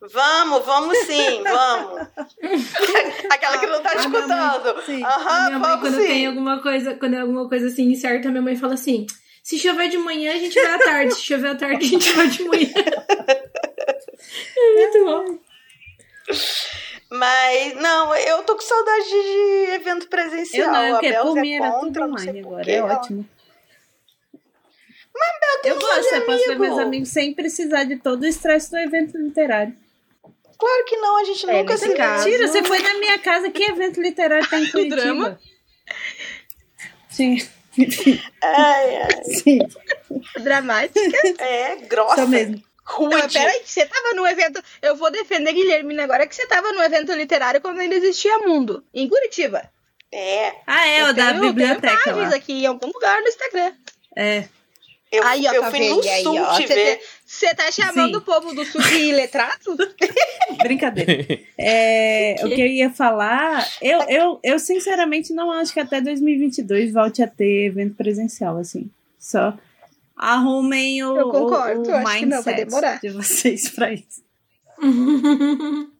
Vamos, 0.00 0.64
vamos 0.64 0.96
sim, 0.98 1.42
vamos. 1.42 2.08
Aquela 3.30 3.58
que 3.58 3.66
não 3.66 3.82
tá 3.82 3.94
escutando. 3.96 4.82
sim. 4.86 5.02
Aham, 5.02 5.46
minha 5.46 5.58
mãe, 5.58 5.70
vamos 5.70 5.80
quando 5.80 5.96
tem 6.06 6.18
sim. 6.20 6.26
alguma 6.26 6.62
coisa, 6.62 6.94
quando 6.94 7.14
é 7.14 7.20
alguma 7.20 7.48
coisa 7.48 7.66
assim 7.66 7.90
incerta, 7.90 8.30
minha 8.30 8.42
mãe 8.42 8.54
fala 8.54 8.74
assim: 8.74 9.06
se 9.42 9.58
chover 9.58 9.88
de 9.88 9.98
manhã, 9.98 10.32
a 10.34 10.38
gente 10.38 10.54
vai 10.54 10.72
à 10.72 10.78
tarde. 10.78 11.14
Se 11.14 11.22
chover 11.22 11.48
à 11.48 11.54
tarde, 11.54 11.84
a 11.84 11.88
gente 11.88 12.12
vai 12.12 12.28
de 12.28 12.44
manhã. 12.44 12.68
é 14.56 14.72
muito 14.74 15.04
bom. 15.04 15.38
Mas, 17.10 17.74
não, 17.76 18.14
eu 18.16 18.42
tô 18.44 18.54
com 18.56 18.62
saudade 18.62 19.08
de 19.08 19.72
evento 19.74 20.08
presencial. 20.08 20.66
Eu 20.66 20.72
não, 20.72 20.84
eu 20.86 20.96
A 20.96 21.00
que 21.00 21.10
Bel 21.10 21.22
por 21.26 21.38
é 21.38 21.40
mim 21.42 21.54
era 21.54 21.70
tudo 21.72 21.80
contra, 22.00 22.02
sei 22.18 22.28
online 22.30 22.40
agora, 22.40 22.70
é 22.72 22.82
ótimo. 22.82 23.28
Eu 25.62 25.78
gosto, 25.78 26.14
eu 26.14 26.26
posso 26.26 26.44
ver 26.46 26.58
meus 26.58 26.78
amigos 26.78 27.08
sem 27.08 27.32
precisar 27.32 27.84
de 27.84 27.96
todo 27.96 28.22
o 28.22 28.26
estresse 28.26 28.70
do 28.70 28.78
evento 28.78 29.16
literário. 29.16 29.74
Claro 30.58 30.84
que 30.86 30.96
não, 30.96 31.16
a 31.18 31.24
gente 31.24 31.48
É, 31.48 31.52
nunca 31.60 31.76
se 31.76 31.94
caso- 31.94 32.24
Mentira, 32.24 32.48
você 32.48 32.62
foi 32.64 32.78
na 32.80 32.94
minha 32.98 33.18
casa, 33.18 33.50
que 33.50 33.62
evento 33.62 34.00
literário 34.00 34.48
tem 34.48 34.64
em 34.64 34.70
Curitiba? 34.72 34.96
drama? 34.96 35.40
Sim, 37.10 37.36
Ai, 38.42 38.96
ai. 38.96 39.24
sim, 39.24 39.58
Dramática. 40.42 41.00
É, 41.38 41.76
grossa. 41.76 42.16
só 42.16 42.26
mesmo. 42.26 42.62
Não, 42.86 43.08
mas 43.08 43.22
Rude. 43.22 43.32
peraí, 43.34 43.62
você 43.64 43.86
tava 43.86 44.14
no 44.14 44.26
evento. 44.26 44.62
Eu 44.82 44.94
vou 44.96 45.10
defender 45.10 45.52
Guilhermina 45.52 46.04
agora 46.04 46.26
que 46.26 46.34
você 46.36 46.46
tava 46.46 46.70
no 46.72 46.82
evento 46.82 47.12
literário 47.12 47.60
quando 47.60 47.78
ainda 47.80 47.94
existia 47.94 48.38
mundo. 48.38 48.84
Em 48.92 49.08
Curitiba. 49.08 49.62
É, 50.12 50.52
Ah, 50.66 50.86
é, 50.86 51.00
Eu 51.02 51.06
o 51.06 51.12
da 51.14 51.30
tenho- 51.30 51.40
biblioteca 51.40 51.80
tenho 51.80 52.16
imagens 52.16 52.30
lá. 52.30 52.36
aqui 52.36 52.52
em 52.62 52.66
algum 52.66 52.86
lugar 52.86 53.20
no 53.20 53.26
Instagram. 53.28 53.72
É, 54.16 54.44
eu, 55.10 55.24
aí, 55.26 55.44
ó, 55.48 55.52
eu 55.54 55.62
tá 55.62 55.70
fui 55.70 55.88
no 55.88 56.00
aí, 56.02 56.22
sul 56.22 56.36
ó, 56.40 56.56
te 56.56 56.66
você 56.68 56.74
ver. 56.74 56.96
te- 56.98 57.04
Você 57.26 57.54
tá 57.54 57.70
chamando 57.72 58.10
Sim. 58.10 58.16
o 58.16 58.20
povo 58.20 58.54
do 58.54 58.64
sul 58.64 58.80
de 58.82 59.12
letrado? 59.12 59.76
brincadeira. 60.62 61.40
É, 61.58 62.36
o 62.44 62.48
que 62.48 62.60
eu 62.60 62.66
ia 62.66 62.90
falar, 62.90 63.66
eu, 63.80 64.02
eu, 64.08 64.40
eu 64.42 64.58
sinceramente 64.58 65.32
não 65.32 65.50
acho 65.50 65.72
que 65.72 65.80
até 65.80 66.00
2022 66.00 66.92
volte 66.92 67.22
a 67.22 67.26
ter 67.26 67.66
evento 67.66 67.94
presencial, 67.96 68.56
assim. 68.58 68.90
Só 69.18 69.54
arrumem 70.16 71.02
o, 71.04 71.16
Eu 71.16 71.30
concordo, 71.30 71.80
o, 71.82 71.86
o 71.86 71.90
eu 71.90 71.96
acho 72.06 72.18
que 72.18 72.26
não, 72.26 72.42
vai 72.42 72.54
mindset 72.54 72.64
demorar. 72.66 73.00
de 73.00 73.10
vocês 73.10 73.68
pra 73.70 73.92
isso. 73.92 74.22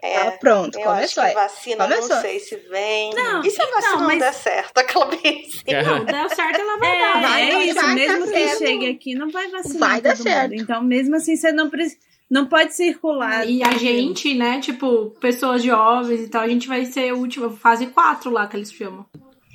É, 0.00 0.16
Ah, 0.28 0.30
pronto, 0.38 0.78
eu 0.78 0.88
acho 0.90 1.14
que 1.20 1.32
vacina, 1.34 1.82
Começou. 1.88 2.08
não 2.14 2.22
sei 2.22 2.38
se 2.38 2.54
vem. 2.70 3.12
Não, 3.14 3.42
e 3.44 3.50
se 3.50 3.60
a 3.60 3.64
vacina 3.66 3.78
então, 3.88 3.98
não, 4.00 4.06
mas- 4.06 4.18
der 4.20 4.32
certo? 4.32 4.78
Aquela 4.78 5.06
bem 5.06 5.42
assim. 5.44 5.86
Não, 5.88 6.04
deu 6.04 6.28
certo, 6.30 6.60
ela 6.60 6.78
vai 6.78 6.96
É, 6.96 7.00
dar. 7.00 7.20
vai, 7.22 7.50
é 7.50 7.64
isso, 7.66 7.74
vai 7.74 7.94
mesmo 7.96 8.22
que 8.26 8.30
certo. 8.30 8.58
chegue 8.58 8.86
aqui, 8.90 9.14
não 9.16 9.28
vai 9.28 9.48
vacinar 9.50 9.90
Vai 9.90 10.00
dar 10.00 10.14
todo 10.16 10.22
certo. 10.22 10.50
mundo. 10.52 10.62
Então, 10.62 10.84
mesmo 10.84 11.16
assim, 11.16 11.34
você 11.36 11.50
não, 11.50 11.68
pre- 11.68 11.98
não 12.30 12.46
pode 12.46 12.74
circular. 12.76 13.44
E 13.50 13.60
a 13.64 13.72
gente, 13.72 14.34
né, 14.34 14.60
tipo, 14.60 15.10
pessoas 15.20 15.64
jovens 15.64 16.20
e 16.20 16.28
tal, 16.28 16.42
a 16.42 16.48
gente 16.48 16.68
vai 16.68 16.84
ser 16.84 17.10
a 17.10 17.14
última, 17.16 17.50
fase 17.50 17.88
4 17.88 18.30
lá 18.30 18.46
que 18.46 18.56
eles 18.56 18.72
chamam. 18.72 19.04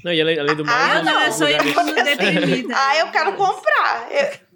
Não, 0.03 0.11
e 0.13 0.21
além, 0.21 0.38
além 0.39 0.55
do 0.55 0.65
mais, 0.65 0.97
Ah, 0.97 1.03
não, 1.03 1.21
eu 1.23 1.31
sou 1.31 1.47
imunodeprimida. 1.49 2.73
Ah, 2.75 2.97
eu 2.97 3.07
quero 3.11 3.34
comprar. 3.34 4.09
Eu... 4.11 4.53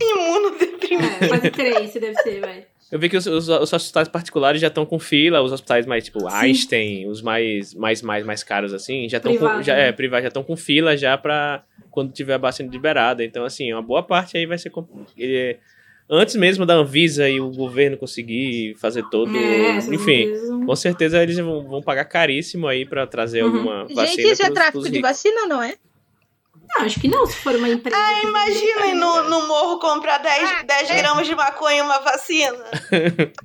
Imunodeprimido. 0.00 1.46
É, 1.46 1.50
3, 1.50 1.90
você 1.90 2.00
deve 2.00 2.14
ser, 2.22 2.40
vai. 2.40 2.66
Eu 2.90 2.98
vi 2.98 3.08
que 3.08 3.16
os, 3.16 3.26
os- 3.26 3.48
os 3.48 3.72
hospitais 3.72 4.08
particulares 4.08 4.60
já 4.60 4.66
estão 4.68 4.84
com 4.84 4.98
fila, 4.98 5.40
os 5.40 5.50
hospitais 5.52 5.86
mais, 5.86 6.04
tipo, 6.04 6.26
Einstein, 6.28 7.08
os 7.08 7.22
mais, 7.22 7.72
mais, 7.74 8.02
mais, 8.02 8.24
mais 8.24 8.44
caros, 8.44 8.74
assim, 8.74 9.08
já 9.08 9.16
estão 9.16 9.34
com. 9.36 9.62
Já, 9.62 9.74
né? 9.74 9.88
é, 9.88 9.92
privado, 9.92 10.22
já 10.22 10.28
estão 10.28 10.42
com 10.42 10.56
fila 10.56 10.94
já 10.96 11.16
pra 11.16 11.62
quando 11.90 12.12
tiver 12.12 12.34
a 12.34 12.38
vacina 12.38 12.70
liberada. 12.70 13.24
Então, 13.24 13.44
assim, 13.44 13.72
uma 13.72 13.80
boa 13.82 14.02
parte 14.02 14.36
aí 14.36 14.44
vai 14.44 14.58
ser. 14.58 14.68
com- 14.70 14.86
ele- 15.16 15.58
antes 16.08 16.34
mesmo 16.36 16.64
da 16.66 16.74
Anvisa 16.74 17.28
e 17.28 17.40
o 17.40 17.50
governo 17.50 17.96
conseguir 17.96 18.74
fazer 18.78 19.02
todo. 19.10 19.36
É, 19.36 19.76
enfim, 19.78 20.30
com 20.66 20.76
certeza 20.76 21.22
eles 21.22 21.36
vão, 21.38 21.66
vão 21.66 21.82
pagar 21.82 22.04
caríssimo 22.04 22.66
aí 22.68 22.84
pra 22.86 23.06
trazer 23.06 23.42
Uhum. 23.42 23.48
alguma 23.56 23.82
vacina. 23.84 24.06
Gente, 24.06 24.22
isso 24.32 24.42
é 24.42 24.50
tráfico 24.50 24.88
de 24.90 25.00
vacina, 25.00 25.46
não 25.46 25.62
é? 25.62 25.74
Não, 26.74 26.86
acho 26.86 27.00
que 27.00 27.08
não, 27.08 27.26
se 27.26 27.36
for 27.36 27.54
uma 27.54 27.68
empresa. 27.68 27.96
Ah, 27.98 28.22
imaginem 28.22 28.94
no, 28.94 29.28
no 29.28 29.46
morro 29.46 29.78
comprar 29.78 30.18
10, 30.18 30.42
Ah, 30.42 30.62
10 30.62 30.90
é. 30.90 30.96
gramas 30.96 31.26
de 31.26 31.34
maconha 31.34 31.78
e 31.78 31.82
uma 31.82 31.98
vacina. 31.98 32.56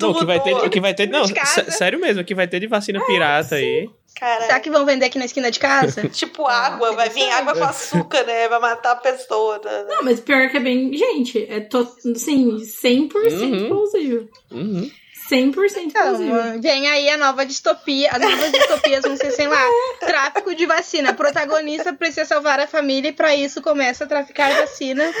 Não, 0.00 0.12
o 0.12 0.14
que 0.18 0.24
vai 0.24 0.40
ter, 0.42 0.70
que 0.70 0.80
vai 0.80 0.94
ter, 0.94 1.06
não, 1.08 1.24
sério 1.26 2.00
mesmo, 2.00 2.22
o 2.22 2.24
que 2.24 2.34
vai 2.34 2.48
ter 2.48 2.58
de 2.58 2.66
vacina 2.66 3.04
pirata 3.04 3.56
aí. 3.56 3.90
Cara, 4.18 4.42
Será 4.46 4.60
que 4.60 4.70
vão 4.70 4.84
vender 4.84 5.06
aqui 5.06 5.18
na 5.18 5.26
esquina 5.26 5.50
de 5.50 5.58
casa? 5.60 6.06
tipo 6.10 6.46
água, 6.46 6.92
vai 6.92 7.08
vir 7.08 7.28
água 7.30 7.54
com 7.54 7.64
açúcar, 7.64 8.24
né? 8.24 8.48
Vai 8.48 8.58
matar 8.60 8.92
a 8.92 8.96
pessoa. 8.96 9.60
né? 9.64 9.84
Não, 9.88 10.02
mas 10.02 10.18
pior 10.20 10.48
que 10.50 10.56
é 10.56 10.60
bem. 10.60 10.92
Gente, 10.96 11.46
é 11.48 11.60
to... 11.60 11.78
assim, 12.14 12.56
100% 12.56 13.12
Uhum. 13.14 13.68
plausível. 13.68 14.28
Uhum. 14.50 14.90
100% 15.30 15.92
plausível. 15.92 16.36
Então, 16.38 16.60
vem 16.60 16.88
aí 16.88 17.08
a 17.10 17.16
nova 17.16 17.44
distopia. 17.44 18.10
As 18.10 18.20
novas 18.20 18.52
distopias 18.52 19.02
vão 19.02 19.16
ser, 19.16 19.30
sei 19.32 19.46
lá, 19.46 19.62
tráfico 20.00 20.54
de 20.54 20.66
vacina. 20.66 21.12
Protagonista 21.12 21.92
precisa 21.92 22.24
salvar 22.24 22.58
a 22.60 22.66
família 22.66 23.08
e 23.08 23.12
pra 23.12 23.34
isso 23.34 23.60
começa 23.60 24.04
a 24.04 24.06
traficar 24.06 24.52
vacina 24.54 25.12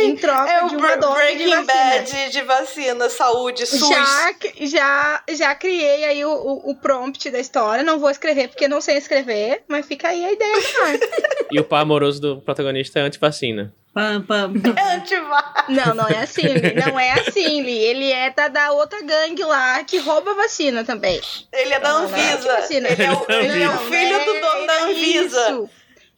em 0.00 0.16
troca 0.16 0.50
É 0.50 0.66
de 0.66 0.76
uma 0.76 0.96
dose 0.96 1.14
de 1.14 1.22
Breaking 1.22 1.50
vacina. 1.50 1.64
Bad 1.66 2.30
de 2.30 2.42
vacina, 2.42 3.10
saúde, 3.10 3.66
SUS. 3.66 3.88
Já, 3.88 4.34
já, 4.60 5.22
já 5.30 5.54
criei 5.54 6.04
aí 6.04 6.24
o, 6.24 6.30
o, 6.30 6.70
o 6.70 6.74
prompt 6.74 7.30
da 7.30 7.38
história. 7.38 7.84
Não 7.84 7.98
vou 7.98 8.10
escrever 8.10 8.48
porque 8.48 8.68
não 8.68 8.80
sei 8.80 8.96
escrever, 8.96 9.62
mas 9.68 9.86
fica 9.86 10.08
aí 10.08 10.24
a 10.24 10.32
ideia. 10.32 10.54
E 11.50 11.58
o 11.58 11.64
par 11.64 11.80
amoroso 11.80 12.20
do 12.20 12.40
protagonista 12.42 12.98
é 12.98 13.02
antivacina. 13.02 13.72
Pam, 13.98 14.22
pam. 14.22 14.52
É 14.78 14.94
antivax. 14.94 15.64
Não, 15.68 15.92
não 15.92 16.08
é 16.08 16.18
assim, 16.18 16.42
Li. 16.42 16.74
Não 16.74 17.00
é 17.00 17.10
assim, 17.14 17.62
Li. 17.62 17.78
Ele 17.78 18.12
é 18.12 18.30
da, 18.30 18.46
da 18.46 18.70
outra 18.70 19.02
gangue 19.02 19.42
lá 19.42 19.82
que 19.82 19.98
rouba 19.98 20.34
vacina 20.34 20.84
também. 20.84 21.20
Ele 21.52 21.74
é 21.74 21.80
da 21.80 21.88
é 21.88 21.92
Anvisa. 21.92 22.66
Ele 22.70 22.86
é 22.86 23.10
o, 23.10 23.26
ele 23.28 23.62
é 23.64 23.68
o 23.68 23.72
Não, 23.72 23.90
filho 23.90 24.24
do 24.24 24.40
dono 24.40 24.66
da 24.66 24.74
é 24.74 24.82
Anvisa. 24.82 25.50
Isso. 25.50 25.70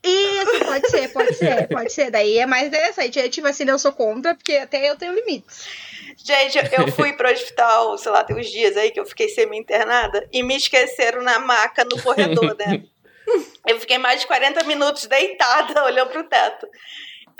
Isso, 0.02 0.64
pode 0.64 0.90
ser, 0.90 1.08
pode 1.08 1.34
ser, 1.34 1.68
pode 1.68 1.92
ser. 1.92 2.10
Daí 2.10 2.38
é 2.38 2.44
mais 2.44 2.68
interessante. 2.68 3.18
Antivacina 3.18 3.70
eu 3.70 3.78
sou 3.78 3.92
contra, 3.92 4.34
porque 4.34 4.56
até 4.56 4.90
eu 4.90 4.96
tenho 4.96 5.14
limites. 5.14 5.66
Gente, 6.22 6.58
eu 6.76 6.88
fui 6.88 7.14
pro 7.14 7.30
hospital, 7.30 7.96
sei 7.96 8.12
lá, 8.12 8.22
tem 8.24 8.36
uns 8.36 8.50
dias 8.50 8.76
aí 8.76 8.90
que 8.90 9.00
eu 9.00 9.06
fiquei 9.06 9.28
semi-internada 9.30 10.26
e 10.30 10.42
me 10.42 10.56
esqueceram 10.56 11.22
na 11.22 11.38
maca 11.38 11.84
no 11.84 12.00
corredor, 12.02 12.54
né? 12.58 12.82
Eu 13.66 13.78
fiquei 13.78 13.96
mais 13.98 14.20
de 14.20 14.26
40 14.26 14.64
minutos 14.64 15.06
deitada, 15.06 15.84
olhando 15.84 16.10
pro 16.10 16.24
teto, 16.24 16.66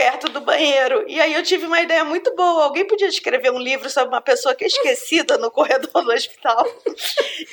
perto 0.00 0.30
do 0.30 0.40
banheiro. 0.40 1.04
E 1.06 1.20
aí 1.20 1.34
eu 1.34 1.42
tive 1.42 1.66
uma 1.66 1.78
ideia 1.78 2.02
muito 2.02 2.34
boa. 2.34 2.64
Alguém 2.64 2.86
podia 2.86 3.06
escrever 3.06 3.52
um 3.52 3.58
livro 3.58 3.90
sobre 3.90 4.08
uma 4.08 4.22
pessoa 4.22 4.54
que 4.54 4.64
é 4.64 4.66
esquecida 4.66 5.36
no 5.36 5.50
corredor 5.50 6.02
do 6.02 6.10
hospital. 6.10 6.64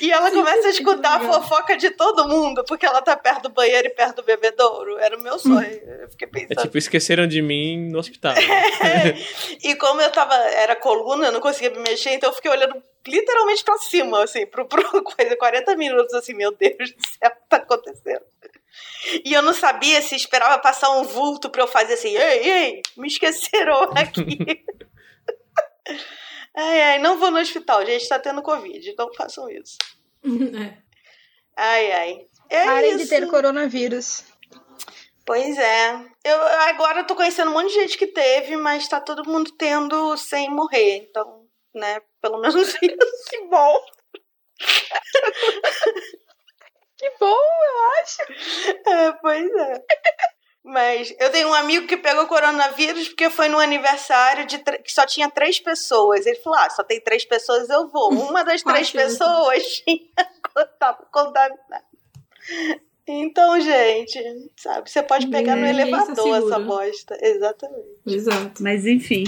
E 0.00 0.10
ela 0.10 0.30
começa 0.30 0.68
a 0.68 0.70
escutar 0.70 1.16
a 1.16 1.20
fofoca 1.20 1.76
de 1.76 1.90
todo 1.90 2.26
mundo, 2.26 2.64
porque 2.64 2.86
ela 2.86 3.02
tá 3.02 3.14
perto 3.14 3.42
do 3.42 3.48
banheiro 3.50 3.88
e 3.88 3.90
perto 3.90 4.16
do 4.16 4.22
bebedouro. 4.22 4.96
Era 4.98 5.18
o 5.18 5.20
meu 5.20 5.38
sonho. 5.38 5.68
Eu 6.00 6.08
fiquei 6.08 6.26
É 6.26 6.30
pensando. 6.46 6.62
tipo, 6.64 6.78
esqueceram 6.78 7.26
de 7.26 7.42
mim 7.42 7.90
no 7.90 7.98
hospital. 7.98 8.34
E 9.62 9.74
como 9.74 10.00
eu 10.00 10.10
tava, 10.10 10.34
era 10.34 10.74
coluna, 10.76 11.26
eu 11.26 11.32
não 11.32 11.40
conseguia 11.40 11.70
me 11.70 11.80
mexer, 11.80 12.10
então 12.10 12.30
eu 12.30 12.34
fiquei 12.34 12.50
olhando 12.50 12.82
literalmente 13.06 13.64
pra 13.64 13.76
cima, 13.78 14.22
assim, 14.22 14.46
pro, 14.46 14.66
pro 14.66 14.82
coisa, 15.02 15.36
40 15.36 15.76
minutos, 15.76 16.14
assim, 16.14 16.32
meu 16.34 16.52
Deus 16.52 16.76
do 16.92 17.06
céu, 17.06 17.30
o 17.30 17.30
que 17.30 17.48
tá 17.48 17.56
acontecendo? 17.56 18.22
E 19.24 19.32
eu 19.32 19.42
não 19.42 19.54
sabia 19.54 20.02
se 20.02 20.14
esperava 20.16 20.58
passar 20.58 20.90
um 20.90 21.04
vulto 21.04 21.48
pra 21.50 21.62
eu 21.62 21.68
fazer 21.68 21.94
assim, 21.94 22.16
ei, 22.16 22.50
ei, 22.50 22.82
me 22.96 23.06
esqueceram 23.08 23.82
aqui. 23.96 24.64
ai, 26.54 26.82
ai, 26.82 26.98
não 26.98 27.18
vou 27.18 27.30
no 27.30 27.38
hospital, 27.38 27.84
gente, 27.86 28.08
tá 28.08 28.18
tendo 28.18 28.42
Covid, 28.42 28.94
não 28.96 29.12
façam 29.14 29.48
isso. 29.50 29.76
É. 31.58 31.60
Ai, 31.60 31.92
ai. 31.92 32.26
É 32.48 32.64
Parem 32.64 32.90
isso. 32.90 32.98
de 32.98 33.08
ter 33.08 33.26
coronavírus. 33.28 34.24
Pois 35.26 35.58
é. 35.58 35.90
Eu 36.24 36.40
agora 36.68 37.00
eu 37.00 37.06
tô 37.06 37.16
conhecendo 37.16 37.50
um 37.50 37.54
monte 37.54 37.68
de 37.68 37.74
gente 37.74 37.98
que 37.98 38.06
teve, 38.06 38.56
mas 38.56 38.88
tá 38.88 39.00
todo 39.00 39.28
mundo 39.28 39.50
tendo 39.58 40.16
sem 40.16 40.48
morrer. 40.48 41.06
Então, 41.10 41.46
né, 41.74 42.00
pelo 42.22 42.40
menos 42.40 42.54
isso. 42.64 42.78
Que 43.28 43.44
bom! 43.46 43.80
Que 46.98 47.10
bom, 47.20 47.26
eu 47.26 48.02
acho. 48.02 48.22
É, 48.86 49.12
pois 49.12 49.50
é. 49.54 49.84
Mas 50.64 51.14
eu 51.18 51.30
tenho 51.30 51.48
um 51.48 51.54
amigo 51.54 51.86
que 51.86 51.96
pegou 51.96 52.26
coronavírus 52.26 53.08
porque 53.08 53.30
foi 53.30 53.48
no 53.48 53.58
aniversário 53.58 54.44
de 54.46 54.58
que 54.58 54.92
só 54.92 55.06
tinha 55.06 55.30
três 55.30 55.58
pessoas. 55.58 56.26
Ele 56.26 56.36
falou: 56.40 56.58
ah, 56.58 56.68
só 56.68 56.82
tem 56.82 57.00
três 57.00 57.24
pessoas, 57.24 57.70
eu 57.70 57.88
vou. 57.88 58.10
Uma 58.28 58.44
das 58.44 58.62
três 58.62 58.90
pessoas 58.90 59.62
tinha 59.64 60.00
tava 60.78 61.06
contaminada. 61.10 61.84
Então, 63.06 63.58
gente, 63.58 64.20
sabe, 64.56 64.90
você 64.90 65.02
pode 65.02 65.28
pegar 65.28 65.56
no 65.56 65.62
Ninguém 65.62 65.84
está 65.86 66.02
elevador 66.02 66.36
essa 66.36 66.58
bosta. 66.58 67.18
Exatamente. 67.22 68.00
Exato. 68.06 68.62
Mas 68.62 68.84
enfim. 68.84 69.24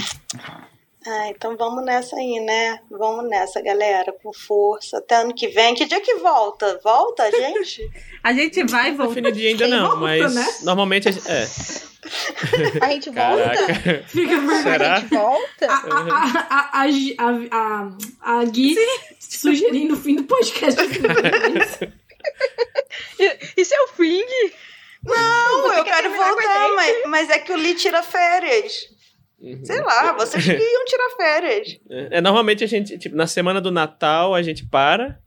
Ah, 1.05 1.29
então 1.29 1.57
vamos 1.57 1.83
nessa 1.83 2.15
aí, 2.15 2.39
né? 2.39 2.79
Vamos 2.89 3.27
nessa, 3.27 3.59
galera, 3.59 4.13
com 4.21 4.31
força. 4.31 4.99
Até 4.99 5.15
ano 5.15 5.33
que 5.33 5.47
vem. 5.47 5.73
Que 5.73 5.85
dia 5.85 5.99
que 5.99 6.15
volta? 6.15 6.79
Volta, 6.83 7.29
gente? 7.31 7.89
A 8.23 8.31
gente 8.33 8.63
vai 8.65 8.93
voltar. 8.93 9.21
Definido 9.21 9.63
ainda 9.63 9.67
não, 9.67 9.87
volta, 9.87 10.01
mas 10.01 10.35
né? 10.35 10.47
normalmente 10.61 11.09
a 11.09 11.11
gente. 11.11 11.27
É. 11.27 11.47
A 12.81 12.89
gente 12.89 13.09
volta? 13.09 14.03
Fica 14.07 14.35
A 14.35 14.63
Será? 14.63 14.99
gente 14.99 15.09
volta? 15.09 15.67
A, 15.67 15.73
a, 15.73 16.01
a, 16.09 16.81
a, 16.81 16.85
a, 17.17 17.29
a, 17.51 18.39
a 18.39 18.45
Gui 18.45 18.75
sugerindo 19.19 19.95
o 19.95 19.97
fim 19.97 20.15
do 20.15 20.23
podcast. 20.23 20.81
Isso 23.57 23.73
é 23.73 23.81
o 23.81 23.87
fim? 23.87 24.23
Não, 25.03 25.73
eu 25.73 25.83
quero 25.83 26.11
voltar, 26.11 26.69
mas, 26.75 27.05
mas 27.07 27.29
é 27.29 27.39
que 27.39 27.51
o 27.51 27.55
Lee 27.55 27.73
tira 27.73 28.03
férias. 28.03 28.87
Uhum. 29.41 29.65
Sei 29.65 29.81
lá, 29.81 30.13
vocês 30.13 30.43
que 30.43 30.51
iam 30.51 30.85
tirar 30.85 31.09
férias. 31.17 31.79
É, 31.89 32.21
normalmente 32.21 32.63
a 32.63 32.67
gente, 32.67 32.97
tipo, 32.97 33.15
na 33.15 33.25
semana 33.25 33.59
do 33.59 33.71
Natal 33.71 34.35
a 34.35 34.41
gente 34.43 34.63
para. 34.65 35.19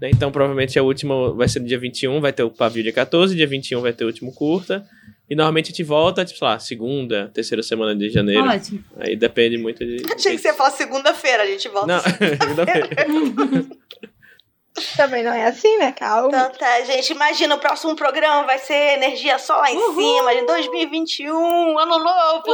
né? 0.00 0.10
Então 0.10 0.30
provavelmente 0.30 0.78
a 0.78 0.82
última 0.82 1.32
vai 1.32 1.48
ser 1.48 1.60
no 1.60 1.66
dia 1.66 1.78
21, 1.78 2.20
vai 2.20 2.32
ter 2.32 2.42
o 2.42 2.50
pavio 2.50 2.82
dia 2.82 2.92
14, 2.92 3.34
dia 3.34 3.46
21 3.46 3.80
vai 3.80 3.92
ter 3.92 4.04
o 4.04 4.08
último 4.08 4.32
curta. 4.32 4.86
E 5.30 5.34
normalmente 5.34 5.66
a 5.66 5.68
gente 5.68 5.82
volta, 5.82 6.22
tipo, 6.26 6.38
sei 6.38 6.46
lá, 6.46 6.58
segunda, 6.58 7.30
terceira 7.32 7.62
semana 7.62 7.96
de 7.96 8.10
janeiro. 8.10 8.44
Ótimo. 8.44 8.84
Aí 8.98 9.16
depende 9.16 9.56
muito 9.56 9.82
de. 9.82 10.02
Achei 10.12 10.32
que 10.36 10.42
você 10.42 10.48
ia 10.48 10.54
falar 10.54 10.72
segunda-feira, 10.72 11.42
a 11.44 11.46
gente 11.46 11.66
volta. 11.68 11.86
Não, 11.86 12.00
segunda-feira. 12.38 12.88
Também 14.96 15.22
não 15.22 15.32
é 15.32 15.44
assim, 15.46 15.76
né? 15.78 15.92
Calma. 15.92 16.28
Então 16.28 16.50
tá, 16.58 16.80
gente, 16.82 17.10
imagina, 17.12 17.54
o 17.54 17.58
próximo 17.58 17.94
programa 17.94 18.44
vai 18.44 18.58
ser 18.58 18.94
energia 18.96 19.38
só 19.38 19.56
lá 19.58 19.70
em 19.70 19.78
cima, 19.94 20.34
de 20.34 20.46
2021, 20.46 21.78
ano 21.78 21.98
novo. 21.98 22.44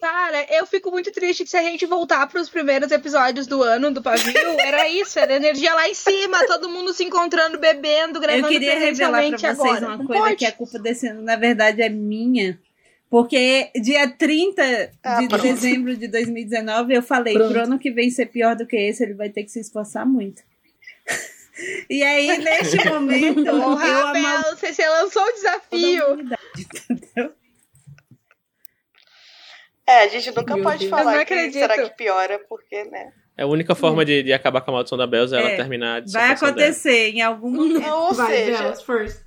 Cara, 0.00 0.46
eu 0.50 0.66
fico 0.66 0.90
muito 0.90 1.12
triste 1.12 1.44
que 1.44 1.50
se 1.50 1.56
a 1.56 1.62
gente 1.62 1.84
voltar 1.86 2.26
pros 2.28 2.48
primeiros 2.48 2.90
episódios 2.90 3.46
do 3.46 3.62
ano 3.62 3.90
do 3.90 4.02
Pavio, 4.02 4.34
era 4.60 4.88
isso, 4.88 5.18
era 5.18 5.34
energia 5.34 5.74
lá 5.74 5.88
em 5.88 5.94
cima, 5.94 6.46
todo 6.46 6.68
mundo 6.68 6.92
se 6.92 7.04
encontrando, 7.04 7.58
bebendo, 7.58 8.18
gravando 8.20 8.46
Eu 8.46 8.50
queria 8.50 8.78
revelar 8.78 9.28
pra 9.28 9.38
vocês 9.38 9.44
agora. 9.60 9.86
uma 9.86 10.06
coisa 10.06 10.22
pode? 10.22 10.36
que 10.36 10.46
a 10.46 10.52
culpa 10.52 10.78
desse 10.78 11.08
ano, 11.08 11.22
na 11.22 11.36
verdade, 11.36 11.82
é 11.82 11.88
minha. 11.88 12.58
Porque 13.08 13.70
dia 13.80 14.08
30 14.10 14.90
Ah, 15.02 15.20
de 15.20 15.28
pronto. 15.28 15.42
dezembro 15.42 15.96
de 15.96 16.08
2019 16.08 16.94
eu 16.94 17.02
falei, 17.02 17.34
Pronto. 17.34 17.52
pro 17.52 17.62
ano 17.62 17.78
que 17.78 17.90
vem 17.90 18.10
ser 18.10 18.26
pior 18.26 18.56
do 18.56 18.66
que 18.66 18.76
esse, 18.76 19.02
ele 19.04 19.14
vai 19.14 19.28
ter 19.28 19.44
que 19.44 19.50
se 19.50 19.60
esforçar 19.60 20.04
muito. 20.04 20.42
E 21.88 22.02
aí, 22.02 22.38
neste 22.38 22.76
momento, 22.88 23.46
eu 23.46 23.74
Rafael, 23.74 24.56
você, 24.56 24.88
lançou 24.88 25.22
o 25.22 25.32
desafio. 25.32 26.04
É, 29.86 30.02
a 30.02 30.08
gente 30.08 30.34
nunca 30.34 30.54
Meu 30.54 30.64
pode 30.64 30.78
Deus. 30.80 30.90
Eu 30.92 30.98
falar 30.98 31.16
não 31.16 31.24
que 31.24 31.32
acredito. 31.34 31.60
será 31.60 31.82
que 31.82 31.96
piora, 31.96 32.40
porque, 32.48 32.84
né? 32.84 33.12
É 33.38 33.42
a 33.42 33.46
única 33.46 33.74
forma 33.74 34.04
de, 34.04 34.22
de 34.22 34.32
acabar 34.32 34.62
com 34.62 34.70
a 34.70 34.74
maldição 34.74 34.96
da 34.98 35.06
Belza 35.06 35.36
é 35.36 35.40
ela 35.40 35.50
É, 35.50 35.56
terminar 35.56 36.00
de 36.00 36.10
Vai 36.10 36.32
acontecer 36.32 37.10
em 37.10 37.22
algum 37.22 37.50
momento. 37.50 37.86
Ou 37.86 38.14
Vai, 38.14 38.34
seja, 38.34 38.62
Belas, 38.62 38.82
first. 38.84 39.22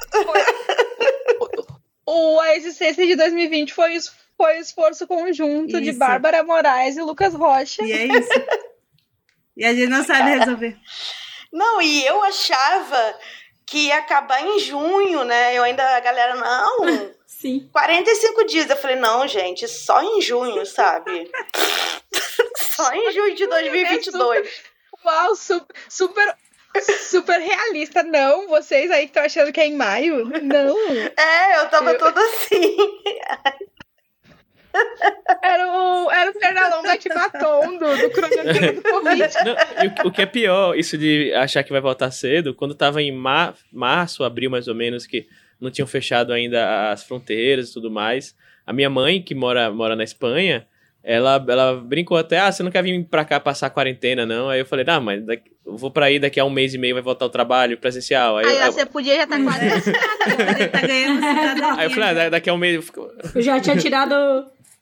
O 2.05 2.39
A 2.39 2.55
Existência 2.55 3.05
de 3.05 3.15
2020 3.15 3.71
foi, 3.73 3.93
foi 4.35 4.57
o 4.57 4.61
esforço 4.61 5.05
conjunto 5.07 5.79
de 5.79 5.91
Isso. 5.91 5.99
Bárbara 5.99 6.43
Moraes 6.43 6.97
e 6.97 7.01
Lucas 7.01 7.35
Rocha. 7.35 7.83
E 7.83 7.91
é 7.91 8.05
isso. 8.05 8.29
E 9.55 9.63
a 9.63 9.73
gente 9.73 9.89
não 9.89 10.03
sabe 10.03 10.31
resolver. 10.39 10.75
Não, 11.51 11.81
e 11.81 12.05
eu 12.05 12.23
achava 12.23 13.19
que 13.65 13.87
ia 13.87 13.97
acabar 13.97 14.41
em 14.45 14.59
junho, 14.59 15.23
né? 15.23 15.55
Eu 15.55 15.63
ainda, 15.63 15.83
a 15.95 15.99
galera, 15.99 16.35
não, 16.35 17.11
Sim. 17.25 17.69
45 17.71 18.45
dias. 18.45 18.69
Eu 18.69 18.75
falei, 18.77 18.97
não, 18.97 19.27
gente, 19.27 19.67
só 19.67 20.01
em 20.01 20.21
junho, 20.21 20.65
sabe? 20.65 21.29
só 22.57 22.91
em 22.93 23.11
junho 23.11 23.35
de 23.35 23.47
2022. 23.47 24.49
Uau, 25.05 25.35
su- 25.35 25.65
super, 25.87 26.35
super 27.07 27.39
realista. 27.39 28.03
Não, 28.03 28.47
vocês 28.49 28.91
aí 28.91 29.03
que 29.03 29.11
estão 29.11 29.23
achando 29.23 29.53
que 29.53 29.61
é 29.61 29.67
em 29.67 29.75
maio. 29.75 30.25
Não. 30.43 30.75
É, 31.17 31.59
eu 31.61 31.69
tava 31.69 31.91
Eu- 31.91 31.97
toda 31.97 32.19
assim. 32.21 32.77
Era 35.41 35.67
o, 35.67 36.11
era 36.11 36.31
o 36.31 36.33
Fernandão 36.33 36.83
Bate-Batom 36.83 37.77
do, 37.77 37.97
do 37.97 38.09
cronograma 38.11 38.73
do 38.73 38.81
Covid. 38.81 39.33
Não, 39.45 39.53
o, 40.05 40.07
o 40.07 40.11
que 40.11 40.21
é 40.21 40.25
pior, 40.25 40.77
isso 40.77 40.97
de 40.97 41.33
achar 41.33 41.63
que 41.63 41.71
vai 41.71 41.81
voltar 41.81 42.11
cedo, 42.11 42.53
quando 42.53 42.75
tava 42.75 43.01
em 43.01 43.11
mar, 43.11 43.55
março, 43.71 44.23
abril 44.23 44.49
mais 44.51 44.67
ou 44.67 44.75
menos, 44.75 45.05
que 45.07 45.27
não 45.59 45.71
tinham 45.71 45.87
fechado 45.87 46.31
ainda 46.33 46.91
as 46.91 47.03
fronteiras 47.03 47.69
e 47.69 47.73
tudo 47.73 47.89
mais, 47.91 48.35
a 48.65 48.71
minha 48.73 48.89
mãe, 48.89 49.21
que 49.21 49.33
mora, 49.35 49.71
mora 49.71 49.95
na 49.95 50.03
Espanha, 50.03 50.65
ela, 51.03 51.43
ela 51.47 51.75
brincou 51.75 52.17
até, 52.17 52.37
ah, 52.39 52.51
você 52.51 52.61
não 52.61 52.69
quer 52.71 52.83
vir 52.83 53.03
pra 53.05 53.23
cá 53.25 53.39
passar 53.39 53.67
a 53.67 53.69
quarentena, 53.69 54.25
não? 54.25 54.49
Aí 54.49 54.59
eu 54.59 54.65
falei, 54.65 54.83
não, 54.85 54.99
mas 55.01 55.25
daqui- 55.25 55.49
eu 55.65 55.77
vou 55.77 55.89
pra 55.91 56.07
aí 56.07 56.19
daqui 56.19 56.39
a 56.39 56.45
um 56.45 56.49
mês 56.49 56.73
e 56.73 56.77
meio, 56.77 56.93
vai 56.95 57.01
voltar 57.01 57.25
o 57.25 57.29
trabalho 57.29 57.77
presencial. 57.77 58.37
Aí, 58.37 58.45
Aí 58.45 58.57
eu, 58.57 58.67
ó, 58.67 58.71
você 58.71 58.85
podia 58.85 59.15
já 59.15 59.23
estar 59.23 59.39
quase 59.43 59.65
Ele 59.65 60.67
tá 60.67 60.81
ganhando 60.81 61.21
cidadania. 61.21 61.73
aí 61.77 61.85
eu 61.85 61.89
falei, 61.91 62.09
ah, 62.09 62.13
da- 62.13 62.29
daqui 62.29 62.49
a 62.49 62.53
um 62.53 62.57
mês... 62.57 62.75
eu 62.75 62.81
fico- 62.83 63.09
Eu 63.33 63.41
já 63.41 63.59
tinha 63.61 63.75
tirado. 63.77 64.15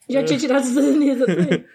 Já 0.08 0.22
tinha 0.24 0.38
tirado 0.38 0.62
os 0.64 0.76
Unidos 0.76 1.26
também. 1.26 1.64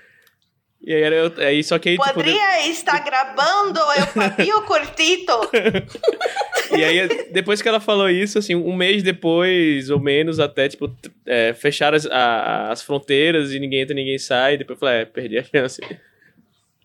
E 0.85 0.93
aí, 0.93 1.01
era 1.01 1.15
eu, 1.15 1.34
aí 1.38 1.64
só 1.64 1.80
que 1.80 1.88
aí, 1.88 1.97
tipo, 1.97 2.05
de- 2.10 2.14
Podria 2.14 2.68
estar 2.69 2.99
gravando 3.05 3.80
eu 3.97 4.05
Fabio 4.05 4.61
Cortito. 4.64 5.31
E 6.77 6.84
aí, 6.84 7.30
depois 7.31 7.61
que 7.61 7.69
ela 7.69 7.80
falou 7.80 8.10
isso, 8.10 8.38
assim, 8.38 8.53
um 8.53 8.76
mês 8.76 9.01
depois, 9.01 9.89
ou 9.89 9.97
menos, 9.99 10.41
até, 10.41 10.68
tipo, 10.68 10.93
é, 11.26 11.53
fecharam 11.53 11.95
as, 11.95 12.05
a- 12.07 12.69
as 12.69 12.81
fronteiras 12.81 13.53
e 13.53 13.60
ninguém 13.60 13.80
entra, 13.81 13.95
ninguém 13.95 14.18
sai. 14.19 14.57
Depois 14.57 14.76
eu 14.76 14.80
falei, 14.81 15.01
é, 15.03 15.05
perdi 15.05 15.38
a 15.38 15.43
chance. 15.45 15.80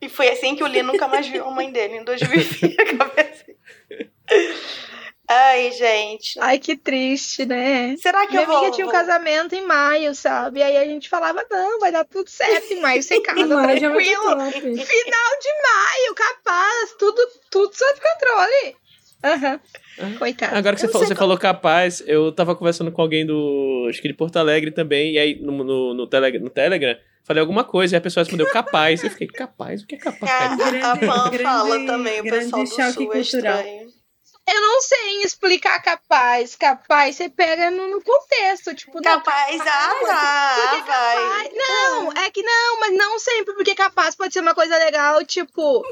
E 0.01 0.09
foi 0.09 0.29
assim 0.29 0.55
que 0.55 0.63
o 0.63 0.67
Lee 0.69 0.83
nunca 0.85 1.09
mais 1.09 1.27
viu 1.27 1.45
a 1.45 1.51
mãe 1.51 1.73
dele, 1.73 1.97
em 1.97 2.05
2020. 2.05 2.77
acabei 2.81 3.25
assim. 3.25 3.48
Ai, 5.31 5.71
gente. 5.73 6.39
Ai, 6.41 6.59
que 6.59 6.75
triste, 6.75 7.45
né? 7.45 7.95
Será 7.99 8.27
que 8.27 8.33
Minha 8.33 8.43
eu 8.43 8.47
vou... 8.47 8.57
amiga 8.59 8.73
tinha 8.73 8.87
um 8.87 8.91
casamento 8.91 9.55
em 9.55 9.67
maio, 9.67 10.15
sabe? 10.15 10.63
Aí 10.63 10.77
a 10.77 10.85
gente 10.87 11.09
falava, 11.09 11.45
não, 11.51 11.79
vai 11.81 11.93
dar 11.93 12.05
tudo 12.05 12.29
certo 12.31 12.73
em 12.73 12.81
maio, 12.81 13.03
você 13.03 13.21
casa 13.21 13.37
ter 13.37 13.47
tranquilo. 13.79 14.23
Final 14.51 14.73
de 14.73 15.53
maio, 15.63 16.15
capaz, 16.15 16.93
tudo, 16.99 17.21
tudo 17.51 17.75
sob 17.75 17.93
controle. 18.01 18.77
Aham. 19.23 19.61
Coitado. 20.19 20.57
Agora 20.57 20.77
que 20.77 20.81
você 20.81 20.87
Eu 20.87 20.93
falou, 20.93 21.07
você 21.09 21.15
falou 21.15 21.37
capaz, 21.39 22.03
eu 22.07 22.31
tava 22.33 22.55
conversando 22.55 22.91
com 22.93 23.03
alguém 23.03 23.27
do, 23.27 23.87
acho 23.91 24.01
que 24.01 24.09
de 24.09 24.15
Porto 24.15 24.37
Alegre 24.39 24.71
também, 24.71 25.15
e 25.15 25.19
aí 25.19 25.35
no, 25.41 25.53
no, 25.65 25.93
no, 25.93 26.07
Tele- 26.07 26.39
no 26.39 26.49
Telegram, 26.49 26.97
falei 27.25 27.41
alguma 27.41 27.65
coisa, 27.65 27.97
e 27.97 27.99
a 27.99 28.01
pessoa 28.01 28.23
respondeu 28.23 28.49
capaz. 28.49 29.03
Eu 29.03 29.11
fiquei, 29.11 29.27
capaz? 29.27 29.83
O 29.83 29.87
que 29.89 29.97
é 29.97 29.99
A, 29.99 30.01
capaz? 30.01 30.31
a, 30.31 30.53
a 30.53 30.57
Grande- 30.57 31.07
Pan 31.07 31.31
grande- 31.31 31.43
fala 31.43 31.85
também, 31.87 32.21
o 32.21 32.25
pessoal 32.25 32.63
do 32.63 32.69
Sul 32.93 33.13
é 33.13 33.19
estranho. 33.21 33.88
Eu 34.51 34.61
não 34.63 34.81
sei 34.81 35.09
em 35.11 35.23
explicar 35.23 35.81
capaz. 35.83 36.57
Capaz, 36.57 37.17
você 37.17 37.29
pega 37.29 37.71
no, 37.71 37.89
no 37.89 38.03
contexto. 38.03 38.75
Tipo, 38.75 38.95
não, 38.95 39.03
Capaz, 39.03 39.61
ah, 39.61 39.95
porque 39.99 40.83
vai, 40.83 41.17
capaz- 41.17 41.51
Não, 41.55 42.13
é 42.13 42.31
que 42.31 42.43
não, 42.43 42.81
mas 42.81 42.97
não 42.97 43.19
sempre, 43.19 43.55
porque 43.55 43.75
capaz 43.75 44.15
pode 44.15 44.33
ser 44.33 44.41
uma 44.41 44.55
coisa 44.55 44.77
legal, 44.79 45.25
tipo, 45.25 45.83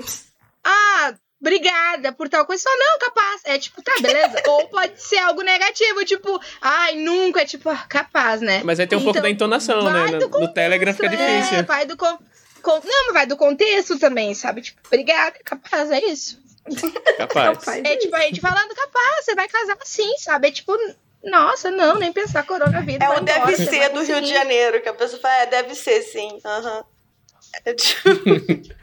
ah, 0.64 1.14
obrigada 1.40 2.12
por 2.12 2.28
tal 2.28 2.46
coisa. 2.46 2.62
Só 2.62 2.70
não, 2.78 2.98
capaz. 2.98 3.42
É 3.44 3.58
tipo, 3.58 3.82
tá, 3.82 3.92
beleza. 4.00 4.42
Ou 4.48 4.68
pode 4.68 5.00
ser 5.02 5.18
algo 5.18 5.42
negativo, 5.42 6.04
tipo, 6.04 6.40
ai, 6.60 6.96
nunca, 6.96 7.42
é 7.42 7.44
tipo, 7.44 7.68
ah, 7.68 7.84
capaz, 7.88 8.40
né? 8.40 8.62
Mas 8.64 8.80
aí 8.80 8.86
tem 8.86 8.98
um 8.98 9.02
pouco 9.02 9.18
Então, 9.18 9.22
da 9.22 9.30
entonação, 9.30 9.82
vai 9.84 10.10
né? 10.12 10.18
No, 10.18 10.28
no 10.28 10.52
Telegram 10.52 10.92
fica 10.94 11.10
contexto, 11.10 11.28
É, 11.30 11.40
difícil. 11.40 11.64
vai 11.66 11.84
do 11.86 11.96
con- 11.96 12.18
con- 12.62 12.80
Não, 12.84 13.04
mas 13.06 13.12
vai 13.14 13.26
do 13.26 13.36
contexto 13.36 13.98
também, 13.98 14.34
sabe? 14.34 14.62
Tipo, 14.62 14.80
obrigada, 14.86 15.36
capaz, 15.44 15.90
é 15.90 16.00
isso. 16.06 16.44
Capaz. 17.16 17.58
Capaz. 17.58 17.84
É 17.84 17.96
tipo 17.96 18.14
a 18.16 18.20
gente 18.22 18.40
falando, 18.40 18.74
capaz, 18.74 19.24
você 19.24 19.34
vai 19.34 19.48
casar 19.48 19.76
assim, 19.80 20.16
sabe? 20.18 20.48
É 20.48 20.50
tipo, 20.50 20.76
nossa, 21.24 21.70
não, 21.70 21.98
nem 21.98 22.12
pensar 22.12 22.44
coronavírus. 22.44 23.00
É 23.00 23.08
o 23.10 23.20
deve 23.20 23.38
embora, 23.38 23.56
ser 23.56 23.88
do 23.90 24.02
Rio 24.02 24.20
de. 24.20 24.28
Janeiro, 24.28 24.80
que 24.82 24.88
a 24.88 24.94
pessoa 24.94 25.20
fala, 25.20 25.34
é, 25.42 25.46
deve 25.46 25.74
ser 25.74 26.02
sim. 26.02 26.38
Aham. 26.44 26.84
É 27.64 27.74
tipo- 27.74 28.08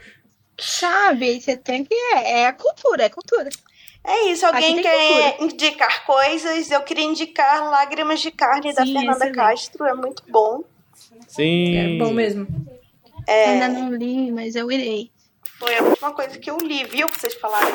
Sabe? 0.58 1.40
Você 1.40 1.56
tem 1.56 1.84
que. 1.84 1.94
É, 1.94 2.40
é 2.42 2.46
a 2.46 2.52
cultura, 2.52 3.04
é 3.04 3.08
cultura. 3.08 3.48
É 4.06 4.26
isso, 4.26 4.44
alguém 4.46 4.82
quer 4.82 5.40
indicar 5.40 6.04
coisas? 6.04 6.70
Eu 6.70 6.82
queria 6.82 7.04
indicar 7.04 7.70
Lágrimas 7.70 8.20
de 8.20 8.30
Carne 8.30 8.74
da 8.74 8.84
Sim, 8.84 8.92
Fernanda 8.92 9.16
excelente. 9.16 9.34
Castro, 9.34 9.86
é 9.86 9.94
muito 9.94 10.22
bom. 10.28 10.62
Sim. 11.26 11.76
É 11.76 11.98
bom 11.98 12.12
mesmo. 12.12 12.46
É, 13.26 13.46
Ainda 13.52 13.68
não 13.68 13.90
li, 13.94 14.30
mas 14.30 14.54
eu 14.54 14.70
irei. 14.70 15.10
Foi 15.58 15.76
a 15.76 15.82
última 15.82 16.12
coisa 16.12 16.38
que 16.38 16.50
eu 16.50 16.56
li, 16.58 16.84
viu? 16.84 17.08
Que 17.08 17.20
vocês 17.20 17.34
falaram. 17.34 17.72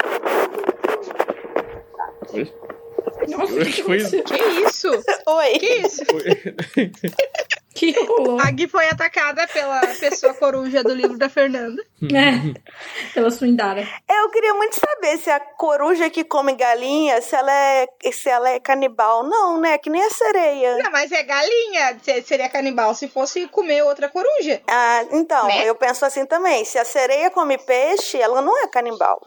Nossa, 3.27 3.65
que 3.65 3.83
Foi- 3.83 3.97
aconteceu? 4.01 4.23
Que 4.23 4.35
isso? 4.67 4.87
Oi. 5.27 5.59
Que 5.59 5.65
isso? 5.85 6.01
Que 7.79 7.91
rolou? 8.05 8.39
A 8.41 8.51
Gui 8.51 8.67
foi 8.67 8.89
atacada 8.89 9.47
pela 9.47 9.79
pessoa 9.99 10.33
coruja 10.33 10.83
do 10.83 10.93
livro 10.93 11.17
da 11.17 11.29
Fernanda. 11.29 11.81
É. 12.03 12.59
Pela 13.13 13.31
Suindara. 13.31 13.87
Eu 14.09 14.29
queria 14.29 14.53
muito 14.53 14.75
saber 14.79 15.17
se 15.17 15.29
a 15.29 15.39
coruja 15.39 16.09
que 16.09 16.23
come 16.23 16.53
galinha, 16.55 17.21
se 17.21 17.35
ela 17.35 17.51
é, 17.53 17.87
se 18.11 18.29
ela 18.29 18.49
é 18.49 18.59
canibal. 18.59 19.23
Não, 19.23 19.59
né? 19.59 19.77
Que 19.77 19.89
nem 19.89 20.01
a 20.03 20.09
sereia. 20.09 20.77
Não, 20.77 20.91
mas 20.91 21.11
é 21.11 21.23
galinha. 21.23 21.97
Se- 22.01 22.21
Seria 22.23 22.49
canibal 22.49 22.93
se 22.93 23.07
fosse 23.07 23.47
comer 23.47 23.81
outra 23.83 24.09
coruja. 24.09 24.61
Ah, 24.67 25.05
então, 25.11 25.47
Né? 25.47 25.63
eu 25.69 25.75
penso 25.75 26.03
assim 26.05 26.25
também. 26.25 26.65
Se 26.65 26.77
a 26.77 26.83
sereia 26.85 27.29
come 27.31 27.57
peixe, 27.57 28.17
ela 28.21 28.41
não 28.41 28.61
é 28.63 28.67
canibal. 28.67 29.19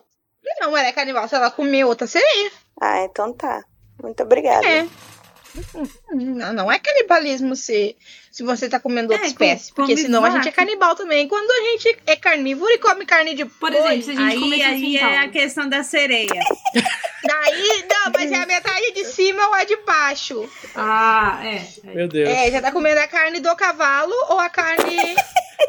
Não, 0.60 0.76
ela 0.76 0.88
é 0.88 0.92
canibal 0.92 1.26
se 1.28 1.34
ela 1.34 1.50
comer 1.50 1.84
outra 1.84 2.06
sereia. 2.06 2.50
Ah, 2.80 3.00
então 3.04 3.32
tá. 3.32 3.62
Muito 4.02 4.22
obrigada. 4.22 4.66
É. 4.66 4.86
Não, 6.12 6.52
não 6.52 6.72
é 6.72 6.78
canibalismo 6.78 7.54
se, 7.54 7.96
se 8.30 8.42
você 8.42 8.68
tá 8.68 8.80
comendo 8.80 9.12
outra 9.12 9.26
É, 9.26 9.28
espécie. 9.28 9.70
com- 9.70 9.76
Porque 9.76 9.96
senão 9.96 10.24
a 10.24 10.30
gente 10.30 10.48
é 10.48 10.52
canibal 10.52 10.94
também. 10.94 11.28
Quando 11.28 11.50
a 11.50 11.70
gente 11.70 11.98
é 12.06 12.16
carnívoro 12.16 12.70
e 12.72 12.78
come 12.78 13.04
carne 13.04 13.34
de 13.34 13.44
Por 13.44 13.70
boi, 13.70 13.78
exemplo, 13.98 14.02
se 14.04 14.10
a 14.10 14.30
gente 14.30 14.54
Aí, 14.54 14.62
aí 14.62 14.96
é 14.96 15.18
a 15.18 15.28
questão 15.28 15.68
da 15.68 15.82
sereia. 15.82 16.28
Daí, 17.24 17.84
não, 17.88 18.12
mas 18.14 18.32
é 18.32 18.36
a 18.36 18.46
metade 18.46 18.92
de 18.92 19.04
cima 19.04 19.46
ou 19.48 19.54
a 19.54 19.64
de 19.64 19.76
baixo. 19.76 20.48
Ah, 20.74 21.40
é. 21.44 21.56
é. 21.86 21.94
Meu 21.94 22.08
Deus. 22.08 22.28
É, 22.28 22.50
já 22.50 22.60
tá 22.60 22.72
comendo 22.72 23.00
a 23.00 23.06
carne 23.06 23.38
do 23.40 23.54
cavalo 23.54 24.12
ou 24.28 24.38
a 24.40 24.48
carne 24.48 25.14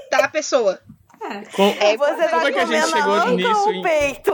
da 0.10 0.28
pessoa. 0.28 0.80
É. 1.22 1.42
Com- 1.56 1.74
Você 1.98 2.24
tá 2.24 2.30
Como 2.32 2.48
é 2.48 2.52
que 2.52 2.60
a 2.60 2.66
gente 2.66 2.88
chegou 2.90 3.28
nisso, 3.32 3.70
o 3.70 3.82
peito? 3.84 4.34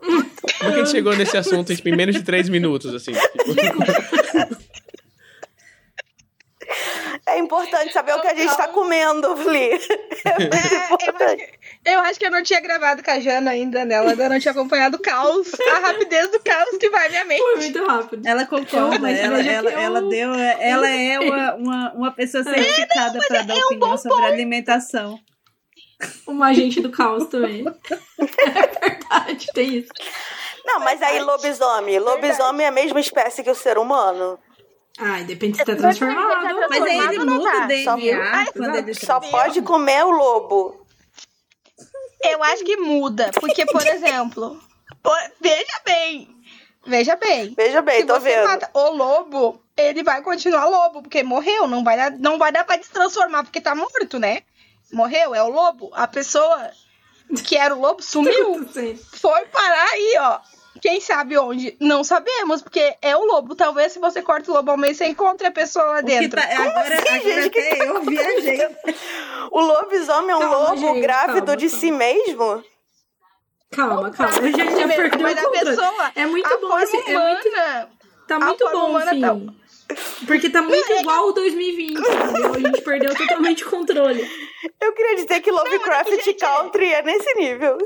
Como 0.00 0.20
é 0.20 0.58
que 0.58 0.64
a 0.66 0.72
gente 0.84 0.90
chegou 0.90 1.16
nesse 1.16 1.36
assunto 1.36 1.74
tipo, 1.74 1.88
em 1.88 1.96
menos 1.96 2.14
de 2.16 2.22
três 2.22 2.48
minutos, 2.48 2.94
assim? 2.94 3.12
Tipo, 3.12 3.54
É 7.26 7.38
importante 7.38 7.92
saber 7.92 8.14
o 8.14 8.20
que 8.20 8.26
a 8.26 8.34
gente 8.34 8.56
tá 8.56 8.68
comendo, 8.68 9.36
Fli. 9.36 9.70
É 10.24 11.90
É, 11.90 11.94
eu, 11.94 12.00
acho 12.00 12.18
que, 12.18 12.26
eu 12.26 12.30
não 12.30 12.42
tinha 12.42 12.60
gravado 12.60 13.02
com 13.02 13.10
a 13.10 13.20
Jana 13.20 13.50
ainda, 13.50 13.84
né? 13.84 13.94
Ela 13.96 14.10
ainda 14.10 14.28
não 14.28 14.38
tinha 14.40 14.52
acompanhado 14.52 14.96
o 14.96 15.00
caos, 15.00 15.48
a 15.74 15.78
rapidez 15.78 16.30
do 16.30 16.40
caos 16.40 16.76
que 16.78 16.90
vai 16.90 17.08
minha 17.08 17.24
mente. 17.24 17.40
Foi 17.40 17.56
muito 17.56 17.86
rápido. 17.86 18.26
Ela 18.26 18.44
concorda, 18.46 18.98
Mas 18.98 19.18
ela, 19.18 19.36
veja 19.38 19.50
ela, 19.50 19.70
eu- 19.70 19.78
ela 19.78 20.02
deu, 20.08 20.34
ela 20.34 20.90
é 20.90 21.18
uma, 21.20 21.54
uma, 21.54 21.92
uma 21.94 22.12
pessoa 22.12 22.42
certificada 22.44 23.18
para 23.26 23.42
dar 23.42 23.56
opinião 23.56 23.96
sobre 23.96 24.24
alimentação. 24.24 25.18
Uma 26.26 26.48
agente 26.48 26.80
do 26.80 26.90
caos 26.90 27.26
também. 27.26 27.64
É 27.66 28.26
verdade, 28.88 29.46
tem 29.52 29.78
isso. 29.78 29.90
Não, 30.64 30.80
mas 30.80 31.00
aí 31.02 31.18
lobisomem. 31.20 31.98
Lobisomem 31.98 32.66
é 32.66 32.68
a 32.68 32.72
mesma 32.72 33.00
espécie 33.00 33.42
que 33.42 33.50
o 33.50 33.54
ser 33.54 33.78
humano. 33.78 34.38
Ai, 34.98 35.24
depende 35.24 35.56
se 35.56 35.64
tá 35.64 35.74
transformado. 35.76 36.66
Mas 36.68 36.82
aí 36.82 36.98
ele 36.98 37.16
Transformado 37.16 37.24
não 37.26 37.34
muda 37.36 37.50
tá. 37.50 37.64
o 37.64 37.66
DNA 37.68 38.44
Só- 38.46 38.52
quando 38.52 38.74
ele 38.76 38.94
Só 38.94 39.20
pode 39.20 39.62
comer 39.62 40.04
o 40.04 40.10
lobo. 40.10 40.86
Eu 42.22 42.42
acho 42.42 42.64
que 42.64 42.76
muda, 42.76 43.30
porque, 43.40 43.64
por 43.66 43.80
exemplo, 43.86 44.60
por- 45.02 45.32
veja 45.40 45.80
bem, 45.84 46.28
veja 46.86 47.16
bem. 47.16 47.54
Veja 47.56 47.80
bem, 47.80 48.00
Se 48.00 48.06
tô 48.06 48.14
você 48.14 48.28
vendo. 48.36 48.48
mata 48.48 48.70
o 48.74 48.90
lobo, 48.90 49.62
ele 49.76 50.02
vai 50.02 50.20
continuar 50.22 50.64
lobo, 50.66 51.02
porque 51.02 51.22
morreu. 51.22 51.68
Não 51.68 51.84
vai 51.84 51.96
dar, 51.96 52.10
não 52.18 52.36
vai 52.38 52.50
dar 52.52 52.64
pra 52.64 52.76
destransformar, 52.76 53.44
porque 53.44 53.60
tá 53.60 53.74
morto, 53.74 54.18
né? 54.18 54.42
Morreu, 54.92 55.34
é 55.34 55.42
o 55.42 55.48
lobo. 55.48 55.90
A 55.94 56.06
pessoa 56.06 56.70
que 57.46 57.56
era 57.56 57.74
o 57.74 57.80
lobo 57.80 58.02
sumiu. 58.02 58.66
Foi 59.20 59.44
parar 59.46 59.88
aí, 59.92 60.16
ó. 60.20 60.38
Quem 60.80 61.00
sabe 61.00 61.36
onde? 61.36 61.76
Não 61.80 62.04
sabemos, 62.04 62.62
porque 62.62 62.96
é 63.02 63.16
o 63.16 63.24
lobo. 63.24 63.56
Talvez 63.56 63.92
se 63.92 63.98
você 63.98 64.22
corta 64.22 64.50
o 64.50 64.54
lobo 64.54 64.70
ao 64.70 64.76
meio, 64.76 64.94
você 64.94 65.06
encontre 65.06 65.46
a 65.46 65.50
pessoa 65.50 65.84
lá 65.86 66.00
dentro. 66.00 66.40
tá- 66.40 66.46
agora 66.46 66.94
assim, 66.94 67.08
agora 67.08 67.42
gente? 67.42 67.50
Que 67.50 67.58
até 67.60 67.88
eu 67.88 68.02
viajei. 68.02 68.68
O 69.50 69.60
lobisomem 69.60 70.30
é 70.30 70.36
um 70.36 70.40
Calma, 70.40 70.56
lobo 70.58 70.76
gente, 70.76 71.00
grávido 71.00 71.46
calma, 71.46 71.56
de 71.56 71.66
calma. 71.68 71.80
si 71.80 71.90
mesmo? 71.90 72.64
Calma, 73.70 74.10
calma. 74.10 74.38
A 74.38 74.42
gente 74.42 74.56
já 74.58 74.88
perdeu 74.88 75.26
a 75.26 75.34
controle. 75.34 75.64
pessoa, 75.66 76.12
É 76.14 76.26
muito 76.26 76.46
a 76.46 76.56
bom 76.58 76.68
forma 76.68 76.82
esse, 76.84 76.96
é 76.96 77.00
muito, 77.18 77.48
humana, 77.48 77.88
tá 78.28 78.36
a 78.36 78.40
muito 78.40 78.58
forma 78.64 78.72
bom 78.80 78.86
o 78.86 78.90
humana 78.90 79.10
fim. 79.10 79.20
tá- 79.20 79.36
Porque 80.26 80.50
tá 80.50 80.60
muito 80.60 80.92
igual 80.92 81.28
o 81.28 81.32
2020, 81.32 81.98
entendeu? 81.98 82.54
A 82.54 82.58
gente 82.58 82.82
perdeu 82.82 83.14
totalmente 83.14 83.64
o 83.64 83.70
controle. 83.70 84.28
Eu 84.80 84.92
queria 84.92 85.16
dizer 85.16 85.40
que 85.40 85.50
Lovecraft 85.50 86.10
gente, 86.10 86.34
Country 86.34 86.92
é 86.92 87.02
nesse 87.02 87.34
nível. 87.34 87.78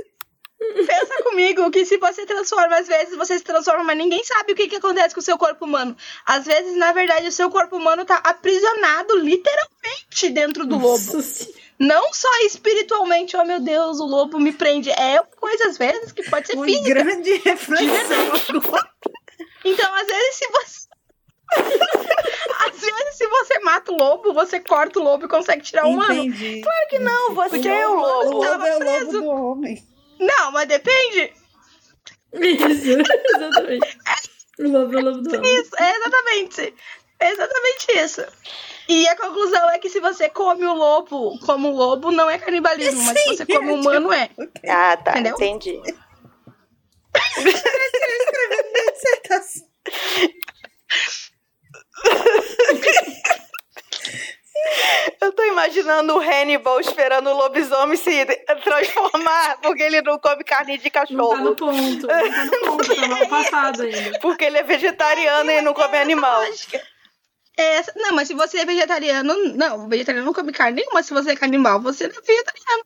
Pensa 0.87 1.23
comigo 1.25 1.71
que 1.71 1.85
se 1.85 1.97
você 1.99 2.25
transforma, 2.25 2.77
às 2.77 2.87
vezes 2.87 3.17
você 3.17 3.37
se 3.37 3.45
transforma, 3.45 3.83
mas 3.85 3.97
ninguém 3.99 4.23
sabe 4.23 4.53
o 4.53 4.55
que, 4.55 4.69
que 4.69 4.77
acontece 4.77 5.15
com 5.15 5.21
o 5.21 5.25
seu 5.25 5.37
corpo 5.37 5.65
humano. 5.65 5.97
Às 6.25 6.45
vezes, 6.47 6.77
na 6.77 6.93
verdade, 6.93 7.27
o 7.27 7.33
seu 7.33 7.51
corpo 7.51 7.77
humano 7.77 8.05
tá 8.05 8.17
aprisionado 8.17 9.17
literalmente 9.19 10.31
dentro 10.31 10.65
do 10.65 10.77
lobo. 10.79 11.15
Nossa. 11.15 11.49
Não 11.79 12.13
só 12.13 12.29
espiritualmente, 12.47 13.37
oh 13.37 13.45
meu 13.45 13.59
Deus, 13.59 13.99
o 13.99 14.07
lobo 14.07 14.39
me 14.39 14.53
prende. 14.53 14.89
É 14.91 15.21
coisa, 15.37 15.69
às 15.69 15.77
vezes, 15.77 16.13
que 16.13 16.23
pode 16.31 16.47
ser 16.47 16.55
Uma 16.55 16.65
física. 16.65 16.95
grande 16.95 17.35
reflexão 17.39 18.57
agora. 18.57 18.91
Então, 19.65 19.95
às 19.95 20.07
vezes, 20.07 20.37
se 20.37 20.47
você. 20.49 20.82
às 22.67 22.81
vezes, 22.81 23.15
se 23.17 23.27
você 23.27 23.59
mata 23.61 23.93
o 23.93 23.97
lobo, 23.97 24.33
você 24.33 24.61
corta 24.61 24.99
o 24.99 25.03
lobo 25.03 25.25
e 25.25 25.29
consegue 25.29 25.63
tirar 25.63 25.87
um 25.87 25.95
humano. 25.95 26.13
Entendi. 26.15 26.61
Claro 26.63 26.89
que 26.89 26.99
não, 26.99 27.35
você 27.35 27.69
é 27.69 27.89
o 27.89 27.93
O 27.93 28.01
lobo. 28.01 28.33
lobo 28.45 28.65
é 28.65 28.77
o 28.77 28.79
preso. 28.79 29.05
lobo 29.05 29.13
do 29.13 29.27
homem. 29.31 29.83
Não, 30.19 30.53
mas 30.53 30.69
depende. 30.69 31.33
Isso, 32.35 33.01
exatamente. 33.37 33.99
O 34.59 34.69
lobo 34.69 34.95
é 34.95 34.97
o 34.97 35.05
lobo 35.05 35.23
do 35.23 35.37
homem. 35.37 35.55
Isso, 35.61 35.71
é 35.79 35.97
exatamente. 35.97 36.75
É 37.21 37.31
exatamente 37.31 37.93
isso. 37.99 38.25
E 38.89 39.07
a 39.09 39.17
conclusão 39.17 39.71
é 39.71 39.79
que 39.79 39.89
se 39.89 40.01
você 40.01 40.29
come 40.29 40.65
o 40.65 40.75
lobo 40.75 41.39
como 41.47 41.71
lobo, 41.71 42.11
não 42.11 42.29
é 42.29 42.37
canibalismo, 42.39 43.01
mas 43.05 43.17
se 43.19 43.27
você 43.37 43.47
come 43.47 43.71
o 43.71 43.75
humano, 43.77 44.13
é. 44.13 44.29
Ah, 44.69 44.97
tá, 44.97 45.13
Entendeu? 45.13 45.35
entendi. 45.37 45.81
Dissertação. 48.93 49.67
Eu 55.21 55.33
tô 55.33 55.43
imaginando 55.45 56.17
o 56.17 56.21
Hannibal 56.21 56.81
esperando 56.81 57.31
o 57.31 57.37
lobisomem 57.37 57.97
se 57.97 58.25
transformar, 58.63 59.59
porque 59.61 59.83
ele 59.83 60.03
não 60.03 60.19
come 60.19 60.43
carne 60.45 60.79
de 60.79 60.85
Não 61.11 61.31
tá 61.31 61.37
no 61.37 61.57
cachorro. 61.57 61.57
ponto. 61.57 62.07
Não 62.07 62.07
tá 62.07 62.45
no 62.45 62.61
ponto, 62.61 62.97
tá 62.97 63.09
mal 63.09 63.27
passado 63.29 63.83
ainda. 63.83 64.19
Porque 64.21 64.45
ele 64.45 64.59
é 64.59 64.63
vegetariano 64.63 65.51
e 65.51 65.61
não 65.61 65.75
come 65.75 65.97
animal. 65.97 66.43
É 67.59 67.83
não, 67.97 68.15
mas 68.15 68.29
se 68.29 68.35
você 68.35 68.59
é 68.59 68.65
vegetariano, 68.65 69.35
não, 69.55 69.89
vegetariano 69.89 70.27
não 70.27 70.33
come 70.33 70.53
carne 70.53 70.81
nenhuma. 70.81 71.03
Se 71.03 71.13
você 71.13 71.33
é 71.33 71.37
canibal, 71.37 71.81
você 71.81 72.09
não 72.09 72.17
é 72.17 72.21
vegetariano. 72.21 72.85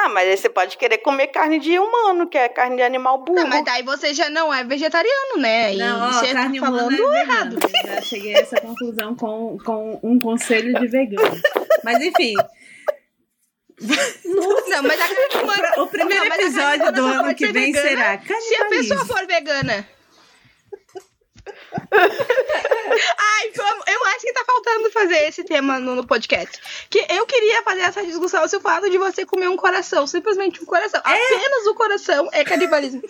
Ah, 0.00 0.08
mas 0.08 0.28
aí 0.28 0.36
você 0.36 0.48
pode 0.48 0.76
querer 0.76 0.98
comer 0.98 1.26
carne 1.28 1.58
de 1.58 1.76
humano, 1.78 2.28
que 2.28 2.38
é 2.38 2.48
carne 2.48 2.76
de 2.76 2.82
animal 2.82 3.18
burro. 3.18 3.34
Não, 3.40 3.48
mas 3.48 3.64
daí 3.64 3.82
você 3.82 4.14
já 4.14 4.30
não 4.30 4.52
é 4.54 4.62
vegetariano, 4.62 5.38
né? 5.38 5.74
E 5.74 5.78
Não, 5.78 6.08
ó, 6.08 6.12
você 6.12 6.32
carne 6.32 6.60
tá 6.60 6.68
humana 6.68 6.82
falando 6.88 7.14
é 7.14 7.20
errado. 7.20 7.58
Eu 7.84 7.94
já 7.94 8.00
cheguei 8.02 8.34
a 8.36 8.38
essa 8.38 8.60
conclusão 8.60 9.16
com, 9.16 9.58
com 9.64 9.98
um 10.02 10.18
conselho 10.20 10.78
de 10.78 10.86
vegano. 10.86 11.40
Mas 11.82 12.00
enfim, 12.00 12.34
Não, 14.68 14.82
mas 14.82 15.00
a 15.00 15.08
carne 15.08 15.42
humana. 15.42 15.72
o 15.82 15.86
primeiro 15.86 16.24
Não, 16.24 16.30
carne 16.30 16.44
episódio 16.44 16.92
do 16.92 17.04
ano 17.04 17.34
que 17.34 17.46
ser 17.46 17.52
vem 17.52 17.72
vegana 17.72 17.88
será 17.88 18.40
Se 18.40 18.56
a 18.56 18.64
pessoa 18.66 19.04
for 19.04 19.26
vegana. 19.26 19.88
Ai, 23.18 23.50
vamos, 23.54 23.84
eu 23.86 24.04
acho 24.06 24.20
que 24.20 24.32
tá 24.32 24.44
faltando 24.44 24.90
fazer 24.90 25.28
esse 25.28 25.44
tema 25.44 25.78
no, 25.78 25.94
no 25.94 26.06
podcast. 26.06 26.60
Que 26.90 27.04
eu 27.08 27.26
queria 27.26 27.62
fazer 27.62 27.82
essa 27.82 28.04
discussão 28.04 28.46
se 28.48 28.56
o 28.56 28.60
fato 28.60 28.88
de 28.90 28.98
você 28.98 29.24
comer 29.26 29.48
um 29.48 29.56
coração, 29.56 30.06
simplesmente 30.06 30.62
um 30.62 30.66
coração, 30.66 31.00
apenas 31.04 31.66
o 31.66 31.74
coração 31.74 32.28
é 32.32 32.44
canibalismo. 32.44 33.02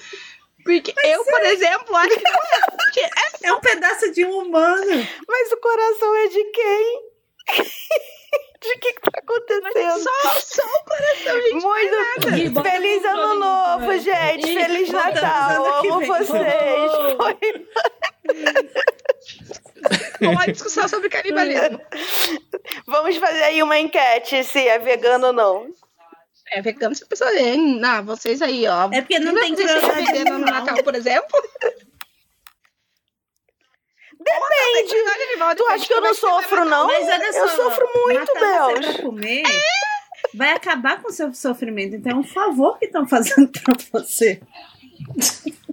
Porque 0.64 0.92
eu, 1.04 1.24
por 1.24 1.40
exemplo, 1.42 1.96
acho 1.96 2.14
que 2.16 2.22
não 2.24 2.32
é. 2.32 3.00
É 3.00 3.28
É 3.48 3.52
um 3.52 3.60
pedaço 3.60 4.10
de 4.12 4.24
um 4.24 4.38
humano. 4.40 5.08
Mas 5.26 5.52
o 5.52 5.56
coração 5.58 6.16
é 6.16 6.26
de 6.26 6.44
quem? 6.44 7.02
de 8.60 8.78
que 8.78 8.92
que 8.92 9.00
tá 9.00 9.20
acontecendo? 9.20 10.02
só, 10.02 10.40
só 10.40 10.62
o 10.62 10.84
coração, 10.84 11.40
gente. 11.40 11.52
Muito 11.54 12.62
Feliz 12.62 13.02
no 13.02 13.08
ano 13.08 13.34
novo, 13.36 13.92
nisso, 13.92 14.04
vai. 14.10 14.38
gente. 14.40 14.54
Feliz 14.54 14.90
Natal. 14.90 15.66
Amo 15.78 16.00
vocês. 16.06 16.28
Foi- 17.16 17.68
Uma 20.20 20.46
discussão 20.46 20.88
sobre 20.88 21.08
canibalismo. 21.08 21.80
Vamos 22.86 23.16
fazer 23.16 23.42
aí 23.44 23.62
uma 23.62 23.78
enquete 23.78 24.42
se 24.44 24.66
é 24.66 24.78
vegano 24.78 25.28
ou 25.28 25.32
não. 25.32 25.68
é 26.52 26.60
vegano 26.60 26.94
se 26.94 27.04
a 27.04 27.06
pessoa 27.06 27.30
é. 27.30 27.56
Não, 27.56 28.04
vocês 28.04 28.42
aí, 28.42 28.66
ó. 28.66 28.90
É 28.92 29.00
porque 29.00 29.18
não 29.18 29.34
tem 29.34 29.54
vegano 29.54 29.80
no 29.80 30.34
animal. 30.34 30.38
Natal, 30.38 30.82
por 30.82 30.94
exemplo? 30.94 31.42
Depende. 34.18 34.94
Tu 35.56 35.66
acha 35.68 35.86
que 35.86 35.94
eu 35.94 36.00
não 36.00 36.14
sofro, 36.14 36.64
não? 36.64 36.86
Mas 36.86 37.08
olha 37.08 37.32
só, 37.32 37.38
eu 37.38 37.48
sofro 37.48 37.88
muito, 37.94 38.34
Bel. 38.34 39.02
comer 39.02 39.44
vai 40.34 40.52
acabar 40.52 41.00
com 41.02 41.08
o 41.08 41.12
seu 41.12 41.32
sofrimento. 41.34 41.96
Então 41.96 42.12
é 42.12 42.16
um 42.16 42.24
favor 42.24 42.78
que 42.78 42.86
estão 42.86 43.06
fazendo 43.06 43.50
pra 43.62 43.74
você. 43.92 44.40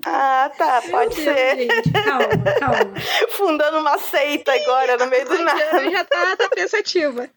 Ah, 0.06 0.52
tá, 0.57 0.82
pode 0.91 1.15
Meu 1.19 1.34
Deus, 1.34 1.38
ser. 1.38 1.57
gente, 1.57 1.91
calma, 1.91 2.27
calma. 2.60 2.94
Fundando 3.32 3.80
uma 3.80 3.98
seita 3.98 4.53
agora 4.53 4.98
no 4.98 5.07
meio 5.07 5.26
do 5.26 5.34
A 5.34 5.38
Jana 5.38 5.53
nada. 5.56 5.90
já 5.91 6.03
tá, 6.06 6.36
tá 6.38 6.49
pensativa. 6.49 7.30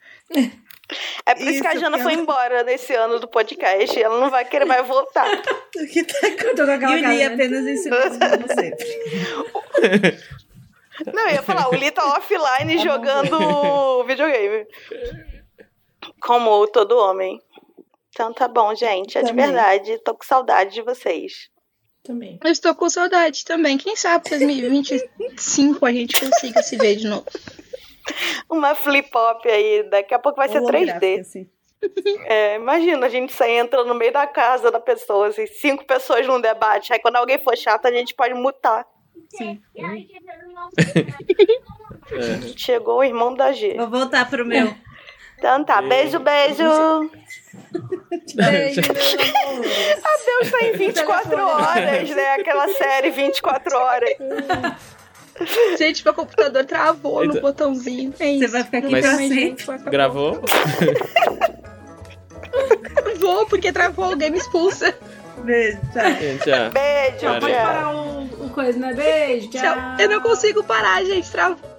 É 1.26 1.34
por 1.34 1.42
isso, 1.48 1.60
que 1.62 1.66
a 1.66 1.72
Isso, 1.72 1.80
Jana 1.80 1.90
porque 1.98 2.02
foi 2.02 2.12
ela- 2.12 2.22
embora 2.22 2.62
nesse 2.64 2.94
ano 2.94 3.18
do 3.20 3.28
podcast. 3.28 4.02
Ela 4.02 4.18
não 4.20 4.30
vai 4.30 4.44
querer 4.44 4.64
mais 4.66 4.86
voltar. 4.86 5.26
O 5.76 5.86
que 5.86 6.04
tá 6.04 6.28
Eu 6.28 6.54
tô 6.54 6.64
com 6.66 6.70
aquela 6.72 6.96
E 6.98 7.04
o 7.04 7.08
Li 7.08 7.18
né? 7.18 7.24
apenas 7.26 7.66
em 7.66 7.76
silêncio 7.76 8.18
como 8.18 8.48
sempre. 8.54 10.18
Não, 11.14 11.28
eu 11.28 11.34
ia 11.34 11.42
falar, 11.42 11.68
o 11.68 11.76
Lee 11.76 11.92
tá 11.92 12.04
offline 12.16 12.76
jogando 12.78 14.02
videogame. 14.04 14.66
Como 16.20 16.66
todo 16.66 16.98
homem. 16.98 17.40
Então 18.10 18.32
tá 18.32 18.48
bom, 18.48 18.74
gente. 18.74 19.16
É 19.16 19.22
de 19.22 19.28
Também. 19.28 19.46
verdade. 19.46 19.98
Tô 19.98 20.14
com 20.14 20.24
saudade 20.24 20.72
de 20.74 20.82
vocês. 20.82 21.48
Também. 22.08 22.40
Eu 22.42 22.50
estou 22.50 22.74
com 22.74 22.88
saudade 22.88 23.44
também. 23.44 23.76
Quem 23.76 23.94
sabe 23.94 24.30
2025 24.30 25.84
a 25.84 25.92
gente 25.92 26.18
consiga 26.18 26.62
se 26.62 26.74
ver 26.78 26.96
de 26.96 27.06
novo. 27.06 27.26
Uma 28.48 28.74
flip-hop 28.74 29.46
aí. 29.46 29.82
Daqui 29.90 30.14
a 30.14 30.18
pouco 30.18 30.38
vai 30.38 30.48
ser 30.48 30.58
Holográfica, 30.58 31.00
3D. 31.00 31.20
assim. 31.20 31.50
É, 32.24 32.56
imagina, 32.56 33.06
a 33.06 33.10
gente 33.10 33.32
sai 33.32 33.58
entra 33.58 33.84
no 33.84 33.94
meio 33.94 34.12
da 34.12 34.26
casa 34.26 34.70
da 34.70 34.80
pessoa, 34.80 35.28
assim, 35.28 35.46
cinco 35.46 35.84
pessoas 35.84 36.26
num 36.26 36.40
debate. 36.40 36.92
Aí 36.92 36.98
quando 36.98 37.16
alguém 37.16 37.38
for 37.38 37.56
chato, 37.56 37.86
a 37.86 37.92
gente 37.92 38.14
pode 38.14 38.34
mutar. 38.34 38.86
Sim. 39.28 39.60
Chegou 42.56 42.98
o 42.98 43.04
irmão 43.04 43.34
da 43.34 43.52
G. 43.52 43.74
Vou 43.74 43.88
voltar 43.88 44.28
pro 44.28 44.46
meu. 44.46 44.74
Então 45.38 45.64
tá, 45.64 45.80
beijo, 45.80 46.18
beijo. 46.18 46.64
Beijo, 48.34 48.80
meus 48.80 49.14
amores. 49.14 50.02
Deus 50.26 50.50
tá 50.50 50.60
em 50.62 50.72
24 50.72 51.40
horas, 51.46 52.10
né? 52.10 52.34
Aquela 52.34 52.68
série 52.74 53.10
24 53.10 53.76
horas. 53.76 54.10
Gente, 55.78 56.04
meu 56.04 56.12
computador 56.12 56.64
travou 56.64 57.24
no 57.24 57.40
botãozinho. 57.40 58.12
É 58.18 58.24
Você 58.24 58.44
isso. 58.44 58.52
vai 58.52 58.64
ficar 58.64 58.78
aqui 58.78 58.90
Mas- 58.90 59.06
pra 59.06 59.14
sempre. 59.16 59.90
Gravou? 59.90 60.42
Vou, 63.20 63.46
porque 63.46 63.72
travou 63.72 64.12
o 64.12 64.16
game 64.16 64.36
expulsa. 64.36 64.94
Beijo, 65.38 65.78
tchau. 65.92 66.10
Gente, 66.20 66.44
já. 66.50 66.68
Beijo, 66.70 67.20
Cara, 67.20 67.40
Pode 67.40 67.52
tchau. 67.54 67.64
parar 67.64 67.94
o, 67.94 68.22
o 68.46 68.50
coisa, 68.50 68.78
né? 68.78 68.92
Beijo, 68.92 69.50
tchau. 69.50 69.76
Eu 69.98 70.08
não 70.08 70.20
consigo 70.20 70.64
parar, 70.64 71.04
gente. 71.04 71.30
Travou. 71.30 71.77